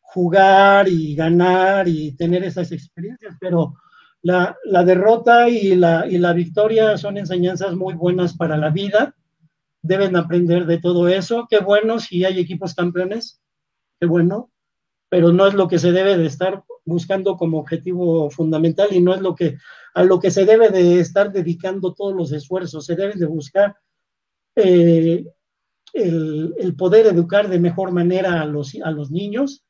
jugar 0.01 0.89
y 0.89 1.15
ganar 1.15 1.87
y 1.87 2.17
tener 2.17 2.43
esas 2.43 2.73
experiencias, 2.73 3.37
pero 3.41 3.75
la, 4.21 4.57
la 4.65 4.85
derrota 4.85 5.49
y 5.49 5.77
la, 5.77 6.09
y 6.09 6.19
la 6.19 6.33
victoria 6.33 6.99
son 6.99 7.17
enseñanzas 7.17 7.77
muy 7.77 7.95
buenas 7.95 8.37
para 8.37 8.57
la 8.57 8.71
vida. 8.71 9.15
Deben 9.81 10.17
aprender 10.17 10.67
de 10.67 10.79
todo 10.79 11.07
eso. 11.07 11.47
Qué 11.49 11.61
bueno 11.61 12.01
si 12.01 12.25
hay 12.25 12.41
equipos 12.41 12.75
campeones, 12.75 13.41
qué 14.01 14.07
bueno, 14.07 14.51
pero 15.13 15.31
no 15.31 15.47
es 15.47 15.53
lo 15.53 15.69
que 15.69 15.79
se 15.79 15.93
debe 15.93 16.17
de 16.17 16.25
estar 16.25 16.65
buscando 16.87 17.37
como 17.37 17.59
objetivo 17.59 18.31
fundamental 18.31 18.89
y 18.93 19.01
no 19.03 19.13
es 19.13 19.21
lo 19.21 19.35
que 19.35 19.59
a 19.93 20.05
lo 20.05 20.19
que 20.19 20.31
se 20.31 20.47
debe 20.47 20.71
de 20.71 21.01
estar 21.01 21.31
dedicando 21.31 21.93
todos 21.93 22.15
los 22.15 22.33
esfuerzos. 22.33 22.87
Se 22.87 22.97
deben 22.97 23.19
de 23.19 23.27
buscar 23.27 23.77
eh, 24.57 25.27
el, 25.93 26.55
el, 26.59 26.77
poder 26.77 27.05
educar 27.05 27.51
de 27.51 27.61
mejor 27.61 27.93
manera 27.93 28.41
a 28.41 28.47
los, 28.47 28.75
a 28.83 28.91
los 28.91 29.11
niños 29.11 29.67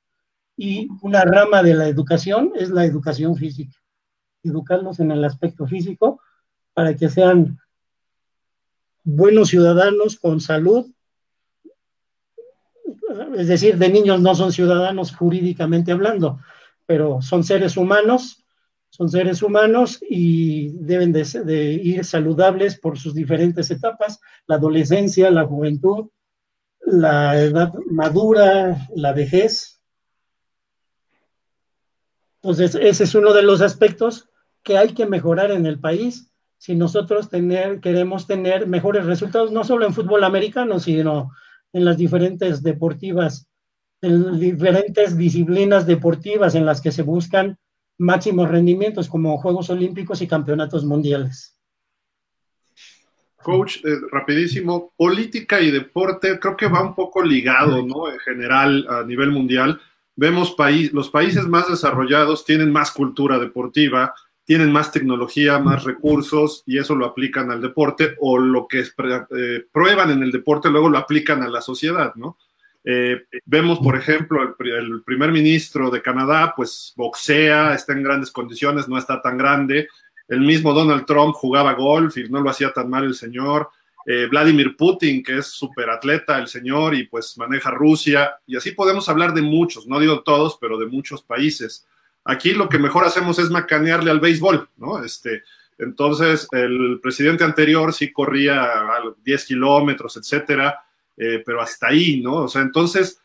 y 0.56 0.86
una 1.02 1.24
rama 1.24 1.60
de 1.64 1.74
la 1.74 1.88
educación 1.88 2.52
es 2.54 2.70
la 2.70 2.84
educación 2.84 3.34
física 3.34 3.76
educarlos 4.44 5.00
en 5.00 5.10
el 5.10 5.24
aspecto 5.24 5.66
físico 5.66 6.20
para 6.72 6.94
que 6.94 7.08
sean 7.08 7.58
buenos 9.02 9.48
ciudadanos 9.48 10.20
con 10.20 10.40
salud, 10.40 10.86
es 13.36 13.48
decir, 13.48 13.78
de 13.78 13.88
niños 13.88 14.20
no 14.20 14.34
son 14.34 14.52
ciudadanos 14.52 15.14
jurídicamente 15.14 15.92
hablando, 15.92 16.38
pero 16.86 17.20
son 17.22 17.44
seres 17.44 17.76
humanos, 17.76 18.44
son 18.90 19.08
seres 19.08 19.42
humanos 19.42 19.98
y 20.08 20.70
deben 20.70 21.12
de, 21.12 21.80
ir 21.82 22.04
saludables 22.04 22.78
por 22.78 22.98
sus 22.98 23.14
diferentes 23.14 23.70
etapas, 23.70 24.20
la 24.46 24.56
adolescencia, 24.56 25.30
la 25.30 25.46
juventud, 25.46 26.10
la 26.80 27.40
edad 27.40 27.72
madura, 27.90 28.86
la 28.94 29.12
vejez. 29.12 29.80
Entonces, 32.42 32.74
ese 32.74 33.04
es 33.04 33.14
uno 33.14 33.32
de 33.32 33.42
los 33.42 33.62
aspectos 33.62 34.28
que 34.62 34.76
hay 34.76 34.94
que 34.94 35.06
mejorar 35.06 35.52
en 35.52 35.64
el 35.66 35.80
país 35.80 36.30
si 36.58 36.76
nosotros 36.76 37.28
queremos 37.28 38.26
tener 38.28 38.68
mejores 38.68 39.04
resultados, 39.04 39.50
no 39.50 39.64
solo 39.64 39.84
en 39.84 39.94
fútbol 39.94 40.22
americano, 40.22 40.78
sino 40.78 41.32
en 41.72 41.84
las 41.84 41.96
diferentes 41.96 42.62
deportivas, 42.62 43.48
en 44.00 44.38
diferentes 44.38 45.16
disciplinas 45.16 45.86
deportivas 45.86 46.54
en 46.54 46.66
las 46.66 46.80
que 46.80 46.92
se 46.92 47.02
buscan 47.02 47.58
máximos 47.98 48.50
rendimientos 48.50 49.08
como 49.08 49.38
Juegos 49.38 49.70
Olímpicos 49.70 50.22
y 50.22 50.26
Campeonatos 50.26 50.84
Mundiales. 50.84 51.56
Coach, 53.42 53.78
eh, 53.84 53.96
rapidísimo, 54.10 54.92
política 54.96 55.60
y 55.60 55.70
deporte 55.70 56.38
creo 56.38 56.56
que 56.56 56.68
va 56.68 56.82
un 56.82 56.94
poco 56.94 57.22
ligado, 57.22 57.84
¿no? 57.84 58.10
En 58.10 58.18
general, 58.20 58.86
a 58.88 59.02
nivel 59.02 59.30
mundial, 59.32 59.80
vemos 60.14 60.52
país, 60.52 60.92
los 60.92 61.10
países 61.10 61.46
más 61.46 61.68
desarrollados 61.68 62.44
tienen 62.44 62.70
más 62.70 62.92
cultura 62.92 63.38
deportiva, 63.38 64.14
tienen 64.44 64.72
más 64.72 64.90
tecnología, 64.90 65.58
más 65.58 65.84
recursos 65.84 66.62
y 66.66 66.78
eso 66.78 66.94
lo 66.94 67.06
aplican 67.06 67.50
al 67.50 67.60
deporte 67.60 68.16
o 68.20 68.38
lo 68.38 68.66
que 68.66 68.80
eh, 68.80 69.64
prueban 69.72 70.10
en 70.10 70.22
el 70.22 70.32
deporte 70.32 70.70
luego 70.70 70.88
lo 70.88 70.98
aplican 70.98 71.42
a 71.42 71.48
la 71.48 71.60
sociedad, 71.60 72.14
¿no? 72.16 72.36
Eh, 72.84 73.22
vemos, 73.44 73.78
por 73.78 73.96
ejemplo, 73.96 74.42
el, 74.42 74.70
el, 74.70 75.02
primer 75.04 75.30
ministro 75.30 75.88
de 75.88 76.02
Canadá, 76.02 76.52
pues 76.56 76.92
boxea, 76.96 77.74
está 77.74 77.92
en 77.92 78.02
grandes 78.02 78.32
condiciones, 78.32 78.88
no 78.88 78.98
está 78.98 79.22
tan 79.22 79.38
grande. 79.38 79.88
El 80.26 80.40
mismo 80.40 80.72
Donald 80.72 81.06
Trump 81.06 81.34
jugaba 81.34 81.74
golf 81.74 82.16
y 82.16 82.28
no 82.28 82.40
lo 82.40 82.50
hacía 82.50 82.72
tan 82.72 82.90
mal 82.90 83.04
el 83.04 83.14
señor. 83.14 83.70
Eh, 84.04 84.26
Vladimir 84.28 84.76
Putin, 84.76 85.22
que 85.22 85.38
es 85.38 85.46
súper 85.46 85.88
atleta 85.90 86.38
el 86.38 86.48
señor 86.48 86.94
y 86.94 87.06
pues 87.06 87.38
maneja 87.38 87.70
Rusia. 87.70 88.34
Y 88.46 88.56
así 88.56 88.72
podemos 88.72 89.08
hablar 89.08 89.32
de 89.32 89.42
muchos, 89.42 89.86
no 89.86 90.00
digo 90.00 90.22
todos, 90.22 90.58
pero 90.60 90.78
de 90.78 90.86
muchos 90.86 91.22
países. 91.22 91.86
Aquí 92.24 92.52
lo 92.52 92.68
que 92.68 92.78
mejor 92.78 93.04
hacemos 93.04 93.38
es 93.38 93.50
macanearle 93.50 94.10
al 94.10 94.20
béisbol, 94.20 94.68
¿no? 94.76 95.02
Este, 95.04 95.42
entonces, 95.78 96.46
el 96.52 97.00
presidente 97.02 97.42
anterior 97.44 97.92
sí 97.92 98.12
corría 98.12 98.62
a 98.62 99.02
10 99.24 99.44
kilómetros, 99.44 100.16
etcétera, 100.16 100.84
eh, 101.16 101.42
pero 101.44 101.60
hasta 101.60 101.88
ahí, 101.88 102.20
¿no? 102.22 102.44
O 102.44 102.48
sea, 102.48 102.62
entonces, 102.62 103.20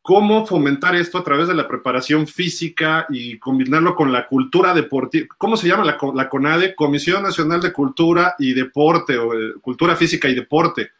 ¿cómo 0.00 0.46
fomentar 0.46 0.94
esto 0.94 1.18
a 1.18 1.24
través 1.24 1.48
de 1.48 1.54
la 1.54 1.66
preparación 1.66 2.28
física 2.28 3.06
y 3.08 3.38
combinarlo 3.38 3.96
con 3.96 4.12
la 4.12 4.26
cultura 4.26 4.72
deportiva? 4.72 5.26
¿Cómo 5.36 5.56
se 5.56 5.66
llama 5.66 5.84
la, 5.84 6.28
CONADE? 6.28 6.76
Comisión 6.76 7.24
Nacional 7.24 7.60
de 7.60 7.72
Cultura 7.72 8.36
y 8.38 8.54
Deporte, 8.54 9.18
o 9.18 9.34
eh, 9.34 9.54
Cultura 9.60 9.96
Física 9.96 10.28
y 10.28 10.34
Deporte. 10.34 10.90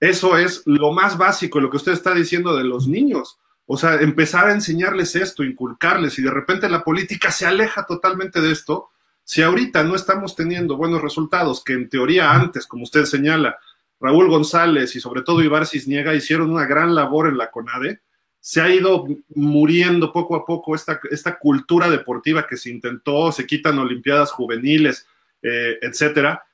Eso 0.00 0.36
es 0.36 0.64
lo 0.66 0.90
más 0.90 1.16
básico, 1.16 1.60
lo 1.60 1.70
que 1.70 1.76
usted 1.76 1.92
está 1.92 2.12
diciendo 2.12 2.56
de 2.56 2.64
los 2.64 2.88
niños. 2.88 3.38
O 3.66 3.76
sea, 3.76 3.94
empezar 3.96 4.48
a 4.48 4.52
enseñarles 4.52 5.16
esto, 5.16 5.44
inculcarles, 5.44 6.18
y 6.18 6.22
de 6.22 6.30
repente 6.30 6.68
la 6.68 6.84
política 6.84 7.30
se 7.30 7.46
aleja 7.46 7.86
totalmente 7.86 8.40
de 8.40 8.52
esto. 8.52 8.90
Si 9.24 9.42
ahorita 9.42 9.84
no 9.84 9.94
estamos 9.94 10.34
teniendo 10.34 10.76
buenos 10.76 11.00
resultados, 11.00 11.62
que 11.64 11.74
en 11.74 11.88
teoría 11.88 12.32
antes, 12.32 12.66
como 12.66 12.82
usted 12.82 13.04
señala, 13.04 13.56
Raúl 14.00 14.28
González 14.28 14.96
y 14.96 15.00
sobre 15.00 15.22
todo 15.22 15.42
Ibar 15.42 15.66
Cisniega 15.66 16.14
hicieron 16.14 16.50
una 16.50 16.66
gran 16.66 16.94
labor 16.94 17.28
en 17.28 17.38
la 17.38 17.50
CONADE, 17.50 18.00
se 18.40 18.60
ha 18.60 18.68
ido 18.68 19.06
muriendo 19.36 20.12
poco 20.12 20.34
a 20.34 20.44
poco 20.44 20.74
esta, 20.74 20.98
esta 21.10 21.38
cultura 21.38 21.88
deportiva 21.88 22.46
que 22.48 22.56
se 22.56 22.70
intentó, 22.70 23.30
se 23.30 23.46
quitan 23.46 23.78
Olimpiadas 23.78 24.32
juveniles, 24.32 25.06
eh, 25.40 25.78
etcétera 25.80 26.44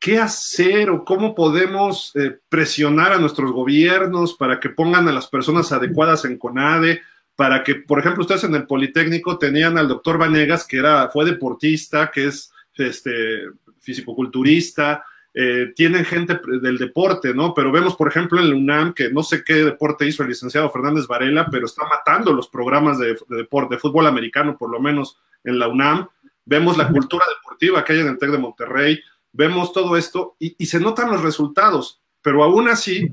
qué 0.00 0.18
hacer 0.18 0.88
o 0.88 1.04
cómo 1.04 1.34
podemos 1.34 2.10
eh, 2.16 2.38
presionar 2.48 3.12
a 3.12 3.18
nuestros 3.18 3.52
gobiernos 3.52 4.34
para 4.34 4.58
que 4.58 4.70
pongan 4.70 5.06
a 5.06 5.12
las 5.12 5.28
personas 5.28 5.70
adecuadas 5.72 6.24
en 6.24 6.38
CONADE, 6.38 7.02
para 7.36 7.62
que, 7.62 7.76
por 7.76 7.98
ejemplo, 7.98 8.22
ustedes 8.22 8.44
en 8.44 8.54
el 8.54 8.66
Politécnico 8.66 9.38
tenían 9.38 9.76
al 9.76 9.88
doctor 9.88 10.16
Vanegas, 10.16 10.66
que 10.66 10.78
era, 10.78 11.10
fue 11.10 11.26
deportista, 11.26 12.10
que 12.10 12.28
es 12.28 12.50
este, 12.76 13.42
fisicoculturista, 13.78 15.04
eh, 15.34 15.72
tienen 15.76 16.04
gente 16.06 16.40
del 16.60 16.78
deporte, 16.78 17.34
¿no? 17.34 17.52
Pero 17.52 17.70
vemos, 17.70 17.94
por 17.94 18.08
ejemplo, 18.08 18.40
en 18.40 18.46
el 18.46 18.54
UNAM, 18.54 18.94
que 18.94 19.10
no 19.10 19.22
sé 19.22 19.44
qué 19.44 19.56
deporte 19.64 20.06
hizo 20.06 20.22
el 20.22 20.30
licenciado 20.30 20.70
Fernández 20.70 21.06
Varela, 21.06 21.46
pero 21.50 21.66
está 21.66 21.86
matando 21.86 22.32
los 22.32 22.48
programas 22.48 22.98
de, 22.98 23.18
de 23.28 23.36
deporte, 23.36 23.74
de 23.74 23.80
fútbol 23.80 24.06
americano, 24.06 24.56
por 24.58 24.70
lo 24.70 24.80
menos 24.80 25.18
en 25.44 25.58
la 25.58 25.68
UNAM. 25.68 26.08
Vemos 26.46 26.78
la 26.78 26.88
cultura 26.88 27.24
deportiva 27.36 27.84
que 27.84 27.92
hay 27.92 28.00
en 28.00 28.08
el 28.08 28.18
TEC 28.18 28.30
de 28.30 28.38
Monterrey, 28.38 29.00
vemos 29.32 29.72
todo 29.72 29.96
esto 29.96 30.36
y, 30.38 30.66
se 30.66 30.80
notan 30.80 31.10
los 31.10 31.22
resultados, 31.22 32.00
pero 32.22 32.42
aún 32.42 32.68
así 32.68 33.10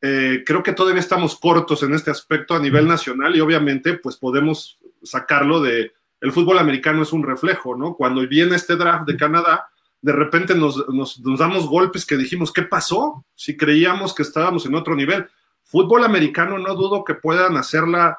eh, 0.00 0.42
creo 0.44 0.62
que 0.62 0.72
todavía 0.72 1.00
estamos 1.00 1.38
cortos 1.38 1.82
en 1.82 1.94
este 1.94 2.10
aspecto 2.10 2.54
a 2.54 2.60
nivel 2.60 2.86
nacional 2.86 3.36
y 3.36 3.40
obviamente 3.40 3.94
pues 3.94 4.16
podemos 4.16 4.78
sacarlo 5.02 5.60
de, 5.60 5.92
el 6.20 6.32
fútbol 6.32 6.58
americano 6.58 7.02
es 7.02 7.12
un 7.12 7.22
reflejo, 7.22 7.76
¿no? 7.76 7.94
Cuando 7.94 8.26
viene 8.26 8.56
este 8.56 8.76
draft 8.76 9.06
de 9.06 9.16
Canadá, 9.16 9.68
de 10.02 10.12
repente 10.12 10.54
nos, 10.54 10.88
nos, 10.88 11.22
damos 11.38 11.66
golpes 11.66 12.06
que 12.06 12.16
dijimos, 12.16 12.52
¿qué 12.52 12.62
pasó? 12.62 13.24
Si 13.34 13.56
creíamos 13.56 14.14
que 14.14 14.22
estábamos 14.22 14.66
en 14.66 14.74
otro 14.74 14.94
nivel. 14.94 15.28
Fútbol 15.62 16.04
americano 16.04 16.58
no 16.58 16.74
dudo 16.74 17.04
que 17.04 17.14
puedan 17.14 17.56
hacerla 17.56 18.18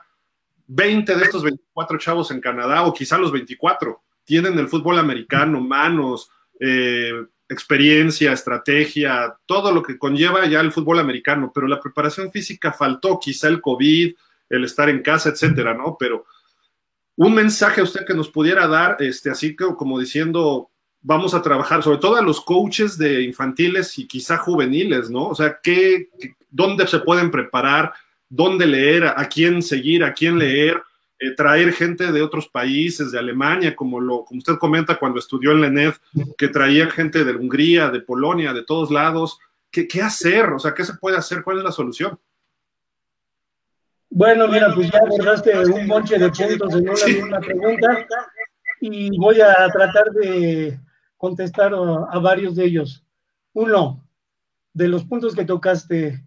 20 0.68 1.16
de 1.16 1.24
estos 1.24 1.44
24 1.44 1.98
chavos 1.98 2.32
en 2.32 2.40
Canadá 2.40 2.84
o 2.84 2.94
quizá 2.94 3.18
los 3.18 3.32
24. 3.32 4.02
Tienen 4.24 4.58
el 4.58 4.68
fútbol 4.68 5.00
americano, 5.00 5.60
manos, 5.60 6.30
eh, 6.60 7.12
experiencia, 7.52 8.32
estrategia, 8.32 9.36
todo 9.46 9.74
lo 9.74 9.84
que 9.84 9.98
conlleva 9.98 10.46
ya 10.46 10.62
el 10.62 10.72
fútbol 10.72 11.00
americano, 11.00 11.52
pero 11.54 11.68
la 11.68 11.82
preparación 11.82 12.32
física 12.32 12.72
faltó, 12.72 13.20
quizá 13.20 13.50
el 13.50 13.60
COVID, 13.60 14.16
el 14.50 14.64
estar 14.64 14.90
en 14.90 15.02
casa, 15.02 15.30
etcétera, 15.30 15.74
¿no? 15.74 15.98
Pero 16.00 16.26
un 17.18 17.34
mensaje 17.34 17.82
a 17.82 17.84
usted 17.84 18.06
que 18.06 18.14
nos 18.14 18.30
pudiera 18.30 18.68
dar, 18.68 18.96
este, 19.00 19.30
así 19.30 19.54
que 19.54 19.66
como 19.78 20.00
diciendo, 20.00 20.70
vamos 21.02 21.34
a 21.34 21.42
trabajar, 21.42 21.84
sobre 21.84 21.98
todo 21.98 22.16
a 22.16 22.22
los 22.22 22.40
coaches 22.40 22.98
de 22.98 23.22
infantiles 23.24 24.00
y 24.00 24.08
quizá 24.08 24.38
juveniles, 24.38 25.10
¿no? 25.10 25.28
O 25.28 25.36
sea, 25.36 25.60
¿qué, 25.62 26.10
dónde 26.50 26.88
se 26.88 27.00
pueden 27.00 27.32
preparar? 27.32 27.92
¿Dónde 28.30 28.66
leer? 28.66 29.04
¿A 29.06 29.28
quién 29.28 29.62
seguir? 29.62 30.06
¿A 30.06 30.14
quién 30.14 30.40
leer? 30.40 30.82
Eh, 31.24 31.36
traer 31.36 31.72
gente 31.72 32.12
de 32.12 32.24
otros 32.24 32.48
países, 32.48 33.12
de 33.12 33.20
Alemania, 33.20 33.76
como, 33.76 34.00
lo, 34.00 34.26
como 34.26 34.40
usted 34.40 34.56
comenta 34.56 34.98
cuando 34.98 35.20
estudió 35.20 35.52
en 35.52 35.62
la 35.62 35.68
ENEF, 35.68 36.00
que 36.36 36.48
traían 36.48 36.90
gente 36.90 37.24
de 37.24 37.36
Hungría, 37.36 37.92
de 37.92 38.02
Polonia, 38.02 38.54
de 38.54 38.64
todos 38.64 38.90
lados. 38.90 39.38
¿Qué, 39.70 39.88
¿Qué, 39.88 40.02
hacer? 40.02 40.50
O 40.50 40.58
sea, 40.58 40.74
¿qué 40.74 40.84
se 40.84 40.96
puede 40.96 41.18
hacer? 41.18 41.44
¿Cuál 41.44 41.60
es 41.60 41.64
la 41.64 41.72
solución? 41.72 42.20
Bueno, 44.10 44.48
mira, 44.48 44.74
pues 44.74 44.90
ya 44.90 44.98
abordaste 44.98 45.60
un 45.60 45.86
monte 45.86 46.18
de 46.18 46.32
puntos 46.32 46.74
en 46.74 46.90
una, 46.90 46.96
sí. 46.96 47.18
una 47.22 47.40
pregunta 47.40 48.08
y 48.80 49.16
voy 49.16 49.42
a 49.42 49.70
tratar 49.72 50.10
de 50.14 50.80
contestar 51.18 51.72
a, 51.72 52.08
a 52.10 52.18
varios 52.18 52.56
de 52.56 52.66
ellos. 52.66 53.06
Uno, 53.54 54.04
de 54.74 54.88
los 54.88 55.06
puntos 55.06 55.36
que 55.36 55.46
tocaste, 55.46 56.20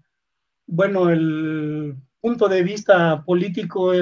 bueno, 0.66 1.10
el 1.10 1.96
punto 2.20 2.48
de 2.48 2.62
vista 2.62 3.24
político 3.24 3.92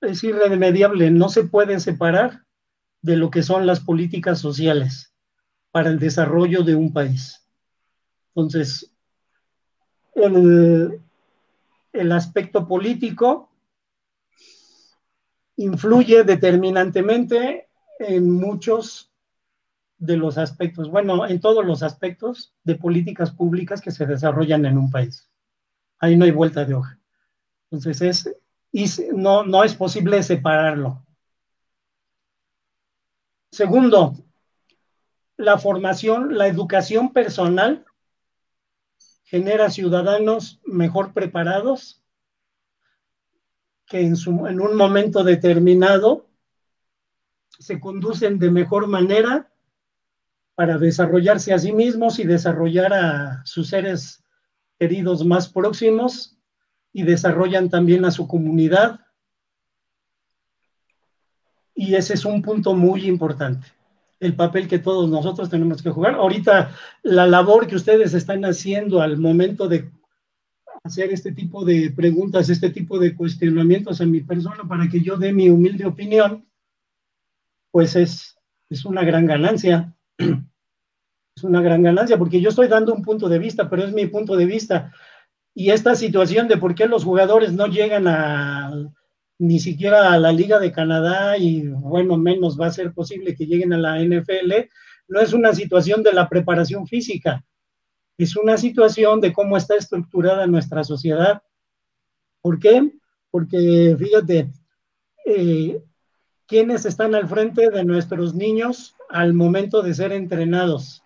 es 0.00 0.24
irremediable, 0.24 1.10
no 1.10 1.28
se 1.28 1.44
pueden 1.44 1.80
separar 1.80 2.44
de 3.02 3.16
lo 3.16 3.30
que 3.30 3.42
son 3.42 3.66
las 3.66 3.80
políticas 3.80 4.38
sociales 4.40 5.14
para 5.70 5.90
el 5.90 5.98
desarrollo 5.98 6.62
de 6.62 6.74
un 6.74 6.92
país. 6.92 7.46
Entonces, 8.34 8.92
el, 10.14 11.00
el 11.92 12.12
aspecto 12.12 12.66
político 12.66 13.50
influye 15.56 16.22
determinantemente 16.24 17.68
en 17.98 18.30
muchos 18.30 19.12
de 19.98 20.16
los 20.16 20.38
aspectos, 20.38 20.88
bueno, 20.90 21.26
en 21.26 21.40
todos 21.40 21.64
los 21.66 21.82
aspectos 21.82 22.54
de 22.62 22.76
políticas 22.76 23.32
públicas 23.32 23.80
que 23.80 23.90
se 23.90 24.06
desarrollan 24.06 24.64
en 24.64 24.78
un 24.78 24.90
país. 24.90 25.28
Ahí 25.98 26.16
no 26.16 26.24
hay 26.24 26.30
vuelta 26.30 26.64
de 26.64 26.74
hoja. 26.74 27.00
Entonces, 27.70 28.02
es 28.02 28.36
y 28.72 28.86
no, 29.14 29.44
no 29.44 29.64
es 29.64 29.74
posible 29.74 30.22
separarlo. 30.22 31.04
Segundo, 33.50 34.14
la 35.36 35.58
formación, 35.58 36.36
la 36.36 36.46
educación 36.46 37.12
personal 37.12 37.84
genera 39.24 39.70
ciudadanos 39.70 40.60
mejor 40.64 41.12
preparados 41.12 42.02
que 43.86 44.00
en, 44.00 44.16
su, 44.16 44.46
en 44.46 44.60
un 44.60 44.76
momento 44.76 45.24
determinado 45.24 46.28
se 47.58 47.80
conducen 47.80 48.38
de 48.38 48.50
mejor 48.50 48.86
manera 48.86 49.50
para 50.54 50.78
desarrollarse 50.78 51.52
a 51.54 51.58
sí 51.58 51.72
mismos 51.72 52.18
y 52.18 52.24
desarrollar 52.24 52.92
a 52.92 53.42
sus 53.44 53.68
seres 53.68 54.24
queridos 54.78 55.24
más 55.24 55.48
próximos 55.48 56.37
y 56.98 57.02
desarrollan 57.04 57.70
también 57.70 58.04
a 58.04 58.10
su 58.10 58.26
comunidad. 58.26 58.98
Y 61.72 61.94
ese 61.94 62.14
es 62.14 62.24
un 62.24 62.42
punto 62.42 62.74
muy 62.74 63.06
importante, 63.06 63.68
el 64.18 64.34
papel 64.34 64.66
que 64.66 64.80
todos 64.80 65.08
nosotros 65.08 65.48
tenemos 65.48 65.80
que 65.80 65.90
jugar. 65.90 66.16
Ahorita 66.16 66.74
la 67.04 67.28
labor 67.28 67.68
que 67.68 67.76
ustedes 67.76 68.14
están 68.14 68.44
haciendo 68.44 69.00
al 69.00 69.16
momento 69.16 69.68
de 69.68 69.92
hacer 70.82 71.12
este 71.12 71.30
tipo 71.30 71.64
de 71.64 71.92
preguntas, 71.92 72.50
este 72.50 72.70
tipo 72.70 72.98
de 72.98 73.14
cuestionamientos 73.14 74.00
a 74.00 74.04
mi 74.04 74.22
persona 74.22 74.64
para 74.66 74.88
que 74.88 75.00
yo 75.00 75.16
dé 75.16 75.32
mi 75.32 75.48
humilde 75.50 75.86
opinión, 75.86 76.48
pues 77.70 77.94
es, 77.94 78.36
es 78.68 78.84
una 78.84 79.04
gran 79.04 79.24
ganancia. 79.24 79.94
Es 81.36 81.44
una 81.44 81.62
gran 81.62 81.84
ganancia 81.84 82.18
porque 82.18 82.40
yo 82.40 82.48
estoy 82.48 82.66
dando 82.66 82.92
un 82.92 83.04
punto 83.04 83.28
de 83.28 83.38
vista, 83.38 83.70
pero 83.70 83.84
es 83.84 83.92
mi 83.92 84.08
punto 84.08 84.34
de 84.34 84.44
vista. 84.44 84.92
Y 85.58 85.72
esta 85.72 85.96
situación 85.96 86.46
de 86.46 86.56
por 86.56 86.76
qué 86.76 86.86
los 86.86 87.02
jugadores 87.02 87.52
no 87.52 87.66
llegan 87.66 88.94
ni 89.38 89.58
siquiera 89.58 90.12
a 90.12 90.16
la 90.16 90.30
Liga 90.30 90.60
de 90.60 90.70
Canadá 90.70 91.36
y 91.36 91.66
bueno, 91.66 92.16
menos 92.16 92.56
va 92.56 92.68
a 92.68 92.70
ser 92.70 92.92
posible 92.92 93.34
que 93.34 93.44
lleguen 93.44 93.72
a 93.72 93.76
la 93.76 93.98
NFL, 93.98 94.52
no 95.08 95.20
es 95.20 95.32
una 95.32 95.52
situación 95.52 96.04
de 96.04 96.12
la 96.12 96.28
preparación 96.28 96.86
física, 96.86 97.44
es 98.16 98.36
una 98.36 98.56
situación 98.56 99.20
de 99.20 99.32
cómo 99.32 99.56
está 99.56 99.74
estructurada 99.74 100.46
nuestra 100.46 100.84
sociedad. 100.84 101.42
¿Por 102.40 102.60
qué? 102.60 102.92
Porque 103.28 103.96
fíjate, 103.98 104.52
eh, 105.26 105.82
¿quiénes 106.46 106.84
están 106.86 107.16
al 107.16 107.26
frente 107.26 107.68
de 107.68 107.82
nuestros 107.82 108.32
niños 108.32 108.94
al 109.08 109.34
momento 109.34 109.82
de 109.82 109.92
ser 109.92 110.12
entrenados? 110.12 111.02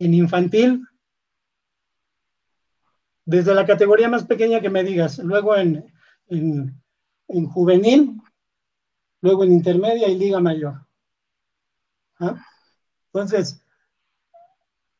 En 0.00 0.12
infantil, 0.12 0.82
desde 3.30 3.54
la 3.54 3.64
categoría 3.64 4.08
más 4.08 4.24
pequeña 4.24 4.60
que 4.60 4.70
me 4.70 4.82
digas, 4.82 5.18
luego 5.18 5.56
en, 5.56 5.84
en, 6.26 6.74
en 7.28 7.46
juvenil, 7.46 8.20
luego 9.20 9.44
en 9.44 9.52
intermedia 9.52 10.08
y 10.08 10.18
liga 10.18 10.40
mayor. 10.40 10.84
¿Ah? 12.18 12.44
Entonces, 13.06 13.62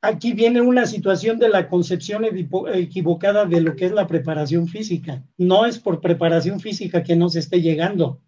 aquí 0.00 0.32
viene 0.32 0.60
una 0.60 0.86
situación 0.86 1.40
de 1.40 1.48
la 1.48 1.68
concepción 1.68 2.24
equivocada 2.24 3.46
de 3.46 3.60
lo 3.62 3.74
que 3.74 3.86
es 3.86 3.92
la 3.92 4.06
preparación 4.06 4.68
física. 4.68 5.24
No 5.36 5.66
es 5.66 5.80
por 5.80 6.00
preparación 6.00 6.60
física 6.60 7.02
que 7.02 7.16
no 7.16 7.28
se 7.28 7.40
esté 7.40 7.60
llegando, 7.60 8.22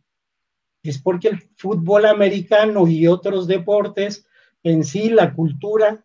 es 0.82 0.98
porque 0.98 1.28
el 1.28 1.38
fútbol 1.54 2.06
americano 2.06 2.88
y 2.88 3.06
otros 3.06 3.46
deportes, 3.46 4.26
en 4.64 4.82
sí 4.82 5.10
la 5.10 5.32
cultura 5.32 6.04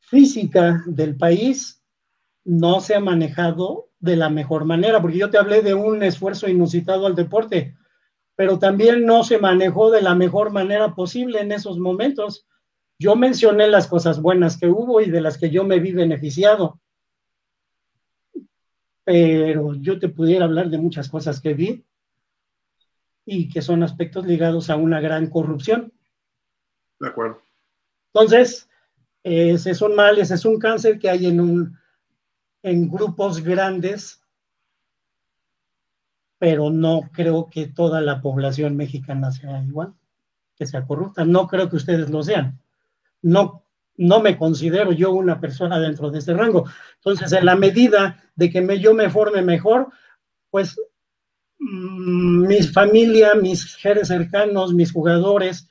física 0.00 0.82
del 0.86 1.18
país 1.18 1.79
no 2.44 2.80
se 2.80 2.94
ha 2.94 3.00
manejado 3.00 3.88
de 3.98 4.16
la 4.16 4.30
mejor 4.30 4.64
manera, 4.64 5.00
porque 5.00 5.18
yo 5.18 5.30
te 5.30 5.38
hablé 5.38 5.62
de 5.62 5.74
un 5.74 6.02
esfuerzo 6.02 6.48
inusitado 6.48 7.06
al 7.06 7.14
deporte, 7.14 7.76
pero 8.34 8.58
también 8.58 9.04
no 9.04 9.24
se 9.24 9.38
manejó 9.38 9.90
de 9.90 10.02
la 10.02 10.14
mejor 10.14 10.50
manera 10.50 10.94
posible 10.94 11.40
en 11.40 11.52
esos 11.52 11.78
momentos 11.78 12.46
yo 13.00 13.16
mencioné 13.16 13.66
las 13.66 13.86
cosas 13.86 14.20
buenas 14.20 14.58
que 14.58 14.66
hubo 14.66 15.00
y 15.00 15.10
de 15.10 15.22
las 15.22 15.38
que 15.38 15.48
yo 15.48 15.64
me 15.64 15.80
vi 15.80 15.92
beneficiado, 15.92 16.78
pero 19.04 19.74
yo 19.76 19.98
te 19.98 20.10
pudiera 20.10 20.44
hablar 20.44 20.68
de 20.68 20.76
muchas 20.76 21.08
cosas 21.08 21.40
que 21.40 21.54
vi 21.54 21.82
y 23.24 23.48
que 23.48 23.62
son 23.62 23.82
aspectos 23.82 24.26
ligados 24.26 24.68
a 24.68 24.76
una 24.76 25.00
gran 25.00 25.30
corrupción. 25.30 25.94
De 26.98 27.08
acuerdo. 27.08 27.40
Entonces, 28.12 28.68
ese 29.22 29.70
es 29.70 29.80
un 29.80 29.94
mal, 29.94 30.18
ese 30.18 30.34
es 30.34 30.44
un 30.44 30.58
cáncer 30.58 30.98
que 30.98 31.08
hay 31.08 31.24
en, 31.24 31.40
un, 31.40 31.78
en 32.62 32.90
grupos 32.90 33.42
grandes, 33.42 34.22
pero 36.38 36.70
no 36.70 37.10
creo 37.12 37.48
que 37.50 37.66
toda 37.66 38.00
la 38.00 38.20
población 38.20 38.76
mexicana 38.76 39.30
sea 39.30 39.62
igual, 39.62 39.94
que 40.56 40.66
sea 40.66 40.86
corrupta. 40.86 41.24
No 41.24 41.46
creo 41.46 41.68
que 41.68 41.76
ustedes 41.76 42.10
lo 42.10 42.22
sean 42.22 42.60
no, 43.22 43.64
no 43.96 44.20
me 44.20 44.36
considero 44.36 44.92
yo 44.92 45.12
una 45.12 45.40
persona 45.40 45.78
dentro 45.78 46.10
de 46.10 46.18
ese 46.18 46.34
rango. 46.34 46.64
Entonces, 46.96 47.32
en 47.32 47.44
la 47.44 47.56
medida 47.56 48.22
de 48.36 48.50
que 48.50 48.78
yo 48.78 48.94
me 48.94 49.10
forme 49.10 49.42
mejor, 49.42 49.88
pues 50.50 50.80
mm, 51.58 52.46
mi 52.46 52.62
familia, 52.62 53.34
mis 53.34 53.72
seres 53.72 54.08
cercanos, 54.08 54.74
mis 54.74 54.92
jugadores, 54.92 55.68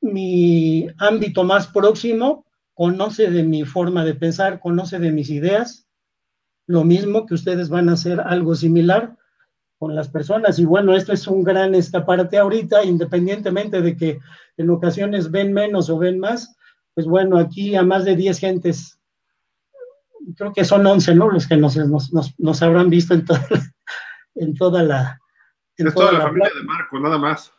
mi 0.00 0.88
ámbito 0.98 1.44
más 1.44 1.68
próximo, 1.68 2.46
conoce 2.74 3.30
de 3.30 3.42
mi 3.42 3.64
forma 3.64 4.04
de 4.04 4.14
pensar, 4.14 4.58
conoce 4.58 4.98
de 4.98 5.12
mis 5.12 5.30
ideas, 5.30 5.81
lo 6.72 6.84
mismo 6.84 7.26
que 7.26 7.34
ustedes 7.34 7.68
van 7.68 7.90
a 7.90 7.92
hacer 7.92 8.18
algo 8.18 8.54
similar 8.54 9.14
con 9.78 9.94
las 9.94 10.08
personas. 10.08 10.58
Y 10.58 10.64
bueno, 10.64 10.96
esto 10.96 11.12
es 11.12 11.26
un 11.26 11.44
gran 11.44 11.74
escaparate 11.74 12.38
ahorita, 12.38 12.82
independientemente 12.82 13.82
de 13.82 13.94
que 13.94 14.20
en 14.56 14.70
ocasiones 14.70 15.30
ven 15.30 15.52
menos 15.52 15.90
o 15.90 15.98
ven 15.98 16.18
más, 16.18 16.56
pues 16.94 17.06
bueno, 17.06 17.36
aquí 17.36 17.76
a 17.76 17.82
más 17.82 18.06
de 18.06 18.16
10 18.16 18.38
gentes, 18.38 18.98
creo 20.34 20.54
que 20.54 20.64
son 20.64 20.86
11, 20.86 21.14
¿no? 21.14 21.30
Los 21.30 21.46
que 21.46 21.58
nos, 21.58 21.76
nos, 21.76 22.62
habrán 22.62 22.88
visto 22.88 23.12
en 23.12 23.26
toda, 23.26 23.46
en 24.34 24.54
toda 24.54 24.82
la... 24.82 25.20
es 25.76 25.92
toda, 25.92 26.12
la, 26.12 26.22
familia 26.22 26.50
de 26.56 26.64
Marco, 26.64 27.00
nada 27.00 27.18
más. 27.18 27.52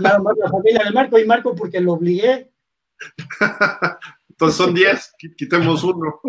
Nada 0.00 0.18
más 0.18 0.34
la 0.36 0.50
familia 0.50 0.84
de 0.84 0.90
Marco 0.90 1.18
y 1.18 1.24
Marco 1.24 1.54
porque 1.54 1.80
lo 1.80 1.94
obligué. 1.94 2.52
Entonces 4.28 4.56
son 4.58 4.74
10, 4.74 5.14
quitemos 5.38 5.82
uno. 5.82 6.20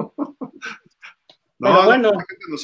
Pero 1.61 1.85
bueno, 1.85 2.11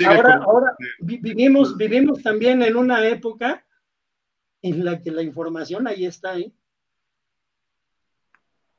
ahora, 0.08 0.42
ahora 0.44 0.76
vivimos, 1.00 1.78
vivimos 1.78 2.24
también 2.24 2.64
en 2.64 2.76
una 2.76 3.08
época 3.08 3.64
en 4.64 4.84
la 4.84 5.02
que 5.02 5.12
la 5.12 5.22
información 5.22 5.88
ahí 5.88 6.06
está, 6.06 6.38
¿eh? 6.38 6.52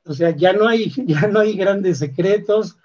O 0.03 0.13
sea, 0.13 0.31
ya 0.31 0.51
no 0.53 0.67
hay, 0.67 0.91
ya 1.05 1.27
no 1.27 1.39
hay 1.39 1.55
grandes 1.55 1.99
secretos, 1.99 2.77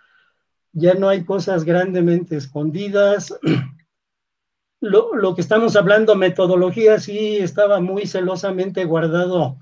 ya 0.73 0.95
no 0.95 1.09
hay 1.09 1.25
cosas 1.25 1.65
grandemente 1.65 2.37
escondidas. 2.37 3.35
Lo, 4.81 5.15
lo, 5.15 5.35
que 5.35 5.41
estamos 5.41 5.77
hablando, 5.77 6.15
metodología, 6.15 7.01
sí 7.01 7.39
estaba 7.39 7.81
muy 7.81 8.05
celosamente 8.05 8.85
guardado 8.85 9.59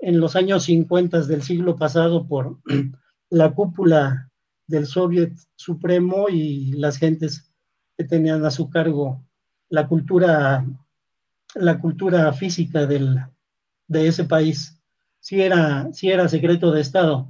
en 0.00 0.18
los 0.18 0.34
años 0.34 0.64
50 0.64 1.20
del 1.20 1.42
siglo 1.42 1.76
pasado 1.76 2.26
por 2.26 2.58
la 3.30 3.54
cúpula 3.54 4.28
del 4.66 4.86
Soviet 4.86 5.32
Supremo 5.54 6.28
y 6.28 6.72
las 6.72 6.98
gentes 6.98 7.50
que 7.96 8.04
tenían 8.04 8.44
a 8.44 8.50
su 8.50 8.68
cargo 8.68 9.22
la 9.68 9.88
cultura, 9.88 10.64
la 11.54 11.78
cultura 11.78 12.32
física 12.32 12.86
del, 12.86 13.18
de 13.88 14.08
ese 14.08 14.24
país 14.24 14.80
si 15.20 15.40
era, 15.42 15.92
si 15.92 16.10
era 16.10 16.28
secreto 16.28 16.70
de 16.70 16.80
Estado. 16.80 17.28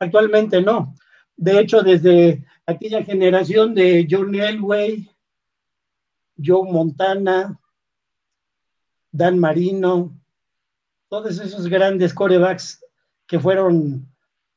Actualmente 0.00 0.60
no. 0.60 0.94
De 1.36 1.60
hecho, 1.60 1.82
desde 1.82 2.44
aquella 2.66 3.04
generación 3.04 3.74
de 3.74 4.06
Johnny 4.10 4.40
Elway, 4.40 5.08
Joe 6.36 6.70
Montana, 6.70 7.60
Dan 9.12 9.38
Marino, 9.38 10.18
todos 11.08 11.38
esos 11.38 11.68
grandes 11.68 12.12
corebacks 12.12 12.84
que 13.26 13.38
fueron 13.38 14.12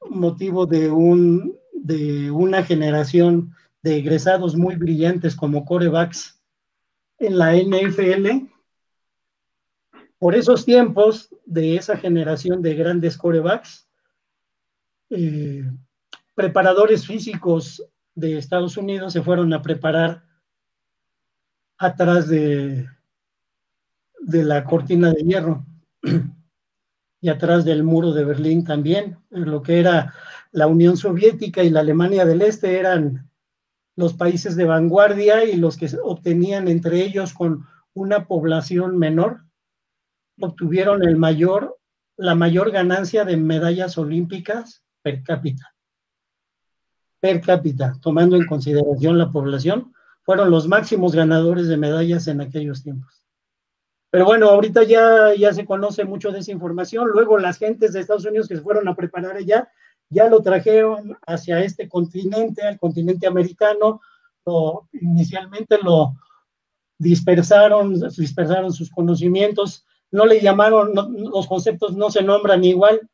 motivo 0.09 0.65
de, 0.65 0.89
un, 0.89 1.58
de 1.83 2.31
una 2.31 2.63
generación 2.63 3.55
de 3.81 3.97
egresados 3.97 4.55
muy 4.55 4.75
brillantes 4.75 5.35
como 5.35 5.65
corebacks 5.65 6.41
en 7.17 7.37
la 7.37 7.55
NFL, 7.55 8.47
por 10.17 10.35
esos 10.35 10.65
tiempos 10.65 11.33
de 11.45 11.75
esa 11.75 11.97
generación 11.97 12.61
de 12.61 12.75
grandes 12.75 13.17
corebacks, 13.17 13.87
eh, 15.09 15.63
preparadores 16.35 17.07
físicos 17.07 17.83
de 18.15 18.37
Estados 18.37 18.77
Unidos 18.77 19.13
se 19.13 19.21
fueron 19.21 19.53
a 19.53 19.61
preparar 19.61 20.23
atrás 21.77 22.27
de, 22.27 22.87
de 24.19 24.43
la 24.43 24.63
cortina 24.65 25.11
de 25.11 25.23
hierro 25.23 25.65
y 27.21 27.29
atrás 27.29 27.65
del 27.65 27.83
muro 27.83 28.11
de 28.11 28.25
Berlín 28.25 28.63
también, 28.63 29.17
lo 29.29 29.61
que 29.61 29.79
era 29.79 30.13
la 30.51 30.67
Unión 30.67 30.97
Soviética 30.97 31.63
y 31.63 31.69
la 31.69 31.81
Alemania 31.81 32.25
del 32.25 32.41
Este 32.41 32.79
eran 32.79 33.29
los 33.95 34.13
países 34.13 34.55
de 34.55 34.65
vanguardia 34.65 35.43
y 35.43 35.57
los 35.57 35.77
que 35.77 35.89
obtenían 36.03 36.67
entre 36.67 37.01
ellos 37.01 37.33
con 37.33 37.65
una 37.93 38.27
población 38.27 38.97
menor 38.97 39.41
obtuvieron 40.39 41.03
el 41.03 41.17
mayor, 41.17 41.77
la 42.15 42.35
mayor 42.35 42.71
ganancia 42.71 43.25
de 43.25 43.37
medallas 43.37 43.97
olímpicas 43.97 44.83
per 45.01 45.23
cápita. 45.23 45.73
Per 47.19 47.41
cápita, 47.41 47.97
tomando 48.01 48.37
en 48.37 48.45
consideración 48.45 49.17
la 49.17 49.31
población, 49.31 49.93
fueron 50.23 50.49
los 50.51 50.67
máximos 50.67 51.13
ganadores 51.13 51.67
de 51.67 51.75
medallas 51.75 52.27
en 52.27 52.39
aquellos 52.39 52.83
tiempos. 52.83 53.23
Pero 54.11 54.25
bueno, 54.25 54.49
ahorita 54.49 54.83
ya, 54.83 55.33
ya 55.35 55.53
se 55.53 55.65
conoce 55.65 56.05
mucho 56.05 56.31
de 56.31 56.39
esa 56.39 56.51
información. 56.51 57.09
Luego 57.09 57.37
las 57.37 57.57
gentes 57.57 57.93
de 57.93 57.99
Estados 57.99 58.25
Unidos 58.25 58.47
que 58.47 58.55
se 58.55 58.61
fueron 58.61 58.87
a 58.87 58.95
preparar 58.95 59.35
allá, 59.35 59.69
ya 60.09 60.27
lo 60.27 60.41
trajeron 60.41 61.17
hacia 61.25 61.61
este 61.63 61.87
continente, 61.87 62.63
al 62.63 62.79
continente 62.79 63.27
americano. 63.27 64.01
Lo, 64.45 64.87
inicialmente 64.93 65.77
lo 65.81 66.15
dispersaron, 66.97 67.99
dispersaron 68.17 68.73
sus 68.73 68.89
conocimientos. 68.89 69.85
No 70.11 70.25
le 70.25 70.41
llamaron, 70.41 70.93
los 70.95 71.47
conceptos 71.47 71.95
no 71.95 72.09
se 72.09 72.23
nombran 72.23 72.63
igual, 72.63 73.07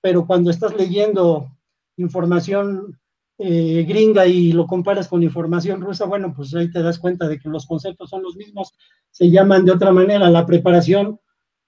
pero 0.00 0.26
cuando 0.26 0.50
estás 0.50 0.74
leyendo 0.76 1.48
información 1.96 2.98
eh, 3.40 3.84
gringa 3.86 4.26
y 4.26 4.52
lo 4.52 4.66
comparas 4.66 5.08
con 5.08 5.22
información 5.22 5.80
rusa, 5.80 6.06
bueno, 6.06 6.32
pues 6.34 6.54
ahí 6.54 6.70
te 6.72 6.82
das 6.82 6.98
cuenta 6.98 7.28
de 7.28 7.38
que 7.38 7.48
los 7.48 7.66
conceptos 7.66 8.10
son 8.10 8.22
los 8.22 8.36
mismos, 8.36 8.74
se 9.10 9.30
llaman 9.30 9.64
de 9.64 9.72
otra 9.72 9.92
manera, 9.92 10.28
la 10.30 10.44
preparación 10.44 11.20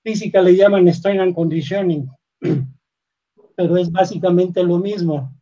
física 0.03 0.43
le 0.43 0.57
llaman 0.57 0.89
strength 0.89 1.21
and 1.21 1.35
conditioning, 1.35 2.11
pero 3.57 3.77
es 3.77 3.91
básicamente 3.91 4.63
lo 4.63 4.79
mismo. 4.79 5.35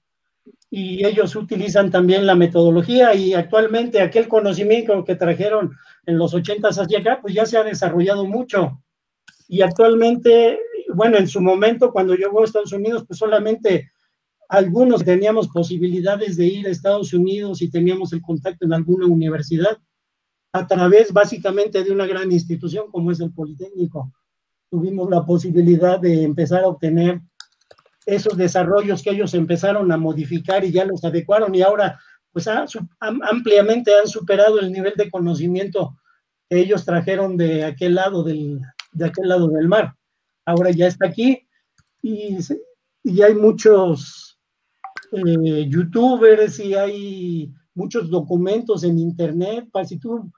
Y 0.71 1.05
ellos 1.05 1.35
utilizan 1.35 1.91
también 1.91 2.27
la 2.27 2.35
metodología 2.35 3.15
y 3.15 3.33
actualmente 3.33 4.01
aquel 4.01 4.29
conocimiento 4.29 5.03
que 5.05 5.15
trajeron 5.15 5.73
en 6.05 6.19
los 6.19 6.35
80 6.35 6.69
hacia 6.69 6.99
acá, 6.99 7.19
pues 7.23 7.35
ya 7.35 7.47
se 7.47 7.57
ha 7.57 7.65
desarrollado 7.65 8.27
mucho. 8.27 8.83
Y 9.49 9.63
actualmente, 9.63 10.59
bueno, 10.95 11.17
en 11.17 11.27
su 11.27 11.41
momento, 11.41 11.91
cuando 11.91 12.15
llegó 12.15 12.43
a 12.43 12.45
Estados 12.45 12.73
Unidos, 12.73 13.05
pues 13.07 13.19
solamente 13.19 13.91
algunos 14.49 15.05
teníamos 15.05 15.49
posibilidades 15.49 16.37
de 16.37 16.47
ir 16.47 16.67
a 16.67 16.71
Estados 16.71 17.13
Unidos 17.13 17.61
y 17.63 17.71
teníamos 17.71 18.13
el 18.13 18.23
contacto 18.23 18.65
en 18.65 18.73
alguna 18.73 19.07
universidad 19.07 19.79
a 20.53 20.67
través 20.67 21.13
básicamente 21.13 21.85
de 21.85 21.93
una 21.93 22.07
gran 22.07 22.33
institución 22.33 22.91
como 22.91 23.11
es 23.11 23.21
el 23.21 23.33
Politécnico. 23.33 24.13
Tuvimos 24.71 25.11
la 25.11 25.25
posibilidad 25.25 26.01
de 26.01 26.23
empezar 26.23 26.65
a 26.65 26.69
obtener 26.69 27.21
esos 28.09 28.39
desarrollos 28.39 29.03
que 29.03 29.11
ellos 29.11 29.35
empezaron 29.35 29.93
a 29.93 29.99
modificar 29.99 30.65
y 30.65 30.73
ya 30.73 30.87
los 30.87 31.05
adecuaron 31.05 31.55
y 31.55 31.61
ahora 31.61 32.01
pues 32.33 32.49
ampliamente 33.01 33.93
han 33.95 34.09
superado 34.09 34.61
el 34.61 34.73
nivel 34.73 34.95
de 34.97 35.11
conocimiento 35.11 35.95
que 36.49 36.59
ellos 36.59 36.87
trajeron 36.87 37.37
de 37.37 37.65
aquel 37.65 37.97
lado 37.97 38.23
del, 38.23 38.61
de 38.93 39.07
aquel 39.07 39.29
lado 39.29 39.49
del 39.49 39.69
mar. 39.69 39.95
Ahora 40.47 40.71
ya 40.71 40.87
está 40.87 41.07
aquí 41.07 41.47
y, 42.01 42.39
y 43.03 43.23
hay 43.23 43.35
muchos 43.35 44.39
eh, 45.13 45.67
youtubers 45.69 46.61
y 46.61 46.75
hay 46.75 47.53
muchos 47.75 48.09
documentos 48.09 48.85
en 48.85 48.99
internet. 48.99 49.69
Para 49.71 49.85
si 49.85 49.99
tú 49.99 50.33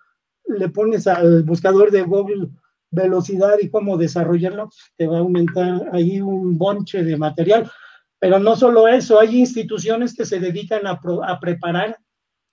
le 0.47 0.69
pones 0.71 1.07
al 1.07 1.45
buscador 1.45 1.93
de 1.93 2.03
Google 2.03 2.49
velocidad 2.91 3.57
y 3.61 3.71
cómo 3.71 3.97
desarrollarlo, 3.97 4.71
te 4.97 5.07
va 5.07 5.19
a 5.19 5.21
aumentar 5.21 5.89
ahí 5.93 6.21
un 6.21 6.59
bonche 6.59 7.05
de 7.05 7.17
material. 7.17 7.71
Pero 8.19 8.39
no 8.39 8.57
solo 8.57 8.89
eso, 8.89 9.19
hay 9.19 9.39
instituciones 9.39 10.15
que 10.15 10.27
se 10.27 10.41
dedican 10.41 10.87
a, 10.87 11.01
a 11.27 11.41
preparar 11.41 11.99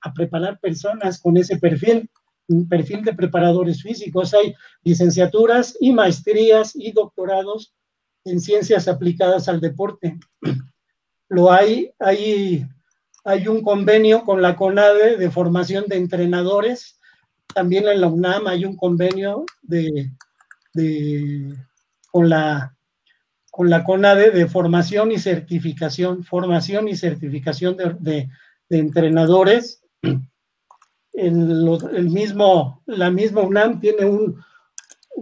a 0.01 0.13
preparar 0.13 0.59
personas 0.59 1.19
con 1.19 1.37
ese 1.37 1.57
perfil, 1.57 2.07
un 2.49 2.69
perfil 2.69 3.03
de 3.03 3.15
preparadores 3.15 3.81
físicos. 3.81 4.31
Hay 4.35 4.53
licenciaturas 4.83 5.75
y 5.81 5.91
maestrías 5.91 6.75
y 6.75 6.91
doctorados 6.91 7.73
en 8.23 8.39
ciencias 8.39 8.87
aplicadas 8.87 9.49
al 9.49 9.59
deporte 9.59 10.17
lo 11.29 11.51
hay, 11.51 11.91
hay, 11.99 12.65
hay 13.23 13.47
un 13.47 13.61
convenio 13.61 14.23
con 14.23 14.41
la 14.41 14.55
CONADE 14.55 15.17
de 15.17 15.31
formación 15.31 15.85
de 15.87 15.97
entrenadores, 15.97 16.99
también 17.53 17.87
en 17.87 18.01
la 18.01 18.07
UNAM 18.07 18.47
hay 18.47 18.65
un 18.65 18.75
convenio 18.75 19.45
de, 19.61 20.11
con, 22.11 22.29
la, 22.29 22.75
con 23.51 23.69
la 23.69 23.83
CONADE 23.83 24.31
de 24.31 24.47
formación 24.47 25.11
y 25.11 25.19
certificación, 25.19 26.23
formación 26.23 26.87
y 26.87 26.95
certificación 26.95 27.77
de, 27.77 28.29
entrenadores. 28.69 29.83
El, 31.13 32.09
mismo, 32.09 32.83
la 32.85 33.09
misma 33.09 33.41
UNAM 33.41 33.79
tiene 33.79 34.05
un, 34.05 34.39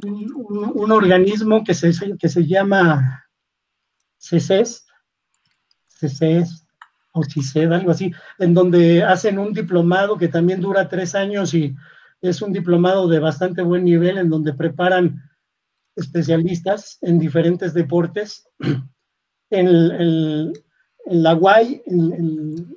un, 0.03 0.91
organismo 0.91 1.63
que 1.63 1.73
se, 1.73 1.93
que 2.17 2.27
se 2.27 2.45
llama 2.45 3.25
CECES, 4.17 4.85
CCES 5.99 6.65
o 7.13 7.23
CICED, 7.23 7.71
algo 7.71 7.91
así, 7.91 8.11
en 8.39 8.53
donde 8.53 9.03
hacen 9.03 9.39
un 9.39 9.53
diplomado 9.53 10.17
que 10.17 10.27
también 10.27 10.59
dura 10.59 10.89
tres 10.89 11.15
años 11.15 11.53
y 11.53 11.73
es 12.21 12.41
un 12.41 12.51
diplomado 12.51 13.07
de 13.07 13.19
bastante 13.19 13.61
buen 13.61 13.85
nivel 13.85 14.17
en 14.17 14.29
donde 14.29 14.53
preparan 14.53 15.21
especialistas 15.95 16.97
en 17.01 17.19
diferentes 17.19 17.73
deportes. 17.73 18.47
En, 19.51 20.51
la 21.05 21.35
UAI, 21.35 21.83
en, 21.85 22.75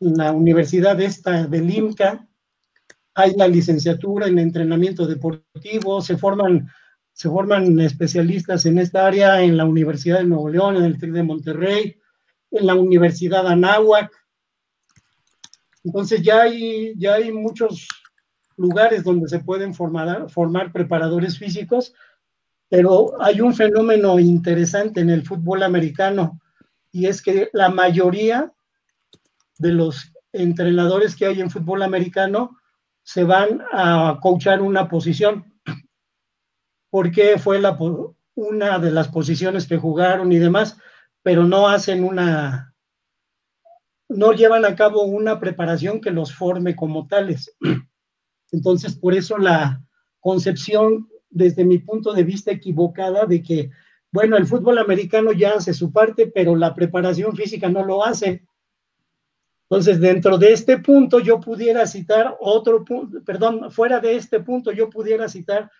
la 0.00 0.32
universidad 0.32 0.98
esta 1.00 1.46
del 1.46 1.70
IMCA, 1.70 2.26
hay 3.14 3.34
la 3.36 3.46
licenciatura 3.46 4.26
en 4.26 4.38
entrenamiento 4.38 5.06
deportivo, 5.06 6.00
se 6.00 6.16
forman, 6.16 6.66
se 7.12 7.28
forman 7.28 7.78
especialistas 7.80 8.64
en 8.64 8.78
esta 8.78 9.06
área 9.06 9.42
en 9.42 9.58
la 9.58 9.66
Universidad 9.66 10.20
de 10.20 10.24
Nuevo 10.24 10.48
León, 10.48 10.76
en 10.76 10.84
el 10.84 10.98
TEC 10.98 11.10
de 11.10 11.22
Monterrey, 11.22 11.96
en 12.52 12.66
la 12.66 12.74
Universidad 12.74 13.46
Anáhuac. 13.46 14.10
Entonces 15.84 16.22
ya 16.22 16.42
hay, 16.42 16.94
ya 16.96 17.14
hay 17.14 17.30
muchos 17.30 17.86
lugares 18.56 19.04
donde 19.04 19.28
se 19.28 19.40
pueden 19.40 19.74
formar, 19.74 20.30
formar 20.30 20.72
preparadores 20.72 21.38
físicos, 21.38 21.92
pero 22.68 23.20
hay 23.22 23.40
un 23.40 23.54
fenómeno 23.54 24.18
interesante 24.18 25.00
en 25.00 25.10
el 25.10 25.24
fútbol 25.24 25.62
americano 25.62 26.40
y 26.92 27.06
es 27.06 27.22
que 27.22 27.48
la 27.52 27.68
mayoría 27.68 28.52
de 29.58 29.72
los 29.72 30.12
entrenadores 30.32 31.16
que 31.16 31.26
hay 31.26 31.40
en 31.40 31.50
fútbol 31.50 31.82
americano 31.82 32.58
se 33.02 33.24
van 33.24 33.62
a 33.72 34.18
coachar 34.20 34.60
una 34.60 34.88
posición, 34.88 35.52
porque 36.90 37.38
fue 37.38 37.60
una 38.34 38.78
de 38.78 38.90
las 38.90 39.08
posiciones 39.08 39.66
que 39.66 39.78
jugaron 39.78 40.30
y 40.30 40.38
demás, 40.38 40.76
pero 41.22 41.44
no 41.44 41.68
hacen 41.68 42.04
una, 42.04 42.74
no 44.08 44.32
llevan 44.32 44.64
a 44.64 44.76
cabo 44.76 45.04
una 45.04 45.40
preparación 45.40 46.00
que 46.00 46.10
los 46.10 46.34
forme 46.34 46.76
como 46.76 47.06
tales. 47.06 47.54
Entonces, 48.52 48.94
por 48.96 49.14
eso 49.14 49.38
la 49.38 49.82
concepción, 50.20 51.08
desde 51.30 51.64
mi 51.64 51.78
punto 51.78 52.12
de 52.12 52.24
vista 52.24 52.50
equivocada, 52.50 53.26
de 53.26 53.42
que, 53.42 53.70
bueno, 54.10 54.36
el 54.36 54.46
fútbol 54.46 54.78
americano 54.78 55.32
ya 55.32 55.52
hace 55.52 55.74
su 55.74 55.92
parte, 55.92 56.26
pero 56.26 56.56
la 56.56 56.74
preparación 56.74 57.36
física 57.36 57.68
no 57.68 57.84
lo 57.84 58.04
hace. 58.04 58.46
Entonces, 59.70 60.00
dentro 60.00 60.38
de 60.38 60.52
este 60.52 60.78
punto, 60.78 61.20
yo 61.20 61.40
pudiera 61.40 61.86
citar 61.86 62.36
otro 62.40 62.84
punto, 62.84 63.22
perdón, 63.22 63.70
fuera 63.70 64.00
de 64.00 64.16
este 64.16 64.40
punto, 64.40 64.72
yo 64.72 64.88
pudiera 64.88 65.28
citar 65.28 65.70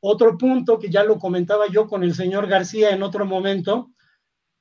otro 0.00 0.36
punto 0.36 0.78
que 0.78 0.90
ya 0.90 1.02
lo 1.04 1.18
comentaba 1.18 1.68
yo 1.68 1.86
con 1.86 2.02
el 2.02 2.14
señor 2.14 2.48
García 2.48 2.90
en 2.90 3.02
otro 3.02 3.24
momento, 3.24 3.92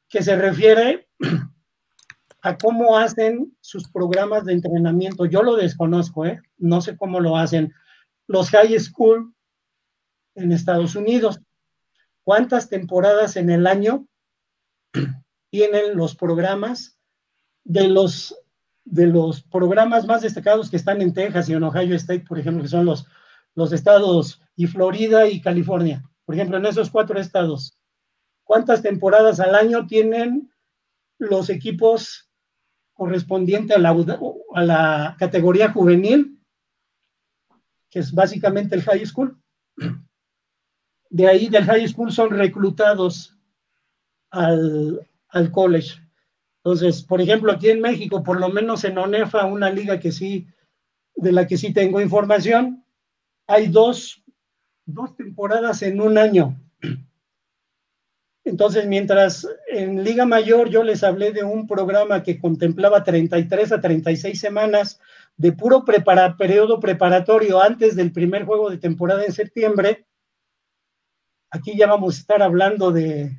que 0.08 0.22
se 0.22 0.36
refiere 0.36 1.10
a 2.42 2.58
cómo 2.58 2.98
hacen 2.98 3.56
sus 3.60 3.90
programas 3.90 4.46
de 4.46 4.54
entrenamiento. 4.54 5.26
Yo 5.26 5.44
lo 5.44 5.56
desconozco, 5.56 6.26
¿eh? 6.26 6.40
no 6.58 6.80
sé 6.80 6.96
cómo 6.96 7.20
lo 7.20 7.36
hacen 7.36 7.74
los 8.28 8.50
high 8.52 8.80
school 8.80 9.34
en 10.36 10.52
Estados 10.52 10.96
Unidos. 10.96 11.40
¿Cuántas 12.24 12.70
temporadas 12.70 13.36
en 13.36 13.50
el 13.50 13.68
año 13.68 14.08
tienen 15.50 15.96
los 15.96 16.16
programas 16.16 16.98
de 17.64 17.88
los 17.88 18.36
de 18.84 19.06
los 19.06 19.44
programas 19.44 20.08
más 20.08 20.24
destacados 20.24 20.70
que 20.70 20.78
están 20.78 21.02
en 21.02 21.14
Texas 21.14 21.48
y 21.48 21.54
en 21.54 21.64
Ohio 21.64 21.96
State, 21.96 22.26
por 22.28 22.40
ejemplo, 22.40 22.64
que 22.64 22.70
son 22.70 22.84
los, 22.84 23.06
los 23.54 23.72
estados 23.74 24.42
y 24.56 24.66
Florida 24.66 25.28
y 25.28 25.40
California? 25.40 26.04
Por 26.26 26.36
ejemplo, 26.36 26.58
en 26.58 26.66
esos 26.66 26.90
cuatro 26.90 27.20
estados, 27.20 27.78
cuántas 28.44 28.82
temporadas 28.82 29.40
al 29.40 29.54
año 29.56 29.86
tienen 29.86 30.52
los 31.20 31.50
equipos 31.50 32.30
correspondientes 32.94 33.78
a 33.78 33.80
la, 33.80 33.92
a 34.56 34.64
la 34.64 35.16
categoría 35.20 35.72
juvenil, 35.72 36.40
que 37.90 38.00
es 38.00 38.12
básicamente 38.12 38.76
el 38.76 38.82
high 38.82 39.06
school. 39.06 39.40
De 41.12 41.28
ahí 41.28 41.48
del 41.48 41.66
high 41.66 41.88
school 41.88 42.12
son 42.12 42.32
reclutados 42.32 43.38
al, 44.32 45.08
al 45.30 45.52
college. 45.52 46.00
Entonces, 46.64 47.04
por 47.04 47.22
ejemplo, 47.22 47.52
aquí 47.52 47.70
en 47.70 47.82
México, 47.82 48.24
por 48.24 48.40
lo 48.40 48.50
menos 48.50 48.84
en 48.84 48.98
ONEFA, 48.98 49.46
una 49.46 49.70
liga 49.70 50.00
que 50.00 50.12
sí, 50.12 50.48
de 51.16 51.32
la 51.32 51.46
que 51.46 51.58
sí 51.58 51.72
tengo 51.74 52.02
información, 52.02 52.84
hay 53.46 53.68
dos, 53.68 54.24
dos 54.86 55.16
temporadas 55.16 55.84
en 55.84 56.02
un 56.02 56.18
año 56.18 56.58
entonces, 58.44 58.88
mientras 58.88 59.48
en 59.68 60.04
Liga 60.04 60.26
Mayor 60.26 60.70
yo 60.70 60.84
les 60.84 61.04
hablé 61.04 61.32
de 61.32 61.44
un 61.44 61.68
programa 61.68 62.24
que 62.24 62.40
contemplaba 62.40 63.04
33 63.04 63.72
a 63.72 63.82
36 63.82 64.40
semanas 64.40 65.00
de 65.38 65.52
puro 65.52 65.86
prepara, 65.86 66.36
periodo 66.38 66.80
preparatorio 66.80 67.62
antes 67.62 67.96
del 67.96 68.12
primer 68.12 68.46
juego 68.46 68.70
de 68.70 68.78
temporada 68.78 69.24
en 69.24 69.32
septiembre, 69.32 70.06
aquí 71.52 71.78
ya 71.78 71.86
vamos 71.86 72.16
a 72.16 72.20
estar 72.20 72.42
hablando 72.42 72.92
de, 72.92 73.38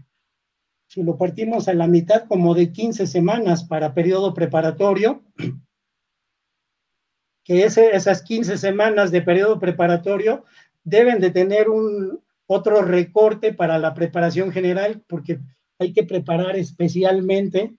si 0.87 1.03
lo 1.03 1.17
partimos 1.17 1.67
a 1.69 1.75
la 1.75 1.87
mitad, 1.87 2.27
como 2.29 2.55
de 2.55 2.71
15 2.71 3.07
semanas 3.07 3.65
para 3.65 3.95
periodo 3.95 4.35
preparatorio, 4.35 5.25
que 7.45 7.65
esas 7.65 8.23
15 8.23 8.59
semanas 8.59 9.11
de 9.11 9.23
periodo 9.23 9.59
preparatorio 9.59 10.45
deben 10.85 11.21
de 11.21 11.31
tener 11.31 11.69
un 11.69 12.23
otro 12.47 12.83
recorte 12.83 13.53
para 13.53 13.79
la 13.79 13.95
preparación 13.95 14.53
general, 14.53 15.03
porque 15.09 15.41
hay 15.79 15.93
que 15.93 16.05
preparar 16.05 16.57
especialmente. 16.57 17.75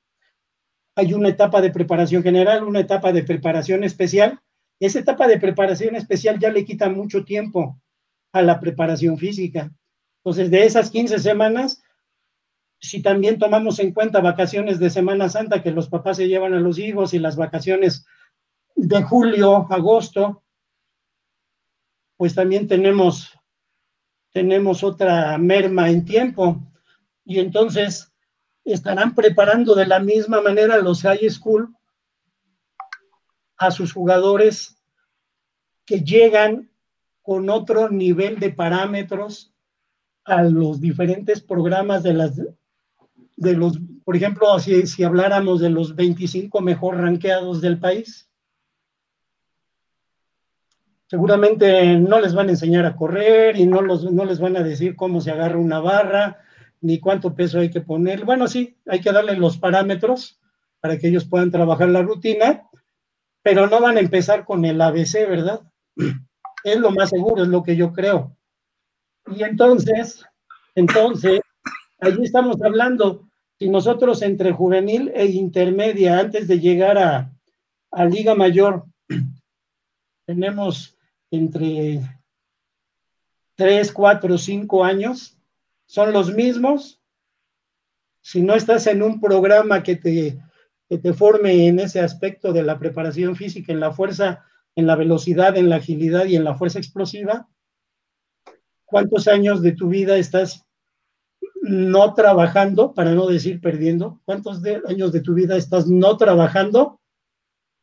Hay 0.96 1.14
una 1.14 1.30
etapa 1.30 1.62
de 1.62 1.72
preparación 1.72 2.24
general, 2.24 2.64
una 2.64 2.80
etapa 2.80 3.14
de 3.14 3.24
preparación 3.24 3.84
especial. 3.84 4.40
Esa 4.80 5.00
etapa 5.00 5.28
de 5.28 5.40
preparación 5.40 5.96
especial 5.96 6.40
ya 6.40 6.52
le 6.52 6.66
quita 6.66 6.90
mucho 6.90 7.24
tiempo 7.24 7.80
a 8.34 8.42
la 8.42 8.60
preparación 8.60 9.18
física. 9.18 9.72
Entonces, 10.24 10.50
de 10.52 10.66
esas 10.66 10.90
15 10.90 11.20
semanas, 11.20 11.84
si 12.80 13.02
también 13.02 13.40
tomamos 13.40 13.80
en 13.80 13.94
cuenta 13.94 14.22
vacaciones 14.22 14.80
de 14.80 14.90
Semana 14.90 15.28
Santa 15.28 15.62
que 15.62 15.72
los 15.72 15.90
papás 15.90 16.18
se 16.18 16.28
llevan 16.28 16.54
a 16.54 16.60
los 16.60 16.80
hijos 16.80 17.14
y 17.14 17.20
las 17.20 17.36
vacaciones 17.36 18.06
de 18.76 19.04
julio, 19.04 19.68
agosto, 19.70 20.44
pues 22.16 22.36
también 22.36 22.68
tenemos, 22.68 23.38
tenemos 24.32 24.84
otra 24.84 25.38
merma 25.38 25.90
en 25.90 26.06
tiempo. 26.06 26.62
Y 27.26 27.40
entonces 27.40 28.14
estarán 28.64 29.16
preparando 29.16 29.76
de 29.76 29.88
la 29.88 30.00
misma 30.00 30.42
manera 30.42 30.78
los 30.78 31.02
high 31.02 31.30
school 31.30 31.76
a 33.58 33.72
sus 33.72 33.92
jugadores 33.92 34.78
que 35.86 36.02
llegan 36.02 36.70
con 37.22 37.50
otro 37.50 37.90
nivel 37.90 38.40
de 38.40 38.52
parámetros 38.52 39.53
a 40.26 40.44
los 40.44 40.80
diferentes 40.80 41.42
programas 41.42 42.04
de 42.04 42.14
las 42.14 42.40
de 43.36 43.54
los, 43.54 43.80
por 44.06 44.16
ejemplo, 44.16 44.60
si, 44.60 44.86
si 44.88 45.04
habláramos 45.04 45.60
de 45.60 45.70
los 45.70 45.96
25 45.96 46.62
mejor 46.62 46.98
ranqueados 46.98 47.62
del 47.62 47.80
país, 47.80 48.30
seguramente 51.08 51.98
no 51.98 52.20
les 52.20 52.34
van 52.34 52.48
a 52.48 52.52
enseñar 52.52 52.86
a 52.86 52.96
correr 52.96 53.58
y 53.58 53.66
no, 53.66 53.82
los, 53.82 54.12
no 54.12 54.26
les 54.26 54.40
van 54.40 54.58
a 54.58 54.64
decir 54.64 54.96
cómo 54.96 55.22
se 55.22 55.32
agarra 55.32 55.58
una 55.58 55.80
barra, 55.80 56.40
ni 56.82 57.00
cuánto 57.00 57.34
peso 57.36 57.60
hay 57.60 57.70
que 57.70 57.82
poner. 57.82 58.26
Bueno, 58.26 58.48
sí, 58.48 58.78
hay 58.88 59.00
que 59.00 59.12
darle 59.12 59.36
los 59.36 59.58
parámetros 59.58 60.40
para 60.80 60.98
que 60.98 61.08
ellos 61.08 61.26
puedan 61.26 61.52
trabajar 61.52 61.90
la 61.90 62.02
rutina, 62.02 62.68
pero 63.42 63.68
no 63.68 63.80
van 63.80 63.98
a 63.98 64.02
empezar 64.02 64.46
con 64.46 64.66
el 64.66 64.82
ABC, 64.82 65.28
¿verdad? 65.28 65.62
Es 66.64 66.80
lo 66.80 66.92
más 66.92 67.10
seguro, 67.10 67.44
es 67.44 67.50
lo 67.50 67.62
que 67.62 67.76
yo 67.76 67.92
creo. 67.92 68.38
Y 69.28 69.44
entonces, 69.44 70.26
entonces, 70.76 71.42
allí 72.00 72.24
estamos 72.24 72.62
hablando, 72.62 73.30
si 73.60 73.70
nosotros 73.70 74.22
entre 74.22 74.52
juvenil 74.52 75.12
e 75.14 75.26
intermedia, 75.26 76.20
antes 76.20 76.48
de 76.48 76.60
llegar 76.60 76.98
a, 76.98 77.32
a 77.92 78.06
Liga 78.06 78.36
Mayor, 78.36 78.86
tenemos 80.26 80.98
entre 81.32 82.02
3, 83.56 83.92
4, 83.92 84.38
5 84.38 84.84
años, 84.84 85.38
son 85.86 86.12
los 86.12 86.34
mismos. 86.34 87.02
Si 88.22 88.42
no 88.42 88.56
estás 88.56 88.88
en 88.88 89.04
un 89.04 89.20
programa 89.20 89.84
que 89.84 89.96
te, 89.96 90.40
que 90.90 90.98
te 90.98 91.14
forme 91.14 91.68
en 91.68 91.80
ese 91.80 92.00
aspecto 92.00 92.54
de 92.54 92.64
la 92.64 92.80
preparación 92.80 93.36
física, 93.36 93.72
en 93.72 93.80
la 93.80 93.92
fuerza, 93.92 94.46
en 94.76 94.88
la 94.88 94.96
velocidad, 94.96 95.56
en 95.58 95.70
la 95.70 95.78
agilidad 95.78 96.26
y 96.26 96.36
en 96.36 96.44
la 96.44 96.56
fuerza 96.56 96.80
explosiva, 96.80 97.48
¿cuántos 98.86 99.28
años 99.28 99.62
de 99.62 99.74
tu 99.74 99.90
vida 99.90 100.18
estás 100.18 100.66
no 101.62 102.14
trabajando, 102.14 102.94
para 102.94 103.14
no 103.14 103.28
decir 103.28 103.62
perdiendo? 103.62 104.20
¿Cuántos 104.26 104.62
años 104.88 105.12
de 105.12 105.22
tu 105.22 105.34
vida 105.34 105.56
estás 105.56 105.88
no 105.88 106.18
trabajando 106.18 107.00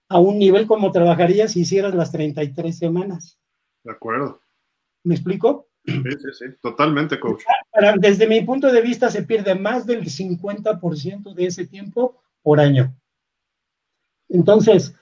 a 0.09 0.19
un 0.19 0.39
nivel 0.39 0.67
como 0.67 0.93
trabajarías 0.93 1.53
si 1.53 1.61
hicieras 1.61 1.95
las 1.95 2.13
33 2.13 2.77
semanas? 2.77 3.39
De 3.85 3.93
acuerdo. 3.93 4.41
¿Me 5.05 5.15
explico? 5.15 5.69
Sí, 5.87 6.03
sí, 6.03 6.29
sí, 6.39 6.45
totalmente, 6.61 7.19
coach. 7.19 7.43
desde 7.99 8.27
mi 8.27 8.43
punto 8.43 8.71
de 8.71 8.83
vista, 8.83 9.11
se 9.11 9.23
pierde 9.23 9.55
más 9.55 9.87
del 9.87 10.05
50% 10.05 11.33
de 11.33 11.47
ese 11.47 11.67
tiempo 11.67 12.21
por 12.43 12.61
año. 12.61 12.95
Entonces, 14.29 14.95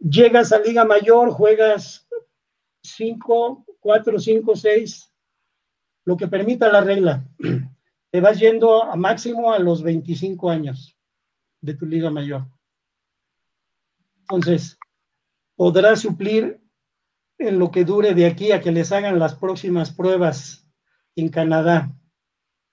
llegas 0.00 0.52
a 0.52 0.58
Liga 0.58 0.84
Mayor, 0.84 1.30
juegas 1.30 2.06
5, 2.82 3.64
4, 3.80 4.18
5, 4.18 4.56
6, 4.56 5.11
lo 6.04 6.16
que 6.16 6.28
permita 6.28 6.70
la 6.70 6.80
regla. 6.80 7.24
Te 8.10 8.20
vas 8.20 8.38
yendo 8.38 8.84
a 8.84 8.96
máximo 8.96 9.52
a 9.52 9.58
los 9.58 9.82
25 9.82 10.50
años 10.50 10.96
de 11.60 11.74
tu 11.74 11.86
Liga 11.86 12.10
Mayor. 12.10 12.46
Entonces, 14.20 14.78
podrás 15.56 16.00
suplir 16.00 16.60
en 17.38 17.58
lo 17.58 17.70
que 17.70 17.84
dure 17.84 18.14
de 18.14 18.26
aquí 18.26 18.52
a 18.52 18.60
que 18.60 18.72
les 18.72 18.92
hagan 18.92 19.18
las 19.18 19.34
próximas 19.34 19.92
pruebas 19.92 20.66
en 21.16 21.28
Canadá. 21.28 21.94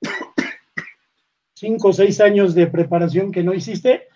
Cinco 1.56 1.90
o 1.90 1.94
seis 1.94 2.20
años 2.22 2.54
de 2.54 2.68
preparación 2.68 3.32
que 3.32 3.44
no 3.44 3.54
hiciste, 3.54 4.08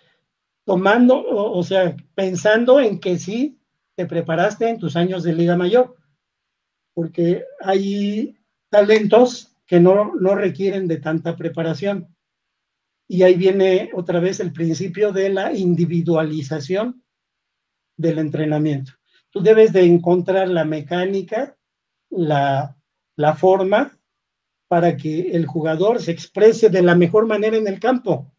tomando, 0.64 1.16
o, 1.16 1.58
o, 1.58 1.62
sea, 1.62 1.96
pensando 2.14 2.80
en 2.80 3.00
que 3.00 3.18
sí 3.18 3.58
te 3.96 4.06
preparaste 4.06 4.68
en 4.68 4.78
tus 4.78 4.96
años 4.96 5.22
de 5.22 5.34
Liga 5.34 5.56
Mayor, 5.56 5.96
porque 6.94 7.44
hay 7.60 8.38
talentos 8.74 9.56
que 9.68 9.78
no, 9.78 10.16
no 10.16 10.34
requieren 10.34 10.88
de 10.88 10.96
tanta 10.96 11.36
preparación. 11.36 12.12
Y 13.06 13.22
ahí 13.22 13.36
viene 13.36 13.90
otra 13.94 14.18
vez 14.18 14.40
el 14.40 14.52
principio 14.52 15.12
de 15.12 15.28
la 15.28 15.52
individualización 15.52 17.00
del 17.96 18.18
entrenamiento. 18.18 18.90
Tú 19.30 19.40
debes 19.44 19.72
de 19.72 19.84
encontrar 19.84 20.48
la 20.48 20.64
mecánica, 20.64 21.56
la, 22.10 22.76
la 23.14 23.36
forma 23.36 23.96
para 24.66 24.96
que 24.96 25.30
el 25.30 25.46
jugador 25.46 26.02
se 26.02 26.10
exprese 26.10 26.68
de 26.68 26.82
la 26.82 26.96
mejor 26.96 27.28
manera 27.28 27.56
en 27.56 27.68
el 27.68 27.78
campo. 27.78 28.34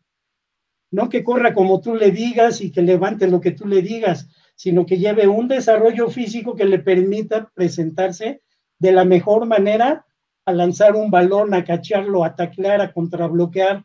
No 0.92 1.08
que 1.08 1.24
corra 1.24 1.54
como 1.54 1.80
tú 1.80 1.96
le 1.96 2.12
digas 2.12 2.60
y 2.60 2.74
que 2.74 2.82
levante 2.82 3.30
lo 3.30 3.40
que 3.40 3.52
tú 3.52 3.70
le 3.70 3.82
digas, 3.82 4.28
sino 4.58 4.86
que 4.86 4.98
lleve 4.98 5.30
un 5.30 5.48
desarrollo 5.48 6.10
físico 6.10 6.58
que 6.58 6.66
le 6.66 6.80
permita 6.80 7.50
presentarse 7.56 8.42
de 8.80 8.92
la 8.92 9.06
mejor 9.06 9.46
manera 9.46 10.06
a 10.46 10.54
lanzar 10.54 10.96
un 10.96 11.10
balón, 11.10 11.54
a 11.54 11.64
cacharlo, 11.64 12.24
a 12.24 12.36
taclear, 12.36 12.82
a 12.82 12.94
contrabloquear, 12.94 13.84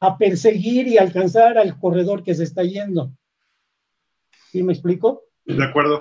a 0.00 0.18
perseguir 0.18 0.86
y 0.88 0.98
alcanzar 0.98 1.58
al 1.58 1.78
corredor 1.78 2.22
que 2.22 2.34
se 2.34 2.44
está 2.44 2.62
yendo. 2.62 3.12
¿Sí 4.50 4.62
me 4.62 4.72
explico? 4.72 5.22
De 5.44 5.64
acuerdo. 5.64 6.00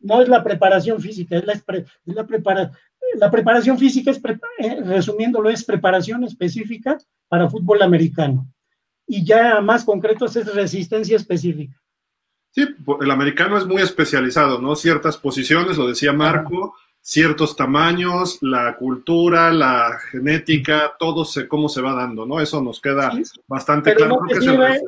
No 0.00 0.20
es 0.20 0.28
la 0.28 0.42
preparación 0.42 1.00
física, 1.00 1.36
es 1.36 1.46
la, 1.46 1.52
es 1.52 1.86
la, 2.04 2.26
prepara, 2.26 2.72
la 3.14 3.30
preparación 3.30 3.78
física, 3.78 4.10
es 4.10 4.20
eh, 4.58 4.80
resumiéndolo, 4.84 5.48
es 5.48 5.64
preparación 5.64 6.24
específica 6.24 6.98
para 7.28 7.48
fútbol 7.48 7.82
americano. 7.82 8.46
Y 9.06 9.24
ya 9.24 9.60
más 9.60 9.84
concretos 9.84 10.36
es 10.36 10.52
resistencia 10.54 11.16
específica. 11.16 11.80
Sí, 12.50 12.66
el 13.00 13.10
americano 13.10 13.56
es 13.56 13.66
muy 13.66 13.80
especializado, 13.80 14.60
¿no? 14.60 14.76
Ciertas 14.76 15.16
posiciones, 15.16 15.78
lo 15.78 15.88
decía 15.88 16.12
Marco, 16.12 16.74
ciertos 17.02 17.56
tamaños, 17.56 18.38
la 18.40 18.76
cultura, 18.76 19.52
la 19.52 19.98
genética, 20.10 20.94
todo 20.98 21.24
se, 21.24 21.46
cómo 21.46 21.68
se 21.68 21.82
va 21.82 21.92
dando, 21.94 22.24
¿no? 22.24 22.40
Eso 22.40 22.62
nos 22.62 22.80
queda 22.80 23.10
sí, 23.10 23.24
bastante 23.46 23.94
claro. 23.94 24.20
No 24.22 24.26
te, 24.28 24.40
sirve, 24.40 24.80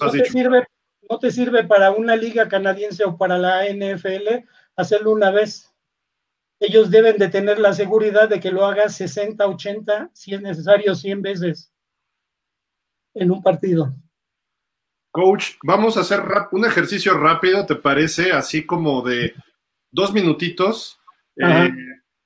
no 0.00 0.10
te 0.10 0.24
sirve 0.26 0.66
no 1.08 1.18
te 1.18 1.30
sirve 1.30 1.64
para 1.64 1.90
una 1.90 2.16
liga 2.16 2.48
canadiense 2.48 3.04
o 3.04 3.16
para 3.16 3.38
la 3.38 3.64
NFL 3.66 4.44
hacerlo 4.76 5.12
una 5.12 5.30
vez. 5.30 5.72
Ellos 6.58 6.90
deben 6.90 7.18
de 7.18 7.28
tener 7.28 7.58
la 7.58 7.72
seguridad 7.72 8.28
de 8.28 8.40
que 8.40 8.50
lo 8.50 8.64
hagas 8.64 8.96
60, 8.96 9.46
80, 9.46 10.10
si 10.12 10.34
es 10.34 10.40
necesario, 10.40 10.94
100 10.94 11.22
veces 11.22 11.72
en 13.14 13.30
un 13.30 13.42
partido. 13.42 13.94
Coach, 15.10 15.52
vamos 15.62 15.96
a 15.96 16.00
hacer 16.00 16.20
un 16.52 16.64
ejercicio 16.64 17.14
rápido, 17.14 17.64
¿te 17.64 17.76
parece? 17.76 18.32
Así 18.32 18.66
como 18.66 19.02
de 19.02 19.34
dos 19.90 20.12
minutitos. 20.12 20.95
Eh, 21.36 21.70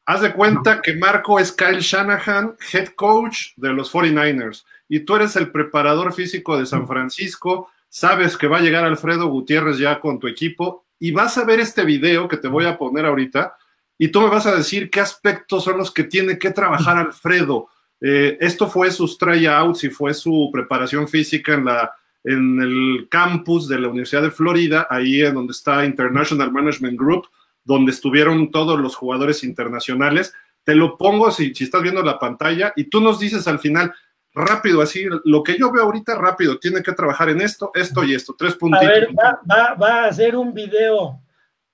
haz 0.06 0.20
de 0.20 0.32
cuenta 0.32 0.80
que 0.80 0.94
Marco 0.96 1.38
es 1.38 1.52
Kyle 1.52 1.80
Shanahan, 1.80 2.54
head 2.72 2.88
coach 2.94 3.48
de 3.56 3.72
los 3.72 3.92
49ers, 3.92 4.64
y 4.88 5.00
tú 5.00 5.16
eres 5.16 5.36
el 5.36 5.50
preparador 5.50 6.12
físico 6.12 6.58
de 6.58 6.66
San 6.66 6.86
Francisco 6.86 7.70
sabes 7.90 8.36
que 8.36 8.46
va 8.46 8.58
a 8.58 8.62
llegar 8.62 8.84
Alfredo 8.84 9.26
Gutiérrez 9.26 9.76
ya 9.76 10.00
con 10.00 10.18
tu 10.18 10.28
equipo 10.28 10.86
y 10.98 11.10
vas 11.10 11.36
a 11.36 11.44
ver 11.44 11.60
este 11.60 11.84
video 11.84 12.28
que 12.28 12.36
te 12.36 12.48
voy 12.48 12.64
a 12.64 12.78
poner 12.78 13.04
ahorita 13.04 13.56
y 13.98 14.08
tú 14.08 14.22
me 14.22 14.30
vas 14.30 14.46
a 14.46 14.54
decir 14.54 14.88
qué 14.88 15.00
aspectos 15.00 15.64
son 15.64 15.76
los 15.76 15.90
que 15.90 16.04
tiene 16.04 16.38
que 16.38 16.50
trabajar 16.50 16.96
Alfredo. 16.96 17.68
Eh, 18.00 18.38
esto 18.40 18.68
fue 18.70 18.90
sus 18.90 19.18
tryouts 19.18 19.84
y 19.84 19.90
fue 19.90 20.14
su 20.14 20.48
preparación 20.52 21.06
física 21.06 21.52
en, 21.52 21.66
la, 21.66 21.92
en 22.24 22.60
el 22.62 23.08
campus 23.10 23.68
de 23.68 23.78
la 23.78 23.88
Universidad 23.88 24.22
de 24.22 24.30
Florida, 24.30 24.86
ahí 24.88 25.20
en 25.20 25.34
donde 25.34 25.50
está 25.50 25.84
International 25.84 26.50
Management 26.50 26.98
Group, 26.98 27.26
donde 27.64 27.92
estuvieron 27.92 28.50
todos 28.50 28.78
los 28.78 28.96
jugadores 28.96 29.44
internacionales. 29.44 30.32
te 30.64 30.74
lo 30.74 30.98
pongo 30.98 31.30
si, 31.30 31.54
si 31.54 31.64
estás 31.64 31.82
viendo 31.82 32.02
la 32.02 32.18
pantalla 32.18 32.72
y 32.76 32.84
tú 32.84 33.00
nos 33.00 33.18
dices 33.18 33.48
al 33.48 33.58
final, 33.58 33.92
rápido, 34.34 34.82
así, 34.82 35.04
lo 35.24 35.42
que 35.42 35.58
yo 35.58 35.72
veo 35.72 35.84
ahorita 35.84 36.16
rápido, 36.16 36.58
tiene 36.58 36.82
que 36.82 36.92
trabajar 36.92 37.30
en 37.30 37.40
esto, 37.40 37.70
esto 37.74 38.04
y 38.04 38.14
esto, 38.14 38.34
tres 38.38 38.54
puntitos. 38.54 38.86
A 38.86 38.90
ver, 38.90 39.08
va, 39.08 39.74
va, 39.74 40.04
a 40.04 40.06
hacer 40.06 40.36
un 40.36 40.54
video 40.54 41.20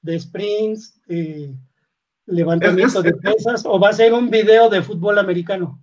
de 0.00 0.18
sprints, 0.18 1.00
de 1.06 1.54
levantamiento 2.26 3.02
de 3.02 3.12
pesas, 3.14 3.64
o 3.66 3.78
va 3.78 3.90
a 3.90 3.92
ser 3.92 4.12
un 4.12 4.30
video 4.30 4.68
de 4.68 4.82
fútbol 4.82 5.18
americano. 5.18 5.80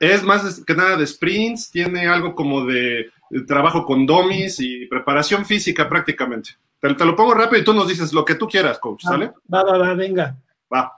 Es 0.00 0.22
más 0.22 0.62
que 0.64 0.74
nada 0.74 0.96
de 0.96 1.06
sprints, 1.06 1.70
tiene 1.70 2.06
algo 2.06 2.34
como 2.34 2.64
de, 2.66 3.06
trabajo 3.46 3.84
con 3.84 4.06
domis 4.06 4.60
y 4.60 4.86
preparación 4.86 5.44
física 5.44 5.88
prácticamente. 5.88 6.50
Te, 6.80 6.94
te, 6.94 7.04
lo 7.04 7.16
pongo 7.16 7.34
rápido 7.34 7.60
y 7.60 7.64
tú 7.64 7.72
nos 7.72 7.88
dices 7.88 8.12
lo 8.12 8.24
que 8.24 8.34
tú 8.34 8.46
quieras, 8.46 8.78
coach, 8.78 9.02
¿sale? 9.02 9.32
Va, 9.52 9.62
va, 9.62 9.78
va, 9.78 9.94
venga. 9.94 10.36
Va. 10.72 10.92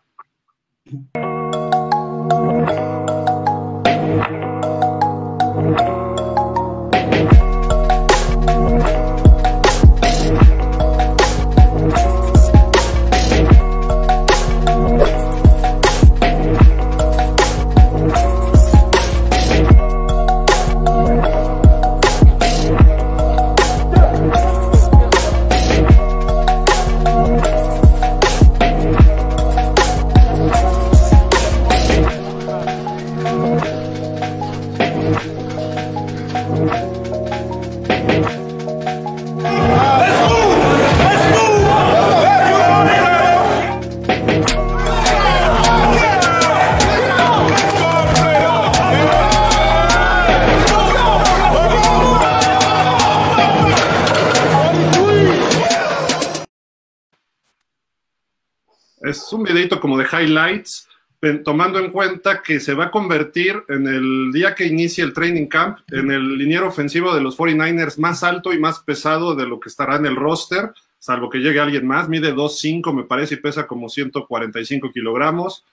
Tomando 61.45 61.79
en 61.79 61.91
cuenta 61.91 62.43
que 62.43 62.61
se 62.61 62.75
va 62.75 62.87
a 62.87 62.91
convertir 62.91 63.63
en 63.69 63.87
el 63.87 64.31
día 64.33 64.55
que 64.55 64.67
inicie 64.67 65.03
el 65.03 65.13
training 65.13 65.47
camp, 65.47 65.79
en 65.91 66.11
el 66.11 66.39
liniero 66.39 66.69
ofensivo 66.69 67.15
de 67.15 67.21
los 67.21 67.37
49ers 67.37 67.99
más 67.99 68.23
alto 68.23 68.53
y 68.53 68.59
más 68.59 68.81
pesado 68.81 69.35
de 69.35 69.47
lo 69.47 69.59
que 69.59 69.69
estará 69.69 69.97
en 69.97 70.07
el 70.07 70.17
roster, 70.17 70.73
salvo 70.99 71.29
que 71.29 71.39
llegue 71.39 71.61
alguien 71.61 71.87
más. 71.87 72.09
Mide 72.09 72.35
2.5, 72.35 72.95
me 72.95 73.05
parece, 73.05 73.35
y 73.35 73.39
pesa 73.39 73.67
como 73.67 73.89
145 73.89 74.93
kilogramos. 74.93 75.65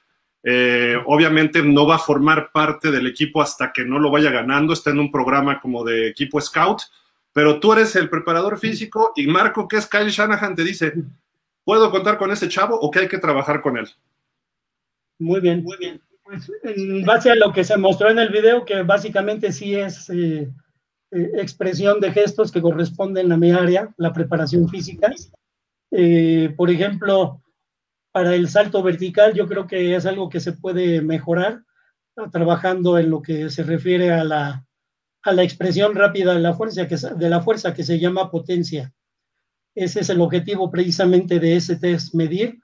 Eh, 0.44 0.96
obviamente 1.06 1.64
no 1.64 1.88
va 1.88 1.96
a 1.96 2.00
formar 2.00 2.52
parte 2.52 2.92
del 2.92 3.08
equipo 3.08 3.42
hasta 3.42 3.72
que 3.72 3.86
no 3.86 4.00
lo 4.00 4.12
vaya 4.12 4.32
ganando. 4.32 4.74
Está 4.74 4.90
en 4.90 5.00
un 5.00 5.12
programa 5.12 5.60
como 5.60 5.84
de 5.84 6.08
equipo 6.08 6.42
scout, 6.42 6.82
pero 7.34 7.60
tú 7.60 7.74
eres 7.74 7.96
el 7.96 8.10
preparador 8.10 8.58
físico 8.58 9.14
y 9.16 9.28
Marco, 9.28 9.68
que 9.68 9.78
es 9.78 9.88
Kyle 9.88 10.10
Shanahan, 10.10 10.56
te 10.56 10.64
dice, 10.64 10.94
¿Puedo 11.66 11.90
contar 11.90 12.20
con 12.20 12.32
ese 12.32 12.48
chavo 12.48 12.80
o 12.80 12.92
que 12.92 13.00
hay 13.00 13.08
que 13.08 13.18
trabajar 13.18 13.60
con 13.60 13.76
él? 13.76 13.90
Muy 15.20 15.40
bien, 15.42 15.64
muy 15.64 15.78
bien. 15.78 16.02
Pues 16.24 16.52
en 16.64 17.06
base 17.06 17.32
a 17.32 17.36
lo 17.36 17.54
que 17.54 17.64
se 17.64 17.78
mostró 17.78 18.10
en 18.10 18.20
el 18.20 18.30
video, 18.30 18.66
que 18.66 18.82
básicamente 18.82 19.52
sí 19.52 19.76
es 19.76 20.10
eh, 20.10 20.52
eh, 21.12 21.32
expresión 21.36 22.00
de 22.00 22.12
gestos 22.12 22.52
que 22.52 22.62
corresponden 22.62 23.32
a 23.32 23.38
mi 23.38 23.52
área, 23.52 23.94
la 23.98 24.12
preparación 24.12 24.68
física. 24.68 25.14
Eh, 25.92 26.54
por 26.58 26.70
ejemplo, 26.72 27.42
para 28.12 28.34
el 28.34 28.50
salto 28.50 28.82
vertical, 28.82 29.34
yo 29.34 29.48
creo 29.48 29.68
que 29.68 29.96
es 29.96 30.06
algo 30.06 30.30
que 30.30 30.40
se 30.40 30.54
puede 30.54 31.02
mejorar 31.02 31.62
trabajando 32.32 32.98
en 32.98 33.10
lo 33.10 33.22
que 33.22 33.50
se 33.50 33.64
refiere 33.64 34.12
a 34.12 34.24
la, 34.24 34.66
a 35.22 35.34
la 35.34 35.44
expresión 35.44 35.96
rápida 35.96 36.34
de 36.34 36.40
la 36.40 36.54
fuerza 36.54 36.88
que, 36.88 36.96
de 36.96 37.30
la 37.30 37.42
fuerza 37.42 37.74
que 37.74 37.84
se 37.84 38.00
llama 38.00 38.32
potencia. 38.32 38.94
Ese 39.76 40.00
es 40.00 40.10
el 40.10 40.22
objetivo 40.22 40.72
precisamente 40.72 41.40
de 41.40 41.58
ese 41.58 41.76
test, 41.76 42.14
medir 42.14 42.60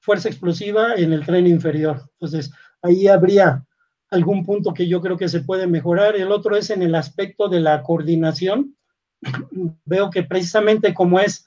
fuerza 0.00 0.28
explosiva 0.28 0.94
en 0.94 1.12
el 1.12 1.24
tren 1.24 1.46
inferior. 1.46 2.02
Entonces, 2.14 2.50
ahí 2.82 3.06
habría 3.06 3.64
algún 4.10 4.44
punto 4.44 4.74
que 4.74 4.88
yo 4.88 5.00
creo 5.00 5.16
que 5.16 5.28
se 5.28 5.40
puede 5.40 5.66
mejorar. 5.66 6.16
El 6.16 6.32
otro 6.32 6.56
es 6.56 6.70
en 6.70 6.82
el 6.82 6.94
aspecto 6.94 7.48
de 7.48 7.60
la 7.60 7.82
coordinación. 7.82 8.76
Veo 9.84 10.10
que 10.10 10.22
precisamente 10.22 10.92
como 10.94 11.20
es, 11.20 11.46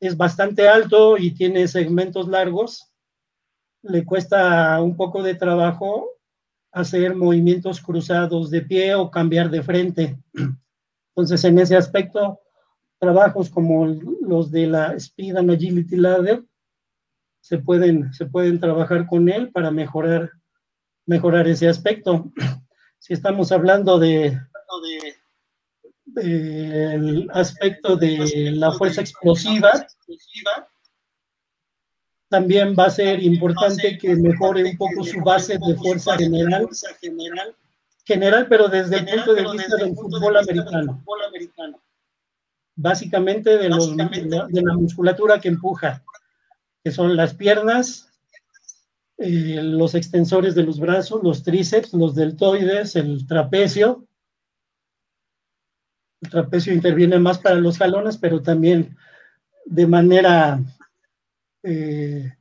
es 0.00 0.16
bastante 0.16 0.68
alto 0.68 1.16
y 1.16 1.30
tiene 1.32 1.68
segmentos 1.68 2.28
largos, 2.28 2.92
le 3.82 4.04
cuesta 4.04 4.80
un 4.80 4.96
poco 4.96 5.22
de 5.22 5.34
trabajo 5.34 6.08
hacer 6.72 7.14
movimientos 7.14 7.80
cruzados 7.80 8.50
de 8.50 8.62
pie 8.62 8.94
o 8.94 9.10
cambiar 9.10 9.50
de 9.50 9.62
frente. 9.62 10.18
Entonces, 11.14 11.44
en 11.44 11.58
ese 11.58 11.76
aspecto, 11.76 12.40
trabajos 12.98 13.50
como 13.50 13.86
los 14.20 14.50
de 14.50 14.66
la 14.66 14.94
Speed 14.94 15.36
and 15.36 15.50
Agility 15.50 15.96
Ladder 15.96 16.42
se 17.42 17.58
pueden, 17.58 18.14
se 18.14 18.26
pueden 18.26 18.60
trabajar 18.60 19.06
con 19.06 19.28
él 19.28 19.50
para 19.50 19.70
mejorar, 19.70 20.30
mejorar 21.04 21.46
ese 21.48 21.68
aspecto. 21.68 22.32
Si 22.98 23.12
estamos 23.12 23.50
hablando 23.50 23.98
de, 23.98 24.40
aspecto 27.32 27.96
de 27.96 28.52
la 28.54 28.70
fuerza 28.70 29.00
explosiva, 29.00 29.88
también 32.28 32.76
va 32.78 32.86
a 32.86 32.90
ser 32.90 33.20
importante 33.20 33.98
que 33.98 34.14
mejore 34.14 34.64
un 34.64 34.76
poco 34.76 35.02
su 35.02 35.20
base 35.20 35.58
de 35.58 35.74
fuerza 35.74 36.16
general, 36.16 36.68
general, 38.04 38.46
pero 38.48 38.68
desde 38.68 38.98
el 38.98 39.06
punto 39.06 39.34
de 39.34 39.52
vista 39.52 39.76
del 39.76 39.96
fútbol 39.96 40.36
americano 40.36 41.02
básicamente 42.74 43.58
de, 43.58 43.68
los, 43.68 43.96
de, 43.96 44.62
la, 44.62 44.74
musculatura 44.74 45.40
que 45.40 45.48
empuja, 45.48 46.02
que 46.84 46.90
son 46.90 47.16
las 47.16 47.34
piernas, 47.34 48.12
eh, 49.18 49.60
los 49.62 49.94
extensores 49.94 50.54
de 50.54 50.64
los 50.64 50.80
brazos, 50.80 51.22
los 51.22 51.42
tríceps, 51.42 51.94
los 51.94 52.14
deltoides, 52.14 52.96
el 52.96 53.26
trapecio. 53.26 54.06
El 56.20 56.30
trapecio 56.30 56.72
interviene 56.72 57.18
más 57.18 57.38
para 57.38 57.56
los 57.56 57.78
jalones, 57.78 58.16
pero 58.16 58.42
también 58.42 58.96
de 59.66 59.86
manera... 59.86 60.60
Eh, 61.62 62.32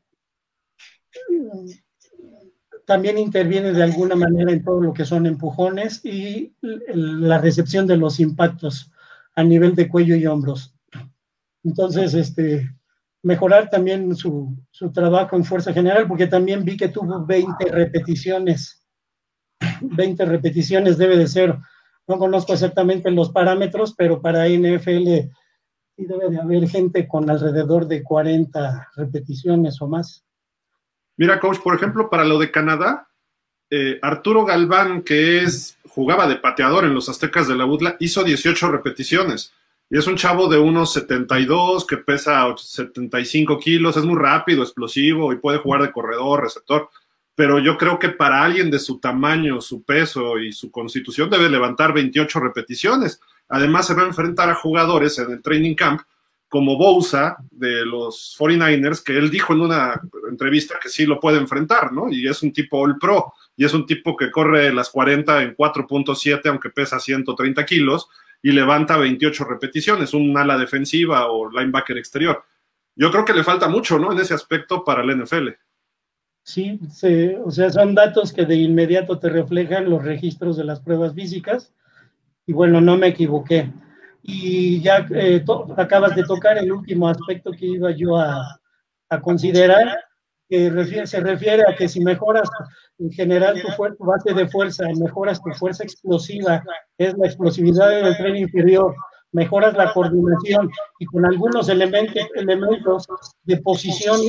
también 2.85 3.18
interviene 3.18 3.72
de 3.72 3.84
alguna 3.84 4.15
manera 4.15 4.51
en 4.51 4.63
todo 4.63 4.81
lo 4.81 4.93
que 4.93 5.05
son 5.05 5.26
empujones 5.26 6.03
y 6.03 6.55
la 6.61 7.38
recepción 7.38 7.88
de 7.88 7.95
los 7.95 8.19
impactos 8.19 8.91
a 9.35 9.43
nivel 9.43 9.76
de 9.76 9.88
cuello 9.88 10.15
y 10.15 10.26
hombros. 10.26 10.76
Entonces, 11.63 12.15
este, 12.15 12.69
mejorar 13.23 13.69
también 13.69 14.15
su, 14.15 14.57
su, 14.72 14.91
trabajo 14.91 15.35
en 15.35 15.45
fuerza 15.45 15.73
general, 15.73 16.07
porque 16.07 16.27
también 16.27 16.64
vi 16.64 16.77
que 16.77 16.89
tuvo 16.89 17.26
20 17.26 17.65
repeticiones. 17.72 18.85
20 19.81 20.26
repeticiones 20.26 20.98
debe 20.98 21.18
de 21.18 21.27
ser, 21.27 21.57
no 22.07 22.18
conozco 22.18 22.53
exactamente 22.53 23.11
los 23.11 23.31
parámetros, 23.31 23.93
pero 23.95 24.22
para 24.22 24.48
NFL 24.48 25.30
sí 25.95 26.06
debe 26.06 26.30
de 26.30 26.39
haber 26.39 26.68
gente 26.68 27.07
con 27.07 27.30
alrededor 27.30 27.88
de 27.88 28.03
40 28.03 28.89
repeticiones 28.95 29.81
o 29.81 29.88
más. 29.88 30.26
Mira, 31.18 31.39
coach, 31.39 31.60
por 31.60 31.76
ejemplo, 31.76 32.10
para 32.10 32.26
lo 32.26 32.39
de 32.39 32.49
Canadá, 32.49 33.07
eh, 33.69 33.99
Arturo 34.02 34.45
Galván, 34.45 35.03
que 35.03 35.43
es 35.43 35.77
jugaba 35.88 36.27
de 36.27 36.38
pateador 36.38 36.85
en 36.85 36.93
los 36.93 37.10
Aztecas 37.10 37.48
de 37.48 37.56
la 37.56 37.65
Budla, 37.65 37.95
hizo 37.99 38.23
18 38.23 38.72
repeticiones. 38.72 39.53
Y 39.91 39.97
es 39.97 40.07
un 40.07 40.15
chavo 40.15 40.47
de 40.47 40.57
unos 40.57 40.93
72 40.93 41.85
que 41.85 41.97
pesa 41.97 42.45
75 42.55 43.59
kilos, 43.59 43.97
es 43.97 44.05
muy 44.05 44.18
rápido, 44.18 44.63
explosivo 44.63 45.34
y 45.34 45.38
puede 45.38 45.57
jugar 45.57 45.81
de 45.81 45.91
corredor, 45.91 46.43
receptor. 46.43 46.89
Pero 47.35 47.59
yo 47.59 47.77
creo 47.77 47.99
que 47.99 48.07
para 48.07 48.41
alguien 48.41 48.72
de 48.72 48.80
su 48.80 48.99
tamaño, 48.99 49.59
su 49.59 49.84
peso 49.84 50.39
y 50.39 50.53
su 50.53 50.72
constitución 50.72 51.30
debe 51.30 51.49
levantar 51.49 51.93
28 51.93 52.39
repeticiones. 52.39 53.19
Además, 53.49 53.85
se 53.88 53.93
va 53.93 54.03
a 54.03 54.07
enfrentar 54.07 54.49
a 54.49 54.55
jugadores 54.55 55.19
en 55.19 55.30
el 55.30 55.41
training 55.41 55.76
camp 55.76 56.01
como 56.47 56.77
Bousa 56.77 57.35
de 57.49 57.85
los 57.85 58.38
49ers, 58.39 59.03
que 59.03 59.18
él 59.18 59.30
dijo 59.30 59.51
en 59.51 59.61
una 59.61 60.01
entrevista 60.30 60.80
que 60.81 60.88
sí 60.88 61.05
lo 61.05 61.19
puede 61.19 61.38
enfrentar, 61.38 61.91
¿no? 61.91 62.09
Y 62.09 62.27
es 62.30 62.41
un 62.43 62.53
tipo 62.53 62.80
All 62.80 62.97
Pro, 62.97 63.34
y 63.57 63.65
es 63.65 63.73
un 63.73 63.85
tipo 63.85 64.15
que 64.15 64.31
corre 64.31 64.73
las 64.73 64.89
40 64.89 65.43
en 65.43 65.55
4.7, 65.55 66.47
aunque 66.47 66.69
pesa 66.69 66.97
130 66.97 67.65
kilos, 67.65 68.07
y 68.41 68.51
levanta 68.51 68.97
28 68.97 69.43
repeticiones, 69.45 70.13
un 70.13 70.35
ala 70.38 70.57
defensiva 70.57 71.31
o 71.31 71.49
linebacker 71.49 71.97
exterior. 71.97 72.43
Yo 72.95 73.11
creo 73.11 73.26
que 73.26 73.34
le 73.34 73.43
falta 73.43 73.68
mucho, 73.68 73.99
¿no? 73.99 74.11
En 74.11 74.19
ese 74.19 74.34
aspecto 74.34 74.84
para 74.84 75.03
el 75.03 75.22
NFL. 75.22 75.49
Sí, 76.43 76.80
o 77.43 77.51
sea, 77.51 77.69
son 77.69 77.93
datos 77.93 78.34
que 78.34 78.45
de 78.45 78.55
inmediato 78.55 79.19
te 79.19 79.30
reflejan 79.30 79.89
los 79.89 80.03
registros 80.03 80.57
de 80.57 80.63
las 80.63 80.80
pruebas 80.80 81.13
físicas. 81.13 81.73
Y 82.47 82.53
bueno, 82.53 82.81
no 82.81 82.97
me 82.97 83.07
equivoqué. 83.07 83.72
Y 84.23 84.81
ya 84.81 85.07
eh, 85.11 85.43
acabas 85.77 86.15
de 86.15 86.23
tocar 86.23 86.57
el 86.57 86.72
último 86.72 87.07
aspecto 87.07 87.51
que 87.51 87.65
iba 87.65 87.91
yo 87.91 88.18
a, 88.18 88.59
a 89.09 89.22
considerar, 89.22 89.99
que 90.51 91.07
se 91.07 91.21
refiere 91.21 91.63
a 91.65 91.73
que 91.77 91.87
si 91.87 92.01
mejoras 92.01 92.49
en 92.99 93.09
general 93.09 93.55
tu, 93.61 94.05
base 94.05 94.33
de 94.33 94.49
fuerza, 94.49 94.83
mejoras 94.99 95.41
tu 95.41 95.49
fuerza 95.51 95.85
explosiva, 95.85 96.61
es 96.97 97.17
la 97.17 97.27
explosividad 97.27 97.89
del 97.89 98.17
tren 98.17 98.35
inferior, 98.35 98.93
mejoras 99.31 99.77
la 99.77 99.93
coordinación 99.93 100.69
y 100.99 101.05
con 101.05 101.25
algunos 101.25 101.69
elementos, 101.69 102.21
elementos 102.35 103.07
de 103.43 103.61
posición 103.61 104.19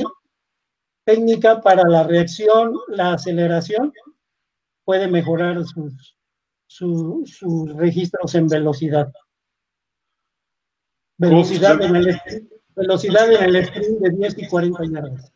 técnica 1.03 1.59
para 1.59 1.83
la 1.89 2.03
reacción, 2.03 2.73
la 2.87 3.15
aceleración, 3.15 3.91
puede 4.85 5.09
mejorar 5.09 5.61
sus, 5.65 6.15
sus, 6.67 7.75
registros 7.75 8.33
en 8.35 8.47
velocidad. 8.47 9.11
Velocidad 11.17 11.81
en, 11.81 11.97
el, 11.97 12.21
velocidad 12.77 13.29
en 13.29 13.43
el 13.43 13.55
sprint 13.57 13.99
de 13.99 14.09
10 14.09 14.37
y 14.37 14.47
40 14.47 14.83
yardas. 14.85 15.32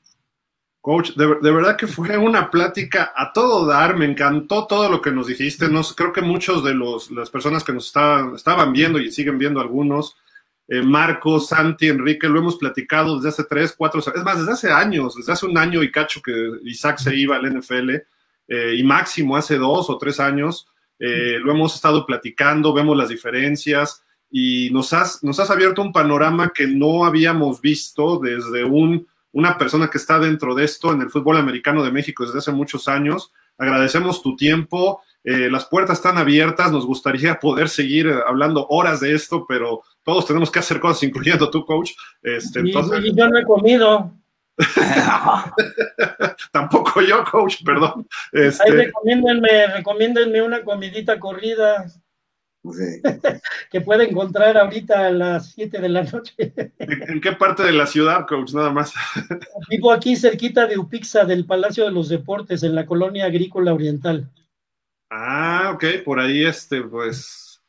Coach, 0.88 1.18
de, 1.18 1.52
verdad 1.52 1.76
que 1.76 1.86
fue 1.86 2.18
una 2.18 2.50
plática 2.50 3.12
a 3.14 3.34
todo 3.34 3.66
dar, 3.66 3.98
me 3.98 4.06
encantó 4.06 4.68
todo 4.68 4.90
lo 4.90 5.02
que 5.02 5.12
nos 5.12 5.28
dijiste, 5.28 5.68
nos, 5.68 5.94
creo 5.94 6.14
que 6.14 6.22
muchos 6.22 6.64
de 6.64 6.74
los, 6.74 7.12
las 7.12 7.30
personas 7.30 7.66
que 7.66 7.74
nos 7.74 7.88
estaban, 7.88 8.36
estaban 8.36 8.72
viendo 8.72 8.98
y 8.98 9.12
siguen 9.12 9.38
viendo 9.38 9.60
algunos, 9.60 10.16
eh, 10.70 10.82
Marco, 10.82 11.42
Santi, 11.42 11.90
Enrique, 11.90 12.30
lo 12.30 12.40
hemos 12.40 12.56
platicado 12.56 13.18
desde 13.18 13.28
hace 13.28 13.44
tres, 13.44 13.76
cuatro, 13.78 14.00
es 14.00 14.24
más, 14.24 14.40
desde 14.40 14.54
hace 14.54 14.72
años, 14.72 15.18
desde 15.18 15.34
hace 15.34 15.46
un 15.46 15.58
año 15.58 15.84
y 15.84 15.92
cacho 15.92 16.22
que 16.22 16.32
Isaac 16.64 17.00
se 17.00 17.14
iba 17.18 17.36
al 17.36 17.54
NFL, 17.54 17.90
eh, 18.48 18.76
y 18.78 18.82
máximo 18.84 19.36
hace 19.36 19.58
dos 19.58 19.90
o 19.90 19.98
tres 19.98 20.22
años, 20.22 20.70
eh, 21.00 21.38
lo 21.44 21.52
hemos 21.52 21.76
estado 21.76 22.06
platicando, 22.06 22.72
vemos 22.72 22.96
las 22.96 23.10
diferencias 23.10 24.06
y 24.32 24.70
nos 24.72 24.94
has, 24.94 25.22
nos 25.22 25.38
has 25.42 25.50
abierto 25.50 25.82
un 25.82 25.92
panorama 25.92 26.54
que 26.56 26.66
no 26.66 27.04
habíamos 27.04 27.60
visto 27.60 28.20
desde 28.20 28.64
un 28.64 29.06
una 29.38 29.56
persona 29.56 29.88
que 29.88 30.00
está 30.00 30.18
dentro 30.18 30.56
de 30.56 30.66
esto 30.66 30.92
en 30.92 31.00
el 31.00 31.12
fútbol 31.12 31.38
americano 31.38 31.84
de 31.84 31.92
México 31.92 32.26
desde 32.26 32.40
hace 32.40 32.52
muchos 32.52 32.88
años. 32.88 33.32
Agradecemos 33.60 34.24
tu 34.24 34.36
tiempo. 34.36 35.04
Eh, 35.24 35.52
las 35.52 35.66
puertas 35.66 36.00
están 36.00 36.18
abiertas. 36.18 36.72
Nos 36.72 36.88
gustaría 36.88 37.40
poder 37.40 37.70
seguir 37.70 38.12
hablando 38.26 38.66
horas 38.68 39.00
de 39.00 39.14
esto, 39.14 39.46
pero 39.48 39.84
todos 40.02 40.26
tenemos 40.26 40.50
que 40.50 40.58
hacer 40.58 40.80
cosas, 40.80 41.04
incluyendo 41.04 41.52
tú, 41.52 41.64
coach. 41.66 41.92
Este, 42.24 42.62
entonces... 42.62 43.14
yo 43.14 43.28
no 43.28 43.38
he 43.38 43.44
comido. 43.44 44.12
Tampoco 46.52 47.02
yo, 47.02 47.24
coach, 47.26 47.64
perdón. 47.64 48.08
Este... 48.32 48.64
Ahí 48.64 48.72
recomiéndenme, 48.72 49.68
recomiéndenme 49.68 50.42
una 50.42 50.64
comidita 50.64 51.20
corrida. 51.20 51.86
que 53.72 53.82
puede 53.82 54.10
encontrar 54.10 54.58
ahorita 54.58 55.08
a 55.08 55.12
las 55.12 55.52
7 55.54 55.80
de 55.80 55.90
la 55.90 56.04
noche. 56.04 56.54
¿En 56.78 57.22
qué 57.22 57.32
parte 57.34 57.64
de 57.64 57.74
la 57.74 57.88
ciudad, 57.88 58.26
coach? 58.28 58.54
Nada 58.54 58.72
más. 58.72 58.94
Vivo 59.70 59.92
aquí 59.92 60.16
cerquita 60.16 60.68
de 60.68 60.78
Upixa, 60.78 61.26
del 61.26 61.46
Palacio 61.46 61.86
de 61.86 61.92
los 61.92 62.10
Deportes, 62.10 62.64
en 62.64 62.76
la 62.76 62.86
colonia 62.86 63.26
agrícola 63.26 63.74
oriental. 63.74 64.30
Ah, 65.10 65.72
ok, 65.74 66.04
por 66.04 66.20
ahí 66.20 66.46
este, 66.46 66.82
pues. 66.82 67.62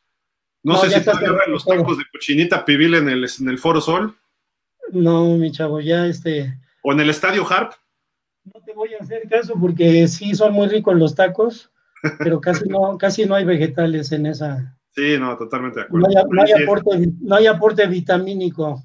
No, 0.63 0.77
sé 0.77 0.91
si 0.91 1.05
todavía 1.05 1.31
los 1.47 1.65
tacos 1.65 1.99
de 1.99 2.05
cochinita 2.13 2.65
pibil 2.65 2.95
en 2.95 3.09
el, 3.09 3.25
en 3.41 3.49
el 3.49 3.59
Foro 3.59 3.81
Sol. 3.81 4.17
No, 4.93 5.37
mi 5.37 5.53
chavo, 5.53 5.81
ya 5.81 6.07
este. 6.07 6.59
¿O 6.83 6.93
en 6.93 7.01
el 7.01 7.11
Estadio 7.11 7.47
Harp? 7.49 7.73
No 8.45 8.61
te 8.63 8.73
voy 8.73 8.95
a 8.95 9.03
hacer 9.03 9.29
caso 9.29 9.55
porque 9.61 10.09
sí 10.09 10.35
son 10.35 10.53
muy 10.53 10.69
ricos 10.69 10.97
los 10.97 11.15
tacos, 11.15 11.71
pero 12.19 12.41
casi 12.41 12.69
no, 12.69 12.97
casi 12.99 13.27
no 13.27 13.35
hay 13.35 13.45
vegetales 13.45 14.11
en 14.13 14.27
esa, 14.27 14.78
Sí, 14.93 15.19
no, 15.19 15.37
totalmente 15.37 15.81
de 15.81 15.87
acuerdo. 15.87 16.09
No 17.21 17.37
hay, 17.37 17.47
aporte, 17.47 17.87
vitamínico. 17.87 18.83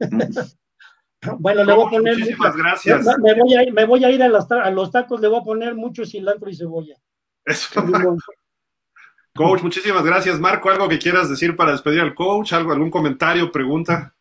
bueno, 1.38 1.64
le 1.64 1.72
voy 1.72 1.86
a 1.86 1.90
poner. 1.90 2.18
Muchísimas 2.18 2.56
gracias. 2.56 3.06
Me 3.18 3.34
voy 3.34 3.54
a 3.54 3.62
ir, 3.62 3.72
me 3.72 3.84
voy 3.84 4.04
a, 4.04 4.10
ir 4.10 4.22
a, 4.22 4.28
los 4.28 4.90
tacos, 4.90 5.20
le 5.20 5.28
voy 5.28 5.40
a 5.40 5.44
poner 5.44 5.74
mucho 5.74 6.04
cilantro 6.04 6.48
y 6.48 6.56
cebolla. 6.56 6.96
Eso. 7.44 7.82
coach, 9.34 9.62
muchísimas 9.62 10.04
gracias. 10.04 10.40
Marco, 10.40 10.70
¿algo 10.70 10.88
que 10.88 10.98
quieras 10.98 11.28
decir 11.28 11.56
para 11.56 11.72
despedir 11.72 12.00
al 12.00 12.14
coach? 12.14 12.52
¿Algo, 12.52 12.72
¿Algún 12.72 12.90
comentario, 12.90 13.52
pregunta? 13.52 14.14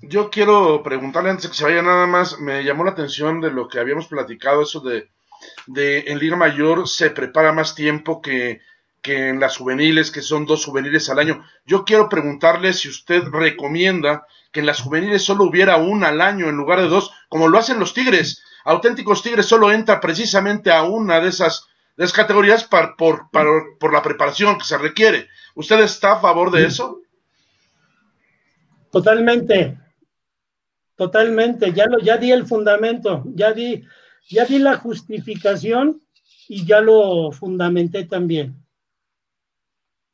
Yo 0.00 0.30
quiero 0.30 0.82
preguntarle 0.82 1.30
antes 1.30 1.44
de 1.44 1.50
que 1.50 1.56
se 1.56 1.64
vaya 1.64 1.82
nada 1.82 2.06
más, 2.06 2.38
me 2.38 2.62
llamó 2.62 2.84
la 2.84 2.90
atención 2.90 3.40
de 3.40 3.50
lo 3.50 3.68
que 3.68 3.78
habíamos 3.78 4.06
platicado, 4.06 4.62
eso 4.62 4.80
de, 4.80 5.08
de 5.66 6.00
en 6.06 6.18
Liga 6.18 6.36
Mayor 6.36 6.88
se 6.88 7.10
prepara 7.10 7.52
más 7.52 7.74
tiempo 7.74 8.20
que 8.20 8.60
que 9.04 9.28
en 9.28 9.38
las 9.38 9.58
juveniles, 9.58 10.10
que 10.10 10.22
son 10.22 10.46
dos 10.46 10.64
juveniles 10.64 11.10
al 11.10 11.18
año. 11.18 11.44
Yo 11.66 11.84
quiero 11.84 12.08
preguntarle 12.08 12.72
si 12.72 12.88
usted 12.88 13.22
recomienda 13.24 14.26
que 14.50 14.60
en 14.60 14.66
las 14.66 14.80
juveniles 14.80 15.22
solo 15.22 15.44
hubiera 15.44 15.76
una 15.76 16.08
al 16.08 16.22
año 16.22 16.48
en 16.48 16.56
lugar 16.56 16.80
de 16.80 16.88
dos, 16.88 17.12
como 17.28 17.48
lo 17.48 17.58
hacen 17.58 17.78
los 17.78 17.92
Tigres. 17.92 18.42
Auténticos 18.64 19.22
Tigres 19.22 19.44
solo 19.44 19.70
entra 19.70 20.00
precisamente 20.00 20.72
a 20.72 20.84
una 20.84 21.20
de 21.20 21.28
esas, 21.28 21.66
de 21.98 22.10
categorías 22.10 22.64
por, 22.64 22.96
por, 22.96 23.92
la 23.92 24.02
preparación 24.02 24.56
que 24.56 24.64
se 24.64 24.78
requiere. 24.78 25.28
¿Usted 25.54 25.80
está 25.80 26.12
a 26.12 26.20
favor 26.20 26.50
de 26.50 26.64
eso? 26.64 27.02
Totalmente, 28.90 29.76
totalmente. 30.96 31.74
Ya 31.74 31.84
lo, 31.84 31.98
ya 31.98 32.16
di 32.16 32.32
el 32.32 32.46
fundamento, 32.46 33.22
ya 33.26 33.52
di, 33.52 33.84
ya 34.30 34.46
di 34.46 34.60
la 34.60 34.78
justificación 34.78 36.00
y 36.48 36.64
ya 36.64 36.80
lo 36.80 37.32
fundamenté 37.32 38.04
también. 38.04 38.63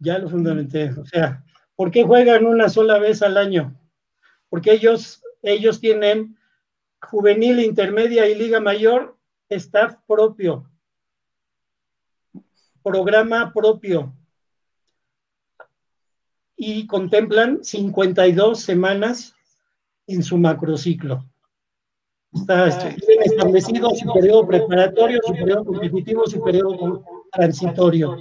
Ya 0.01 0.19
lo 0.19 0.29
fundamenté. 0.29 0.91
O 0.99 1.05
sea, 1.05 1.45
¿por 1.77 1.91
qué 1.91 2.03
juegan 2.05 2.47
una 2.47 2.69
sola 2.69 2.99
vez 2.99 3.23
al 3.23 3.37
año? 3.37 3.79
Porque 4.49 4.73
ellos, 4.73 5.23
ellos 5.43 5.79
tienen 5.79 6.39
juvenil, 7.03 7.61
intermedia 7.61 8.27
y 8.27 8.35
liga 8.35 8.61
mayor, 8.61 9.17
staff 9.51 9.97
propio, 10.07 10.69
programa 12.83 13.53
propio. 13.53 14.15
Y 16.57 16.87
contemplan 16.87 17.63
52 17.63 18.61
semanas 18.61 19.35
en 20.07 20.23
su 20.23 20.39
macrociclo. 20.39 21.25
Está 22.33 22.69
establecido 22.69 23.91
su 23.91 24.13
periodo 24.13 24.47
preparatorio, 24.47 25.21
su 25.27 25.33
periodo 25.33 25.65
competitivo, 25.65 26.27
su 26.27 26.43
periodo 26.43 27.05
transitorio 27.33 28.17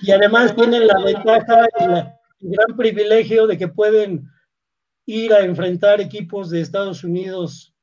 y 0.00 0.10
además 0.10 0.54
tienen 0.54 0.86
la 0.86 1.00
ventaja 1.00 1.66
y 1.78 1.84
el 1.84 2.12
gran 2.40 2.76
privilegio 2.76 3.46
de 3.46 3.58
que 3.58 3.68
pueden 3.68 4.28
ir 5.06 5.32
a 5.32 5.44
enfrentar 5.44 6.00
equipos 6.00 6.50
de 6.50 6.60
Estados 6.60 7.04
Unidos 7.04 7.74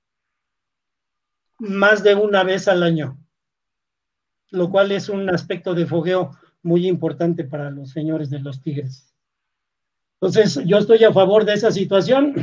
más 1.59 2.03
de 2.03 2.15
una 2.15 2.43
vez 2.43 2.67
al 2.67 2.83
año, 2.83 3.17
lo 4.51 4.69
cual 4.69 4.91
es 4.91 5.09
un 5.09 5.29
aspecto 5.29 5.75
de 5.75 5.85
fogueo 5.85 6.31
muy 6.61 6.87
importante 6.87 7.43
para 7.43 7.69
los 7.69 7.91
señores 7.91 8.29
de 8.29 8.39
los 8.39 8.61
Tigres. 8.61 9.13
Entonces, 10.21 10.61
yo 10.65 10.77
estoy 10.77 11.03
a 11.03 11.13
favor 11.13 11.45
de 11.45 11.53
esa 11.53 11.71
situación. 11.71 12.33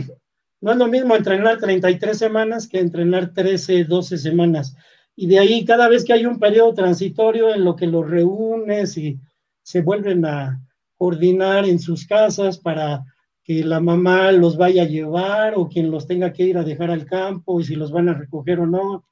No 0.61 0.73
es 0.73 0.79
lo 0.79 0.87
mismo 0.87 1.15
entrenar 1.15 1.59
33 1.59 2.17
semanas 2.17 2.67
que 2.67 2.79
entrenar 2.79 3.35
13, 3.35 3.85
12 3.85 4.17
semanas. 4.17 4.75
Y 5.15 5.27
de 5.27 5.39
ahí, 5.39 5.65
cada 5.65 5.89
vez 5.89 6.05
que 6.05 6.15
hay 6.15 6.25
un 6.25 6.39
periodo 6.39 6.73
transitorio 6.73 7.55
en 7.55 7.65
lo 7.65 7.77
que 7.77 7.87
los 7.87 8.09
reúnes 8.09 8.97
y 8.97 9.21
se 9.67 9.81
vuelven 9.81 10.25
a 10.25 10.61
coordinar 10.97 11.65
en 11.65 11.81
sus 11.81 12.07
casas 12.07 12.57
para 12.57 13.05
que 13.43 13.65
la 13.65 13.81
mamá 13.81 14.31
los 14.31 14.57
vaya 14.57 14.85
a 14.85 14.87
llevar 14.87 15.55
o 15.57 15.69
quien 15.69 15.91
los 15.91 16.07
tenga 16.07 16.33
que 16.33 16.45
ir 16.45 16.57
a 16.57 16.63
dejar 16.63 16.93
al 16.93 17.05
campo 17.05 17.61
y 17.61 17.65
si 17.65 17.75
los 17.75 17.91
van 17.91 18.09
a 18.09 18.15
recoger 18.15 18.61
o 18.61 18.67
no. 18.67 19.05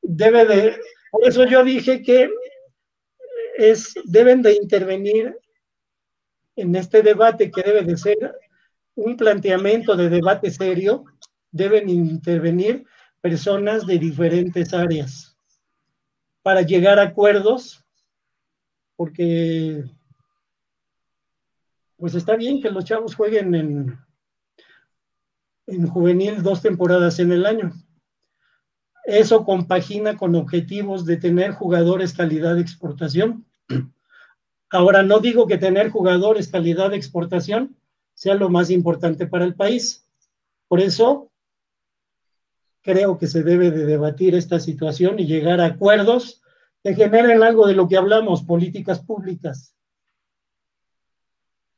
Debe 0.00 0.44
de, 0.44 0.76
por 1.10 1.26
eso 1.26 1.44
yo 1.44 1.64
dije 1.64 2.04
que 2.04 2.30
es, 3.58 3.94
deben 4.04 4.42
de 4.42 4.54
intervenir 4.54 5.36
en 6.54 6.76
este 6.76 7.02
debate 7.02 7.50
que 7.50 7.62
debe 7.62 7.82
de 7.82 7.96
ser 7.96 8.38
un 8.94 9.16
planteamiento 9.16 9.96
de 9.96 10.08
debate 10.08 10.52
serio, 10.52 11.04
deben 11.50 11.88
intervenir 11.88 12.86
personas 13.20 13.88
de 13.88 13.98
diferentes 13.98 14.72
áreas 14.72 15.36
para 16.42 16.62
llegar 16.62 17.00
a 17.00 17.08
acuerdos 17.08 17.82
porque 18.96 19.84
pues 21.96 22.14
está 22.14 22.36
bien 22.36 22.60
que 22.60 22.70
los 22.70 22.84
chavos 22.84 23.14
jueguen 23.14 23.54
en, 23.54 23.98
en 25.66 25.86
juvenil 25.86 26.42
dos 26.42 26.60
temporadas 26.62 27.18
en 27.18 27.32
el 27.32 27.46
año. 27.46 27.72
Eso 29.04 29.44
compagina 29.44 30.16
con 30.16 30.34
objetivos 30.34 31.06
de 31.06 31.16
tener 31.16 31.52
jugadores 31.52 32.12
calidad 32.12 32.56
de 32.56 32.60
exportación. 32.60 33.46
Ahora, 34.70 35.02
no 35.02 35.20
digo 35.20 35.46
que 35.46 35.58
tener 35.58 35.90
jugadores 35.90 36.48
calidad 36.48 36.90
de 36.90 36.96
exportación 36.96 37.76
sea 38.14 38.34
lo 38.34 38.48
más 38.48 38.70
importante 38.70 39.26
para 39.26 39.44
el 39.44 39.54
país. 39.54 40.04
Por 40.68 40.80
eso, 40.80 41.30
creo 42.82 43.16
que 43.16 43.26
se 43.26 43.42
debe 43.42 43.70
de 43.70 43.86
debatir 43.86 44.34
esta 44.34 44.58
situación 44.58 45.20
y 45.20 45.26
llegar 45.26 45.60
a 45.60 45.66
acuerdos 45.66 46.42
que 46.86 46.94
generen 46.94 47.42
algo 47.42 47.66
de 47.66 47.74
lo 47.74 47.88
que 47.88 47.96
hablamos, 47.96 48.44
políticas 48.44 49.00
públicas 49.00 49.74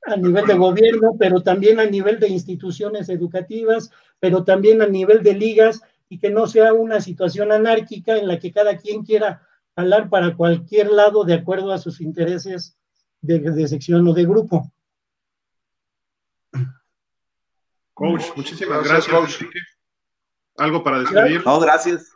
a 0.05 0.17
nivel 0.17 0.47
de 0.47 0.55
gobierno, 0.55 1.17
pero 1.19 1.43
también 1.43 1.81
a 1.81 1.87
nivel 1.87 2.21
de 2.21 2.29
instituciones 2.29 3.09
educativas, 3.09 3.91
pero 4.21 4.45
también 4.45 4.83
a 4.83 4.87
nivel 4.87 5.23
de 5.23 5.33
ligas 5.33 5.81
y 6.11 6.19
que 6.19 6.29
no 6.29 6.47
sea 6.47 6.75
una 6.75 7.01
situación 7.01 7.53
anárquica 7.53 8.19
en 8.19 8.29
la 8.29 8.39
que 8.39 8.53
cada 8.53 8.77
quien 8.77 9.03
quiera 9.03 9.47
hablar 9.77 10.11
para 10.11 10.37
cualquier 10.37 10.91
lado 10.91 11.25
de 11.25 11.35
acuerdo 11.35 11.73
a 11.73 11.79
sus 11.79 12.03
intereses 12.03 12.77
de, 13.23 13.67
sección 13.67 14.07
o 14.09 14.13
de 14.13 14.27
grupo. 14.27 14.71
Coach, 17.95 18.25
muchísimas 18.37 18.85
gracias. 18.85 19.09
Coach. 19.15 19.43
¿Algo 20.59 20.85
para 20.85 21.01
despedir? 21.01 21.43
No, 21.47 21.59
gracias. 21.61 22.13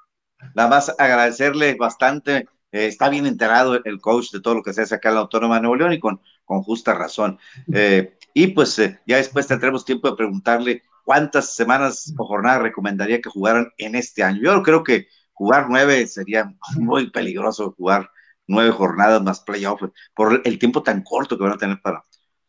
Nada 0.55 0.69
más 0.69 0.95
agradecerle 0.99 1.75
bastante. 1.75 2.47
Eh, 2.73 2.87
está 2.87 3.11
bien 3.11 3.27
enterado 3.27 3.79
el 3.85 4.01
coach 4.01 4.31
de 4.33 4.41
todo 4.41 4.55
lo 4.55 4.63
que 4.63 4.73
se 4.73 4.83
hace 4.83 4.95
acá 4.95 5.11
en 5.11 5.17
la 5.17 5.21
Autónoma 5.23 5.57
de 5.57 5.61
Nuevo 5.63 5.77
León 5.77 5.93
y 5.93 6.01
con, 6.01 6.21
con 6.45 6.63
justa 6.63 6.95
razón. 6.95 7.39
Eh, 7.73 8.17
y 8.35 8.49
pues 8.49 8.79
eh, 8.79 9.01
ya 9.07 9.19
después 9.19 9.47
tendremos 9.47 9.85
tiempo 9.85 10.09
de 10.09 10.17
preguntarle 10.17 10.83
cuántas 11.05 11.55
semanas 11.55 12.15
o 12.17 12.25
jornadas 12.27 12.63
recomendaría 12.63 13.21
que 13.21 13.29
jugaran 13.31 13.71
en 13.77 13.95
este 13.95 14.23
año. 14.23 14.41
Yo 14.43 14.63
creo 14.63 14.83
que 14.83 15.09
jugar 15.35 15.67
nueve 15.69 16.07
sería 16.07 16.55
muy 16.77 17.11
peligroso 17.11 17.75
jugar 17.77 18.11
nueve 18.47 18.71
jornadas 18.71 19.23
más 19.23 19.41
playoff 19.41 19.83
por 20.15 20.41
el 20.45 20.59
tiempo 20.59 20.83
tan 20.83 21.03
corto 21.03 21.37
que 21.37 21.45
van 21.45 21.53
a 21.53 21.59
tener 21.59 21.81
para, 21.83 22.05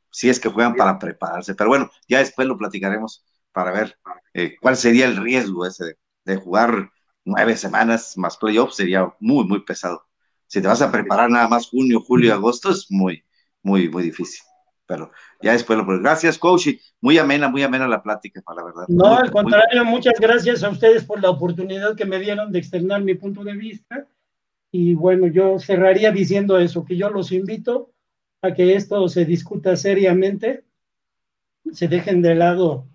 si 0.09 0.29
es 0.29 0.39
que 0.39 0.49
juegan 0.49 0.75
para 0.75 0.97
prepararse. 0.99 1.55
Pero 1.55 1.69
bueno, 1.69 1.91
ya 2.07 2.19
después 2.19 2.47
lo 2.47 2.57
platicaremos 2.57 3.25
para 3.51 3.71
ver 3.71 3.99
cuál 4.61 4.77
sería 4.77 5.05
el 5.05 5.17
riesgo 5.17 5.65
ese 5.65 5.97
de, 6.25 6.35
jugar 6.37 6.91
nueve 7.25 7.57
semanas 7.57 8.17
más 8.17 8.37
playoff, 8.37 8.73
sería 8.73 9.13
muy, 9.19 9.45
muy 9.45 9.63
pesado. 9.63 10.05
Si 10.53 10.61
te 10.61 10.67
vas 10.67 10.83
a 10.83 10.91
preparar 10.91 11.31
nada 11.31 11.47
más 11.47 11.67
junio, 11.67 11.99
julio, 11.99 12.31
agosto, 12.31 12.69
es 12.69 12.85
muy, 12.91 13.23
muy, 13.63 13.89
muy 13.89 14.03
difícil. 14.03 14.43
Pero 14.85 15.09
ya 15.41 15.53
después 15.53 15.79
lo 15.79 15.99
Gracias, 15.99 16.37
coach. 16.37 16.67
Muy 17.01 17.17
amena, 17.17 17.49
muy 17.49 17.63
amena 17.63 17.87
la 17.87 18.03
plática, 18.03 18.39
para 18.43 18.57
la 18.57 18.65
verdad. 18.65 18.85
No, 18.87 19.17
al 19.17 19.31
contrario, 19.31 19.83
muchas 19.83 20.13
gracias 20.19 20.63
a 20.63 20.69
ustedes 20.69 21.05
por 21.05 21.19
la 21.23 21.31
oportunidad 21.31 21.95
que 21.95 22.05
me 22.05 22.19
dieron 22.19 22.51
de 22.51 22.59
externar 22.59 23.01
mi 23.01 23.15
punto 23.15 23.43
de 23.43 23.53
vista. 23.53 24.07
Y 24.71 24.93
bueno, 24.93 25.25
yo 25.25 25.57
cerraría 25.57 26.11
diciendo 26.11 26.59
eso, 26.59 26.85
que 26.85 26.97
yo 26.97 27.09
los 27.09 27.31
invito 27.31 27.91
a 28.43 28.53
que 28.53 28.75
esto 28.75 29.09
se 29.09 29.25
discuta 29.25 29.75
seriamente, 29.75 30.65
se 31.71 31.87
dejen 31.87 32.21
de 32.21 32.35
lado 32.35 32.85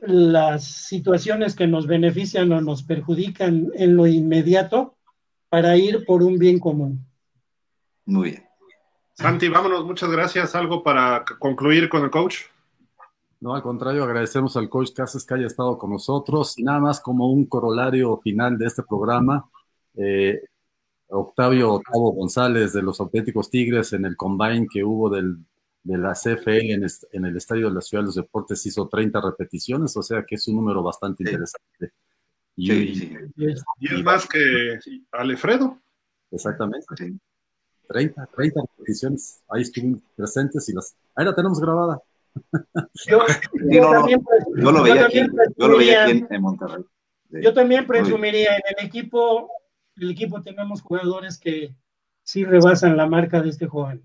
las 0.00 0.64
situaciones 0.64 1.54
que 1.54 1.68
nos 1.68 1.86
benefician 1.86 2.50
o 2.50 2.60
nos 2.60 2.82
perjudican 2.82 3.70
en 3.76 3.96
lo 3.96 4.08
inmediato 4.08 4.93
para 5.54 5.76
ir 5.76 6.04
por 6.04 6.20
un 6.20 6.36
bien 6.36 6.58
común. 6.58 7.06
Muy 8.06 8.30
bien. 8.30 8.44
Santi, 9.12 9.48
vámonos, 9.48 9.84
muchas 9.84 10.10
gracias. 10.10 10.52
¿Algo 10.56 10.82
para 10.82 11.24
concluir 11.38 11.88
con 11.88 12.02
el 12.02 12.10
coach? 12.10 12.38
No, 13.38 13.54
al 13.54 13.62
contrario, 13.62 14.02
agradecemos 14.02 14.56
al 14.56 14.68
coach 14.68 14.92
Casas 14.92 15.24
que 15.24 15.34
haya 15.34 15.46
estado 15.46 15.78
con 15.78 15.90
nosotros. 15.90 16.56
Nada 16.58 16.80
más 16.80 16.98
como 16.98 17.30
un 17.30 17.46
corolario 17.46 18.18
final 18.18 18.58
de 18.58 18.66
este 18.66 18.82
programa. 18.82 19.48
Eh, 19.96 20.42
Octavio 21.06 21.74
Octavo 21.74 22.10
González 22.14 22.72
de 22.72 22.82
los 22.82 22.98
auténticos 22.98 23.48
Tigres 23.48 23.92
en 23.92 24.06
el 24.06 24.16
combine 24.16 24.66
que 24.68 24.82
hubo 24.82 25.08
del, 25.08 25.36
de 25.84 25.98
la 25.98 26.14
CFL 26.14 26.72
en, 27.12 27.24
el 27.26 27.36
Estadio 27.36 27.68
de 27.68 27.74
la 27.74 27.80
Ciudad 27.80 28.02
de 28.02 28.06
los 28.06 28.16
Deportes 28.16 28.66
hizo 28.66 28.88
30 28.88 29.20
repeticiones, 29.20 29.96
o 29.96 30.02
sea 30.02 30.24
que 30.26 30.34
es 30.34 30.48
un 30.48 30.54
un 30.56 30.64
número 30.64 30.82
bastante 30.82 31.22
interesante. 31.22 31.92
Y, 32.56 32.72
y, 32.72 33.18
es 33.40 34.04
más 34.04 34.26
que 34.28 34.78
Alfredo. 35.12 35.80
Exactamente. 36.30 36.86
30, 37.88 38.26
30 38.34 38.60
repeticiones. 38.60 39.42
Ahí 39.48 39.62
estuvimos 39.62 40.00
presentes 40.16 40.68
y 40.68 40.72
las. 40.72 40.96
Ahí 41.14 41.24
la 41.24 41.34
tenemos 41.34 41.60
grabada. 41.60 42.00
Yo, 43.06 43.22
lo 44.72 44.82
veía 44.82 45.06
aquí, 45.06 45.20
yo 45.56 45.68
lo 45.68 45.78
veía 45.78 46.04
aquí 46.04 46.24
en, 46.28 46.42
Monterrey. 46.42 46.84
Yo 47.30 47.54
también 47.54 47.86
presumiría 47.86 48.56
en 48.56 48.62
el 48.76 48.86
equipo, 48.86 49.50
el 49.96 50.10
equipo 50.10 50.42
tenemos 50.42 50.82
jugadores 50.82 51.38
que 51.38 51.76
sí 52.24 52.44
rebasan 52.44 52.96
la 52.96 53.06
marca 53.06 53.40
de 53.40 53.50
este 53.50 53.66
joven. 53.66 54.04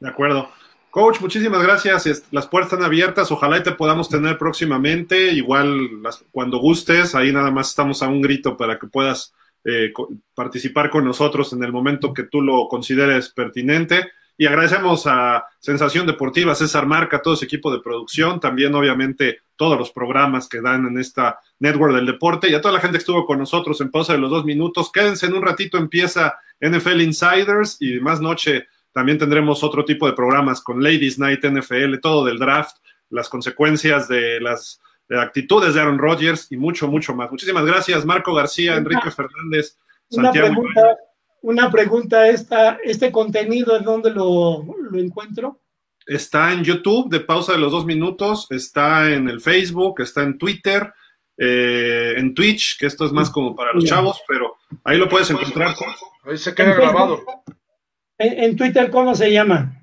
De 0.00 0.08
acuerdo. 0.08 0.48
Coach, 0.94 1.20
muchísimas 1.20 1.60
gracias. 1.60 2.22
Las 2.30 2.46
puertas 2.46 2.72
están 2.72 2.86
abiertas. 2.86 3.32
Ojalá 3.32 3.58
y 3.58 3.64
te 3.64 3.72
podamos 3.72 4.08
tener 4.08 4.38
próximamente. 4.38 5.32
Igual 5.32 5.90
cuando 6.30 6.58
gustes, 6.58 7.16
ahí 7.16 7.32
nada 7.32 7.50
más 7.50 7.70
estamos 7.70 8.00
a 8.00 8.06
un 8.06 8.22
grito 8.22 8.56
para 8.56 8.78
que 8.78 8.86
puedas 8.86 9.34
eh, 9.64 9.92
participar 10.36 10.90
con 10.90 11.04
nosotros 11.04 11.52
en 11.52 11.64
el 11.64 11.72
momento 11.72 12.14
que 12.14 12.22
tú 12.22 12.42
lo 12.42 12.68
consideres 12.68 13.30
pertinente. 13.30 14.12
Y 14.38 14.46
agradecemos 14.46 15.08
a 15.08 15.44
Sensación 15.58 16.06
Deportiva, 16.06 16.54
César 16.54 16.86
Marca, 16.86 17.20
todo 17.20 17.34
su 17.34 17.44
equipo 17.44 17.72
de 17.72 17.80
producción, 17.82 18.38
también 18.38 18.72
obviamente 18.76 19.40
todos 19.56 19.76
los 19.76 19.90
programas 19.90 20.48
que 20.48 20.60
dan 20.60 20.86
en 20.86 20.98
esta 20.98 21.40
network 21.58 21.92
del 21.92 22.06
deporte 22.06 22.48
y 22.48 22.54
a 22.54 22.60
toda 22.60 22.74
la 22.74 22.80
gente 22.80 22.98
que 22.98 23.02
estuvo 23.02 23.26
con 23.26 23.40
nosotros 23.40 23.80
en 23.80 23.90
pausa 23.90 24.12
de 24.12 24.20
los 24.20 24.30
dos 24.30 24.44
minutos. 24.44 24.92
Quédense 24.92 25.26
en 25.26 25.34
un 25.34 25.42
ratito, 25.42 25.76
empieza 25.76 26.38
NFL 26.60 27.00
Insiders 27.00 27.78
y 27.80 27.98
más 27.98 28.20
noche 28.20 28.68
también 28.94 29.18
tendremos 29.18 29.64
otro 29.64 29.84
tipo 29.84 30.06
de 30.06 30.12
programas 30.12 30.60
con 30.62 30.82
Ladies 30.82 31.18
Night 31.18 31.44
NFL, 31.44 31.98
todo 32.00 32.24
del 32.24 32.38
draft, 32.38 32.76
las 33.10 33.28
consecuencias 33.28 34.08
de 34.08 34.40
las 34.40 34.80
de 35.08 35.20
actitudes 35.20 35.74
de 35.74 35.80
Aaron 35.80 35.98
Rodgers 35.98 36.46
y 36.50 36.56
mucho, 36.56 36.88
mucho 36.88 37.14
más. 37.14 37.30
Muchísimas 37.30 37.66
gracias, 37.66 38.04
Marco 38.06 38.32
García, 38.32 38.76
Enrique 38.76 39.10
Fernández, 39.10 39.76
Santiago. 40.08 40.46
Una 40.46 40.54
pregunta, 40.54 40.96
una 41.42 41.70
pregunta 41.70 42.28
esta, 42.28 42.78
¿este 42.84 43.10
contenido 43.10 43.76
en 43.76 43.84
dónde 43.84 44.10
lo, 44.10 44.64
encuentro? 44.94 45.60
Está 46.06 46.52
en 46.52 46.62
YouTube 46.62 47.10
de 47.10 47.20
pausa 47.20 47.52
de 47.52 47.58
los 47.58 47.72
dos 47.72 47.84
minutos, 47.84 48.46
está 48.50 49.12
en 49.12 49.28
el 49.28 49.40
Facebook, 49.40 50.00
está 50.00 50.22
en 50.22 50.38
Twitter, 50.38 50.92
eh, 51.36 52.14
en 52.16 52.32
Twitch, 52.32 52.78
que 52.78 52.86
esto 52.86 53.04
es 53.04 53.12
más 53.12 53.28
como 53.28 53.56
para 53.56 53.72
los 53.72 53.84
chavos, 53.84 54.22
pero 54.28 54.54
ahí 54.84 54.98
lo 54.98 55.08
puedes 55.08 55.30
encontrar. 55.30 55.74
Ahí 56.24 56.38
se 56.38 56.54
queda 56.54 56.74
grabado. 56.74 57.24
En, 58.24 58.56
Twitter, 58.56 58.90
¿cómo 58.90 59.14
se 59.14 59.30
llama? 59.30 59.82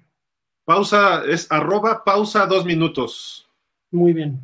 Pausa, 0.65 1.23
es 1.27 1.51
arroba 1.51 2.03
pausa 2.03 2.45
dos 2.45 2.65
minutos. 2.65 3.47
Muy 3.91 4.13
bien. 4.13 4.39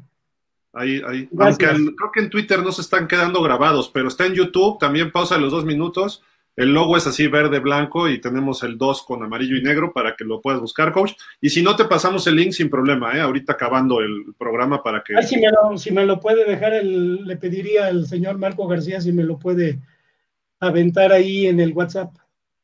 Ahí, 0.73 1.01
ahí. 1.07 1.29
Aunque 1.39 1.65
creo 1.65 2.11
que 2.13 2.19
en 2.19 2.29
Twitter 2.29 2.61
no 2.61 2.71
se 2.71 2.81
están 2.81 3.07
quedando 3.07 3.41
grabados, 3.41 3.89
pero 3.93 4.07
está 4.07 4.25
en 4.25 4.33
YouTube, 4.33 4.77
también 4.79 5.11
pausa 5.11 5.37
los 5.37 5.51
dos 5.51 5.65
minutos. 5.65 6.23
El 6.57 6.73
logo 6.73 6.97
es 6.97 7.05
así 7.05 7.27
verde, 7.27 7.59
blanco 7.59 8.09
y 8.09 8.19
tenemos 8.19 8.63
el 8.63 8.79
2 8.79 9.03
con 9.03 9.23
amarillo 9.23 9.55
y 9.55 9.61
negro 9.61 9.93
para 9.93 10.15
que 10.15 10.25
lo 10.25 10.41
puedas 10.41 10.59
buscar, 10.59 10.91
coach. 10.91 11.13
Y 11.39 11.51
si 11.51 11.61
no, 11.61 11.75
te 11.75 11.85
pasamos 11.85 12.25
el 12.25 12.35
link 12.35 12.51
sin 12.51 12.67
problema, 12.67 13.15
¿eh? 13.15 13.21
ahorita 13.21 13.53
acabando 13.53 14.01
el 14.01 14.33
programa 14.39 14.81
para 14.81 15.03
que... 15.03 15.21
si, 15.21 15.37
me 15.37 15.49
lo, 15.51 15.77
si 15.77 15.91
me 15.91 16.03
lo 16.03 16.19
puede 16.19 16.45
dejar, 16.45 16.73
el, 16.73 17.27
le 17.27 17.37
pediría 17.37 17.85
al 17.85 18.07
señor 18.07 18.39
Marco 18.39 18.67
García 18.67 18.99
si 18.99 19.11
me 19.11 19.23
lo 19.23 19.37
puede 19.37 19.77
aventar 20.59 21.11
ahí 21.11 21.45
en 21.45 21.59
el 21.59 21.73
WhatsApp. 21.73 22.15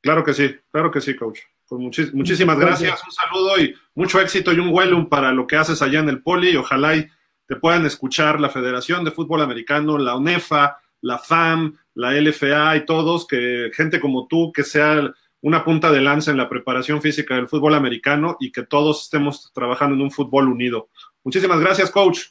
Claro 0.04 0.24
que 0.26 0.34
sí, 0.34 0.54
claro 0.70 0.92
que 0.92 1.00
sí, 1.00 1.16
coach. 1.16 1.40
Pues 1.66 2.14
muchísimas 2.14 2.60
gracias, 2.60 3.02
un 3.04 3.12
saludo 3.12 3.58
y 3.58 3.74
mucho 3.96 4.20
éxito 4.20 4.52
y 4.52 4.60
un 4.60 4.70
welcome 4.70 5.06
para 5.06 5.32
lo 5.32 5.48
que 5.48 5.56
haces 5.56 5.82
allá 5.82 6.02
en 6.02 6.10
el 6.10 6.22
Poli. 6.22 6.56
Ojalá 6.58 6.96
y 6.98 7.08
te 7.48 7.56
puedan 7.56 7.86
escuchar 7.86 8.42
la 8.42 8.50
Federación 8.50 9.06
de 9.06 9.12
Fútbol 9.12 9.42
Americano, 9.42 9.98
la 9.98 10.16
UNEFA, 10.18 10.78
la 11.02 11.18
FAM, 11.18 11.78
la 11.96 12.12
LFA 12.12 12.76
y 12.76 12.86
todos, 12.86 13.26
que 13.26 13.72
gente 13.74 14.02
como 14.02 14.28
tú, 14.28 14.52
que 14.52 14.64
sea 14.64 15.10
una 15.42 15.64
punta 15.64 15.90
de 15.90 16.02
lanza 16.02 16.32
en 16.32 16.38
la 16.38 16.50
preparación 16.50 17.02
física 17.02 17.36
del 17.36 17.48
fútbol 17.48 17.74
americano 17.74 18.36
y 18.42 18.52
que 18.52 18.64
todos 18.64 19.04
estemos 19.04 19.52
trabajando 19.54 19.96
en 19.96 20.02
un 20.02 20.12
fútbol 20.12 20.50
unido. 20.50 20.90
Muchísimas 21.24 21.62
gracias, 21.62 21.90
coach. 21.90 22.28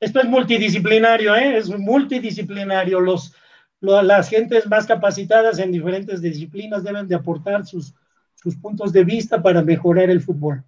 Esto 0.00 0.20
es 0.20 0.26
multidisciplinario, 0.26 1.36
¿eh? 1.36 1.56
es 1.56 1.68
multidisciplinario. 1.68 3.00
Los, 3.00 3.34
las 3.80 4.28
gentes 4.28 4.66
más 4.68 4.86
capacitadas 4.86 5.58
en 5.58 5.72
diferentes 5.72 6.20
disciplinas 6.20 6.84
deben 6.84 7.08
de 7.08 7.14
aportar 7.14 7.66
sus, 7.66 7.94
sus 8.34 8.56
puntos 8.56 8.92
de 8.92 9.04
vista 9.04 9.42
para 9.42 9.62
mejorar 9.62 10.10
el 10.10 10.20
fútbol. 10.20 10.62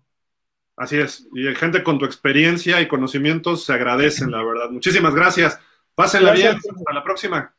Así 0.76 0.98
es, 0.98 1.28
y 1.34 1.54
gente 1.54 1.82
con 1.82 1.98
tu 1.98 2.06
experiencia 2.06 2.80
y 2.80 2.88
conocimientos 2.88 3.64
se 3.64 3.74
agradecen, 3.74 4.30
la 4.30 4.42
verdad. 4.42 4.70
Muchísimas 4.70 5.14
gracias. 5.14 5.58
Pásenla 5.94 6.32
bien, 6.32 6.56
hasta 6.56 6.92
la 6.92 7.04
próxima. 7.04 7.54